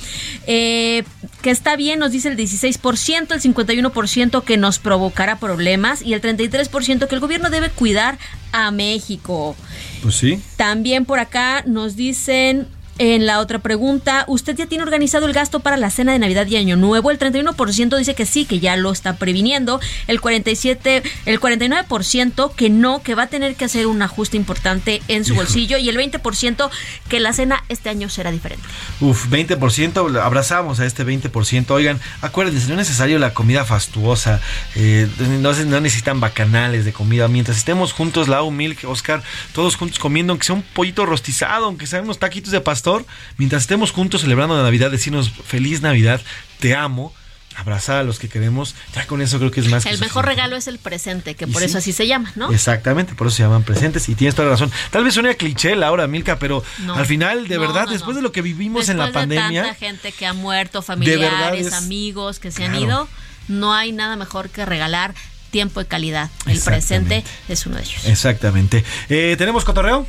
Eh, 0.47 1.03
que 1.41 1.51
está 1.51 1.76
bien, 1.76 1.99
nos 1.99 2.12
dice 2.12 2.30
el 2.30 2.38
16%, 2.38 3.32
el 3.32 3.41
51% 3.41 4.43
que 4.43 4.58
nos 4.58 4.80
provocará 4.80 5.38
problemas 5.38 6.01
y 6.01 6.14
el 6.14 6.22
33% 6.22 7.08
que 7.08 7.16
el 7.16 7.22
gobierno 7.22 7.49
debe 7.49 7.70
cuidar 7.70 8.18
a 8.51 8.72
México. 8.72 9.56
Pues 10.01 10.16
sí. 10.16 10.41
También 10.58 11.06
por 11.06 11.20
acá 11.20 11.64
nos 11.68 11.95
dicen 11.95 12.68
en 12.98 13.26
la 13.26 13.39
otra 13.39 13.60
pregunta, 13.60 14.24
¿usted 14.28 14.56
ya 14.56 14.68
tiene 14.68 14.84
organizado 14.84 15.26
el 15.26 15.34
gasto 15.34 15.60
para 15.60 15.76
la 15.76 15.89
cena 15.89 16.14
de 16.14 16.20
Navidad 16.20 16.48
y 16.48 16.56
Año 16.56 16.78
Nuevo? 16.78 17.12
El 17.12 17.20
31% 17.20 17.98
dice 17.98 18.16
que 18.16 18.26
sí, 18.26 18.46
que 18.46 18.60
ya 18.60 18.78
lo 18.78 18.91
está 18.91 19.18
previniendo. 19.18 19.82
El 20.08 20.22
47, 20.22 21.04
el 21.26 21.39
49% 21.39 22.54
que 22.56 22.70
no, 22.70 23.02
que 23.04 23.16
va 23.16 23.24
a 23.24 23.28
tener 23.28 23.56
que 23.56 23.66
hacer 23.66 23.88
un 23.88 24.02
ajuste 24.02 24.38
importante 24.38 25.02
en 25.08 25.26
su 25.26 25.36
bolsillo 25.36 25.78
y 25.78 25.89
el 25.89 25.98
20% 25.98 26.70
que 27.10 27.20
la 27.20 27.34
cena 27.34 27.64
este 27.70 27.89
año 27.89 28.10
será 28.10 28.32
diferente. 28.32 28.66
Uf, 29.02 29.28
20%, 29.28 30.22
abrazamos 30.22 30.80
a 30.80 30.86
este 30.86 31.06
20%. 31.06 31.72
Oigan, 31.72 32.00
acuérdense, 32.22 32.68
no 32.68 32.74
es 32.74 32.80
necesario 32.80 33.20
la 33.20 33.34
comida 33.34 33.66
fastuosa, 33.66 34.39
eh, 34.76 35.08
no, 35.41 35.54
necesitan 35.82 36.20
bacanales 36.20 36.86
de 36.86 36.93
comida. 36.93 37.28
Mientras 37.28 37.58
estemos 37.58 37.91
juntos, 37.91 38.28
Lau, 38.28 38.50
Milk, 38.52 38.86
Oscar, 38.86 39.22
todos 39.54 39.76
juntos 39.76 40.00
comiendo, 40.00 40.32
aunque 40.32 40.46
sea 40.46 40.56
un 40.56 40.62
pollito 40.62 41.06
rostizado, 41.06 41.66
aunque 41.66 41.88
sean 41.88 42.06
unos 42.06 42.20
taquitos 42.20 42.52
de 42.52 42.62
pastor, 42.86 43.05
mientras 43.38 43.63
estemos 43.63 43.91
juntos 43.91 44.21
celebrando 44.21 44.55
la 44.55 44.61
Navidad, 44.63 44.91
decirnos 44.91 45.31
feliz 45.31 45.81
Navidad, 45.81 46.21
te 46.59 46.75
amo, 46.75 47.11
abrazar 47.55 47.97
a 47.97 48.03
los 48.03 48.19
que 48.19 48.27
queremos, 48.29 48.75
ya 48.93 49.07
con 49.07 49.21
eso 49.21 49.39
creo 49.39 49.49
que 49.49 49.61
es 49.61 49.69
más 49.69 49.83
que 49.83 49.89
El 49.89 49.95
mejor 49.99 50.23
suficiente. 50.23 50.29
regalo 50.36 50.55
es 50.57 50.67
el 50.67 50.77
presente, 50.77 51.33
que 51.36 51.45
Y 51.45 51.47
por 51.47 51.61
sí. 51.61 51.67
eso 51.67 51.77
así 51.79 51.93
se 51.93 52.05
llama, 52.05 52.31
¿no? 52.36 52.51
Exactamente, 52.51 53.15
por 53.15 53.25
eso 53.27 53.38
se 53.38 53.43
llaman 53.43 53.63
presentes 53.63 54.07
y 54.09 54.13
tienes 54.15 54.36
toda 54.36 54.49
la 54.49 54.51
razón. 54.51 54.71
Tal 54.91 55.03
vez 55.03 55.13
suene 55.15 55.29
a 55.31 55.33
cliché 55.36 55.75
la 55.75 55.91
hora, 55.91 56.05
Milka, 56.05 56.38
pero 56.38 56.63
No. 56.83 56.93
al 56.95 57.05
final, 57.07 57.47
de 57.47 57.55
No, 57.55 57.61
verdad, 57.61 57.86
no, 57.86 57.91
después 57.91 58.13
no. 58.13 58.17
de 58.17 58.21
lo 58.23 58.31
que 58.31 58.41
vivimos 58.43 58.88
en 58.89 58.97
la 58.99 59.05
Después 59.05 59.27
de 59.29 59.36
pandemia, 59.36 59.63
tanta 59.63 59.79
gente 59.79 60.11
que 60.11 60.25
ha 60.27 60.33
muerto, 60.33 60.79
verdad 60.81 60.86
familiares, 60.88 61.67
es- 61.67 61.73
amigos 61.73 62.38
que 62.39 62.51
se 62.51 62.65
han 62.65 62.75
ido, 62.75 63.07
no 63.47 63.73
hay 63.73 63.93
nada 63.93 64.15
mejor 64.15 64.49
que 64.49 64.63
regalar 64.65 65.15
tiempo 65.49 65.79
de 65.79 65.88
calidad. 65.88 66.29
El 66.45 66.59
presente 66.59 67.23
es 67.49 67.65
uno 67.65 67.77
de 67.77 67.83
ellos. 67.83 68.05
Exactamente. 68.05 68.83
Eh, 69.09 69.36
¿Tenemos 69.39 69.63
cotorreo? 69.65 70.05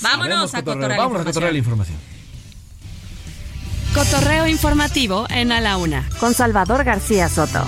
Vámonos 0.00 0.26
Haremos 0.26 0.54
a 0.54 0.58
cotorreo. 0.58 0.74
cotorrear 0.80 0.98
Vámonos 0.98 1.22
a 1.22 1.24
cotorrear 1.24 1.52
la 1.52 1.58
información. 1.58 1.96
Cotorreo 3.94 4.46
informativo 4.46 5.26
en 5.28 5.52
A 5.52 5.60
la 5.60 5.76
Una 5.76 6.08
con 6.18 6.32
Salvador 6.32 6.82
García 6.82 7.28
Soto. 7.28 7.66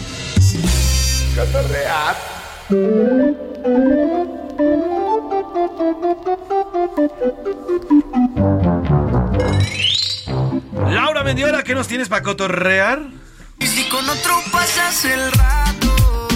Laura 10.89 11.23
Mendiola, 11.25 11.63
¿qué 11.63 11.75
nos 11.75 11.89
tienes 11.89 12.09
para 12.09 12.23
cotorrear? 12.23 13.03
Y 13.59 13.67
si 13.67 13.87
con 13.91 14.09
otro 14.09 14.35
pasas 14.51 15.05
el 15.05 15.31
rato, 15.31 16.29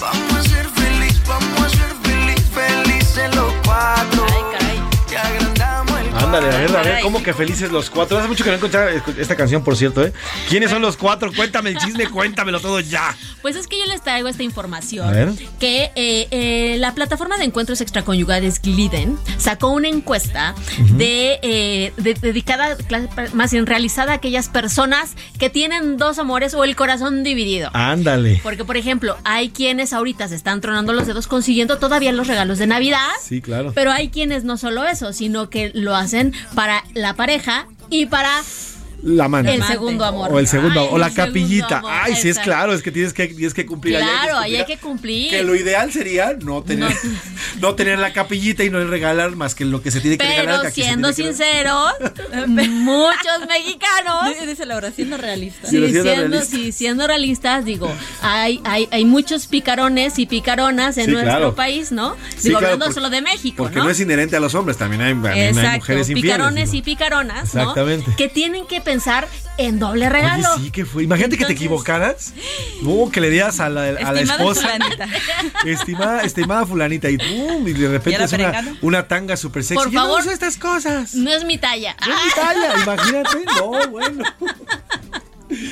vamos 0.00 0.36
a 0.36 0.42
ser 0.42 0.66
feliz, 0.70 1.20
vamos 1.26 1.60
a 1.60 1.68
ser 1.68 1.94
feliz, 2.02 2.42
felices 2.54 3.36
los 3.36 3.52
cuatro. 3.62 4.23
Ándale, 6.38 6.56
a 6.56 6.60
ver, 6.60 6.76
a 6.76 6.82
ver. 6.82 7.02
¿cómo 7.02 7.22
que 7.22 7.32
felices 7.34 7.70
los 7.70 7.90
cuatro? 7.90 8.18
Hace 8.18 8.28
mucho 8.28 8.44
que 8.44 8.50
no 8.50 8.56
encontraba 8.56 8.90
esta 9.18 9.36
canción, 9.36 9.62
por 9.64 9.76
cierto, 9.76 10.04
¿eh? 10.04 10.12
¿Quiénes 10.48 10.70
son 10.70 10.82
los 10.82 10.96
cuatro? 10.96 11.30
Cuéntame 11.34 11.70
el 11.70 11.78
chisme, 11.78 12.08
cuéntamelo 12.08 12.60
todo 12.60 12.80
ya. 12.80 13.16
Pues 13.42 13.56
es 13.56 13.66
que 13.66 13.78
yo 13.78 13.84
les 13.86 14.02
traigo 14.02 14.28
esta 14.28 14.42
información 14.42 15.08
A 15.08 15.12
ver. 15.12 15.30
que 15.60 15.90
eh, 15.96 16.28
eh, 16.30 16.76
la 16.78 16.94
plataforma 16.94 17.36
de 17.36 17.44
encuentros 17.44 17.80
extraconyugales 17.80 18.60
Gliden 18.62 19.18
sacó 19.38 19.68
una 19.68 19.88
encuesta 19.88 20.54
de, 20.96 21.38
eh, 21.42 21.92
de- 21.96 22.14
dedicada, 22.14 22.76
más 23.34 23.52
bien 23.52 23.66
realizada 23.66 24.12
a 24.12 24.14
aquellas 24.16 24.48
personas 24.48 25.12
que 25.38 25.50
tienen 25.50 25.96
dos 25.96 26.18
amores 26.18 26.54
o 26.54 26.64
el 26.64 26.74
corazón 26.76 27.22
dividido. 27.22 27.70
Ándale. 27.74 28.40
Porque, 28.42 28.64
por 28.64 28.76
ejemplo, 28.76 29.16
hay 29.24 29.50
quienes 29.50 29.92
ahorita 29.92 30.28
se 30.28 30.34
están 30.36 30.60
tronando 30.60 30.92
los 30.92 31.06
dedos 31.06 31.26
consiguiendo 31.26 31.78
todavía 31.78 32.12
los 32.12 32.26
regalos 32.26 32.58
de 32.58 32.66
Navidad. 32.66 33.08
Sí, 33.22 33.40
claro. 33.40 33.72
Pero 33.74 33.90
hay 33.92 34.08
quienes 34.08 34.44
no 34.44 34.56
solo 34.56 34.84
eso, 34.84 35.12
sino 35.12 35.50
que 35.50 35.70
lo 35.74 35.94
hacen 35.94 36.23
para 36.54 36.84
la 36.94 37.14
pareja 37.14 37.66
y 37.90 38.06
para 38.06 38.42
La 39.04 39.28
mano. 39.28 39.50
El 39.50 39.62
segundo 39.62 40.04
amor. 40.04 40.32
O 40.32 40.38
el 40.38 40.46
segundo, 40.48 40.80
Ay, 40.80 40.88
o 40.90 40.98
la 40.98 41.10
capillita. 41.10 41.78
amor, 41.78 41.90
Ay, 41.94 42.16
sí 42.16 42.30
es 42.30 42.38
claro, 42.38 42.72
es 42.72 42.82
que 42.82 42.90
tienes 42.90 43.12
que, 43.12 43.28
tienes 43.28 43.52
que 43.52 43.66
cumplir. 43.66 43.96
ahí 43.96 44.02
Claro, 44.02 44.38
ahí 44.38 44.56
hay 44.56 44.58
cumplir. 44.62 44.78
que 44.78 44.82
cumplir. 44.82 45.30
Que 45.30 45.42
lo 45.42 45.54
ideal 45.54 45.92
sería 45.92 46.32
no 46.42 46.62
tener, 46.62 46.90
no. 47.60 47.74
tener 47.76 47.98
la 47.98 48.12
capillita 48.14 48.64
y 48.64 48.70
no 48.70 48.82
regalar 48.84 49.36
más 49.36 49.54
que 49.54 49.66
lo 49.66 49.82
que 49.82 49.90
se 49.90 50.00
tiene 50.00 50.16
que 50.16 50.26
regalar. 50.26 50.46
Pero 50.46 50.62
que 50.62 50.68
aquí 50.68 50.80
se 50.80 50.86
siendo 50.86 51.12
sinceros, 51.12 51.92
muchos 52.46 53.40
mexicanos. 53.48 54.46
Dice 54.46 54.64
Laura, 54.66 54.90
siendo 54.90 55.16
realista. 55.18 55.68
Sí, 55.68 55.76
siendo 55.76 55.88
siendo, 56.02 56.14
realista. 56.28 56.56
sí, 56.56 56.72
siendo 56.72 57.06
realistas, 57.06 57.64
digo, 57.66 57.92
hay, 58.22 58.60
hay, 58.64 58.88
hay 58.90 59.04
muchos 59.04 59.46
picarones 59.46 60.18
y 60.18 60.24
picaronas 60.26 60.96
en 60.96 61.06
Sí, 61.06 61.10
nuestro 61.10 61.30
claro. 61.32 61.54
país, 61.54 61.92
¿no? 61.92 62.16
Sí, 62.36 62.48
Digo, 62.48 62.58
claro, 62.58 62.74
hablando 62.74 62.86
porque- 62.86 62.94
solo 62.94 63.10
de 63.10 63.20
México, 63.20 63.56
Porque 63.64 63.76
¿no? 63.78 63.84
no 63.84 63.90
es 63.90 64.00
inherente 64.00 64.36
a 64.36 64.40
los 64.40 64.54
hombres, 64.54 64.78
también 64.78 65.02
hay, 65.02 65.12
también 65.12 65.32
hay 65.34 65.48
Exacto, 65.48 65.76
mujeres 65.80 66.08
infieles. 66.08 66.32
picarones 66.32 66.70
digo. 66.70 66.80
y 66.80 66.82
picaronas, 66.84 67.54
¿no? 67.54 67.60
Exactamente. 67.60 68.14
Que 68.16 68.28
tienen 68.28 68.66
que 68.66 68.80
pensar 68.80 68.93
en 69.56 69.78
doble 69.78 70.08
regalo. 70.08 70.54
Oye, 70.54 70.64
sí, 70.64 70.70
que 70.70 70.84
fue. 70.84 71.04
Imagínate 71.04 71.36
que 71.36 71.44
te 71.44 71.52
equivocaras. 71.52 72.32
No, 72.82 73.10
que 73.10 73.20
le 73.20 73.30
dieras 73.30 73.60
a 73.60 73.68
la, 73.68 73.82
a 73.84 74.12
la 74.12 74.20
esposa. 74.20 74.62
fulanita. 74.62 75.08
Estimada, 75.64 76.22
estimada 76.22 76.66
fulanita. 76.66 77.08
Y, 77.10 77.18
pum, 77.18 77.66
y 77.68 77.72
de 77.72 77.88
repente 77.88 78.10
¿Y 78.10 78.14
era 78.14 78.24
es 78.24 78.32
una, 78.32 78.76
una 78.82 79.08
tanga 79.08 79.36
súper 79.36 79.64
sexy. 79.64 79.82
Por 79.82 79.92
Yo 79.92 80.00
no 80.00 80.06
favor. 80.06 80.20
uso 80.20 80.30
estas 80.30 80.56
cosas. 80.56 81.14
No 81.14 81.30
es 81.32 81.44
mi 81.44 81.58
talla. 81.58 81.96
No 82.06 82.14
es 82.14 82.24
mi 82.24 82.30
talla, 82.32 82.82
imagínate. 82.82 83.44
No, 83.58 83.88
bueno. 83.90 84.24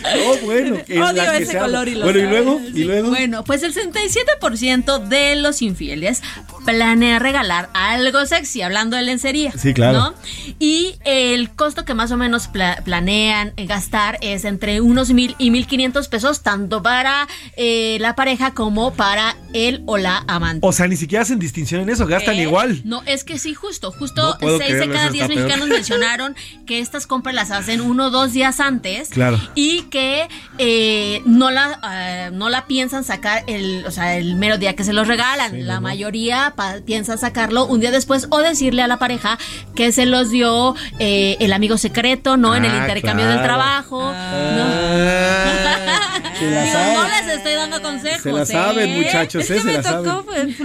No, 0.03 0.37
bueno. 0.45 0.77
en 0.89 1.03
Odio 1.03 1.13
la 1.25 1.33
que 1.39 1.43
ese 1.45 1.53
se 1.53 1.59
color 1.59 1.89
y 1.89 1.95
lo 1.95 2.05
Bueno, 2.05 2.19
y 2.19 2.23
luego, 2.23 2.61
y 2.75 2.85
luego. 2.85 3.09
Bueno, 3.11 3.45
pues 3.45 3.63
el 3.63 3.75
67% 3.75 4.99
de 5.09 5.37
los 5.37 5.63
infieles 5.63 6.23
planea 6.65 7.19
regalar 7.19 7.71
algo 7.75 8.25
sexy, 8.27 8.63
hablando 8.63 8.97
de 8.97 9.03
lencería. 9.03 9.53
Sí, 9.57 9.75
claro. 9.75 9.99
¿no? 9.99 10.15
Y 10.59 10.95
el 11.05 11.51
costo 11.51 11.85
que 11.85 11.95
más 11.95 12.11
o 12.13 12.17
menos 12.17 12.49
pla- 12.49 12.81
planean 12.85 13.53
gastar 13.57 14.19
es 14.23 14.45
entre 14.45 14.81
unos 14.81 15.11
mil 15.11 15.35
y 15.39 15.51
mil 15.51 15.67
quinientos 15.67 16.09
pesos, 16.09 16.43
tanto 16.43 16.83
para 16.83 17.27
eh, 17.57 17.99
la 18.01 18.15
pareja 18.15 18.53
como 18.55 18.95
para 18.95 19.37
él 19.53 19.83
o 19.87 19.97
la 19.99 20.25
amante. 20.29 20.67
O 20.67 20.73
sea, 20.73 20.87
ni 20.87 20.97
siquiera 20.97 21.23
hacen 21.23 21.39
distinción 21.39 21.81
en 21.83 21.91
eso, 21.91 22.07
gastan 22.07 22.37
¿Eh? 22.37 22.43
igual. 22.43 22.81
No, 22.85 23.03
es 23.07 23.25
que 23.25 23.39
sí, 23.39 23.55
justo, 23.55 23.91
justo 23.93 24.37
No 24.41 24.59
6 24.59 24.79
de 24.79 24.89
cada 24.89 25.05
eso 25.05 25.13
10 25.13 25.23
está 25.23 25.27
peor. 25.27 25.37
mexicanos 25.45 25.69
mencionaron 25.73 26.37
que 26.67 26.79
estas 26.79 27.07
compras 27.07 27.35
las 27.35 27.51
hacen 27.51 27.81
uno 27.81 28.07
o 28.07 28.11
dos 28.11 28.33
días 28.33 28.61
antes. 28.61 29.09
Claro. 29.09 29.41
Y 29.55 29.72
que 29.81 30.29
eh, 30.59 31.23
no 31.25 31.51
la 31.51 31.81
eh, 31.93 32.31
no 32.33 32.51
la 32.51 32.67
piensan 32.67 33.05
sacar 33.05 33.43
el, 33.47 33.85
o 33.87 33.91
sea, 33.91 34.17
el 34.17 34.37
mero 34.37 34.59
día 34.59 34.77
que 34.77 34.85
se 34.85 34.93
los 34.93 35.09
regalan. 35.09 35.67
la 35.67 35.81
mayoría 35.81 36.55
piensa 36.85 37.17
sacarlo 37.17 37.67
un 37.67 37.81
día 37.81 37.91
después 37.91 38.27
o 38.31 38.39
decirle 38.39 38.83
a 38.83 38.87
la 38.87 38.99
pareja 38.99 39.39
que 39.75 39.93
se 39.93 40.05
los 40.07 40.31
dio 40.31 40.75
eh, 40.99 41.37
el 41.41 41.53
amigo 41.53 41.79
secreto, 41.79 42.37
¿no? 42.37 42.55
en 42.55 42.65
el 42.67 42.73
Ah, 42.73 42.79
intercambio 42.79 43.27
del 43.27 43.43
trabajo. 43.43 44.13
Ah, 44.15 46.21
se 46.39 46.51
la 46.51 46.63
Digo, 46.63 46.73
saben. 46.73 46.95
no 46.95 47.09
les 47.09 47.27
estoy 47.37 47.53
dando 47.55 47.83
consejos. 47.83 48.23
Se 48.23 48.33
la 48.33 48.47
saben, 48.47 48.91
¿eh? 48.91 49.03
muchachos, 49.05 49.49
¿eh? 49.51 49.61
se 49.61 49.73
la 49.73 49.83
saben. 49.83 50.11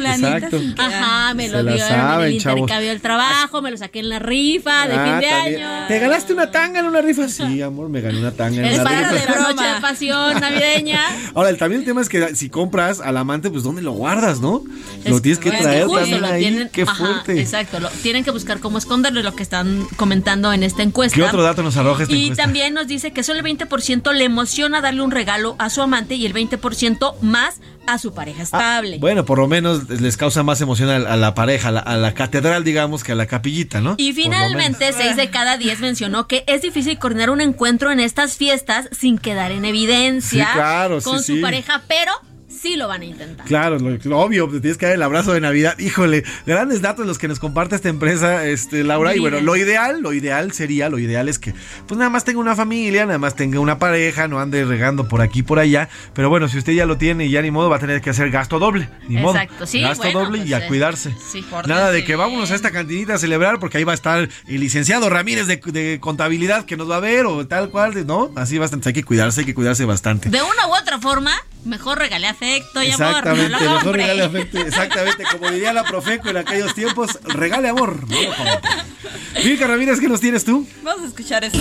Exacto. 0.06 0.60
Ajá, 0.78 1.34
me 1.34 1.48
Se 1.48 1.52
lo 1.56 1.64
la 1.64 1.72
dieron 1.74 1.92
en 1.92 1.98
saben, 1.98 2.28
el 2.28 2.42
chavos. 2.42 2.60
intercambio 2.60 2.90
del 2.90 3.02
trabajo, 3.02 3.62
me 3.62 3.72
lo 3.72 3.78
saqué 3.78 4.00
en 4.00 4.10
la 4.10 4.20
rifa 4.20 4.88
de 4.88 4.96
Ah, 4.96 5.04
fin 5.06 5.20
de 5.20 5.28
también. 5.30 5.64
año. 5.64 5.88
¿Te 5.88 6.00
ganaste 6.00 6.34
una 6.34 6.52
tanga 6.52 6.80
en 6.80 6.86
una 6.86 7.02
rifa? 7.02 7.28
Sí, 7.30 7.62
amor, 7.62 7.90
me 7.90 8.02
gané 8.02 8.20
una 8.20 8.32
tanga 8.32 8.60
en 8.62 8.66
Es 8.66 8.80
una 8.80 8.87
para 8.90 9.12
de 9.12 9.26
noche 9.26 9.64
de 9.76 9.82
pasión 9.82 10.40
navideña. 10.40 11.02
Ahora, 11.34 11.50
el, 11.50 11.58
también 11.58 11.82
el 11.82 11.86
tema 11.86 12.02
es 12.02 12.10
que 12.10 12.36
si 12.36 12.50
compras 12.50 13.00
al 13.02 13.18
amante, 13.18 13.50
pues 13.50 13.64
¿dónde 13.64 13.82
lo 13.82 13.92
guardas, 13.92 14.40
no? 14.40 14.64
lo 15.06 15.22
tienes 15.22 15.40
que 15.40 15.50
Es 15.50 15.60
traer 15.60 15.84
justo 15.86 16.00
también 16.00 16.22
lo 16.22 16.28
ahí. 16.28 16.40
tienen- 16.42 16.70
Qué 16.70 16.82
ajá, 16.84 16.96
fuerte. 16.96 17.40
exacto, 17.40 17.80
lo, 17.80 17.90
tienen 17.90 18.24
que 18.24 18.32
buscar 18.32 18.60
cómo 18.60 18.78
esconderlo, 18.78 19.20
es 19.20 19.26
lo 19.26 19.36
que 19.36 19.44
están 19.44 19.86
comentando 19.96 20.52
en 20.54 20.64
esta 20.64 20.84
encuesta. 20.84 21.16
¿Qué 21.16 21.24
otro 21.24 21.44
dato 21.44 21.64
nos 21.64 21.78
arroja 21.78 22.04
esta 22.04 22.14
y 22.16 22.24
encuesta? 22.24 22.44
también 22.44 22.74
nos 22.74 22.88
dice 22.88 23.12
que 23.12 23.24
solo 23.24 23.40
el 23.40 23.46
20% 23.46 24.12
le 24.14 24.26
emociona 24.26 24.82
darle 24.82 25.02
un 25.02 25.12
regalo 25.12 25.56
a 25.60 25.70
su 25.70 25.82
amante 25.82 26.16
y 26.16 26.26
el 26.26 26.34
20% 26.34 27.16
más 27.22 27.62
a 27.86 27.98
su 28.00 28.14
pareja 28.14 28.44
estable. 28.44 28.98
Bueno, 29.00 29.24
por 29.24 29.38
lo 29.38 29.48
menos 29.48 29.90
les 29.90 30.18
causa 30.18 30.44
más 30.44 30.60
emoción 30.60 30.90
a, 30.90 30.96
a 30.96 31.16
la 31.16 31.34
pareja, 31.34 31.70
a 31.70 31.72
la, 31.72 31.80
a 31.80 31.96
la 31.96 32.14
catedral, 32.14 32.66
digamos, 32.66 33.02
que 33.06 33.14
a 33.14 33.16
la 33.16 33.28
capillita, 33.28 33.80
¿no? 33.80 33.96
Y 33.98 34.12
finalmente, 34.12 34.92
6 34.92 35.16
de 35.16 35.30
cada 35.30 35.56
10 35.58 35.80
mencionó 35.80 36.28
que 36.28 36.44
es 36.48 36.62
difícil 36.62 37.00
coordinar 37.00 37.30
un 37.30 37.40
encuentro 37.40 37.90
en 37.92 38.02
estas 38.02 38.36
fiestas 38.36 38.77
sin 38.92 39.18
quedar 39.18 39.52
en 39.52 39.66
evidencia 39.66 40.46
Sí, 40.48 40.52
claro, 40.54 41.02
sí, 41.02 41.06
con 41.10 41.18
su 41.20 41.36
sí. 41.36 41.42
pareja, 41.42 41.82
pero 41.88 42.12
sí 42.60 42.76
lo 42.76 42.88
van 42.88 43.02
a 43.02 43.06
intentar. 43.06 43.46
Claro, 43.46 43.80
lo, 43.80 43.98
lo 44.04 44.20
obvio, 44.20 44.48
te 44.48 44.60
tienes 44.60 44.78
que 44.78 44.86
dar 44.86 44.96
el 44.96 45.04
abrazo 45.04 45.34
de 45.34 45.42
Navidad. 45.42 45.78
Híjole, 45.80 46.24
grandes 46.46 46.82
datos 46.82 47.06
los 47.06 47.18
que 47.18 47.28
nos 47.28 47.40
comparte 47.40 47.76
esta 47.76 47.90
empresa, 47.90 48.46
este, 48.46 48.84
Laura. 48.84 49.16
Y 49.16 49.20
bueno, 49.20 49.40
lo 49.42 49.56
ideal, 49.56 50.02
lo 50.02 50.14
ideal 50.14 50.52
sería, 50.52 50.90
lo 50.90 51.00
ideal 51.00 51.30
es 51.30 51.40
que 51.40 51.54
pues 51.88 51.98
nada 51.98 52.10
más 52.10 52.24
tenga 52.24 52.40
una 52.40 52.56
familia, 52.56 53.06
nada 53.06 53.20
más 53.20 53.36
tenga 53.36 53.60
una 53.60 53.80
pareja, 53.80 54.28
no 54.28 54.40
ande 54.40 54.66
regando 54.66 55.08
por 55.08 55.22
aquí 55.22 55.44
por 55.44 55.60
allá. 55.60 55.90
Pero 56.14 56.30
bueno, 56.30 56.48
si 56.48 56.58
usted 56.58 56.74
ya 56.74 56.86
lo 56.86 56.98
tiene 56.98 57.26
y 57.26 57.32
ya 57.32 57.42
ni 57.42 57.52
modo, 57.52 57.70
va 57.70 57.78
a 57.78 57.80
tener 57.80 58.02
que 58.02 58.10
hacer 58.10 58.30
gasto 58.32 58.60
doble. 58.60 58.90
Ni 59.08 59.18
modo. 59.18 59.36
Exacto, 59.36 59.66
sí, 59.66 59.82
Gasto 59.82 60.04
bueno, 60.04 60.20
doble 60.20 60.40
y 60.40 60.42
pues, 60.42 60.54
a 60.54 60.66
eh, 60.66 60.68
cuidarse. 60.68 61.16
sí, 61.32 61.42
por 61.44 61.68
Nada 61.68 61.92
de 61.92 62.04
que 62.04 62.16
vámonos 62.16 62.52
a 62.52 62.56
esta 62.56 62.72
cantinita 62.72 63.16
a 63.16 63.18
celebrar 63.18 63.60
porque 63.60 63.78
ahí 63.78 63.84
va 63.84 63.92
a 63.94 63.96
estar 63.96 64.28
el 64.48 64.60
licenciado 64.60 65.10
Ramírez 65.10 65.48
de, 65.48 65.58
de 65.58 66.00
contabilidad 66.00 66.66
que 66.66 66.78
nos 66.78 66.90
va 66.90 66.98
a 66.98 67.00
ver 67.00 67.26
o 67.26 67.48
tal 67.48 67.70
cual, 67.70 68.06
¿no? 68.06 68.32
Así 68.36 68.58
bastante, 68.58 68.90
hay 68.90 68.94
que 68.94 69.04
cuidarse, 69.04 69.42
hay 69.42 69.46
que 69.46 69.54
cuidarse 69.54 69.86
bastante. 69.86 70.30
De 70.30 70.42
una 70.42 70.68
u 70.68 70.76
otra 70.76 71.00
forma, 71.00 71.32
mejor 71.66 71.98
regale 72.00 72.28
afecto 72.28 72.82
y 72.84 72.92
amor. 72.92 73.00
no 73.00 73.08
Exactamente, 73.10 73.50
mejor 73.64 73.84
compre. 73.84 74.02
regale 74.02 74.24
afecto. 74.24 74.58
Exactamente, 74.60 75.24
como 75.32 75.50
diría 75.52 75.74
la 75.74 75.84
Profeco 75.84 76.30
en 76.30 76.38
aquellos 76.38 76.74
tiempos, 76.74 77.20
regale 77.24 77.70
amor. 77.70 78.06
No 78.10 78.22
lo 78.22 79.68
Ramírez, 79.68 80.00
¿qué 80.00 80.08
nos 80.08 80.20
tienes 80.22 80.44
tú? 80.46 80.68
Vamos 80.84 81.06
a 81.06 81.08
escuchar 81.08 81.44
eso. 81.44 81.58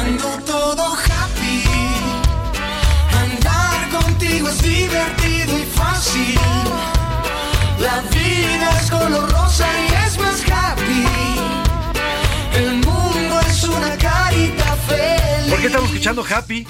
Ando 0.00 0.28
todo 0.44 0.94
happy. 0.94 1.62
Andar 3.16 3.88
contigo 4.02 4.48
es 4.48 4.62
divertido 4.62 5.58
y 5.58 5.64
fácil. 5.74 6.38
La 7.80 8.00
vida 8.10 8.80
es 8.80 8.90
color 8.90 9.30
rosa 9.30 9.66
y 9.88 10.06
es 10.06 10.18
más 10.18 10.42
happy. 10.50 11.04
El 12.56 12.72
mundo 12.74 13.40
es 13.48 13.64
una 13.64 13.96
carita 13.96 14.76
feliz. 14.88 15.50
¿Por 15.50 15.60
qué 15.60 15.66
estamos 15.66 15.88
escuchando 15.90 16.24
Happy? 16.28 16.66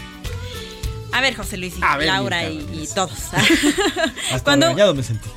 A 1.13 1.21
ver, 1.21 1.35
José 1.35 1.57
Luis 1.57 1.75
y 1.79 1.81
A 1.83 1.97
ver, 1.97 2.07
Laura 2.07 2.49
y, 2.49 2.59
y 2.83 2.89
todos. 2.95 3.11
Hasta 4.33 4.41
Cuando- 4.45 4.95
me 4.95 5.03
sentí. 5.03 5.29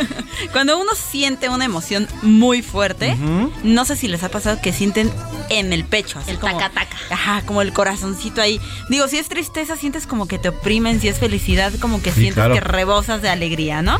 Cuando 0.52 0.78
uno 0.78 0.92
siente 0.94 1.48
una 1.48 1.64
emoción 1.64 2.08
muy 2.22 2.62
fuerte, 2.62 3.16
no 3.62 3.84
sé 3.84 3.96
si 3.96 4.08
les 4.08 4.22
ha 4.22 4.30
pasado 4.30 4.60
que 4.62 4.72
sienten 4.72 5.12
en 5.50 5.72
el 5.72 5.84
pecho, 5.84 6.18
así 6.18 6.30
El 6.32 6.38
como, 6.38 6.58
taca, 6.58 6.70
taca. 6.72 6.96
Ajá, 7.10 7.42
como 7.46 7.62
el 7.62 7.72
corazoncito 7.72 8.40
ahí. 8.40 8.60
Digo, 8.88 9.08
si 9.08 9.18
es 9.18 9.28
tristeza, 9.28 9.76
sientes 9.76 10.06
como 10.06 10.26
que 10.28 10.38
te 10.38 10.48
oprimen, 10.50 11.00
si 11.00 11.08
es 11.08 11.18
felicidad, 11.18 11.72
como 11.80 12.00
que 12.02 12.10
Sí, 12.10 12.16
sientes 12.20 12.34
claro. 12.34 12.54
que 12.54 12.60
rebosas 12.60 13.22
de 13.22 13.28
alegría, 13.28 13.82
¿no? 13.82 13.98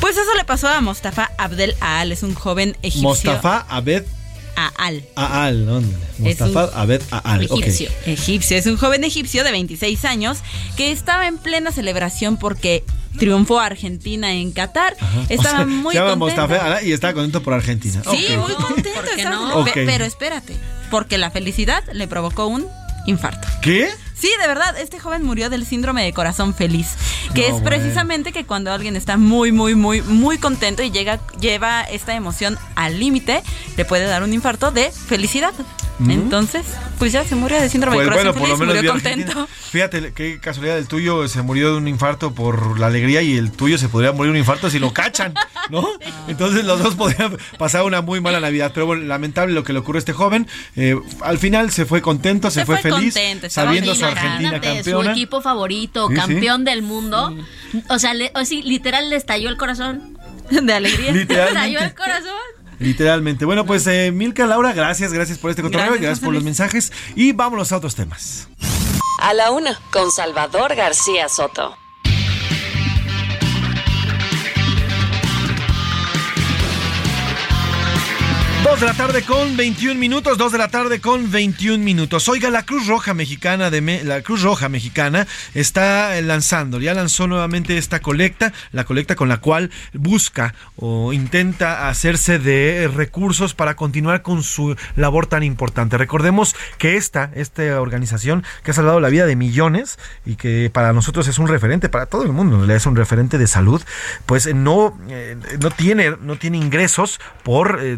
Pues 0.00 0.16
eso 0.16 0.34
le 0.36 0.44
pasó 0.44 0.68
a 0.68 0.80
Mostafa 0.80 1.30
Abdel 1.38 1.74
Al, 1.80 2.12
es 2.12 2.22
un 2.22 2.34
joven 2.34 2.76
egipcio. 2.82 3.08
Mostafa 3.08 3.66
Abed 3.68 4.04
Al. 4.66 5.04
Aal, 5.14 5.66
¿dónde? 5.66 5.94
Es 6.24 6.40
Mostafa 6.40 6.64
un 6.66 6.70
Abed 6.80 7.02
Aal. 7.10 7.42
Egipcio. 7.44 7.90
Egipcio. 8.06 8.56
Es 8.56 8.66
un 8.66 8.76
joven 8.76 9.04
egipcio 9.04 9.44
de 9.44 9.52
26 9.52 10.04
años 10.04 10.38
que 10.76 10.90
estaba 10.92 11.26
en 11.28 11.38
plena 11.38 11.70
celebración 11.72 12.36
porque 12.36 12.84
triunfó 13.18 13.60
Argentina 13.60 14.32
en 14.32 14.52
Qatar. 14.52 14.96
Estaba 15.28 15.54
O 15.54 15.56
sea, 15.58 15.66
muy 15.66 15.94
se 15.94 16.00
llama 16.00 16.18
contento. 16.18 16.42
Aal 16.54 16.86
y 16.86 16.92
está 16.92 17.14
contento 17.14 17.42
por 17.42 17.54
Argentina. 17.54 18.02
Sí, 18.10 18.26
muy 18.36 18.52
contento. 18.54 18.90
¿por 18.94 19.04
qué 19.08 19.14
estaba- 19.22 19.36
no? 19.36 19.64
Pero 19.74 20.04
espérate, 20.04 20.54
porque 20.90 21.18
la 21.18 21.30
felicidad 21.30 21.82
le 21.92 22.06
provocó 22.08 22.46
un 22.46 22.66
infarto. 23.06 23.46
¿Qué? 23.62 23.88
Sí, 24.18 24.30
de 24.40 24.48
verdad, 24.48 24.76
este 24.78 24.98
joven 24.98 25.22
murió 25.24 25.48
del 25.48 25.64
síndrome 25.64 26.02
de 26.04 26.12
corazón 26.12 26.52
feliz, 26.52 26.96
que 27.34 27.48
No, 27.48 27.56
es 27.56 27.62
precisamente 27.62 28.32
que 28.32 28.44
cuando 28.44 28.72
alguien 28.72 28.96
está 28.96 29.16
muy, 29.16 29.52
muy, 29.52 29.76
muy, 29.76 30.02
muy 30.02 30.38
contento 30.38 30.82
y 30.82 30.90
llega, 30.90 31.20
lleva 31.40 31.82
esta 31.82 32.14
emoción 32.14 32.58
al 32.74 32.98
límite, 32.98 33.42
le 33.76 33.84
puede 33.84 34.06
dar 34.06 34.24
un 34.24 34.34
infarto 34.34 34.72
de 34.72 34.90
felicidad. 34.90 35.54
Mm. 35.98 36.10
Entonces, 36.12 36.64
pues 36.98 37.10
ya 37.12 37.24
se 37.24 37.34
murió 37.34 37.60
de 37.60 37.68
síndrome 37.68 37.96
Pues 37.96 38.06
de 38.06 38.10
corazón 38.12 38.32
bueno, 38.34 38.40
por 38.40 38.48
lo 38.48 38.56
feliz, 38.56 38.82
menos 38.84 38.94
murió 39.02 39.14
contento. 39.24 39.48
Fíjate, 39.70 40.12
qué 40.12 40.38
casualidad, 40.40 40.78
el 40.78 40.86
tuyo 40.86 41.26
se 41.26 41.42
murió 41.42 41.72
de 41.72 41.76
un 41.78 41.88
infarto 41.88 42.32
por 42.34 42.78
la 42.78 42.86
alegría 42.86 43.20
y 43.22 43.36
el 43.36 43.50
tuyo 43.50 43.78
se 43.78 43.88
podría 43.88 44.12
morir 44.12 44.28
de 44.32 44.38
un 44.38 44.38
infarto 44.38 44.70
si 44.70 44.78
lo 44.78 44.92
cachan, 44.92 45.34
¿no? 45.70 45.86
Entonces 46.28 46.64
los 46.64 46.80
dos 46.80 46.94
podrían 46.94 47.36
pasar 47.58 47.82
una 47.82 48.00
muy 48.00 48.20
mala 48.20 48.38
Navidad. 48.38 48.70
Pero 48.72 48.86
bueno, 48.86 49.04
lamentable 49.06 49.54
lo 49.54 49.64
que 49.64 49.72
le 49.72 49.80
ocurrió 49.80 49.98
a 49.98 50.00
este 50.00 50.12
joven. 50.12 50.46
Eh, 50.76 50.96
al 51.22 51.38
final 51.38 51.70
se 51.72 51.84
fue 51.84 52.00
contento, 52.00 52.50
se, 52.50 52.60
Se 52.60 52.66
fue, 52.66 52.78
fue 52.78 52.92
feliz, 52.92 53.14
contento, 53.14 53.50
sabiendo 53.50 53.90
feliz, 53.94 53.98
su 53.98 54.04
Argentina 54.06 54.48
Imagínate, 54.50 54.74
campeona. 54.76 55.04
Su 55.04 55.10
equipo 55.10 55.40
favorito, 55.40 56.08
Sí, 56.08 56.14
sí. 56.14 56.20
campeón 56.20 56.64
del 56.64 56.82
mundo. 56.82 57.36
O 57.88 57.98
sea, 57.98 58.14
le- 58.14 58.30
o 58.36 58.44
sí, 58.44 58.62
literal 58.62 59.10
le 59.10 59.16
estalló 59.16 59.48
el 59.48 59.56
corazón. 59.56 60.16
De 60.50 60.72
alegría. 60.72 61.12
Le 61.12 61.18
Literalmente. 61.20 61.58
estalló 61.74 61.80
el 61.80 61.94
corazón. 61.94 62.57
Literalmente. 62.78 63.44
Bueno, 63.44 63.66
pues 63.66 63.86
eh, 63.86 64.12
Milka, 64.12 64.46
Laura, 64.46 64.72
gracias, 64.72 65.12
gracias 65.12 65.38
por 65.38 65.50
este 65.50 65.62
cotorreo, 65.62 65.86
Gracias, 65.86 66.02
gracias, 66.02 66.24
por 66.24 66.34
los 66.34 66.44
mensajes 66.44 66.92
y 67.16 67.32
vámonos 67.32 67.72
a 67.72 67.76
otros 67.78 67.94
temas. 67.94 68.48
A 69.20 69.34
la 69.34 69.50
una, 69.50 69.80
con 69.90 70.10
Salvador 70.12 70.74
García 70.76 71.28
Soto. 71.28 71.76
2 78.68 78.80
de 78.80 78.86
la 78.86 78.92
tarde 78.92 79.22
con 79.22 79.56
21 79.56 79.98
minutos, 79.98 80.36
2 80.36 80.52
de 80.52 80.58
la 80.58 80.68
tarde 80.68 81.00
con 81.00 81.30
21 81.30 81.82
minutos. 81.82 82.28
Oiga, 82.28 82.50
la 82.50 82.64
Cruz 82.64 82.86
Roja 82.86 83.14
Mexicana 83.14 83.70
de 83.70 84.04
la 84.04 84.20
Cruz 84.20 84.42
Roja 84.42 84.68
Mexicana 84.68 85.26
está 85.54 86.20
lanzando, 86.20 86.78
ya 86.78 86.92
lanzó 86.92 87.26
nuevamente 87.26 87.78
esta 87.78 88.00
colecta, 88.00 88.52
la 88.72 88.84
colecta 88.84 89.16
con 89.16 89.30
la 89.30 89.38
cual 89.38 89.70
busca 89.94 90.54
o 90.76 91.14
intenta 91.14 91.88
hacerse 91.88 92.38
de 92.38 92.90
recursos 92.94 93.54
para 93.54 93.74
continuar 93.74 94.20
con 94.20 94.42
su 94.42 94.76
labor 94.96 95.26
tan 95.26 95.44
importante. 95.44 95.96
Recordemos 95.96 96.54
que 96.76 96.96
esta, 96.96 97.30
esta 97.34 97.80
organización 97.80 98.44
que 98.64 98.72
ha 98.72 98.74
salvado 98.74 99.00
la 99.00 99.08
vida 99.08 99.24
de 99.24 99.34
millones 99.34 99.98
y 100.26 100.36
que 100.36 100.68
para 100.70 100.92
nosotros 100.92 101.26
es 101.26 101.38
un 101.38 101.48
referente, 101.48 101.88
para 101.88 102.04
todo 102.04 102.22
el 102.22 102.32
mundo 102.32 102.70
es 102.70 102.84
un 102.84 102.96
referente 102.96 103.38
de 103.38 103.46
salud, 103.46 103.82
pues 104.26 104.54
no, 104.54 104.98
eh, 105.08 105.38
no 105.58 105.70
tiene, 105.70 106.16
no 106.20 106.36
tiene 106.36 106.58
ingresos 106.58 107.18
por 107.42 107.78
eh, 107.82 107.96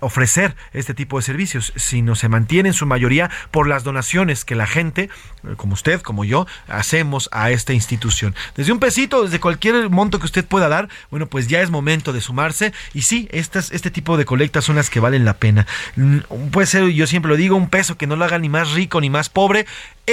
ofrecer 0.00 0.56
este 0.72 0.94
tipo 0.94 1.18
de 1.18 1.22
servicios, 1.22 1.72
sino 1.76 2.14
se 2.14 2.28
mantiene 2.28 2.70
en 2.70 2.74
su 2.74 2.86
mayoría 2.86 3.30
por 3.50 3.68
las 3.68 3.84
donaciones 3.84 4.44
que 4.44 4.54
la 4.54 4.66
gente, 4.66 5.10
eh, 5.44 5.54
como 5.56 5.74
usted, 5.74 6.00
como 6.00 6.24
yo, 6.24 6.46
hacemos 6.68 7.28
a 7.32 7.50
esta 7.50 7.72
institución. 7.72 8.34
Desde 8.56 8.72
un 8.72 8.80
pesito, 8.80 9.24
desde 9.24 9.40
cualquier 9.40 9.90
monto 9.90 10.18
que 10.18 10.26
usted 10.26 10.44
pueda 10.44 10.68
dar, 10.68 10.88
bueno, 11.10 11.26
pues 11.26 11.46
ya 11.48 11.60
es 11.60 11.70
momento 11.70 12.12
de 12.12 12.20
sumarse 12.20 12.72
y 12.94 13.02
sí, 13.02 13.28
estas, 13.30 13.70
este 13.72 13.90
tipo 13.90 14.16
de 14.16 14.24
colectas 14.24 14.64
son 14.64 14.76
las 14.76 14.90
que 14.90 15.00
valen 15.00 15.24
la 15.24 15.34
pena. 15.34 15.66
Mm, 15.96 16.18
Puede 16.50 16.66
ser, 16.66 16.88
yo 16.88 17.06
siempre 17.06 17.30
lo 17.30 17.36
digo, 17.36 17.56
un 17.56 17.68
peso 17.68 17.96
que 17.96 18.06
no 18.06 18.16
lo 18.16 18.24
haga 18.24 18.38
ni 18.38 18.48
más 18.48 18.72
rico 18.72 19.00
ni 19.00 19.10
más 19.10 19.28
pobre, 19.28 19.66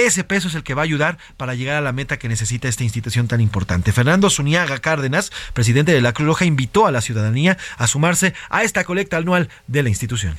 ese 0.06 0.24
peso 0.24 0.48
es 0.48 0.54
el 0.54 0.62
que 0.62 0.74
va 0.74 0.82
a 0.82 0.84
ayudar 0.84 1.18
para 1.36 1.54
llegar 1.54 1.76
a 1.76 1.80
la 1.80 1.92
meta 1.92 2.18
que 2.18 2.28
necesita 2.28 2.68
esta 2.68 2.84
institución 2.84 3.28
tan 3.28 3.40
importante. 3.40 3.92
Fernando 3.92 4.30
Zuniaga 4.30 4.78
Cárdenas, 4.78 5.30
presidente 5.52 5.92
de 5.92 6.00
la 6.00 6.12
Cruz 6.12 6.28
Roja, 6.28 6.44
invitó 6.44 6.86
a 6.86 6.90
la 6.90 7.00
ciudadanía 7.00 7.58
a 7.76 7.86
sumarse 7.86 8.34
a 8.50 8.62
esta 8.62 8.84
colecta 8.84 9.16
anual 9.16 9.48
de 9.66 9.82
la 9.82 9.88
institución. 9.88 10.36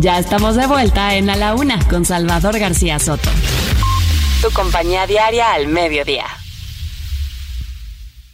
Ya 0.00 0.18
estamos 0.18 0.56
de 0.56 0.66
vuelta 0.66 1.14
en 1.16 1.28
A 1.28 1.36
la 1.36 1.54
Una 1.54 1.78
con 1.86 2.06
Salvador 2.06 2.58
García 2.58 2.98
Soto. 2.98 3.28
Tu 4.40 4.50
compañía 4.50 5.06
diaria 5.06 5.52
al 5.52 5.66
mediodía. 5.66 6.24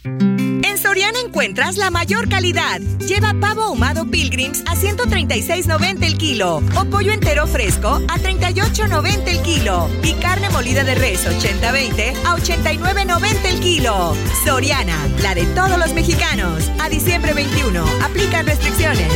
En 0.05 0.77
Soriana 0.77 1.19
encuentras 1.19 1.75
la 1.75 1.91
mayor 1.91 2.29
calidad. 2.29 2.79
Lleva 3.05 3.33
pavo 3.41 3.63
ahumado 3.63 4.09
Pilgrims 4.09 4.61
a 4.61 4.75
136.90 4.75 6.05
el 6.05 6.17
kilo 6.17 6.63
o 6.77 6.85
pollo 6.85 7.11
entero 7.11 7.45
fresco 7.47 8.01
a 8.07 8.17
38.90 8.17 9.27
el 9.27 9.41
kilo 9.41 9.89
y 10.03 10.13
carne 10.13 10.49
molida 10.51 10.85
de 10.85 10.95
res 10.95 11.27
80-20 11.27 12.15
a 12.23 12.37
89.90 12.37 13.45
el 13.45 13.59
kilo. 13.59 14.15
Soriana, 14.45 14.97
la 15.21 15.35
de 15.35 15.45
todos 15.47 15.77
los 15.77 15.93
mexicanos. 15.93 16.71
A 16.79 16.87
diciembre 16.87 17.33
21, 17.33 17.83
aplican 18.05 18.47
restricciones. 18.47 19.11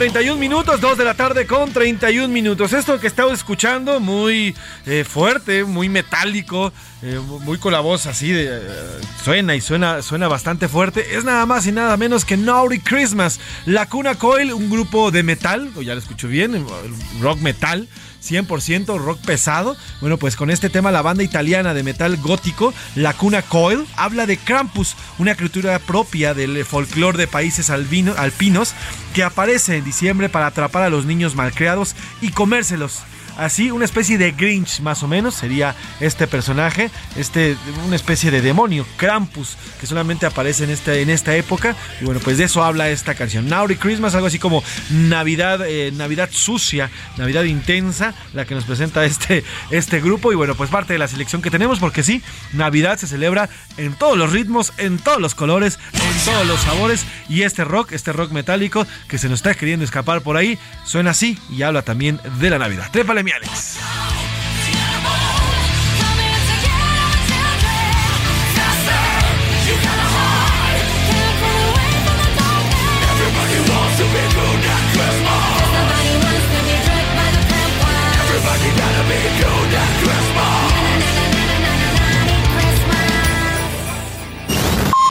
31 0.00 0.40
minutos, 0.40 0.80
2 0.80 0.96
de 0.96 1.04
la 1.04 1.12
tarde 1.12 1.46
con 1.46 1.74
31 1.74 2.28
minutos. 2.28 2.72
Esto 2.72 2.98
que 2.98 3.06
estamos 3.06 3.34
escuchando, 3.34 4.00
muy 4.00 4.56
eh, 4.86 5.04
fuerte, 5.04 5.64
muy 5.64 5.90
metálico, 5.90 6.72
eh, 7.02 7.18
muy 7.18 7.58
con 7.58 7.74
la 7.74 7.80
voz 7.80 8.06
así 8.06 8.32
eh, 8.32 8.62
suena 9.22 9.54
y 9.54 9.60
suena 9.60 10.00
suena 10.00 10.26
bastante 10.26 10.68
fuerte. 10.68 11.18
Es 11.18 11.24
nada 11.24 11.44
más 11.44 11.66
y 11.66 11.72
nada 11.72 11.98
menos 11.98 12.24
que 12.24 12.38
Naughty 12.38 12.78
Christmas. 12.78 13.40
La 13.66 13.90
Cuna 13.90 14.14
Coil, 14.14 14.54
un 14.54 14.70
grupo 14.70 15.10
de 15.10 15.22
metal, 15.22 15.70
ya 15.82 15.92
lo 15.92 16.00
escucho 16.00 16.28
bien, 16.28 16.64
rock 17.20 17.40
metal. 17.40 17.86
100% 18.22 18.98
rock 18.98 19.20
pesado. 19.20 19.76
Bueno, 20.00 20.18
pues 20.18 20.36
con 20.36 20.50
este 20.50 20.70
tema 20.70 20.90
la 20.90 21.02
banda 21.02 21.22
italiana 21.22 21.74
de 21.74 21.82
metal 21.82 22.16
gótico, 22.16 22.72
La 22.94 23.14
Cuna 23.14 23.42
Coil, 23.42 23.86
habla 23.96 24.26
de 24.26 24.36
Krampus, 24.36 24.96
una 25.18 25.34
criatura 25.34 25.78
propia 25.78 26.34
del 26.34 26.64
folclore 26.64 27.18
de 27.18 27.26
países 27.26 27.70
alpinos 27.70 28.74
que 29.14 29.22
aparece 29.22 29.76
en 29.76 29.84
diciembre 29.84 30.28
para 30.28 30.46
atrapar 30.46 30.82
a 30.82 30.90
los 30.90 31.04
niños 31.04 31.34
malcriados 31.34 31.94
y 32.20 32.30
comérselos. 32.30 33.00
Así, 33.36 33.70
una 33.70 33.84
especie 33.84 34.18
de 34.18 34.32
Grinch, 34.32 34.80
más 34.80 35.02
o 35.02 35.08
menos, 35.08 35.34
sería 35.34 35.74
este 36.00 36.26
personaje, 36.26 36.90
este, 37.16 37.56
una 37.86 37.96
especie 37.96 38.30
de 38.30 38.42
demonio, 38.42 38.86
Krampus, 38.96 39.56
que 39.80 39.86
solamente 39.86 40.26
aparece 40.26 40.64
en, 40.64 40.70
este, 40.70 41.02
en 41.02 41.10
esta 41.10 41.34
época. 41.34 41.74
Y 42.00 42.04
bueno, 42.04 42.20
pues 42.22 42.38
de 42.38 42.44
eso 42.44 42.62
habla 42.62 42.90
esta 42.90 43.14
canción. 43.14 43.48
Naughty 43.48 43.76
Christmas, 43.76 44.14
algo 44.14 44.26
así 44.26 44.38
como 44.38 44.62
Navidad, 44.90 45.60
eh, 45.66 45.92
Navidad 45.92 46.28
sucia, 46.32 46.90
Navidad 47.16 47.44
intensa, 47.44 48.14
la 48.34 48.44
que 48.44 48.54
nos 48.54 48.64
presenta 48.64 49.04
este, 49.04 49.44
este 49.70 50.00
grupo. 50.00 50.32
Y 50.32 50.34
bueno, 50.34 50.54
pues 50.54 50.70
parte 50.70 50.92
de 50.92 50.98
la 50.98 51.08
selección 51.08 51.42
que 51.42 51.50
tenemos, 51.50 51.78
porque 51.78 52.02
sí, 52.02 52.22
Navidad 52.52 52.98
se 52.98 53.06
celebra 53.06 53.48
en 53.76 53.94
todos 53.94 54.16
los 54.16 54.32
ritmos, 54.32 54.72
en 54.78 54.98
todos 54.98 55.20
los 55.20 55.34
colores, 55.34 55.78
en 55.92 56.24
todos 56.24 56.46
los 56.46 56.60
sabores. 56.60 57.06
Y 57.28 57.42
este 57.42 57.64
rock, 57.64 57.92
este 57.92 58.12
rock 58.12 58.32
metálico 58.32 58.86
que 59.08 59.18
se 59.18 59.28
nos 59.28 59.40
está 59.40 59.54
queriendo 59.54 59.84
escapar 59.84 60.20
por 60.22 60.36
ahí, 60.36 60.58
suena 60.84 61.10
así 61.10 61.38
y 61.50 61.62
habla 61.62 61.82
también 61.82 62.20
de 62.38 62.50
la 62.50 62.58
Navidad. 62.58 62.90
Trépale, 62.90 63.22
mi 63.30 63.32
Alex. 63.32 63.78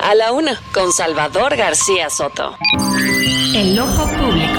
A 0.02 0.16
la 0.16 0.32
una, 0.32 0.60
con 0.74 0.92
Salvador 0.92 1.56
García 1.56 2.10
Soto. 2.10 2.58
El 3.54 3.80
ojo 3.80 4.08
público. 4.18 4.59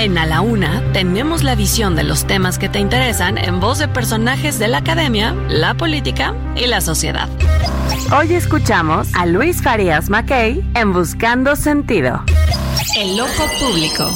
En 0.00 0.16
A 0.16 0.24
la 0.24 0.40
Una 0.40 0.82
tenemos 0.94 1.42
la 1.42 1.54
visión 1.54 1.94
de 1.94 2.04
los 2.04 2.26
temas 2.26 2.58
que 2.58 2.70
te 2.70 2.78
interesan 2.78 3.36
en 3.36 3.60
voz 3.60 3.78
de 3.80 3.86
personajes 3.86 4.58
de 4.58 4.66
la 4.66 4.78
academia, 4.78 5.34
la 5.50 5.74
política 5.74 6.34
y 6.56 6.64
la 6.68 6.80
sociedad. 6.80 7.28
Hoy 8.10 8.32
escuchamos 8.32 9.08
a 9.14 9.26
Luis 9.26 9.60
Farías 9.60 10.08
Mackey 10.08 10.64
en 10.72 10.94
Buscando 10.94 11.54
Sentido. 11.54 12.24
El 12.96 13.20
ojo 13.20 13.44
público. 13.58 14.10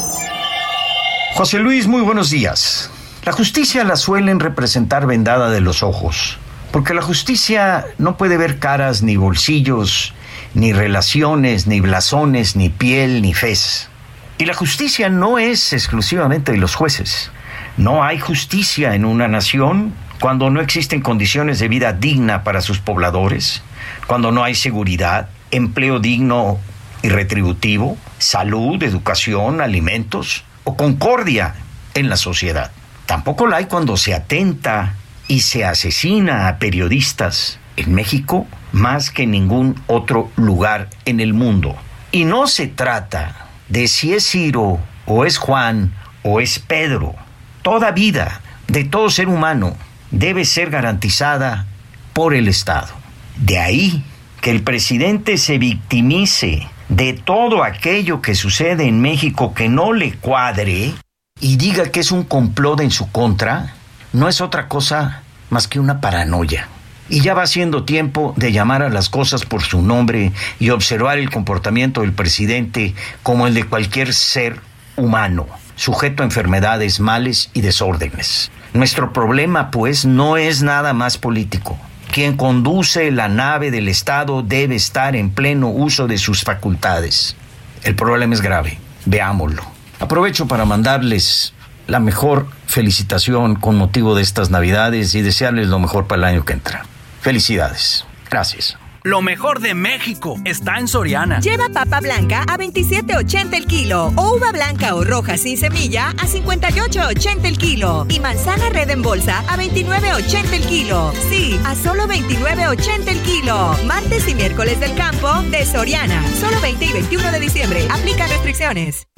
José 1.35 1.59
Luis, 1.59 1.86
muy 1.86 2.01
buenos 2.01 2.31
días. 2.31 2.90
La 3.27 3.32
justicia 3.32 3.85
la 3.85 3.97
suelen 3.97 4.40
representar 4.40 5.06
vendada 5.06 5.51
de 5.51 5.61
los 5.61 5.82
ojos, 5.82 6.39
porque 6.73 6.94
la 6.94 7.02
justicia 7.02 7.85
no 7.98 8.16
puede 8.16 8.39
ver 8.39 8.59
caras 8.59 9.02
ni 9.02 9.19
bolsillos, 9.19 10.15
ni 10.55 10.73
relaciones, 10.73 11.66
ni 11.66 11.81
blasones, 11.81 12.56
ni 12.56 12.70
piel, 12.70 13.20
ni 13.20 13.35
fez. 13.35 13.90
Y 14.36 14.47
la 14.47 14.55
justicia 14.55 15.09
no 15.09 15.39
es 15.39 15.73
exclusivamente 15.73 16.52
de 16.52 16.59
los 16.59 16.74
jueces. 16.74 17.31
No 17.77 18.02
hay 18.02 18.19
justicia 18.19 18.94
en 18.94 19.05
una 19.05 19.28
nación 19.28 19.94
cuando 20.20 20.51
no 20.51 20.61
existen 20.61 21.02
condiciones 21.02 21.61
de 21.61 21.69
vida 21.69 21.93
digna 21.93 22.43
para 22.43 22.61
sus 22.61 22.78
pobladores, 22.78 23.62
cuando 24.06 24.32
no 24.32 24.43
hay 24.43 24.55
seguridad, 24.55 25.28
empleo 25.51 26.01
digno 26.01 26.59
y 27.02 27.11
retributivo, 27.11 27.97
salud, 28.19 28.82
educación, 28.82 29.61
alimentos 29.61 30.44
o 30.65 30.77
concordia 30.77 31.55
en 31.94 32.09
la 32.09 32.16
sociedad. 32.16 32.73
Tampoco 33.06 33.47
la 33.47 33.59
hay 33.59 33.66
cuando 33.66 33.97
se 33.97 34.15
atenta 34.15 34.94
y 35.28 35.40
se 35.40 35.65
asesina 35.65 36.48
a 36.48 36.59
periodistas 36.59 37.59
en 37.77 37.94
México 37.94 38.47
más 38.73 39.11
que 39.11 39.24
en 39.24 39.31
ningún 39.31 39.81
otro 39.86 40.31
lugar 40.36 40.90
en 41.05 41.20
el 41.20 41.35
mundo. 41.35 41.77
Y 42.11 42.24
no 42.24 42.47
se 42.47 42.66
trata 42.66 43.43
de 43.69 43.89
si 43.89 44.15
es 44.15 44.27
Ciro 44.28 44.78
o 45.07 45.24
es 45.24 45.39
Juan 45.39 45.93
o 46.23 46.41
es 46.41 46.59
Pedro. 46.59 47.15
Toda 47.62 47.93
vida 47.93 48.41
de 48.66 48.85
todo 48.85 49.11
ser 49.11 49.28
humano 49.28 49.77
debe 50.11 50.45
ser 50.45 50.70
garantizada 50.70 51.66
por 52.12 52.35
el 52.35 52.49
Estado. 52.49 52.89
De 53.36 53.59
ahí 53.59 54.05
que 54.41 54.51
el 54.51 54.62
presidente 54.62 55.39
se 55.39 55.59
victimice 55.59 56.69
de 56.89 57.15
todo 57.15 57.65
aquello 57.65 58.20
que 58.20 58.35
sucede 58.35 58.86
en 58.86 59.01
México 59.01 59.55
que 59.55 59.69
no 59.69 59.93
le 59.93 60.15
cuadre 60.15 60.95
y 61.41 61.57
diga 61.57 61.91
que 61.91 62.01
es 62.01 62.12
un 62.12 62.24
complot 62.24 62.81
en 62.81 62.91
su 62.91 63.11
contra, 63.11 63.74
no 64.12 64.28
es 64.28 64.41
otra 64.41 64.69
cosa 64.69 65.23
más 65.51 65.66
que 65.66 65.81
una 65.81 66.01
paranoia. 66.01 66.69
Y 67.09 67.20
ya 67.20 67.35
va 67.35 67.47
siendo 67.47 67.85
tiempo 67.85 68.35
de 68.36 68.52
llamar 68.52 68.82
a 68.82 68.89
las 68.89 69.09
cosas 69.09 69.44
por 69.44 69.62
su 69.62 69.82
nombre 69.82 70.32
y 70.59 70.70
observar 70.70 71.18
el 71.18 71.31
comportamiento 71.31 72.01
del 72.01 72.12
presidente 72.12 72.94
como 73.22 73.47
el 73.47 73.55
de 73.55 73.64
cualquier 73.64 74.14
ser 74.14 74.60
humano, 74.97 75.47
sujeto 75.76 76.22
a 76.22 76.26
enfermedades, 76.26 77.01
males 77.01 77.51
y 77.52 77.60
desórdenes. 77.60 78.51
Nuestro 78.72 79.12
problema, 79.12 79.70
pues, 79.70 80.05
no 80.05 80.36
es 80.36 80.62
nada 80.62 80.93
más 80.93 81.18
político. 81.18 81.78
Quien 82.12 82.36
conduce 82.36 83.10
la 83.10 83.28
nave 83.28 83.70
del 83.70 83.89
Estado 83.89 84.43
debe 84.43 84.76
estar 84.76 85.16
en 85.16 85.31
pleno 85.31 85.68
uso 85.68 86.06
de 86.06 86.18
sus 86.18 86.43
facultades. 86.43 87.36
El 87.82 87.97
problema 87.97 88.35
es 88.35 88.40
grave. 88.40 88.78
Veámoslo. 89.05 89.62
Aprovecho 90.01 90.47
para 90.47 90.64
mandarles 90.64 91.55
la 91.86 92.01
mejor 92.01 92.47
felicitación 92.66 93.56
con 93.56 93.76
motivo 93.76 94.14
de 94.14 94.22
estas 94.22 94.51
Navidades 94.51 95.14
y 95.14 95.22
desearles 95.22 95.68
lo 95.68 95.78
mejor 95.78 96.06
para 96.06 96.20
el 96.22 96.35
año 96.36 96.44
que 96.44 96.55
entra. 96.55 96.85
Felicidades. 97.24 98.05
Gracias. 98.30 98.76
Lo 99.02 99.22
mejor 99.22 99.60
de 99.60 99.72
México 99.72 100.36
está 100.44 100.78
en 100.78 100.88
Soriana. 100.88 101.40
Lleva 101.40 101.70
papa 101.72 102.01
blanca 102.01 102.42
a 102.42 102.59
27.80 102.59 103.55
el 103.55 103.66
kilo 103.66 104.12
o 104.16 104.36
uva 104.36 104.52
blanca 104.52 104.94
o 104.94 105.05
roja 105.05 105.38
sin 105.38 105.56
semilla 105.56 106.10
a 106.10 106.26
58.80 106.26 107.46
el 107.46 107.56
kilo 107.56 108.05
y 108.10 108.20
manzana 108.20 108.68
red 108.68 108.90
en 108.90 109.01
bolsa 109.01 109.38
a 109.48 109.56
29.80 109.56 110.52
el 110.52 110.66
kilo. 110.66 111.14
Sí, 111.30 111.59
a 111.64 111.74
solo 111.74 112.05
29.80 112.06 113.09
el 113.09 113.22
kilo. 113.22 113.74
Martes 113.86 114.28
y 114.28 114.34
miércoles 114.34 114.78
del 114.80 114.94
campo 114.94 115.32
de 115.51 115.64
Soriana. 115.64 116.22
Solo 116.38 116.60
20 116.60 116.84
y 116.84 116.92
21 116.92 117.32
de 117.32 117.40
diciembre. 117.40 117.88
Aplica 117.90 118.26
restricciones. 118.26 119.09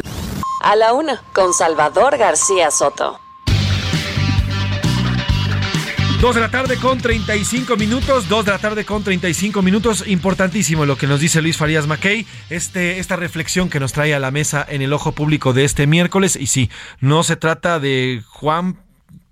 A 0.62 0.76
la 0.76 0.92
una, 0.92 1.24
con 1.32 1.52
Salvador 1.52 2.18
García 2.18 2.70
Soto. 2.70 3.25
Dos 6.20 6.34
de 6.34 6.40
la 6.40 6.50
tarde 6.50 6.78
con 6.78 6.98
35 6.98 7.76
minutos, 7.76 8.26
dos 8.26 8.46
de 8.46 8.50
la 8.50 8.58
tarde 8.58 8.86
con 8.86 9.04
35 9.04 9.60
minutos. 9.60 10.02
Importantísimo 10.06 10.86
lo 10.86 10.96
que 10.96 11.06
nos 11.06 11.20
dice 11.20 11.42
Luis 11.42 11.58
Farías 11.58 11.86
Mackey, 11.86 12.26
este, 12.48 12.98
esta 12.98 13.16
reflexión 13.16 13.68
que 13.68 13.80
nos 13.80 13.92
trae 13.92 14.14
a 14.14 14.18
la 14.18 14.30
mesa 14.30 14.64
en 14.66 14.80
el 14.80 14.94
ojo 14.94 15.12
público 15.12 15.52
de 15.52 15.64
este 15.64 15.86
miércoles. 15.86 16.36
Y 16.40 16.46
sí, 16.46 16.70
no 17.00 17.22
se 17.22 17.36
trata 17.36 17.78
de 17.80 18.22
Juan 18.28 18.80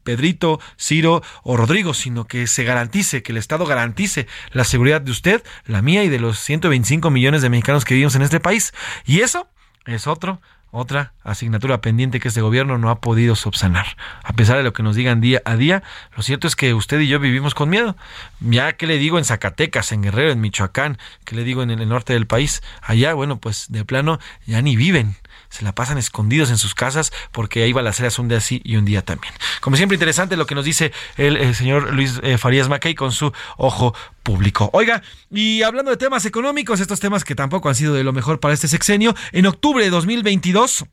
Pedrito, 0.04 0.60
Ciro 0.78 1.22
o 1.42 1.56
Rodrigo, 1.56 1.94
sino 1.94 2.26
que 2.26 2.46
se 2.46 2.64
garantice, 2.64 3.22
que 3.22 3.32
el 3.32 3.38
Estado 3.38 3.64
garantice 3.64 4.26
la 4.52 4.64
seguridad 4.64 5.00
de 5.00 5.10
usted, 5.10 5.42
la 5.64 5.80
mía 5.80 6.04
y 6.04 6.10
de 6.10 6.20
los 6.20 6.38
125 6.38 7.10
millones 7.10 7.40
de 7.40 7.48
mexicanos 7.48 7.86
que 7.86 7.94
vivimos 7.94 8.14
en 8.14 8.22
este 8.22 8.40
país. 8.40 8.74
Y 9.06 9.20
eso 9.20 9.48
es 9.86 10.06
otro 10.06 10.40
otra 10.74 11.12
asignatura 11.22 11.80
pendiente 11.80 12.18
que 12.18 12.28
este 12.28 12.40
gobierno 12.40 12.78
no 12.78 12.90
ha 12.90 13.00
podido 13.00 13.36
subsanar. 13.36 13.96
A 14.24 14.32
pesar 14.32 14.56
de 14.56 14.64
lo 14.64 14.72
que 14.72 14.82
nos 14.82 14.96
digan 14.96 15.20
día 15.20 15.40
a 15.44 15.56
día, 15.56 15.84
lo 16.16 16.22
cierto 16.22 16.48
es 16.48 16.56
que 16.56 16.74
usted 16.74 16.98
y 16.98 17.06
yo 17.06 17.20
vivimos 17.20 17.54
con 17.54 17.70
miedo. 17.70 17.96
Ya 18.40 18.72
que 18.72 18.88
le 18.88 18.98
digo 18.98 19.18
en 19.18 19.24
Zacatecas, 19.24 19.92
en 19.92 20.02
Guerrero, 20.02 20.32
en 20.32 20.40
Michoacán, 20.40 20.98
que 21.24 21.36
le 21.36 21.44
digo 21.44 21.62
en 21.62 21.70
el 21.70 21.88
norte 21.88 22.12
del 22.12 22.26
país, 22.26 22.60
allá, 22.82 23.14
bueno, 23.14 23.38
pues 23.38 23.66
de 23.68 23.84
plano 23.84 24.18
ya 24.46 24.62
ni 24.62 24.74
viven. 24.74 25.14
Se 25.48 25.64
la 25.64 25.74
pasan 25.74 25.98
escondidos 25.98 26.50
en 26.50 26.58
sus 26.58 26.74
casas 26.74 27.12
porque 27.32 27.62
hay 27.62 27.72
balaceras 27.72 28.18
un 28.18 28.28
día 28.28 28.40
sí 28.40 28.60
y 28.64 28.76
un 28.76 28.84
día 28.84 29.02
también. 29.02 29.32
Como 29.60 29.76
siempre, 29.76 29.94
interesante 29.94 30.36
lo 30.36 30.46
que 30.46 30.54
nos 30.54 30.64
dice 30.64 30.92
el, 31.16 31.54
señor 31.54 31.92
Luis 31.92 32.20
eh, 32.22 32.38
Farías 32.38 32.68
Mackey 32.68 32.94
con 32.94 33.12
su 33.12 33.32
ojo 33.56 33.94
público. 34.22 34.70
Oiga, 34.72 35.02
y 35.30 35.62
hablando 35.62 35.90
de 35.90 35.96
temas 35.96 36.24
económicos, 36.24 36.80
estos 36.80 37.00
temas 37.00 37.24
que 37.24 37.34
tampoco 37.34 37.68
han 37.68 37.74
sido 37.74 37.94
de 37.94 38.04
lo 38.04 38.12
mejor 38.12 38.40
para 38.40 38.54
este 38.54 38.68
sexenio, 38.68 39.14
en 39.32 39.46
octubre 39.46 39.84
de 39.84 39.90
2022 39.90 40.86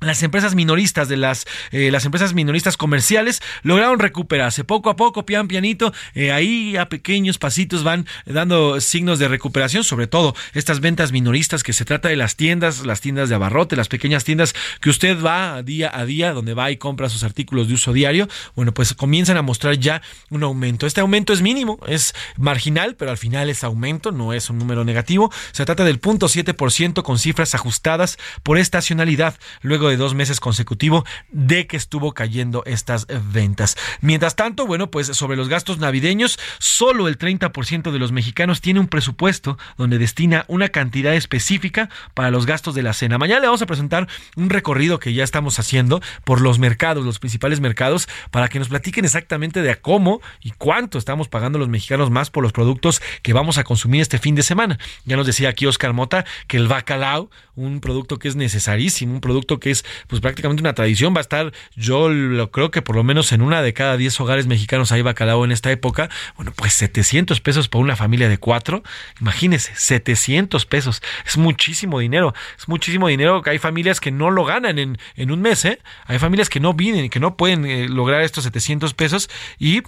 las 0.00 0.22
empresas 0.22 0.54
minoristas 0.54 1.08
de 1.08 1.16
las, 1.16 1.46
eh, 1.70 1.90
las 1.90 2.04
empresas 2.04 2.34
minoristas 2.34 2.76
comerciales 2.76 3.42
lograron 3.62 3.98
recuperarse 3.98 4.64
poco 4.64 4.90
a 4.90 4.96
poco, 4.96 5.26
pian 5.26 5.48
pianito, 5.48 5.92
eh, 6.14 6.32
ahí 6.32 6.76
a 6.76 6.88
pequeños 6.88 7.38
pasitos 7.38 7.84
van 7.84 8.06
dando 8.26 8.80
signos 8.80 9.18
de 9.18 9.28
recuperación, 9.28 9.84
sobre 9.84 10.06
todo 10.06 10.34
estas 10.52 10.80
ventas 10.80 11.12
minoristas 11.12 11.62
que 11.62 11.72
se 11.72 11.84
trata 11.84 12.08
de 12.08 12.16
las 12.16 12.36
tiendas, 12.36 12.84
las 12.84 13.00
tiendas 13.00 13.28
de 13.28 13.34
abarrote, 13.34 13.76
las 13.76 13.88
pequeñas 13.88 14.24
tiendas 14.24 14.54
que 14.80 14.90
usted 14.90 15.22
va 15.22 15.62
día 15.62 15.90
a 15.96 16.04
día, 16.04 16.32
donde 16.32 16.54
va 16.54 16.70
y 16.70 16.76
compra 16.76 17.08
sus 17.08 17.24
artículos 17.24 17.68
de 17.68 17.74
uso 17.74 17.92
diario, 17.92 18.28
bueno, 18.54 18.72
pues 18.72 18.94
comienzan 18.94 19.36
a 19.36 19.42
mostrar 19.42 19.78
ya 19.78 20.02
un 20.30 20.42
aumento. 20.42 20.86
Este 20.86 21.00
aumento 21.00 21.32
es 21.32 21.42
mínimo, 21.42 21.78
es 21.86 22.14
marginal, 22.36 22.96
pero 22.96 23.10
al 23.10 23.18
final 23.18 23.48
es 23.48 23.64
aumento, 23.64 24.12
no 24.12 24.32
es 24.32 24.50
un 24.50 24.58
número 24.58 24.84
negativo. 24.84 25.32
Se 25.52 25.64
trata 25.64 25.84
del 25.84 26.00
0.7% 26.00 27.02
con 27.02 27.18
cifras 27.18 27.54
ajustadas 27.54 28.18
por 28.42 28.58
estacionalidad, 28.58 29.38
luego 29.62 29.93
dos 29.96 30.14
meses 30.14 30.40
consecutivos 30.40 31.04
de 31.30 31.66
que 31.66 31.76
estuvo 31.76 32.12
cayendo 32.12 32.62
estas 32.66 33.06
ventas. 33.32 33.76
Mientras 34.00 34.36
tanto, 34.36 34.66
bueno, 34.66 34.90
pues 34.90 35.08
sobre 35.08 35.36
los 35.36 35.48
gastos 35.48 35.78
navideños, 35.78 36.38
solo 36.58 37.08
el 37.08 37.18
30% 37.18 37.90
de 37.90 37.98
los 37.98 38.12
mexicanos 38.12 38.60
tiene 38.60 38.80
un 38.80 38.88
presupuesto 38.88 39.58
donde 39.76 39.98
destina 39.98 40.44
una 40.48 40.68
cantidad 40.68 41.14
específica 41.14 41.88
para 42.14 42.30
los 42.30 42.46
gastos 42.46 42.74
de 42.74 42.82
la 42.82 42.92
cena. 42.92 43.18
Mañana 43.18 43.40
le 43.40 43.46
vamos 43.46 43.62
a 43.62 43.66
presentar 43.66 44.08
un 44.36 44.50
recorrido 44.50 44.98
que 44.98 45.14
ya 45.14 45.24
estamos 45.24 45.58
haciendo 45.58 46.00
por 46.24 46.40
los 46.40 46.58
mercados, 46.58 47.04
los 47.04 47.18
principales 47.18 47.60
mercados, 47.60 48.08
para 48.30 48.48
que 48.48 48.58
nos 48.58 48.68
platiquen 48.68 49.04
exactamente 49.04 49.62
de 49.62 49.70
a 49.70 49.80
cómo 49.80 50.20
y 50.40 50.50
cuánto 50.52 50.98
estamos 50.98 51.28
pagando 51.28 51.58
los 51.58 51.68
mexicanos 51.68 52.10
más 52.10 52.30
por 52.30 52.42
los 52.42 52.52
productos 52.52 53.02
que 53.22 53.32
vamos 53.32 53.58
a 53.58 53.64
consumir 53.64 54.00
este 54.00 54.18
fin 54.18 54.34
de 54.34 54.42
semana. 54.42 54.78
Ya 55.04 55.16
nos 55.16 55.26
decía 55.26 55.48
aquí 55.48 55.66
Oscar 55.66 55.92
Mota 55.92 56.24
que 56.46 56.56
el 56.56 56.68
bacalao, 56.68 57.30
un 57.56 57.80
producto 57.80 58.18
que 58.18 58.28
es 58.28 58.36
necesarísimo, 58.36 59.14
un 59.14 59.20
producto 59.20 59.60
que 59.60 59.70
es 59.70 59.73
pues 60.06 60.20
prácticamente 60.20 60.62
una 60.62 60.74
tradición, 60.74 61.14
va 61.14 61.18
a 61.18 61.22
estar, 61.22 61.52
yo 61.74 62.08
lo 62.08 62.50
creo 62.50 62.70
que 62.70 62.82
por 62.82 62.94
lo 62.94 63.02
menos 63.02 63.32
en 63.32 63.42
una 63.42 63.62
de 63.62 63.72
cada 63.72 63.96
10 63.96 64.20
hogares 64.20 64.46
mexicanos 64.46 64.92
hay 64.92 65.02
bacalao 65.02 65.44
en 65.44 65.52
esta 65.52 65.70
época, 65.72 66.10
bueno, 66.36 66.52
pues 66.54 66.74
700 66.74 67.40
pesos 67.40 67.68
por 67.68 67.80
una 67.80 67.96
familia 67.96 68.28
de 68.28 68.38
cuatro, 68.38 68.82
imagínense, 69.20 69.72
700 69.74 70.66
pesos, 70.66 71.02
es 71.26 71.36
muchísimo 71.36 71.98
dinero, 71.98 72.34
es 72.58 72.68
muchísimo 72.68 73.08
dinero. 73.08 73.42
Que 73.42 73.50
hay 73.50 73.58
familias 73.58 74.00
que 74.00 74.10
no 74.10 74.30
lo 74.30 74.44
ganan 74.44 74.78
en, 74.78 74.98
en 75.16 75.30
un 75.30 75.40
mes, 75.40 75.64
¿eh? 75.64 75.80
hay 76.06 76.18
familias 76.18 76.48
que 76.48 76.60
no 76.60 76.74
vienen, 76.74 77.10
que 77.10 77.20
no 77.20 77.36
pueden 77.36 77.64
eh, 77.64 77.88
lograr 77.88 78.22
estos 78.22 78.44
700 78.44 78.94
pesos 78.94 79.30
y 79.58 79.82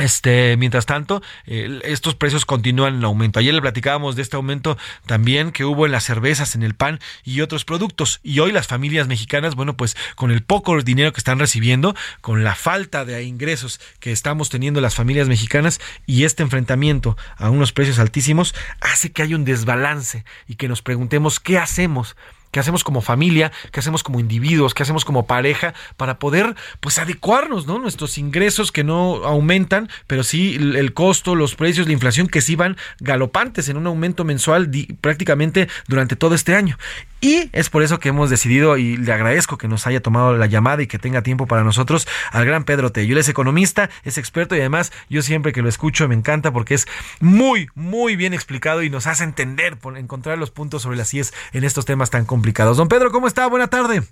este, 0.00 0.56
mientras 0.56 0.86
tanto, 0.86 1.22
estos 1.46 2.14
precios 2.14 2.44
continúan 2.44 2.96
en 2.96 3.04
aumento. 3.04 3.38
Ayer 3.38 3.54
le 3.54 3.60
platicábamos 3.60 4.16
de 4.16 4.22
este 4.22 4.36
aumento 4.36 4.78
también 5.06 5.52
que 5.52 5.64
hubo 5.64 5.86
en 5.86 5.92
las 5.92 6.04
cervezas, 6.04 6.54
en 6.54 6.62
el 6.62 6.74
pan 6.74 7.00
y 7.24 7.40
otros 7.40 7.64
productos. 7.64 8.20
Y 8.22 8.40
hoy 8.40 8.52
las 8.52 8.66
familias 8.66 9.08
mexicanas, 9.08 9.54
bueno, 9.54 9.76
pues 9.76 9.96
con 10.16 10.30
el 10.30 10.42
poco 10.42 10.80
dinero 10.82 11.12
que 11.12 11.20
están 11.20 11.38
recibiendo, 11.38 11.94
con 12.20 12.44
la 12.44 12.54
falta 12.54 13.04
de 13.04 13.22
ingresos 13.22 13.80
que 13.98 14.12
estamos 14.12 14.48
teniendo 14.48 14.80
las 14.80 14.94
familias 14.94 15.28
mexicanas 15.28 15.80
y 16.06 16.24
este 16.24 16.42
enfrentamiento 16.42 17.16
a 17.36 17.50
unos 17.50 17.72
precios 17.72 17.98
altísimos, 17.98 18.54
hace 18.80 19.12
que 19.12 19.22
haya 19.22 19.36
un 19.36 19.44
desbalance 19.44 20.24
y 20.46 20.56
que 20.56 20.68
nos 20.68 20.82
preguntemos 20.82 21.40
qué 21.40 21.58
hacemos 21.58 22.16
qué 22.50 22.60
hacemos 22.60 22.84
como 22.84 23.00
familia, 23.00 23.52
qué 23.72 23.80
hacemos 23.80 24.02
como 24.02 24.20
individuos, 24.20 24.74
qué 24.74 24.82
hacemos 24.82 25.04
como 25.04 25.26
pareja 25.26 25.74
para 25.96 26.18
poder 26.18 26.54
pues 26.80 26.98
adecuarnos, 26.98 27.66
¿no? 27.66 27.78
Nuestros 27.78 28.18
ingresos 28.18 28.72
que 28.72 28.84
no 28.84 29.24
aumentan, 29.24 29.88
pero 30.06 30.22
sí 30.22 30.56
el 30.56 30.92
costo, 30.92 31.34
los 31.34 31.54
precios, 31.54 31.86
la 31.86 31.92
inflación 31.92 32.28
que 32.28 32.40
sí 32.40 32.56
van 32.56 32.76
galopantes 33.00 33.68
en 33.68 33.76
un 33.76 33.86
aumento 33.86 34.24
mensual 34.24 34.70
prácticamente 35.00 35.68
durante 35.86 36.16
todo 36.16 36.34
este 36.34 36.54
año. 36.54 36.78
Y 37.22 37.50
es 37.52 37.68
por 37.68 37.82
eso 37.82 38.00
que 38.00 38.08
hemos 38.08 38.30
decidido, 38.30 38.78
y 38.78 38.96
le 38.96 39.12
agradezco 39.12 39.58
que 39.58 39.68
nos 39.68 39.86
haya 39.86 40.00
tomado 40.00 40.36
la 40.38 40.46
llamada 40.46 40.82
y 40.82 40.86
que 40.86 40.98
tenga 40.98 41.22
tiempo 41.22 41.46
para 41.46 41.64
nosotros, 41.64 42.08
al 42.32 42.46
gran 42.46 42.64
Pedro 42.64 42.92
Tello. 42.92 43.12
Él 43.12 43.18
es 43.18 43.28
economista, 43.28 43.90
es 44.04 44.16
experto 44.16 44.56
y 44.56 44.60
además 44.60 44.90
yo 45.10 45.20
siempre 45.20 45.52
que 45.52 45.60
lo 45.60 45.68
escucho 45.68 46.08
me 46.08 46.14
encanta 46.14 46.50
porque 46.50 46.74
es 46.74 46.88
muy, 47.20 47.68
muy 47.74 48.16
bien 48.16 48.32
explicado 48.32 48.82
y 48.82 48.88
nos 48.88 49.06
hace 49.06 49.24
entender, 49.24 49.76
por 49.76 49.98
encontrar 49.98 50.38
los 50.38 50.50
puntos 50.50 50.82
sobre 50.82 50.96
las 50.96 51.12
IES 51.12 51.34
en 51.52 51.64
estos 51.64 51.84
temas 51.84 52.08
tan 52.08 52.24
complicados. 52.24 52.39
Don 52.42 52.88
Pedro, 52.88 53.10
¿cómo 53.10 53.26
está? 53.26 53.46
Buena 53.46 53.68
tarde. 53.68 54.02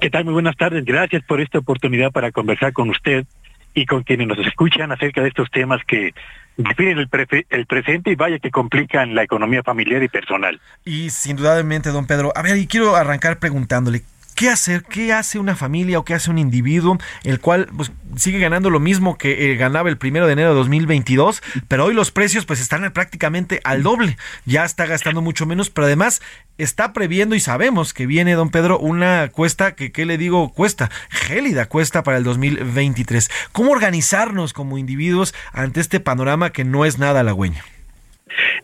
¿Qué 0.00 0.10
tal? 0.10 0.24
Muy 0.24 0.32
buenas 0.32 0.56
tardes. 0.56 0.84
Gracias 0.84 1.22
por 1.24 1.40
esta 1.40 1.58
oportunidad 1.58 2.10
para 2.10 2.32
conversar 2.32 2.72
con 2.72 2.88
usted 2.88 3.26
y 3.74 3.84
con 3.86 4.02
quienes 4.04 4.26
nos 4.26 4.38
escuchan 4.38 4.90
acerca 4.90 5.22
de 5.22 5.28
estos 5.28 5.50
temas 5.50 5.80
que 5.86 6.14
definen 6.56 6.98
el, 6.98 7.08
el, 7.50 7.66
presente 7.66 8.10
y 8.10 8.14
vaya 8.14 8.38
que 8.38 8.50
complican 8.50 9.14
la 9.14 9.22
economía 9.22 9.62
familiar 9.62 10.02
y 10.02 10.08
personal. 10.08 10.60
Y 10.84 11.10
sin 11.10 11.36
dudablemente, 11.36 11.90
don 11.90 12.06
Pedro, 12.06 12.32
a 12.34 12.42
ver, 12.42 12.56
y 12.56 12.66
quiero 12.66 12.96
arrancar 12.96 13.38
preguntándole, 13.38 14.02
¿Qué 14.34 14.48
hacer? 14.48 14.82
¿Qué 14.82 15.12
hace 15.12 15.38
una 15.38 15.56
familia 15.56 15.98
o 15.98 16.04
qué 16.04 16.14
hace 16.14 16.30
un 16.30 16.38
individuo 16.38 16.98
el 17.24 17.40
cual 17.40 17.68
pues, 17.76 17.92
sigue 18.16 18.38
ganando 18.38 18.70
lo 18.70 18.80
mismo 18.80 19.18
que 19.18 19.52
eh, 19.52 19.56
ganaba 19.56 19.88
el 19.88 19.98
primero 19.98 20.26
de 20.26 20.32
enero 20.32 20.50
de 20.50 20.56
2022, 20.56 21.42
pero 21.68 21.84
hoy 21.84 21.94
los 21.94 22.10
precios 22.10 22.46
pues 22.46 22.60
están 22.60 22.90
prácticamente 22.92 23.60
al 23.64 23.82
doble. 23.82 24.16
Ya 24.44 24.64
está 24.64 24.86
gastando 24.86 25.22
mucho 25.22 25.46
menos, 25.46 25.70
pero 25.70 25.86
además 25.86 26.22
está 26.58 26.92
previendo 26.92 27.34
y 27.34 27.40
sabemos 27.40 27.94
que 27.94 28.06
viene, 28.06 28.34
don 28.34 28.50
Pedro, 28.50 28.78
una 28.78 29.28
cuesta 29.28 29.74
que, 29.74 29.92
¿qué 29.92 30.06
le 30.06 30.18
digo? 30.18 30.52
Cuesta, 30.52 30.90
gélida 31.10 31.66
cuesta 31.66 32.02
para 32.02 32.18
el 32.18 32.24
2023. 32.24 33.30
¿Cómo 33.52 33.72
organizarnos 33.72 34.52
como 34.52 34.78
individuos 34.78 35.34
ante 35.52 35.80
este 35.80 36.00
panorama 36.00 36.50
que 36.50 36.64
no 36.64 36.84
es 36.84 36.98
nada 36.98 37.20
halagüeño? 37.20 37.62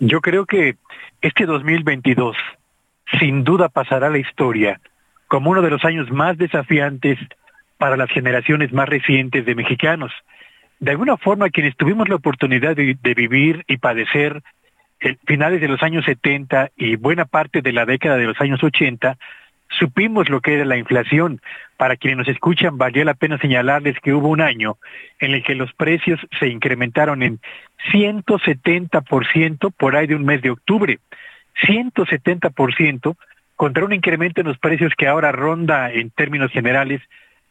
Yo 0.00 0.20
creo 0.20 0.46
que 0.46 0.76
este 1.20 1.46
2022 1.46 2.36
sin 3.18 3.44
duda 3.44 3.68
pasará 3.68 4.10
la 4.10 4.18
historia 4.18 4.80
como 5.28 5.50
uno 5.50 5.62
de 5.62 5.70
los 5.70 5.84
años 5.84 6.10
más 6.10 6.36
desafiantes 6.38 7.18
para 7.76 7.96
las 7.96 8.10
generaciones 8.10 8.72
más 8.72 8.88
recientes 8.88 9.46
de 9.46 9.54
mexicanos. 9.54 10.12
De 10.80 10.90
alguna 10.90 11.16
forma, 11.16 11.50
quienes 11.50 11.76
tuvimos 11.76 12.08
la 12.08 12.16
oportunidad 12.16 12.76
de, 12.76 12.96
vivir 13.14 13.64
y 13.66 13.78
padecer 13.78 14.42
el, 15.00 15.18
finales 15.26 15.60
de 15.60 15.68
los 15.68 15.82
años 15.82 16.04
70 16.04 16.70
y 16.76 16.96
buena 16.96 17.24
parte 17.24 17.62
de 17.62 17.72
la 17.72 17.84
década 17.84 18.16
de 18.16 18.26
los 18.26 18.40
años 18.40 18.62
80, 18.62 19.16
supimos 19.70 20.28
lo 20.28 20.40
que 20.40 20.54
era 20.54 20.64
la 20.64 20.76
inflación. 20.76 21.40
Para 21.76 21.96
quienes 21.96 22.18
nos 22.18 22.28
escuchan, 22.28 22.78
valió 22.78 23.04
la 23.04 23.14
pena 23.14 23.38
señalarles 23.38 23.98
que 24.00 24.12
hubo 24.12 24.28
un 24.28 24.40
año 24.40 24.78
en 25.20 25.32
el 25.32 25.42
que 25.42 25.54
los 25.54 25.72
precios 25.74 26.20
se 26.38 26.48
incrementaron 26.48 27.22
en 27.22 27.40
170% 27.92 29.72
por 29.76 29.96
ahí 29.96 30.06
de 30.06 30.16
un 30.16 30.24
mes 30.24 30.42
de 30.42 30.50
octubre. 30.50 30.98
170% 31.62 33.16
contra 33.58 33.84
un 33.84 33.92
incremento 33.92 34.40
en 34.40 34.46
los 34.46 34.56
precios 34.56 34.92
que 34.96 35.08
ahora 35.08 35.32
ronda 35.32 35.90
en 35.90 36.10
términos 36.10 36.52
generales 36.52 37.02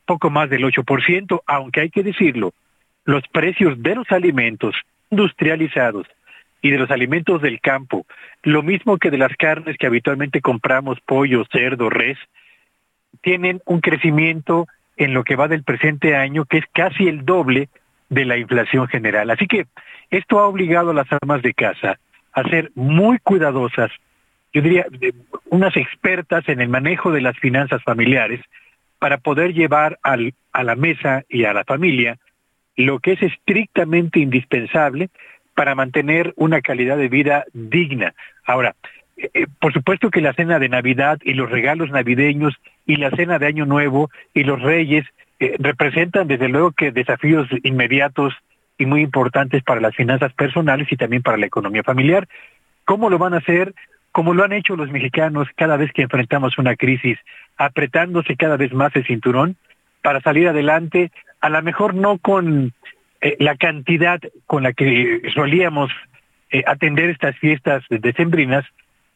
poco 0.05 0.29
más 0.29 0.49
del 0.49 0.63
8%, 0.63 1.41
aunque 1.45 1.81
hay 1.81 1.89
que 1.89 2.01
decirlo, 2.01 2.53
los 3.03 3.27
precios 3.27 3.83
de 3.83 3.95
los 3.95 4.09
alimentos 4.09 4.73
industrializados 5.09 6.07
y 6.61 6.71
de 6.71 6.77
los 6.77 6.89
alimentos 6.91 7.41
del 7.41 7.59
campo, 7.59 8.05
lo 8.43 8.63
mismo 8.63 8.97
que 8.97 9.11
de 9.11 9.17
las 9.17 9.35
carnes 9.35 9.75
que 9.77 9.85
habitualmente 9.85 10.39
compramos, 10.39 10.97
pollo, 11.01 11.43
cerdo, 11.51 11.89
res, 11.89 12.17
tienen 13.19 13.61
un 13.65 13.81
crecimiento 13.81 14.65
en 14.95 15.13
lo 15.13 15.25
que 15.25 15.35
va 15.35 15.49
del 15.49 15.63
presente 15.63 16.15
año 16.15 16.45
que 16.45 16.59
es 16.59 16.65
casi 16.71 17.09
el 17.09 17.25
doble 17.25 17.67
de 18.07 18.23
la 18.23 18.37
inflación 18.37 18.87
general. 18.87 19.29
Así 19.29 19.45
que 19.45 19.67
esto 20.09 20.39
ha 20.39 20.47
obligado 20.47 20.91
a 20.91 20.93
las 20.93 21.11
armas 21.11 21.41
de 21.41 21.53
casa 21.53 21.99
a 22.31 22.43
ser 22.43 22.71
muy 22.75 23.19
cuidadosas 23.19 23.91
yo 24.53 24.61
diría, 24.61 24.85
unas 25.49 25.75
expertas 25.75 26.47
en 26.47 26.61
el 26.61 26.69
manejo 26.69 27.11
de 27.11 27.21
las 27.21 27.37
finanzas 27.37 27.83
familiares 27.83 28.41
para 28.99 29.17
poder 29.17 29.53
llevar 29.53 29.99
al, 30.03 30.33
a 30.51 30.63
la 30.63 30.75
mesa 30.75 31.23
y 31.29 31.43
a 31.45 31.53
la 31.53 31.63
familia 31.63 32.17
lo 32.75 32.99
que 32.99 33.13
es 33.13 33.21
estrictamente 33.21 34.19
indispensable 34.19 35.09
para 35.55 35.75
mantener 35.75 36.33
una 36.35 36.61
calidad 36.61 36.97
de 36.97 37.09
vida 37.09 37.45
digna. 37.53 38.13
Ahora, 38.45 38.75
eh, 39.17 39.47
por 39.59 39.73
supuesto 39.73 40.11
que 40.11 40.21
la 40.21 40.33
cena 40.33 40.59
de 40.59 40.69
Navidad 40.69 41.17
y 41.23 41.33
los 41.33 41.49
regalos 41.49 41.89
navideños 41.89 42.55
y 42.85 42.97
la 42.97 43.09
cena 43.09 43.39
de 43.39 43.47
Año 43.47 43.65
Nuevo 43.65 44.11
y 44.35 44.43
los 44.43 44.61
Reyes 44.61 45.05
eh, 45.39 45.55
representan 45.57 46.27
desde 46.27 46.49
luego 46.49 46.71
que 46.71 46.91
desafíos 46.91 47.47
inmediatos 47.63 48.35
y 48.77 48.85
muy 48.85 49.01
importantes 49.01 49.63
para 49.63 49.81
las 49.81 49.95
finanzas 49.95 50.31
personales 50.33 50.87
y 50.91 50.97
también 50.97 51.23
para 51.23 51.37
la 51.37 51.47
economía 51.47 51.81
familiar. 51.81 52.27
¿Cómo 52.85 53.09
lo 53.09 53.17
van 53.17 53.33
a 53.33 53.37
hacer? 53.37 53.73
Como 54.17 54.33
lo 54.33 54.43
han 54.43 54.51
hecho 54.51 54.75
los 54.75 54.89
mexicanos 54.89 55.47
cada 55.55 55.77
vez 55.77 55.91
que 55.93 56.01
enfrentamos 56.01 56.57
una 56.57 56.75
crisis, 56.75 57.19
apretándose 57.55 58.35
cada 58.35 58.57
vez 58.57 58.73
más 58.73 58.95
el 58.95 59.05
cinturón 59.05 59.57
para 60.01 60.21
salir 60.21 60.47
adelante, 60.47 61.11
a 61.39 61.49
lo 61.49 61.61
mejor 61.61 61.93
no 61.93 62.17
con 62.17 62.73
eh, 63.21 63.37
la 63.39 63.55
cantidad 63.57 64.19
con 64.47 64.63
la 64.63 64.73
que 64.73 65.21
solíamos 65.35 65.91
eh, 66.49 66.63
atender 66.65 67.11
estas 67.11 67.37
fiestas 67.37 67.83
decembrinas, 67.91 68.65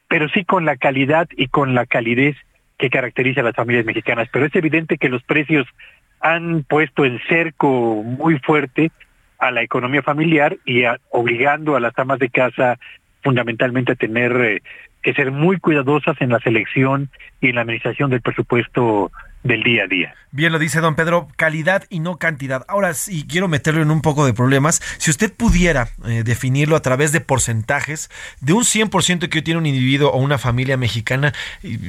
pero 0.08 0.30
sí 0.30 0.46
con 0.46 0.66
la 0.66 0.78
calidad 0.78 1.28
y 1.36 1.48
con 1.48 1.74
la 1.74 1.88
calidez 1.88 2.38
que 2.78 2.92
caracteriza 2.92 3.42
a 3.42 3.46
las 3.46 3.56
familias 3.56 3.86
mexicanas. 3.86 4.30
Pero 4.32 4.46
es 4.46 4.56
evidente 4.56 5.00
que 5.00 5.10
los 5.10 5.24
precios 5.24 5.66
han 6.20 6.62
puesto 6.62 7.06
en 7.06 7.20
cerco 7.28 8.04
muy 8.04 8.38
fuerte 8.38 8.92
a 9.40 9.50
la 9.50 9.64
economía 9.64 10.04
familiar 10.04 10.58
y 10.64 10.84
obligando 11.10 11.76
a 11.76 11.80
las 11.80 11.98
amas 11.98 12.20
de 12.20 12.30
casa 12.30 12.78
fundamentalmente 13.24 13.94
a 13.94 13.96
tener 13.96 14.32
eh, 14.34 14.62
que 15.02 15.14
ser 15.14 15.32
muy 15.32 15.60
cuidadosas 15.60 16.20
en 16.22 16.30
la 16.30 16.40
selección 16.40 17.10
y 17.42 17.50
en 17.50 17.56
la 17.56 17.62
administración 17.62 18.10
del 18.10 18.22
presupuesto 18.22 19.12
del 19.44 19.64
día 19.64 19.84
a 19.84 19.88
día. 19.88 20.16
Bien 20.32 20.54
lo 20.54 20.60
dice 20.60 20.80
don 20.80 20.96
Pedro, 20.96 21.28
calidad 21.36 21.84
y 21.90 22.00
no 22.00 22.18
cantidad. 22.18 22.64
Ahora 22.68 22.94
sí, 22.94 23.26
quiero 23.28 23.48
meterlo 23.48 23.82
en 23.82 23.92
un 23.92 24.02
poco 24.02 24.26
de 24.26 24.34
problemas. 24.34 24.82
Si 24.98 25.10
usted 25.10 25.34
pudiera 25.34 25.90
eh, 26.06 26.24
definirlo 26.24 26.76
a 26.76 26.82
través 26.82 27.12
de 27.12 27.22
porcentajes, 27.22 28.10
de 28.40 28.54
un 28.54 28.64
100% 28.64 29.30
que 29.30 29.40
hoy 29.40 29.42
tiene 29.42 29.58
un 29.58 29.66
individuo 29.66 30.12
o 30.12 30.18
una 30.20 30.38
familia 30.38 30.78
mexicana, 30.78 31.34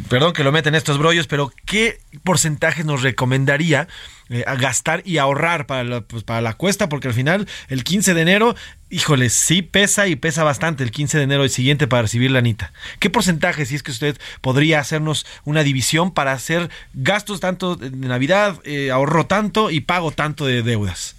perdón 0.09 0.33
que 0.33 0.45
lo 0.45 0.51
meten 0.51 0.75
estos 0.75 0.99
brollos, 0.99 1.27
pero 1.27 1.53
¿qué 1.67 1.99
porcentajes 2.25 2.85
nos 2.85 3.03
recomendaría 3.03 3.87
eh, 4.29 4.45
gastar 4.59 5.03
y 5.05 5.19
ahorrar 5.19 5.67
para 5.67 5.85
la, 5.85 6.01
pues, 6.01 6.25
para 6.25 6.41
la 6.41 6.55
cuesta? 6.55 6.89
Porque 6.89 7.09
al 7.09 7.15
final, 7.15 7.47
el 7.69 7.85
15 7.85 8.15
de 8.15 8.23
enero, 8.23 8.57
híjole, 8.91 9.31
sí 9.31 9.63
pesa 9.63 10.09
y 10.09 10.17
pesa 10.17 10.43
bastante 10.43 10.83
el 10.83 10.91
15 10.91 11.19
de 11.19 11.25
enero 11.25 11.45
el 11.45 11.51
siguiente 11.51 11.87
para 11.87 12.03
recibir 12.03 12.31
la 12.31 12.41
anita. 12.41 12.73
¿Qué 12.99 13.09
porcentaje, 13.09 13.67
si 13.67 13.77
es 13.77 13.83
que 13.83 13.91
usted 13.91 14.19
podría 14.41 14.81
hacernos 14.81 15.27
una 15.45 15.63
división 15.63 16.13
para 16.13 16.33
hacer 16.33 16.71
gastos 16.95 17.41
tanto 17.41 17.77
de 17.77 17.91
Navidad, 17.91 18.57
eh, 18.65 18.91
ahorro 18.91 19.27
tanto 19.27 19.71
y 19.71 19.81
pago 19.81 20.11
tanto 20.11 20.47
de 20.47 20.63
deudas? 20.63 21.17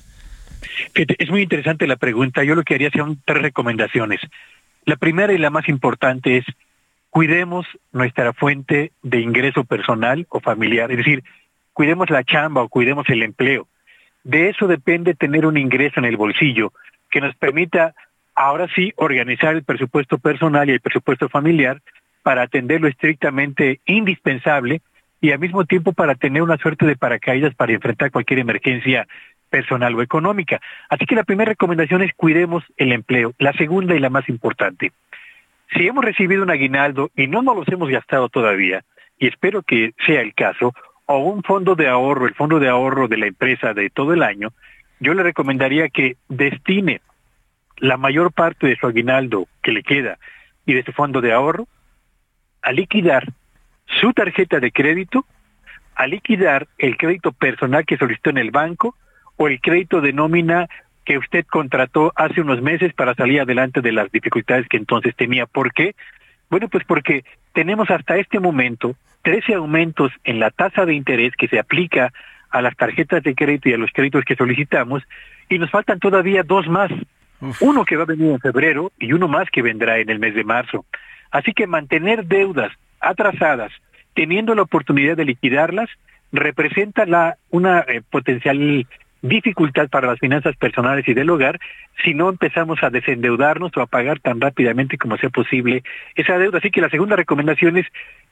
Es 0.93 1.29
muy 1.29 1.41
interesante 1.41 1.87
la 1.87 1.97
pregunta. 1.97 2.43
Yo 2.43 2.55
lo 2.55 2.63
que 2.63 2.75
haría 2.75 2.89
son 2.91 3.21
tres 3.25 3.41
recomendaciones. 3.41 4.21
La 4.85 4.95
primera 4.95 5.33
y 5.33 5.37
la 5.37 5.49
más 5.49 5.67
importante 5.69 6.37
es 6.37 6.45
cuidemos 7.09 7.65
nuestra 7.91 8.33
fuente 8.33 8.91
de 9.01 9.19
ingreso 9.19 9.63
personal 9.63 10.25
o 10.29 10.39
familiar, 10.39 10.91
es 10.91 10.97
decir, 10.97 11.23
cuidemos 11.71 12.09
la 12.09 12.23
chamba 12.23 12.63
o 12.63 12.69
cuidemos 12.69 13.07
el 13.09 13.23
empleo. 13.23 13.67
De 14.23 14.49
eso 14.49 14.67
depende 14.67 15.13
tener 15.13 15.45
un 15.45 15.57
ingreso 15.57 15.99
en 15.99 16.05
el 16.05 16.17
bolsillo 16.17 16.73
que 17.11 17.21
nos 17.21 17.35
permita 17.35 17.93
ahora 18.35 18.67
sí 18.73 18.93
organizar 18.95 19.55
el 19.55 19.63
presupuesto 19.63 20.17
personal 20.17 20.69
y 20.69 20.73
el 20.73 20.79
presupuesto 20.79 21.29
familiar 21.29 21.81
para 22.23 22.43
atender 22.43 22.81
lo 22.81 22.87
estrictamente 22.87 23.81
indispensable 23.85 24.81
y 25.21 25.31
al 25.31 25.39
mismo 25.39 25.65
tiempo 25.65 25.93
para 25.93 26.15
tener 26.15 26.41
una 26.41 26.57
suerte 26.57 26.85
de 26.85 26.95
paracaídas 26.95 27.53
para 27.55 27.73
enfrentar 27.73 28.11
cualquier 28.11 28.39
emergencia 28.39 29.07
personal 29.49 29.93
o 29.95 30.01
económica. 30.01 30.59
Así 30.89 31.05
que 31.05 31.15
la 31.15 31.23
primera 31.23 31.49
recomendación 31.49 32.01
es 32.01 32.13
cuidemos 32.15 32.63
el 32.75 32.91
empleo. 32.91 33.33
La 33.37 33.53
segunda 33.53 33.95
y 33.95 33.99
la 33.99 34.09
más 34.09 34.27
importante, 34.27 34.91
si 35.75 35.87
hemos 35.87 36.03
recibido 36.03 36.43
un 36.43 36.49
aguinaldo 36.49 37.11
y 37.15 37.27
no 37.27 37.41
nos 37.41 37.55
los 37.55 37.67
hemos 37.67 37.89
gastado 37.89 38.29
todavía, 38.29 38.83
y 39.19 39.27
espero 39.27 39.61
que 39.61 39.93
sea 40.05 40.21
el 40.21 40.33
caso, 40.33 40.73
o 41.05 41.17
un 41.19 41.43
fondo 41.43 41.75
de 41.75 41.87
ahorro, 41.87 42.25
el 42.25 42.33
fondo 42.33 42.59
de 42.59 42.69
ahorro 42.69 43.07
de 43.07 43.17
la 43.17 43.27
empresa 43.27 43.73
de 43.73 43.89
todo 43.89 44.13
el 44.13 44.23
año, 44.23 44.49
yo 44.99 45.13
le 45.13 45.23
recomendaría 45.23 45.89
que 45.89 46.17
destine 46.29 47.01
la 47.77 47.97
mayor 47.97 48.31
parte 48.31 48.67
de 48.67 48.75
su 48.75 48.87
aguinaldo 48.87 49.47
que 49.61 49.71
le 49.71 49.83
queda 49.83 50.17
y 50.65 50.73
de 50.73 50.83
su 50.83 50.93
fondo 50.93 51.21
de 51.21 51.33
ahorro 51.33 51.67
a 52.63 52.71
liquidar 52.71 53.31
su 54.01 54.13
tarjeta 54.13 54.59
de 54.59 54.71
crédito, 54.71 55.25
a 55.95 56.07
liquidar 56.07 56.67
el 56.77 56.97
crédito 56.97 57.31
personal 57.31 57.85
que 57.85 57.97
solicitó 57.97 58.31
en 58.31 58.39
el 58.39 58.51
banco 58.51 58.95
o 59.37 59.47
el 59.47 59.61
crédito 59.61 60.01
de 60.01 60.13
nómina 60.13 60.67
que 61.05 61.17
usted 61.17 61.45
contrató 61.45 62.13
hace 62.15 62.41
unos 62.41 62.61
meses 62.61 62.93
para 62.93 63.13
salir 63.13 63.41
adelante 63.41 63.81
de 63.81 63.91
las 63.91 64.11
dificultades 64.11 64.67
que 64.67 64.77
entonces 64.77 65.15
tenía. 65.15 65.45
¿Por 65.45 65.73
qué? 65.73 65.95
Bueno, 66.49 66.69
pues 66.69 66.83
porque 66.85 67.25
tenemos 67.53 67.89
hasta 67.89 68.17
este 68.17 68.39
momento 68.39 68.95
13 69.23 69.55
aumentos 69.55 70.11
en 70.23 70.39
la 70.39 70.49
tasa 70.49 70.85
de 70.85 70.93
interés 70.93 71.33
que 71.35 71.47
se 71.47 71.59
aplica 71.59 72.13
a 72.49 72.61
las 72.61 72.75
tarjetas 72.75 73.23
de 73.23 73.35
crédito 73.35 73.69
y 73.69 73.73
a 73.73 73.77
los 73.77 73.91
créditos 73.91 74.23
que 74.23 74.35
solicitamos 74.35 75.03
y 75.49 75.57
nos 75.57 75.71
faltan 75.71 75.99
todavía 75.99 76.43
dos 76.43 76.67
más. 76.67 76.91
Uno 77.59 77.83
que 77.83 77.97
va 77.97 78.03
a 78.03 78.05
venir 78.05 78.31
en 78.31 78.39
febrero 78.39 78.91
y 78.97 79.11
uno 79.11 79.27
más 79.27 79.49
que 79.49 79.61
vendrá 79.61 79.97
en 79.99 80.09
el 80.09 80.19
mes 80.19 80.33
de 80.33 80.45
marzo. 80.45 80.85
Así 81.33 81.51
que 81.53 81.65
mantener 81.65 82.25
deudas 82.27 82.71
atrasadas, 83.01 83.71
teniendo 84.13 84.53
la 84.53 84.61
oportunidad 84.61 85.17
de 85.17 85.25
liquidarlas, 85.25 85.89
representa 86.31 87.37
una 87.49 87.79
eh, 87.79 88.01
potencial 88.07 88.87
dificultad 89.23 89.89
para 89.89 90.07
las 90.07 90.19
finanzas 90.19 90.55
personales 90.57 91.07
y 91.07 91.15
del 91.15 91.29
hogar 91.31 91.59
si 92.03 92.13
no 92.13 92.29
empezamos 92.29 92.83
a 92.83 92.91
desendeudarnos 92.91 93.75
o 93.75 93.81
a 93.81 93.87
pagar 93.87 94.19
tan 94.19 94.41
rápidamente 94.41 94.97
como 94.99 95.17
sea 95.17 95.31
posible 95.31 95.83
esa 96.15 96.37
deuda. 96.37 96.59
Así 96.59 96.69
que 96.69 96.81
la 96.81 96.89
segunda 96.89 97.15
recomendación 97.15 97.77
es 97.77 97.87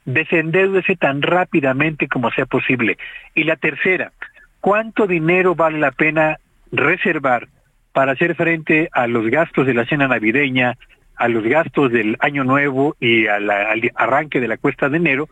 desendeudese 0.06 0.96
tan 0.96 1.24
rápidamente 1.24 2.08
como 2.08 2.30
sea 2.30 2.46
posible. 2.46 3.00
Y 3.34 3.46
la 3.46 3.56
tercera, 3.56 4.12
¿cuánto 4.60 5.08
dinero 5.08 5.56
vale 5.56 5.80
la 5.80 5.92
pena 5.92 6.38
reservar 6.72 7.48
para 7.94 8.12
hacer 8.12 8.36
frente 8.36 8.90
a 8.92 9.08
los 9.08 9.28
gastos 9.28 9.66
de 9.66 9.74
la 9.74 9.86
cena 9.86 10.08
navideña, 10.08 10.78
a 11.22 11.28
los 11.28 11.44
gastos 11.44 11.92
del 11.92 12.18
año 12.20 12.44
nuevo 12.44 12.96
y 13.00 13.28
a 13.28 13.40
la- 13.40 13.70
al 13.72 13.92
arranque 13.96 14.40
de 14.40 14.48
la 14.48 14.58
cuesta 14.58 14.90
de 14.90 14.98
enero? 14.98 15.30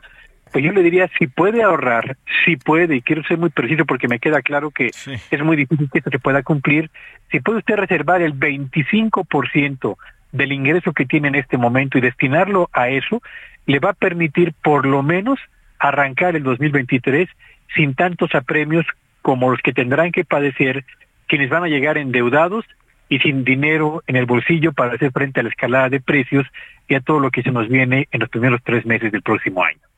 Pues 0.52 0.64
yo 0.64 0.72
le 0.72 0.84
diría, 0.84 1.10
si 1.18 1.28
puede 1.28 1.64
ahorrar, 1.64 2.16
si 2.46 2.56
puede, 2.58 2.96
y 2.96 3.02
quiero 3.02 3.24
ser 3.24 3.38
muy 3.40 3.50
preciso 3.50 3.86
porque 3.86 4.08
me 4.08 4.20
queda 4.20 4.42
claro 4.42 4.70
que 4.72 4.92
es 5.32 5.44
muy 5.44 5.56
difícil 5.58 5.90
que 5.92 5.98
esto 6.00 6.12
se 6.12 6.20
pueda 6.20 6.44
cumplir, 6.44 6.90
si 7.32 7.40
puede 7.40 7.60
usted 7.60 7.76
reservar 7.76 8.22
el 8.22 8.34
25% 8.34 9.98
del 10.32 10.52
ingreso 10.52 10.94
que 10.94 11.06
tiene 11.06 11.28
en 11.30 11.36
este 11.36 11.58
momento 11.58 11.98
y 11.98 12.02
destinarlo 12.02 12.70
a 12.74 12.90
eso, 12.90 13.22
le 13.66 13.80
va 13.80 13.92
a 13.92 13.94
permitir 13.94 14.54
por 14.64 14.86
lo 14.86 15.02
menos 15.04 15.40
arrancar 15.80 16.36
el 16.36 16.44
2023 16.44 17.28
sin 17.76 17.96
tantos 17.96 18.36
apremios 18.36 18.86
como 19.22 19.50
los 19.52 19.62
que 19.62 19.74
tendrán 19.74 20.12
que 20.12 20.24
padecer 20.26 20.86
quienes 21.28 21.50
van 21.50 21.64
a 21.64 21.68
llegar 21.68 21.98
endeudados 21.98 22.66
y 23.10 23.20
sin 23.20 23.44
dinero 23.44 24.04
en 24.08 24.16
el 24.16 24.26
bolsillo 24.26 24.72
para 24.72 24.94
hacer 24.94 25.12
frente 25.12 25.40
a 25.40 25.44
la 25.44 25.50
escalada 25.50 25.90
de 25.90 26.00
precios 26.00 26.46
y 26.88 26.96
a 26.96 27.02
todo 27.02 27.20
lo 27.20 27.32
que 27.32 27.44
se 27.44 27.52
nos 27.52 27.68
viene 27.68 28.08
en 28.12 28.20
los 28.22 28.30
primeros 28.30 28.62
tres 28.64 28.86
meses 28.86 29.12
del 29.12 29.22
próximo 29.22 29.64
año. 29.64 29.89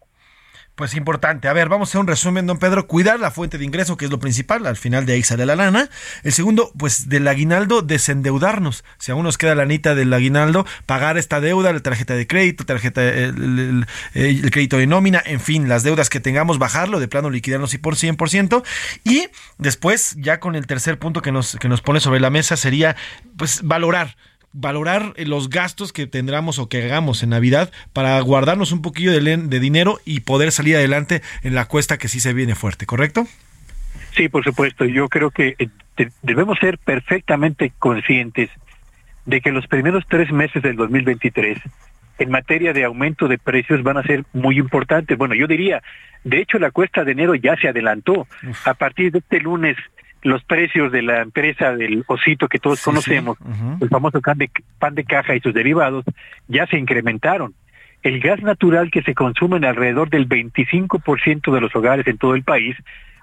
Pues 0.81 0.95
importante. 0.95 1.47
A 1.47 1.53
ver, 1.53 1.69
vamos 1.69 1.93
a 1.93 1.99
un 1.99 2.07
resumen, 2.07 2.47
don 2.47 2.57
Pedro. 2.57 2.87
Cuidar 2.87 3.19
la 3.19 3.29
fuente 3.29 3.59
de 3.59 3.65
ingreso, 3.65 3.97
que 3.97 4.05
es 4.05 4.09
lo 4.11 4.17
principal. 4.19 4.65
Al 4.65 4.77
final 4.77 5.05
de 5.05 5.13
ahí 5.13 5.21
sale 5.21 5.45
la 5.45 5.55
lana. 5.55 5.89
El 6.23 6.33
segundo, 6.33 6.71
pues 6.75 7.07
del 7.07 7.27
aguinaldo, 7.27 7.83
desendeudarnos. 7.83 8.83
Si 8.97 9.11
aún 9.11 9.21
nos 9.23 9.37
queda 9.37 9.53
la 9.53 9.61
anita 9.61 9.93
del 9.93 10.11
aguinaldo, 10.11 10.65
pagar 10.87 11.19
esta 11.19 11.39
deuda, 11.39 11.71
la 11.71 11.81
tarjeta 11.81 12.15
de 12.15 12.25
crédito, 12.25 12.65
tarjeta, 12.65 13.03
el, 13.03 13.13
el- 13.13 13.85
el- 14.15 14.43
el 14.45 14.49
crédito 14.49 14.79
de 14.79 14.87
nómina, 14.87 15.21
en 15.23 15.39
fin, 15.39 15.69
las 15.69 15.83
deudas 15.83 16.09
que 16.09 16.19
tengamos, 16.19 16.57
bajarlo, 16.57 16.99
de 16.99 17.07
plano 17.07 17.29
liquidarnos 17.29 17.75
y 17.75 17.77
por 17.77 17.95
100%. 17.95 18.63
Y 19.03 19.27
después, 19.59 20.15
ya 20.17 20.39
con 20.39 20.55
el 20.55 20.65
tercer 20.65 20.97
punto 20.97 21.21
que 21.21 21.31
nos, 21.31 21.57
que 21.57 21.69
nos 21.69 21.83
pone 21.83 21.99
sobre 21.99 22.19
la 22.19 22.31
mesa, 22.31 22.57
sería 22.57 22.95
pues 23.37 23.61
valorar 23.61 24.17
valorar 24.53 25.13
eh, 25.15 25.25
los 25.25 25.49
gastos 25.49 25.93
que 25.93 26.07
tendremos 26.07 26.59
o 26.59 26.67
que 26.69 26.83
hagamos 26.83 27.23
en 27.23 27.29
Navidad 27.29 27.71
para 27.93 28.19
guardarnos 28.21 28.71
un 28.71 28.81
poquillo 28.81 29.11
de, 29.11 29.37
de 29.37 29.59
dinero 29.59 29.99
y 30.05 30.21
poder 30.21 30.51
salir 30.51 30.75
adelante 30.75 31.21
en 31.43 31.55
la 31.55 31.65
cuesta 31.65 31.97
que 31.97 32.07
sí 32.07 32.19
se 32.19 32.33
viene 32.33 32.55
fuerte, 32.55 32.85
¿correcto? 32.85 33.27
Sí, 34.15 34.27
por 34.29 34.43
supuesto. 34.43 34.85
Yo 34.85 35.07
creo 35.09 35.31
que 35.31 35.55
eh, 35.57 35.69
de- 35.97 36.11
debemos 36.21 36.59
ser 36.59 36.77
perfectamente 36.77 37.71
conscientes 37.79 38.49
de 39.25 39.39
que 39.41 39.51
los 39.51 39.67
primeros 39.67 40.03
tres 40.09 40.31
meses 40.31 40.61
del 40.63 40.75
2023 40.75 41.57
en 42.19 42.29
materia 42.29 42.73
de 42.73 42.83
aumento 42.83 43.27
de 43.27 43.37
precios 43.37 43.81
van 43.83 43.97
a 43.97 44.03
ser 44.03 44.25
muy 44.33 44.57
importantes. 44.59 45.17
Bueno, 45.17 45.33
yo 45.33 45.47
diría, 45.47 45.81
de 46.23 46.39
hecho 46.41 46.59
la 46.59 46.71
cuesta 46.71 47.03
de 47.03 47.13
enero 47.13 47.33
ya 47.35 47.55
se 47.55 47.67
adelantó. 47.67 48.27
A 48.65 48.73
partir 48.75 49.11
de 49.11 49.19
este 49.19 49.39
lunes, 49.39 49.75
los 50.23 50.43
precios 50.43 50.91
de 50.91 51.01
la 51.01 51.21
empresa 51.21 51.75
del 51.75 52.03
osito 52.07 52.47
que 52.47 52.59
todos 52.59 52.81
conocemos, 52.83 53.37
el 53.81 53.89
famoso 53.89 54.21
pan 54.21 54.37
de, 54.37 54.51
pan 54.79 54.93
de 54.95 55.03
caja 55.03 55.35
y 55.35 55.39
sus 55.39 55.53
derivados, 55.53 56.05
ya 56.47 56.67
se 56.67 56.77
incrementaron. 56.77 57.53
El 58.03 58.19
gas 58.19 58.41
natural 58.41 58.89
que 58.91 59.01
se 59.03 59.13
consume 59.13 59.57
en 59.57 59.65
alrededor 59.65 60.09
del 60.09 60.27
25% 60.27 61.51
de 61.53 61.61
los 61.61 61.75
hogares 61.75 62.07
en 62.07 62.17
todo 62.17 62.35
el 62.35 62.43
país 62.43 62.75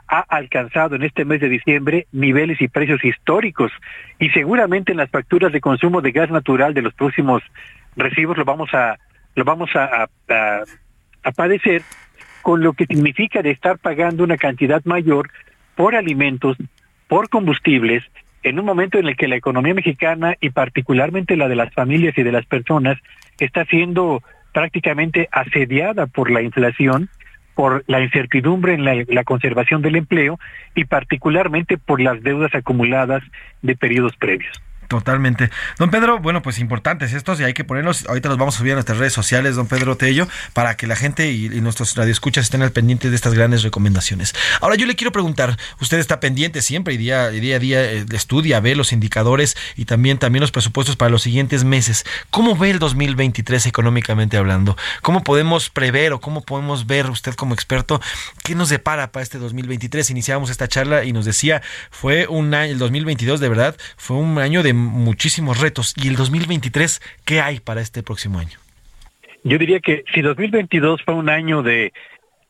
ha 0.08 0.20
alcanzado 0.20 0.96
en 0.96 1.02
este 1.02 1.24
mes 1.24 1.40
de 1.40 1.48
diciembre 1.48 2.06
niveles 2.12 2.60
y 2.60 2.68
precios 2.68 3.04
históricos. 3.04 3.70
Y 4.18 4.30
seguramente 4.30 4.92
en 4.92 4.98
las 4.98 5.10
facturas 5.10 5.52
de 5.52 5.60
consumo 5.60 6.00
de 6.00 6.12
gas 6.12 6.30
natural 6.30 6.74
de 6.74 6.82
los 6.82 6.94
próximos 6.94 7.42
recibos 7.96 8.36
lo 8.38 8.44
vamos 8.44 8.72
a 8.72 8.98
lo 9.34 9.44
vamos 9.44 9.70
a, 9.76 9.84
a- 9.84 10.08
a- 10.30 10.64
a 11.24 11.32
padecer 11.32 11.82
con 12.42 12.62
lo 12.62 12.72
que 12.72 12.86
significa 12.86 13.42
de 13.42 13.50
estar 13.50 13.78
pagando 13.78 14.24
una 14.24 14.36
cantidad 14.36 14.82
mayor 14.84 15.30
por 15.74 15.94
alimentos, 15.94 16.56
por 17.08 17.28
combustibles, 17.28 18.04
en 18.42 18.58
un 18.60 18.64
momento 18.64 18.98
en 18.98 19.08
el 19.08 19.16
que 19.16 19.28
la 19.28 19.36
economía 19.36 19.74
mexicana 19.74 20.36
y 20.40 20.50
particularmente 20.50 21.36
la 21.36 21.48
de 21.48 21.56
las 21.56 21.72
familias 21.74 22.16
y 22.16 22.22
de 22.22 22.32
las 22.32 22.46
personas 22.46 22.98
está 23.40 23.64
siendo 23.64 24.22
prácticamente 24.52 25.28
asediada 25.32 26.06
por 26.06 26.30
la 26.30 26.42
inflación, 26.42 27.08
por 27.54 27.82
la 27.88 28.00
incertidumbre 28.00 28.74
en 28.74 28.84
la, 28.84 29.24
conservación 29.24 29.82
del 29.82 29.96
empleo 29.96 30.38
y 30.74 30.84
particularmente 30.84 31.76
por 31.78 32.00
las 32.00 32.22
deudas 32.22 32.54
acumuladas 32.54 33.22
de 33.62 33.74
periodos 33.74 34.16
previos. 34.16 34.62
Totalmente. 34.88 35.50
Don 35.78 35.90
Pedro, 35.90 36.18
bueno, 36.18 36.40
pues 36.40 36.58
importantes 36.58 37.12
estos 37.12 37.38
y 37.40 37.44
hay 37.44 37.52
que 37.52 37.62
ponerlos, 37.62 38.06
ahorita 38.08 38.30
los 38.30 38.38
vamos 38.38 38.54
a 38.54 38.58
subir 38.58 38.72
a 38.72 38.76
nuestras 38.76 38.96
redes 38.96 39.12
sociales, 39.12 39.54
don 39.54 39.66
Pedro 39.66 39.98
Tello, 39.98 40.26
para 40.54 40.78
que 40.78 40.86
la 40.86 40.96
gente 40.96 41.30
y, 41.30 41.44
y 41.44 41.60
nuestros 41.60 41.94
radioescuchas 41.94 42.44
estén 42.44 42.62
al 42.62 42.72
pendiente 42.72 43.10
de 43.10 43.16
estas 43.16 43.34
grandes 43.34 43.62
recomendaciones. 43.62 44.34
Ahora 44.62 44.76
yo 44.76 44.86
le 44.86 44.96
quiero 44.96 45.12
preguntar, 45.12 45.58
usted 45.78 45.98
está 45.98 46.20
pendiente 46.20 46.62
siempre 46.62 46.94
y 46.94 46.96
día, 46.96 47.28
día 47.28 47.56
a 47.56 47.58
día 47.58 47.84
eh, 47.84 48.06
estudia, 48.12 48.60
ve 48.60 48.74
los 48.74 48.94
indicadores 48.94 49.58
y 49.76 49.84
también, 49.84 50.16
también 50.16 50.40
los 50.40 50.52
presupuestos 50.52 50.96
para 50.96 51.10
los 51.10 51.20
siguientes 51.20 51.64
meses. 51.64 52.06
¿Cómo 52.30 52.56
ve 52.56 52.70
el 52.70 52.78
2023 52.78 53.66
económicamente 53.66 54.38
hablando? 54.38 54.74
¿Cómo 55.02 55.22
podemos 55.22 55.68
prever 55.68 56.14
o 56.14 56.20
cómo 56.20 56.40
podemos 56.40 56.86
ver 56.86 57.10
usted 57.10 57.34
como 57.34 57.52
experto 57.52 58.00
qué 58.42 58.54
nos 58.54 58.70
depara 58.70 59.12
para 59.12 59.22
este 59.22 59.36
2023? 59.36 60.08
Iniciamos 60.08 60.48
esta 60.48 60.66
charla 60.66 61.04
y 61.04 61.12
nos 61.12 61.26
decía, 61.26 61.60
fue 61.90 62.26
un 62.26 62.54
año, 62.54 62.72
el 62.72 62.78
2022 62.78 63.40
de 63.40 63.48
verdad, 63.50 63.76
fue 63.98 64.16
un 64.16 64.38
año 64.38 64.62
de 64.62 64.77
muchísimos 64.78 65.60
retos. 65.60 65.94
¿Y 65.96 66.08
el 66.08 66.16
2023 66.16 67.00
qué 67.24 67.40
hay 67.40 67.60
para 67.60 67.80
este 67.80 68.02
próximo 68.02 68.38
año? 68.38 68.58
Yo 69.44 69.58
diría 69.58 69.80
que 69.80 70.04
si 70.14 70.20
2022 70.20 71.02
fue 71.04 71.14
un 71.14 71.28
año 71.28 71.62
de 71.62 71.92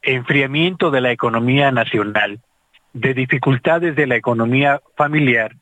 enfriamiento 0.02 0.90
de 0.90 1.00
la 1.00 1.12
economía 1.12 1.70
nacional, 1.70 2.40
de 2.92 3.14
dificultades 3.14 3.94
de 3.94 4.06
la 4.06 4.16
economía 4.16 4.80
familiar 4.96 5.55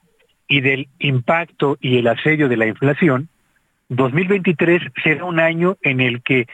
y 0.48 0.60
del 0.60 0.88
impacto 0.98 1.76
y 1.80 1.98
el 1.98 2.06
asedio 2.06 2.48
de 2.48 2.56
la 2.56 2.66
inflación, 2.66 3.28
2023 3.88 4.82
será 5.02 5.24
un 5.24 5.40
año 5.40 5.76
en 5.82 6.00
el 6.00 6.22
que 6.22 6.46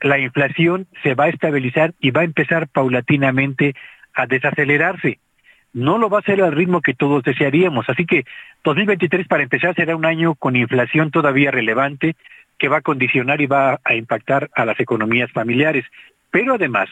la 0.00 0.18
inflación 0.18 0.86
se 1.02 1.14
va 1.14 1.24
a 1.24 1.28
estabilizar 1.28 1.94
y 2.00 2.10
va 2.10 2.22
a 2.22 2.24
empezar 2.24 2.68
paulatinamente 2.68 3.74
a 4.14 4.26
desacelerarse. 4.26 5.18
No 5.72 5.98
lo 5.98 6.08
va 6.08 6.18
a 6.18 6.20
hacer 6.20 6.42
al 6.42 6.52
ritmo 6.52 6.80
que 6.80 6.94
todos 6.94 7.22
desearíamos. 7.22 7.88
Así 7.88 8.06
que 8.06 8.24
2023 8.64 9.26
para 9.28 9.42
empezar 9.42 9.74
será 9.74 9.96
un 9.96 10.04
año 10.04 10.34
con 10.34 10.56
inflación 10.56 11.10
todavía 11.10 11.50
relevante 11.50 12.16
que 12.58 12.68
va 12.68 12.78
a 12.78 12.82
condicionar 12.82 13.40
y 13.40 13.46
va 13.46 13.80
a 13.84 13.94
impactar 13.94 14.50
a 14.54 14.64
las 14.64 14.78
economías 14.80 15.30
familiares. 15.32 15.84
Pero 16.30 16.54
además, 16.54 16.88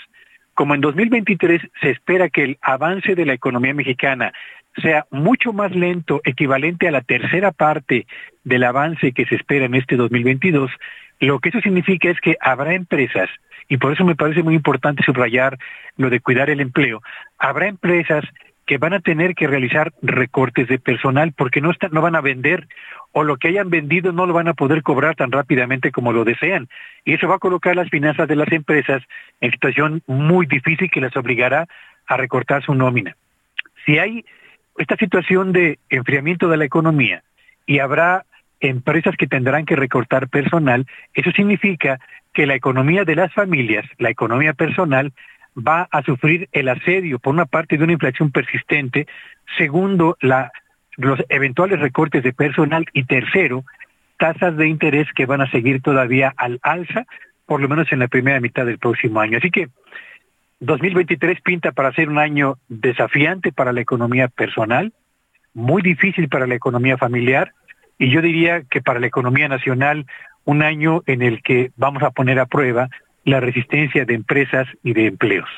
como 0.55 0.75
en 0.75 0.81
2023 0.81 1.61
se 1.81 1.91
espera 1.91 2.31
que 2.31 2.45
el 2.45 2.59
avance 2.63 3.15
de 3.15 3.27
la 3.27 3.35
economía 3.35 3.75
mexicana 3.75 4.33
sea 4.81 5.07
mucho 5.11 5.53
más 5.53 5.75
lento, 5.75 6.21
equivalente 6.25 6.87
a 6.89 6.91
la 6.91 7.01
tercera 7.01 7.53
parte 7.53 8.07
del 8.45 8.65
avance 8.65 9.13
que 9.13 9.27
se 9.27 9.35
espera 9.35 9.67
en 9.67 9.75
este 9.75 9.97
2022, 9.97 10.71
lo 11.21 11.41
que 11.41 11.49
eso 11.49 11.61
significa 11.61 12.11
es 12.11 12.21
que 12.21 12.37
habrá 12.41 12.75
empresas, 12.75 13.29
y 13.69 13.79
por 13.79 13.93
eso 13.93 14.05
me 14.05 14.15
parece 14.15 14.43
muy 14.43 14.55
importante 14.55 15.03
subrayar 15.03 15.59
lo 15.97 16.11
de 16.11 16.21
cuidar 16.21 16.51
el 16.51 16.61
empleo, 16.61 17.03
habrá 17.39 17.69
empresas 17.69 18.25
que 18.67 18.79
van 18.79 18.93
a 18.93 19.01
tener 19.01 19.35
que 19.35 19.47
realizar 19.47 19.93
recortes 20.03 20.67
de 20.69 20.79
personal 20.79 21.33
porque 21.33 21.61
no, 21.61 21.71
están, 21.71 21.93
no 21.93 22.03
van 22.03 22.17
a 22.17 22.21
vender 22.21 22.67
o 23.13 23.23
lo 23.23 23.37
que 23.37 23.49
hayan 23.49 23.71
vendido 23.71 24.13
no 24.13 24.27
lo 24.27 24.35
van 24.35 24.49
a 24.49 24.55
poder 24.55 24.83
cobrar 24.83 25.15
tan 25.15 25.31
rápidamente 25.31 25.93
como 25.93 26.13
lo 26.13 26.25
desean. 26.25 26.69
Y 27.05 27.15
eso 27.15 27.29
va 27.29 27.37
a 27.37 27.41
colocar 27.41 27.77
las 27.77 27.89
finanzas 27.89 28.27
de 28.29 28.37
las 28.37 28.51
empresas 28.51 29.03
en 29.41 29.53
situación 29.53 30.03
muy 30.07 30.47
difícil 30.47 30.91
que 30.91 31.01
les 31.01 31.17
obligará 31.17 31.67
a 32.07 32.17
recortar 32.17 32.65
su 32.65 32.75
nómina. 32.75 33.17
Si 33.85 33.99
hay 33.99 34.25
esta 34.77 34.97
situación 34.97 35.53
de 35.53 35.79
enfriamiento 35.89 36.49
de 36.49 36.57
la 36.57 36.65
economía 36.65 37.23
y 37.67 37.79
habrá 37.79 38.25
empresas 38.61 39.17
que 39.17 39.29
tendrán 39.29 39.65
que 39.65 39.77
recortar 39.77 40.29
personal, 40.29 40.87
eso 41.15 41.31
significa 41.31 42.01
que 42.33 42.47
la 42.47 42.55
economía 42.55 43.05
de 43.05 43.15
las 43.15 43.33
familias, 43.33 43.87
la 43.99 44.11
economía 44.11 44.53
personal, 44.53 45.13
va 45.57 45.89
a 45.91 46.03
sufrir 46.03 46.49
el 46.53 46.69
asedio, 46.69 47.19
por 47.19 47.35
una 47.35 47.47
parte, 47.47 47.77
de 47.77 47.85
una 47.85 47.95
inflación 47.95 48.31
persistente, 48.31 49.07
segundo, 49.57 50.17
la, 50.21 50.53
los 50.97 51.19
eventuales 51.29 51.81
recortes 51.81 52.23
de 52.23 52.33
personal 52.33 52.85
y 52.93 53.05
tercero, 53.05 53.65
tasas 54.19 54.57
de 54.57 54.69
interés 54.69 55.09
que 55.15 55.27
van 55.27 55.41
a 55.41 55.51
seguir 55.51 55.81
todavía 55.83 56.33
al 56.37 56.59
alza, 56.63 57.07
por 57.47 57.61
lo 57.61 57.69
menos 57.69 57.91
en 57.93 58.01
la 58.01 58.09
primera 58.09 58.41
mitad 58.41 58.67
del 58.67 58.79
próximo 58.79 59.21
año. 59.21 59.39
Así 59.39 59.51
que 59.51 59.69
2023 60.61 61.41
pinta 61.43 61.73
para 61.73 61.93
ser 61.93 62.09
un 62.09 62.19
año 62.19 62.59
desafiante 62.69 63.53
para 63.53 63.73
la 63.73 63.81
economía 63.81 64.29
personal, 64.29 64.93
muy 65.53 65.83
difícil 65.83 66.29
para 66.29 66.47
la 66.47 66.55
economía 66.55 66.97
familiar 66.97 67.53
y 67.99 68.11
yo 68.11 68.21
diría 68.21 68.63
que 68.63 68.83
para 68.83 69.01
la 69.01 69.07
economía 69.07 69.49
nacional 69.49 70.07
un 70.45 70.63
año 70.63 71.03
en 71.07 71.23
el 71.23 71.43
que 71.43 71.73
vamos 71.77 72.03
a 72.03 72.11
poner 72.11 72.39
a 72.39 72.47
prueba 72.47 72.89
la 73.27 73.41
resistencia 73.41 74.05
de 74.05 74.15
empresas 74.15 74.67
y 74.83 74.95
de 74.95 75.07
empleos. 75.07 75.49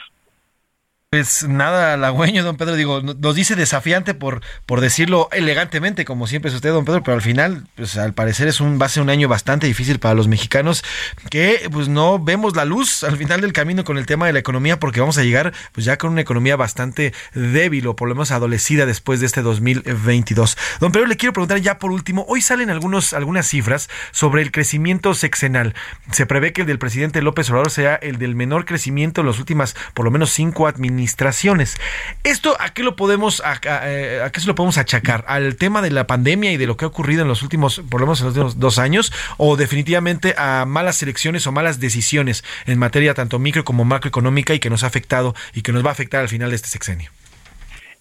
Pues 1.10 1.48
nada 1.48 1.94
halagüeño, 1.94 2.44
don 2.44 2.59
Pedro, 2.59 2.76
digo, 2.76 3.01
nos 3.01 3.35
dice 3.35 3.56
desafiante 3.56 4.12
por, 4.12 4.43
por 4.66 4.82
decirlo 4.82 5.30
elegantemente, 5.32 6.05
como 6.05 6.26
siempre 6.26 6.51
es 6.51 6.55
usted, 6.55 6.68
don 6.68 6.85
Pedro, 6.85 7.02
pero 7.02 7.14
al 7.14 7.22
final, 7.22 7.66
pues 7.76 7.97
al 7.97 8.12
parecer 8.12 8.47
es 8.47 8.60
un, 8.60 8.78
va 8.78 8.85
a 8.85 8.89
ser 8.90 9.02
un 9.02 9.09
año 9.09 9.26
bastante 9.26 9.66
difícil 9.66 10.01
para 10.01 10.14
los 10.14 10.28
mexicanos, 10.28 10.85
que 11.30 11.66
pues 11.72 11.89
no 11.89 12.18
vemos 12.22 12.55
la 12.56 12.66
luz 12.66 13.05
al 13.05 13.16
final 13.16 13.40
del 13.40 13.55
camino 13.55 13.85
con 13.85 13.97
el 13.97 14.05
tema 14.05 14.26
de 14.26 14.35
la 14.35 14.39
economía, 14.40 14.78
porque 14.78 15.01
vamos 15.01 15.16
a 15.16 15.22
llegar 15.22 15.55
pues 15.72 15.86
ya 15.86 15.97
con 15.97 16.12
una 16.12 16.20
economía 16.20 16.56
bastante 16.56 17.14
débil 17.32 17.86
o 17.86 17.97
por 17.97 18.10
lo 18.10 18.14
menos 18.14 18.30
adolecida 18.30 18.85
después 18.85 19.20
de 19.20 19.24
este 19.24 19.40
2022. 19.40 20.59
Don 20.78 20.93
Pedro, 20.93 21.06
le 21.06 21.16
quiero 21.16 21.32
preguntar 21.32 21.59
ya 21.60 21.78
por 21.78 21.90
último, 21.90 22.26
hoy 22.28 22.43
salen 22.43 22.68
algunos, 22.68 23.14
algunas 23.14 23.48
cifras 23.48 23.89
sobre 24.10 24.43
el 24.43 24.52
crecimiento 24.52 25.14
sexenal. 25.14 25.74
Se 26.12 26.26
prevé 26.26 26.52
que 26.52 26.60
el 26.60 26.66
del 26.66 26.78
presidente 26.78 27.22
López 27.22 27.48
Obrador 27.48 27.70
sea 27.70 27.94
el 27.94 28.18
del 28.18 28.35
menor 28.35 28.66
crecimiento 28.66 29.22
en 29.22 29.28
las 29.28 29.39
últimas, 29.39 29.74
por 29.94 30.05
lo 30.05 30.10
menos 30.10 30.32
cinco 30.32 30.66
administraciones 30.66 30.98
administraciones. 30.99 31.81
¿Esto 32.25 32.57
a 32.61 32.75
qué 32.75 32.83
lo 32.83 32.97
podemos 32.97 33.41
a, 33.41 33.53
a, 33.53 34.25
a, 34.27 34.31
qué 34.31 34.41
se 34.41 34.47
lo 34.47 34.55
podemos 34.55 34.79
achacar? 34.79 35.25
¿Al 35.29 35.57
tema 35.57 35.81
de 35.81 35.91
la 35.91 36.07
pandemia 36.07 36.53
y 36.53 36.57
de 36.57 36.66
lo 36.66 36.77
que 36.77 36.85
ha 36.85 36.89
ocurrido 36.89 37.23
en 37.23 37.29
los 37.29 37.43
últimos, 37.43 37.81
por 37.89 38.01
lo 38.01 38.07
menos 38.07 38.20
en 38.20 38.27
los 38.27 38.37
últimos 38.37 38.59
dos 38.59 38.79
años? 38.79 39.12
¿O 39.37 39.57
definitivamente 39.57 40.35
a 40.37 40.65
malas 40.66 41.03
elecciones 41.03 41.47
o 41.47 41.53
malas 41.53 41.81
decisiones 41.81 42.45
en 42.66 42.79
materia 42.79 43.15
tanto 43.15 43.39
micro 43.39 43.65
como 43.65 43.85
macroeconómica 43.85 44.55
y 44.55 44.59
que 44.59 44.70
nos 44.70 44.83
ha 44.83 44.89
afectado 44.89 45.35
y 45.55 45.62
que 45.62 45.73
nos 45.73 45.85
va 45.85 45.91
a 45.91 45.93
afectar 45.93 46.20
al 46.20 46.29
final 46.29 46.51
de 46.51 46.57
este 46.57 46.69
sexenio? 46.69 47.11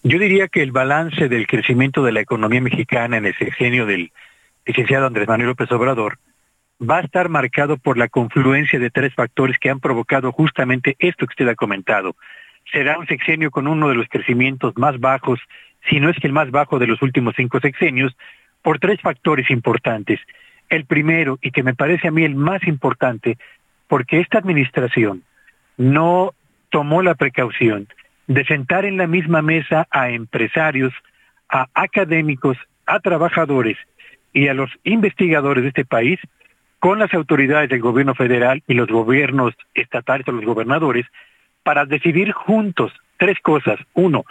Yo 0.04 0.20
diría 0.20 0.48
que 0.48 0.64
el 0.64 0.72
balance 0.72 1.30
del 1.30 1.48
crecimiento 1.48 2.04
de 2.04 2.12
la 2.12 2.22
economía 2.22 2.62
mexicana 2.62 3.18
en 3.18 3.26
el 3.26 3.38
sexenio 3.38 3.86
del 3.86 4.12
licenciado 4.66 5.06
Andrés 5.06 5.28
Manuel 5.28 5.50
López 5.50 5.72
Obrador 5.72 6.20
va 6.80 7.00
a 7.00 7.02
estar 7.02 7.30
marcado 7.30 7.78
por 7.78 7.98
la 7.98 8.08
confluencia 8.08 8.80
de 8.80 8.90
tres 8.90 9.14
factores 9.16 9.58
que 9.60 9.70
han 9.70 9.80
provocado 9.80 10.32
justamente 10.32 10.96
esto 11.00 11.26
que 11.26 11.32
usted 11.32 11.48
ha 11.48 11.56
comentado 11.56 12.16
será 12.72 12.98
un 12.98 13.08
sexenio 13.08 13.52
con 13.52 13.68
uno 13.68 13.90
de 13.90 13.96
los 13.96 14.08
crecimientos 14.08 14.74
más 14.78 15.00
bajos, 15.00 15.40
si 15.90 16.00
no 16.00 16.10
es 16.10 16.18
que 16.18 16.28
el 16.28 16.34
más 16.34 16.52
bajo 16.52 16.80
de 16.80 16.88
los 16.88 17.02
últimos 17.02 17.36
cinco 17.36 17.60
sexenios, 17.60 18.16
por 18.62 18.80
tres 18.80 19.00
factores 19.02 19.50
importantes. 19.50 20.20
El 20.70 20.86
primero, 20.86 21.40
y 21.42 21.52
que 21.52 21.64
me 21.64 21.76
parece 21.76 22.10
a 22.10 22.12
mí 22.12 22.24
el 22.24 22.36
más 22.36 22.66
importante, 22.68 23.38
porque 23.88 24.20
esta 24.20 24.40
administración 24.40 25.24
no 25.78 26.34
tomó 26.70 27.02
la 27.02 27.16
precaución 27.16 27.88
de 28.28 28.44
sentar 28.46 28.84
en 28.84 28.98
la 28.98 29.08
misma 29.08 29.42
mesa 29.42 29.88
a 29.90 30.10
empresarios, 30.10 30.94
a 31.48 31.68
académicos, 31.74 32.58
a 32.86 33.00
trabajadores 33.00 33.78
y 34.34 34.50
a 34.50 34.54
los 34.54 34.70
investigadores 34.84 35.64
de 35.64 35.70
este 35.70 35.86
país 35.86 36.20
con 36.80 37.00
las 37.00 37.14
autoridades 37.14 37.70
del 37.70 37.80
gobierno 37.80 38.14
federal 38.16 38.62
y 38.68 38.74
los 38.74 38.88
gobiernos 38.88 39.54
estatales 39.74 40.28
o 40.28 40.32
los 40.34 40.46
gobernadores 40.46 41.06
para 41.64 41.86
decidir 41.86 42.32
juntos 42.32 42.94
tres 43.18 43.40
cosas. 43.42 43.80
Uno, 43.94 44.26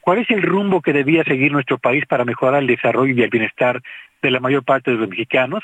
¿cuál 0.00 0.18
es 0.18 0.30
el 0.30 0.42
rumbo 0.42 0.80
que 0.80 0.92
debía 0.92 1.24
seguir 1.24 1.52
nuestro 1.52 1.78
país 1.78 2.04
para 2.06 2.24
mejorar 2.24 2.62
el 2.62 2.68
desarrollo 2.68 3.14
y 3.14 3.22
el 3.22 3.30
bienestar 3.30 3.82
de 4.22 4.30
la 4.30 4.40
mayor 4.40 4.64
parte 4.64 4.90
de 4.90 4.96
los 4.96 5.08
mexicanos? 5.08 5.62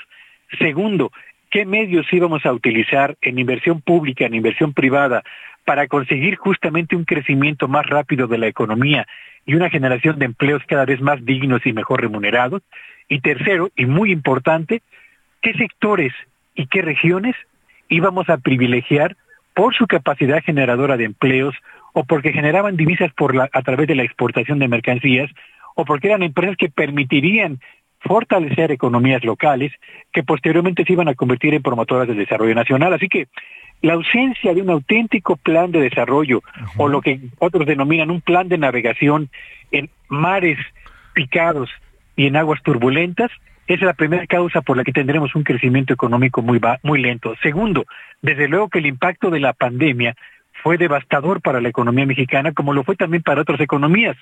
Segundo, 0.59 1.13
¿qué 1.51 1.65
medios 1.65 2.07
íbamos 2.13 2.45
a 2.45 2.53
utilizar 2.53 3.17
en 3.23 3.39
inversión 3.39 3.81
pública, 3.81 4.27
en 4.27 4.35
inversión 4.35 4.73
privada, 4.73 5.23
para 5.65 5.87
conseguir 5.87 6.37
justamente 6.37 6.95
un 6.95 7.05
crecimiento 7.05 7.69
más 7.69 7.87
rápido 7.87 8.27
de 8.27 8.39
la 8.39 8.47
economía 8.47 9.07
y 9.47 9.55
una 9.55 9.71
generación 9.71 10.19
de 10.19 10.27
empleos 10.27 10.63
cada 10.67 10.85
vez 10.85 11.01
más 11.01 11.25
dignos 11.25 11.65
y 11.65 11.73
mejor 11.73 12.03
remunerados? 12.03 12.63
Y 13.09 13.21
tercero, 13.21 13.71
y 13.77 13.87
muy 13.87 14.13
importante, 14.13 14.83
¿qué 15.43 15.53
sectores 15.55 16.13
y 16.55 16.67
qué 16.67 16.83
regiones 16.83 17.35
íbamos 17.89 18.29
a 18.29 18.39
privilegiar 18.39 19.17
por 19.55 19.75
su 19.75 19.87
capacidad 19.87 20.43
generadora 20.43 20.97
de 20.97 21.05
empleos 21.05 21.55
o 21.93 22.05
porque 22.05 22.33
generaban 22.33 22.77
divisas 22.77 23.13
por 23.13 23.35
la, 23.35 23.49
a 23.53 23.63
través 23.63 23.87
de 23.87 23.95
la 23.95 24.03
exportación 24.03 24.59
de 24.59 24.69
mercancías 24.69 25.31
o 25.75 25.85
porque 25.85 26.09
eran 26.09 26.23
empresas 26.23 26.57
que 26.57 26.69
permitirían 26.69 27.61
fortalecer 28.01 28.71
economías 28.71 29.25
locales 29.25 29.73
que 30.13 30.23
posteriormente 30.23 30.85
se 30.85 30.93
iban 30.93 31.09
a 31.09 31.15
convertir 31.15 31.55
en 31.55 31.63
promotoras 31.63 32.07
del 32.07 32.19
desarrollo 32.19 32.55
nacional. 32.55 32.93
Así 32.93 33.09
que 33.09 33.29
la 33.81 33.95
ausencia 33.95 34.55
de 34.55 34.63
un 34.63 34.71
auténtico 34.71 35.37
plan 35.37 35.71
de 35.71 35.81
desarrollo 35.81 36.43
o 36.77 36.89
lo 36.89 37.01
que 37.01 37.21
otros 37.39 37.67
denominan 37.67 38.11
un 38.11 38.21
plan 38.21 38.49
de 38.49 38.59
navegación 38.59 39.31
en 39.71 39.91
mares 40.09 40.59
picados 41.15 41.71
y 42.17 42.27
en 42.27 42.37
aguas 42.37 42.63
turbulentas 42.63 43.31
esa 43.67 43.81
es 43.81 43.87
la 43.87 43.95
primera 43.95 44.27
causa 44.27 44.61
por 44.61 44.77
la 44.77 44.85
que 44.85 44.93
tendremos 44.93 45.35
un 45.35 45.43
crecimiento 45.43 45.95
económico 45.95 46.43
muy, 46.43 46.61
muy 46.83 47.01
lento. 47.01 47.35
Segundo, 47.43 47.87
desde 48.21 48.49
luego 48.49 48.69
que 48.69 48.79
el 48.79 48.87
impacto 48.87 49.31
de 49.31 49.41
la 49.41 49.55
pandemia 49.55 50.15
fue 50.63 50.77
devastador 50.77 51.41
para 51.41 51.61
la 51.61 51.69
economía 51.69 52.07
mexicana, 52.07 52.53
como 52.53 52.73
lo 52.73 52.85
fue 52.85 52.97
también 52.97 53.23
para 53.23 53.43
otras 53.43 53.61
economías. 53.61 54.17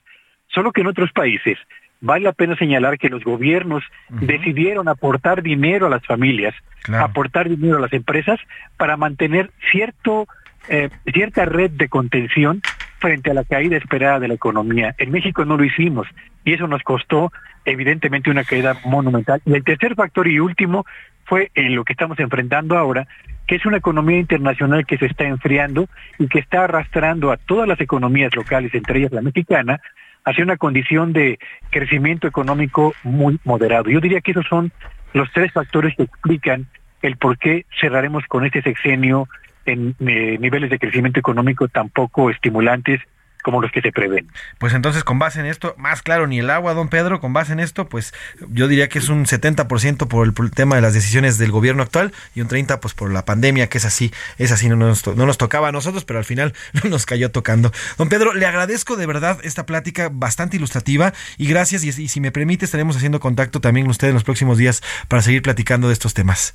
Solo 0.49 0.73
que 0.73 0.83
en 0.83 0.87
otros 0.87 1.13
países 1.13 1.59
vale 2.01 2.25
la 2.25 2.33
pena 2.33 2.57
señalar 2.57 2.99
que 2.99 3.09
los 3.09 3.25
gobiernos 3.25 3.83
decidieron 4.09 4.89
aportar 4.89 5.43
dinero 5.43 5.87
a 5.87 5.91
las 5.91 6.05
familias, 6.05 6.55
aportar 6.93 7.49
dinero 7.49 7.79
a 7.79 7.81
las 7.81 7.93
empresas 7.93 8.41
para 8.77 8.97
mantener 8.97 9.51
cierto 9.71 10.27
eh, 10.69 10.91
cierta 11.13 11.45
red 11.45 11.71
de 11.71 11.89
contención 11.89 12.61
frente 12.99 13.31
a 13.31 13.35
la 13.35 13.45
caída 13.45 13.77
esperada 13.77 14.21
de 14.21 14.29
la 14.29 14.35
economía. 14.35 14.95
En 14.99 15.11
México 15.11 15.45
no 15.45 15.57
lo 15.57 15.65
hicimos 15.65 16.07
y 16.45 16.55
eso 16.55 16.67
nos 16.67 16.83
costó 16.83 17.33
evidentemente 17.65 18.31
una 18.31 18.45
caída 18.45 18.77
monumental. 18.85 19.41
Y 19.47 19.55
el 19.55 19.65
tercer 19.65 19.95
factor 19.95 20.29
y 20.29 20.41
último 20.41 20.85
fue 21.25 21.51
en 21.55 21.75
lo 21.75 21.85
que 21.85 21.93
estamos 21.93 22.19
enfrentando 22.19 22.77
ahora, 22.77 23.07
que 23.47 23.57
es 23.57 23.67
una 23.67 23.77
economía 23.77 24.19
internacional 24.19 24.87
que 24.87 24.99
se 24.99 25.07
está 25.07 25.25
enfriando 25.25 25.89
y 26.19 26.29
que 26.29 26.39
está 26.39 26.65
arrastrando 26.65 27.31
a 27.31 27.37
todas 27.37 27.69
las 27.69 27.81
economías 27.81 28.35
locales, 28.35 28.75
entre 28.75 29.01
ellas 29.01 29.13
la 29.13 29.23
mexicana, 29.23 29.81
hacia 30.25 30.45
una 30.45 30.57
condición 30.57 31.13
de 31.13 31.39
crecimiento 31.71 32.27
económico 32.29 32.95
muy 33.03 33.39
moderado. 33.45 33.91
Yo 33.91 34.01
diría 34.01 34.21
que 34.21 34.33
esos 34.33 34.47
son 34.47 34.73
los 35.13 35.31
tres 35.33 35.53
factores 35.53 35.95
que 35.97 36.05
explican 36.05 36.67
el 37.03 37.17
por 37.17 37.39
qué 37.39 37.67
cerraremos 37.81 38.25
con 38.27 38.45
este 38.45 38.63
sexenio 38.63 39.29
en 39.67 39.95
eh, 40.01 40.39
niveles 40.41 40.71
de 40.71 40.79
crecimiento 40.79 41.21
económico 41.21 41.69
tan 41.69 41.89
poco 41.89 42.31
estimulantes 42.31 43.01
como 43.43 43.61
los 43.61 43.71
que 43.71 43.81
se 43.81 43.93
prevén. 43.93 44.29
Pues 44.59 44.73
entonces, 44.73 45.05
con 45.05 45.19
base 45.19 45.41
en 45.41 45.47
esto, 45.47 45.75
más 45.77 46.03
claro 46.03 46.27
ni 46.27 46.39
el 46.39 46.51
agua, 46.51 46.75
don 46.75 46.89
Pedro, 46.89 47.21
con 47.21 47.33
base 47.33 47.53
en 47.53 47.61
esto, 47.61 47.89
pues 47.89 48.15
yo 48.49 48.69
diría 48.69 48.89
que 48.89 48.99
es 48.99 49.09
un 49.09 49.27
70% 49.27 50.09
por 50.09 50.27
el, 50.27 50.33
por 50.33 50.47
el 50.47 50.53
tema 50.53 50.77
de 50.77 50.83
las 50.83 50.95
decisiones 50.95 51.39
del 51.39 51.51
gobierno 51.51 51.83
actual 51.83 52.13
y 52.35 52.41
un 52.41 52.49
30% 52.49 52.81
pues 52.81 52.95
por 52.95 53.13
la 53.13 53.25
pandemia, 53.25 53.69
que 53.69 53.79
es 53.79 53.85
así, 53.85 54.13
es 54.39 54.53
así, 54.53 54.69
no 54.69 54.77
nos, 54.77 55.07
no 55.07 55.27
nos 55.27 55.39
tocaba 55.39 55.69
a 55.69 55.73
nosotros, 55.73 56.05
pero 56.05 56.19
al 56.19 56.25
final 56.25 56.55
no 56.85 56.91
nos 56.91 57.07
cayó 57.07 57.31
tocando. 57.31 57.73
Don 57.99 58.09
Pedro, 58.09 58.33
le 58.35 58.47
agradezco 58.47 58.97
de 58.97 59.07
verdad 59.07 59.39
esta 59.43 59.67
plática 59.67 60.09
bastante 60.13 60.57
ilustrativa 60.57 61.13
y 61.37 61.49
gracias, 61.49 61.85
y, 61.85 61.89
y 61.89 62.09
si 62.09 62.21
me 62.21 62.33
permite, 62.33 62.65
estaremos 62.65 62.97
haciendo 62.97 63.21
contacto 63.21 63.61
también 63.61 63.87
con 63.87 63.91
usted 63.91 64.09
en 64.09 64.15
los 64.15 64.25
próximos 64.25 64.59
días 64.59 64.83
para 65.09 65.23
seguir 65.23 65.43
platicando 65.43 65.89
de 65.89 65.95
estos 65.95 66.15
temas. 66.15 66.55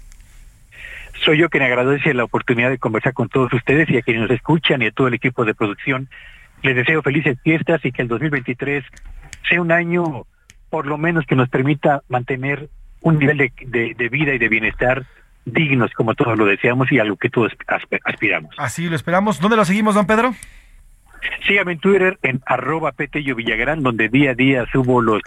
Soy 1.24 1.40
yo 1.40 1.50
quien 1.50 1.64
agradece 1.64 2.14
la 2.14 2.24
oportunidad 2.24 2.70
de 2.70 2.78
conversar 2.78 3.14
con 3.14 3.30
todos 3.30 3.52
ustedes 3.54 3.90
y 3.90 3.98
a 3.98 4.02
quienes 4.02 4.24
nos 4.24 4.32
escuchan 4.32 4.82
y 4.82 4.88
a 4.88 4.92
todo 4.92 5.08
el 5.08 5.14
equipo 5.14 5.46
de 5.46 5.54
producción. 5.54 6.10
Les 6.64 6.76
deseo 6.76 7.02
felices 7.02 7.38
fiestas 7.44 7.84
y 7.86 7.92
que 7.92 8.02
el 8.02 8.08
2023 8.08 8.84
sea 9.50 9.62
un 9.62 9.72
año 9.72 10.26
por 10.70 10.86
lo 10.86 10.98
menos 10.98 11.26
que 11.26 11.36
nos 11.36 11.50
permita 11.50 12.02
mantener 12.10 12.70
un 13.02 13.20
nivel 13.20 13.38
de, 13.38 13.54
de- 13.68 13.94
de 13.98 14.10
vida 14.10 14.34
y 14.34 14.38
de 14.38 14.50
bienestar 14.50 15.06
dignos 15.46 15.92
como 15.94 16.14
todos 16.14 16.38
lo 16.38 16.46
deseamos 16.46 16.92
y 16.92 17.00
a 17.00 17.06
lo 17.06 17.16
que 17.16 17.30
todos 17.30 17.54
asp- 17.68 18.00
aspiramos. 18.04 18.54
Así 18.58 18.90
lo 18.90 18.96
esperamos. 18.96 19.40
¿Dónde 19.40 19.56
lo 19.56 19.64
seguimos, 19.64 19.96
don 19.96 20.06
Pedro? 20.08 20.34
Sígame 21.48 21.74
en 21.74 21.80
Twitter 21.80 22.18
en 22.22 22.42
arroba 22.46 22.92
Petello 22.92 23.36
Villagrán, 23.36 23.82
donde 23.82 24.10
día 24.10 24.32
a 24.32 24.34
día 24.36 24.66
subo 24.72 25.02
los 25.02 25.22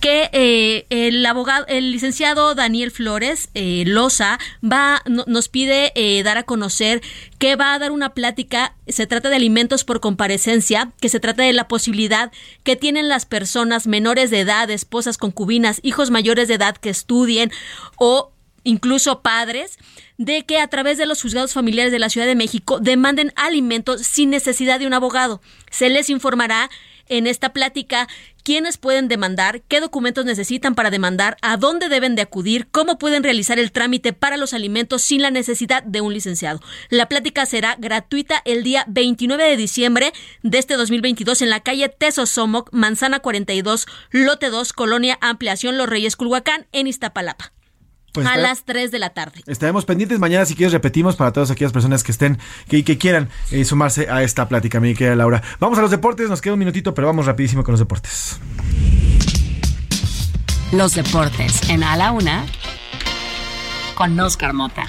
que 0.00 0.30
eh, 0.32 0.86
el 0.90 1.24
abogado, 1.26 1.66
el 1.68 1.90
licenciado 1.92 2.54
Daniel 2.54 2.90
Flores 2.90 3.48
eh, 3.54 3.84
Loza 3.86 4.38
va, 4.62 5.02
no- 5.06 5.24
nos 5.26 5.48
pide 5.48 5.92
eh, 5.94 6.22
dar 6.22 6.36
a 6.38 6.42
conocer 6.44 7.00
que 7.38 7.56
va 7.56 7.74
a 7.74 7.78
dar 7.78 7.90
una 7.92 8.14
plática. 8.14 8.74
Se 8.86 9.06
trata 9.06 9.28
de 9.30 9.36
alimentos 9.36 9.84
por 9.84 10.00
comparecencia, 10.00 10.92
que 11.00 11.08
se 11.08 11.20
trata 11.20 11.42
de 11.42 11.52
la 11.52 11.68
posibilidad 11.68 12.32
que 12.62 12.76
tienen 12.76 13.03
las 13.08 13.26
personas 13.26 13.86
menores 13.86 14.30
de 14.30 14.40
edad, 14.40 14.70
esposas, 14.70 15.18
concubinas, 15.18 15.80
hijos 15.82 16.10
mayores 16.10 16.48
de 16.48 16.54
edad 16.54 16.76
que 16.76 16.90
estudien 16.90 17.50
o 17.96 18.32
incluso 18.64 19.20
padres, 19.20 19.78
de 20.16 20.44
que 20.46 20.58
a 20.58 20.68
través 20.68 20.98
de 20.98 21.06
los 21.06 21.20
juzgados 21.20 21.52
familiares 21.52 21.92
de 21.92 21.98
la 21.98 22.08
Ciudad 22.08 22.26
de 22.26 22.34
México 22.34 22.80
demanden 22.80 23.32
alimentos 23.36 24.00
sin 24.02 24.30
necesidad 24.30 24.80
de 24.80 24.86
un 24.86 24.94
abogado. 24.94 25.40
Se 25.70 25.90
les 25.90 26.08
informará 26.08 26.70
en 27.08 27.26
esta 27.26 27.52
plática 27.52 28.08
quiénes 28.42 28.76
pueden 28.76 29.08
demandar, 29.08 29.62
qué 29.62 29.80
documentos 29.80 30.24
necesitan 30.24 30.74
para 30.74 30.90
demandar, 30.90 31.36
a 31.42 31.56
dónde 31.56 31.88
deben 31.88 32.14
de 32.14 32.22
acudir, 32.22 32.68
cómo 32.70 32.98
pueden 32.98 33.22
realizar 33.22 33.58
el 33.58 33.72
trámite 33.72 34.12
para 34.12 34.36
los 34.36 34.52
alimentos 34.52 35.02
sin 35.02 35.22
la 35.22 35.30
necesidad 35.30 35.82
de 35.82 36.00
un 36.00 36.12
licenciado. 36.12 36.60
La 36.90 37.08
plática 37.08 37.46
será 37.46 37.76
gratuita 37.78 38.42
el 38.44 38.62
día 38.62 38.84
29 38.88 39.44
de 39.44 39.56
diciembre 39.56 40.12
de 40.42 40.58
este 40.58 40.74
2022 40.74 41.42
en 41.42 41.50
la 41.50 41.60
calle 41.60 41.88
Tesosomoc, 41.88 42.68
Manzana 42.72 43.20
42, 43.20 43.86
Lote 44.10 44.50
2, 44.50 44.72
Colonia 44.72 45.18
Ampliación 45.20 45.78
Los 45.78 45.88
Reyes 45.88 46.16
Culhuacán, 46.16 46.66
en 46.72 46.86
Iztapalapa. 46.86 47.52
Pues 48.14 48.26
a 48.28 48.30
está- 48.30 48.42
las 48.42 48.64
3 48.64 48.90
de 48.92 48.98
la 49.00 49.10
tarde. 49.10 49.42
Estaremos 49.46 49.84
pendientes 49.84 50.18
mañana, 50.20 50.46
si 50.46 50.54
quieres, 50.54 50.72
repetimos 50.72 51.16
para 51.16 51.32
todas 51.32 51.50
aquellas 51.50 51.72
personas 51.72 52.02
que 52.04 52.12
estén, 52.12 52.38
que, 52.68 52.84
que 52.84 52.96
quieran 52.96 53.28
eh, 53.50 53.64
sumarse 53.64 54.08
a 54.08 54.22
esta 54.22 54.48
plática, 54.48 54.78
mi 54.80 54.94
querida 54.94 55.16
Laura. 55.16 55.42
Vamos 55.58 55.78
a 55.78 55.82
los 55.82 55.90
deportes, 55.90 56.30
nos 56.30 56.40
queda 56.40 56.52
un 56.54 56.60
minutito, 56.60 56.94
pero 56.94 57.08
vamos 57.08 57.26
rapidísimo 57.26 57.64
con 57.64 57.72
los 57.72 57.80
deportes. 57.80 58.38
Los 60.72 60.94
deportes 60.94 61.68
en 61.68 61.82
A 61.84 61.96
la 61.96 62.12
Una 62.12 62.46
con 63.94 64.18
Oscar 64.20 64.52
Mota. 64.54 64.86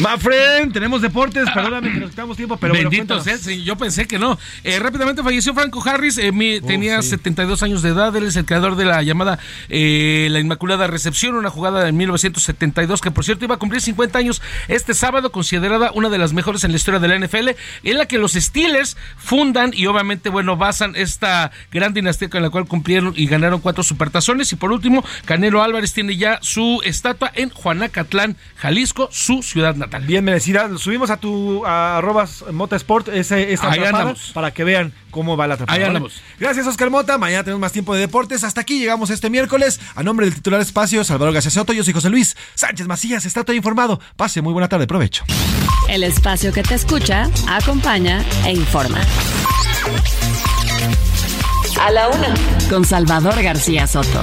My 0.00 0.18
friend, 0.18 0.72
tenemos 0.72 1.02
deportes, 1.02 1.48
perdóname 1.50 1.92
que 1.92 2.00
nos 2.00 2.10
quitamos 2.10 2.36
tiempo, 2.36 2.56
pero 2.56 2.72
bueno, 2.72 2.88
Bendito 2.90 3.20
sea, 3.20 3.36
sí, 3.36 3.62
yo 3.62 3.76
pensé 3.76 4.06
que 4.06 4.18
no. 4.18 4.38
Eh, 4.64 4.78
rápidamente 4.78 5.22
falleció 5.22 5.52
Franco 5.54 5.82
Harris, 5.86 6.16
eh, 6.18 6.32
mi- 6.32 6.60
tenía 6.62 7.00
72 7.02 7.62
años 7.62 7.82
de 7.82 7.90
edad, 7.90 8.16
él 8.16 8.24
es 8.24 8.34
el 8.36 8.46
creador 8.46 8.74
de 8.76 8.86
la 8.86 9.02
llamada 9.02 9.38
eh, 9.68 10.28
La 10.30 10.40
Inmaculada 10.40 10.86
Recepción, 10.86 11.34
una 11.34 11.50
jugada 11.50 11.84
de 11.84 11.92
1972 11.92 13.00
que 13.02 13.10
por 13.10 13.24
cierto 13.24 13.44
iba 13.44 13.56
a 13.56 13.58
cumplir 13.58 13.82
50 13.82 14.18
años 14.18 14.40
este 14.66 14.94
sábado, 14.94 15.30
considerada 15.30 15.92
una 15.94 16.08
de 16.08 16.18
las 16.18 16.32
mejores 16.32 16.64
en 16.64 16.70
la 16.72 16.78
historia 16.78 16.98
de 16.98 17.08
la 17.08 17.14
NFL, 17.18 17.50
en 17.84 17.98
la 17.98 18.06
que 18.06 18.16
los 18.18 18.32
Steelers 18.32 18.96
fundan 19.18 19.72
y 19.74 19.86
obviamente, 19.86 20.30
bueno, 20.30 20.56
basan 20.56 20.94
esta 20.96 21.52
gran 21.70 21.92
dinastía 21.92 22.30
con 22.30 22.42
la 22.42 22.48
cual 22.50 22.64
cumplieron 22.66 23.12
y 23.14 23.26
ganaron 23.26 23.60
cuatro 23.60 23.82
supertazones. 23.84 24.52
Y 24.52 24.56
por 24.56 24.72
último, 24.72 25.04
Canelo 25.26 25.62
Álvarez 25.62 25.92
tiene 25.92 26.16
ya 26.16 26.38
su 26.42 26.80
estatua 26.82 27.30
en 27.34 27.50
Juanacatlán, 27.50 28.36
Jalisco, 28.56 29.08
su 29.12 29.42
ciudad 29.42 29.76
natal. 29.82 30.02
Bien 30.04 30.24
merecida. 30.24 30.68
Lo 30.68 30.78
Subimos 30.78 31.10
a 31.10 31.16
tu 31.18 31.64
a 31.66 31.98
arrobas 31.98 32.44
Motasport 32.50 33.08
ese, 33.08 33.56
para 34.32 34.52
que 34.52 34.64
vean 34.64 34.92
cómo 35.10 35.36
va 35.36 35.46
la 35.46 35.54
atrapada. 35.54 35.76
Ahí 35.76 35.82
¿vale? 35.82 35.96
andamos. 35.96 36.22
Gracias, 36.38 36.66
Oscar 36.66 36.90
Mota. 36.90 37.18
Mañana 37.18 37.44
tenemos 37.44 37.60
más 37.60 37.72
tiempo 37.72 37.94
de 37.94 38.00
deportes. 38.00 38.44
Hasta 38.44 38.60
aquí 38.60 38.78
llegamos 38.78 39.10
este 39.10 39.30
miércoles. 39.30 39.80
A 39.94 40.02
nombre 40.02 40.26
del 40.26 40.34
titular 40.34 40.60
espacio, 40.60 41.04
Salvador 41.04 41.34
García 41.34 41.50
Soto, 41.50 41.72
yo 41.72 41.84
soy 41.84 41.92
José 41.92 42.10
Luis 42.10 42.36
Sánchez 42.54 42.86
Macías. 42.86 43.24
Está 43.26 43.44
todo 43.44 43.54
informado. 43.54 44.00
Pase 44.16 44.42
muy 44.42 44.52
buena 44.52 44.68
tarde. 44.68 44.86
Provecho. 44.86 45.24
El 45.88 46.04
espacio 46.04 46.52
que 46.52 46.62
te 46.62 46.74
escucha, 46.74 47.28
acompaña 47.48 48.24
e 48.46 48.52
informa. 48.52 49.00
A 51.80 51.90
la 51.90 52.08
una. 52.08 52.34
Con 52.70 52.84
Salvador 52.84 53.42
García 53.42 53.86
Soto. 53.86 54.22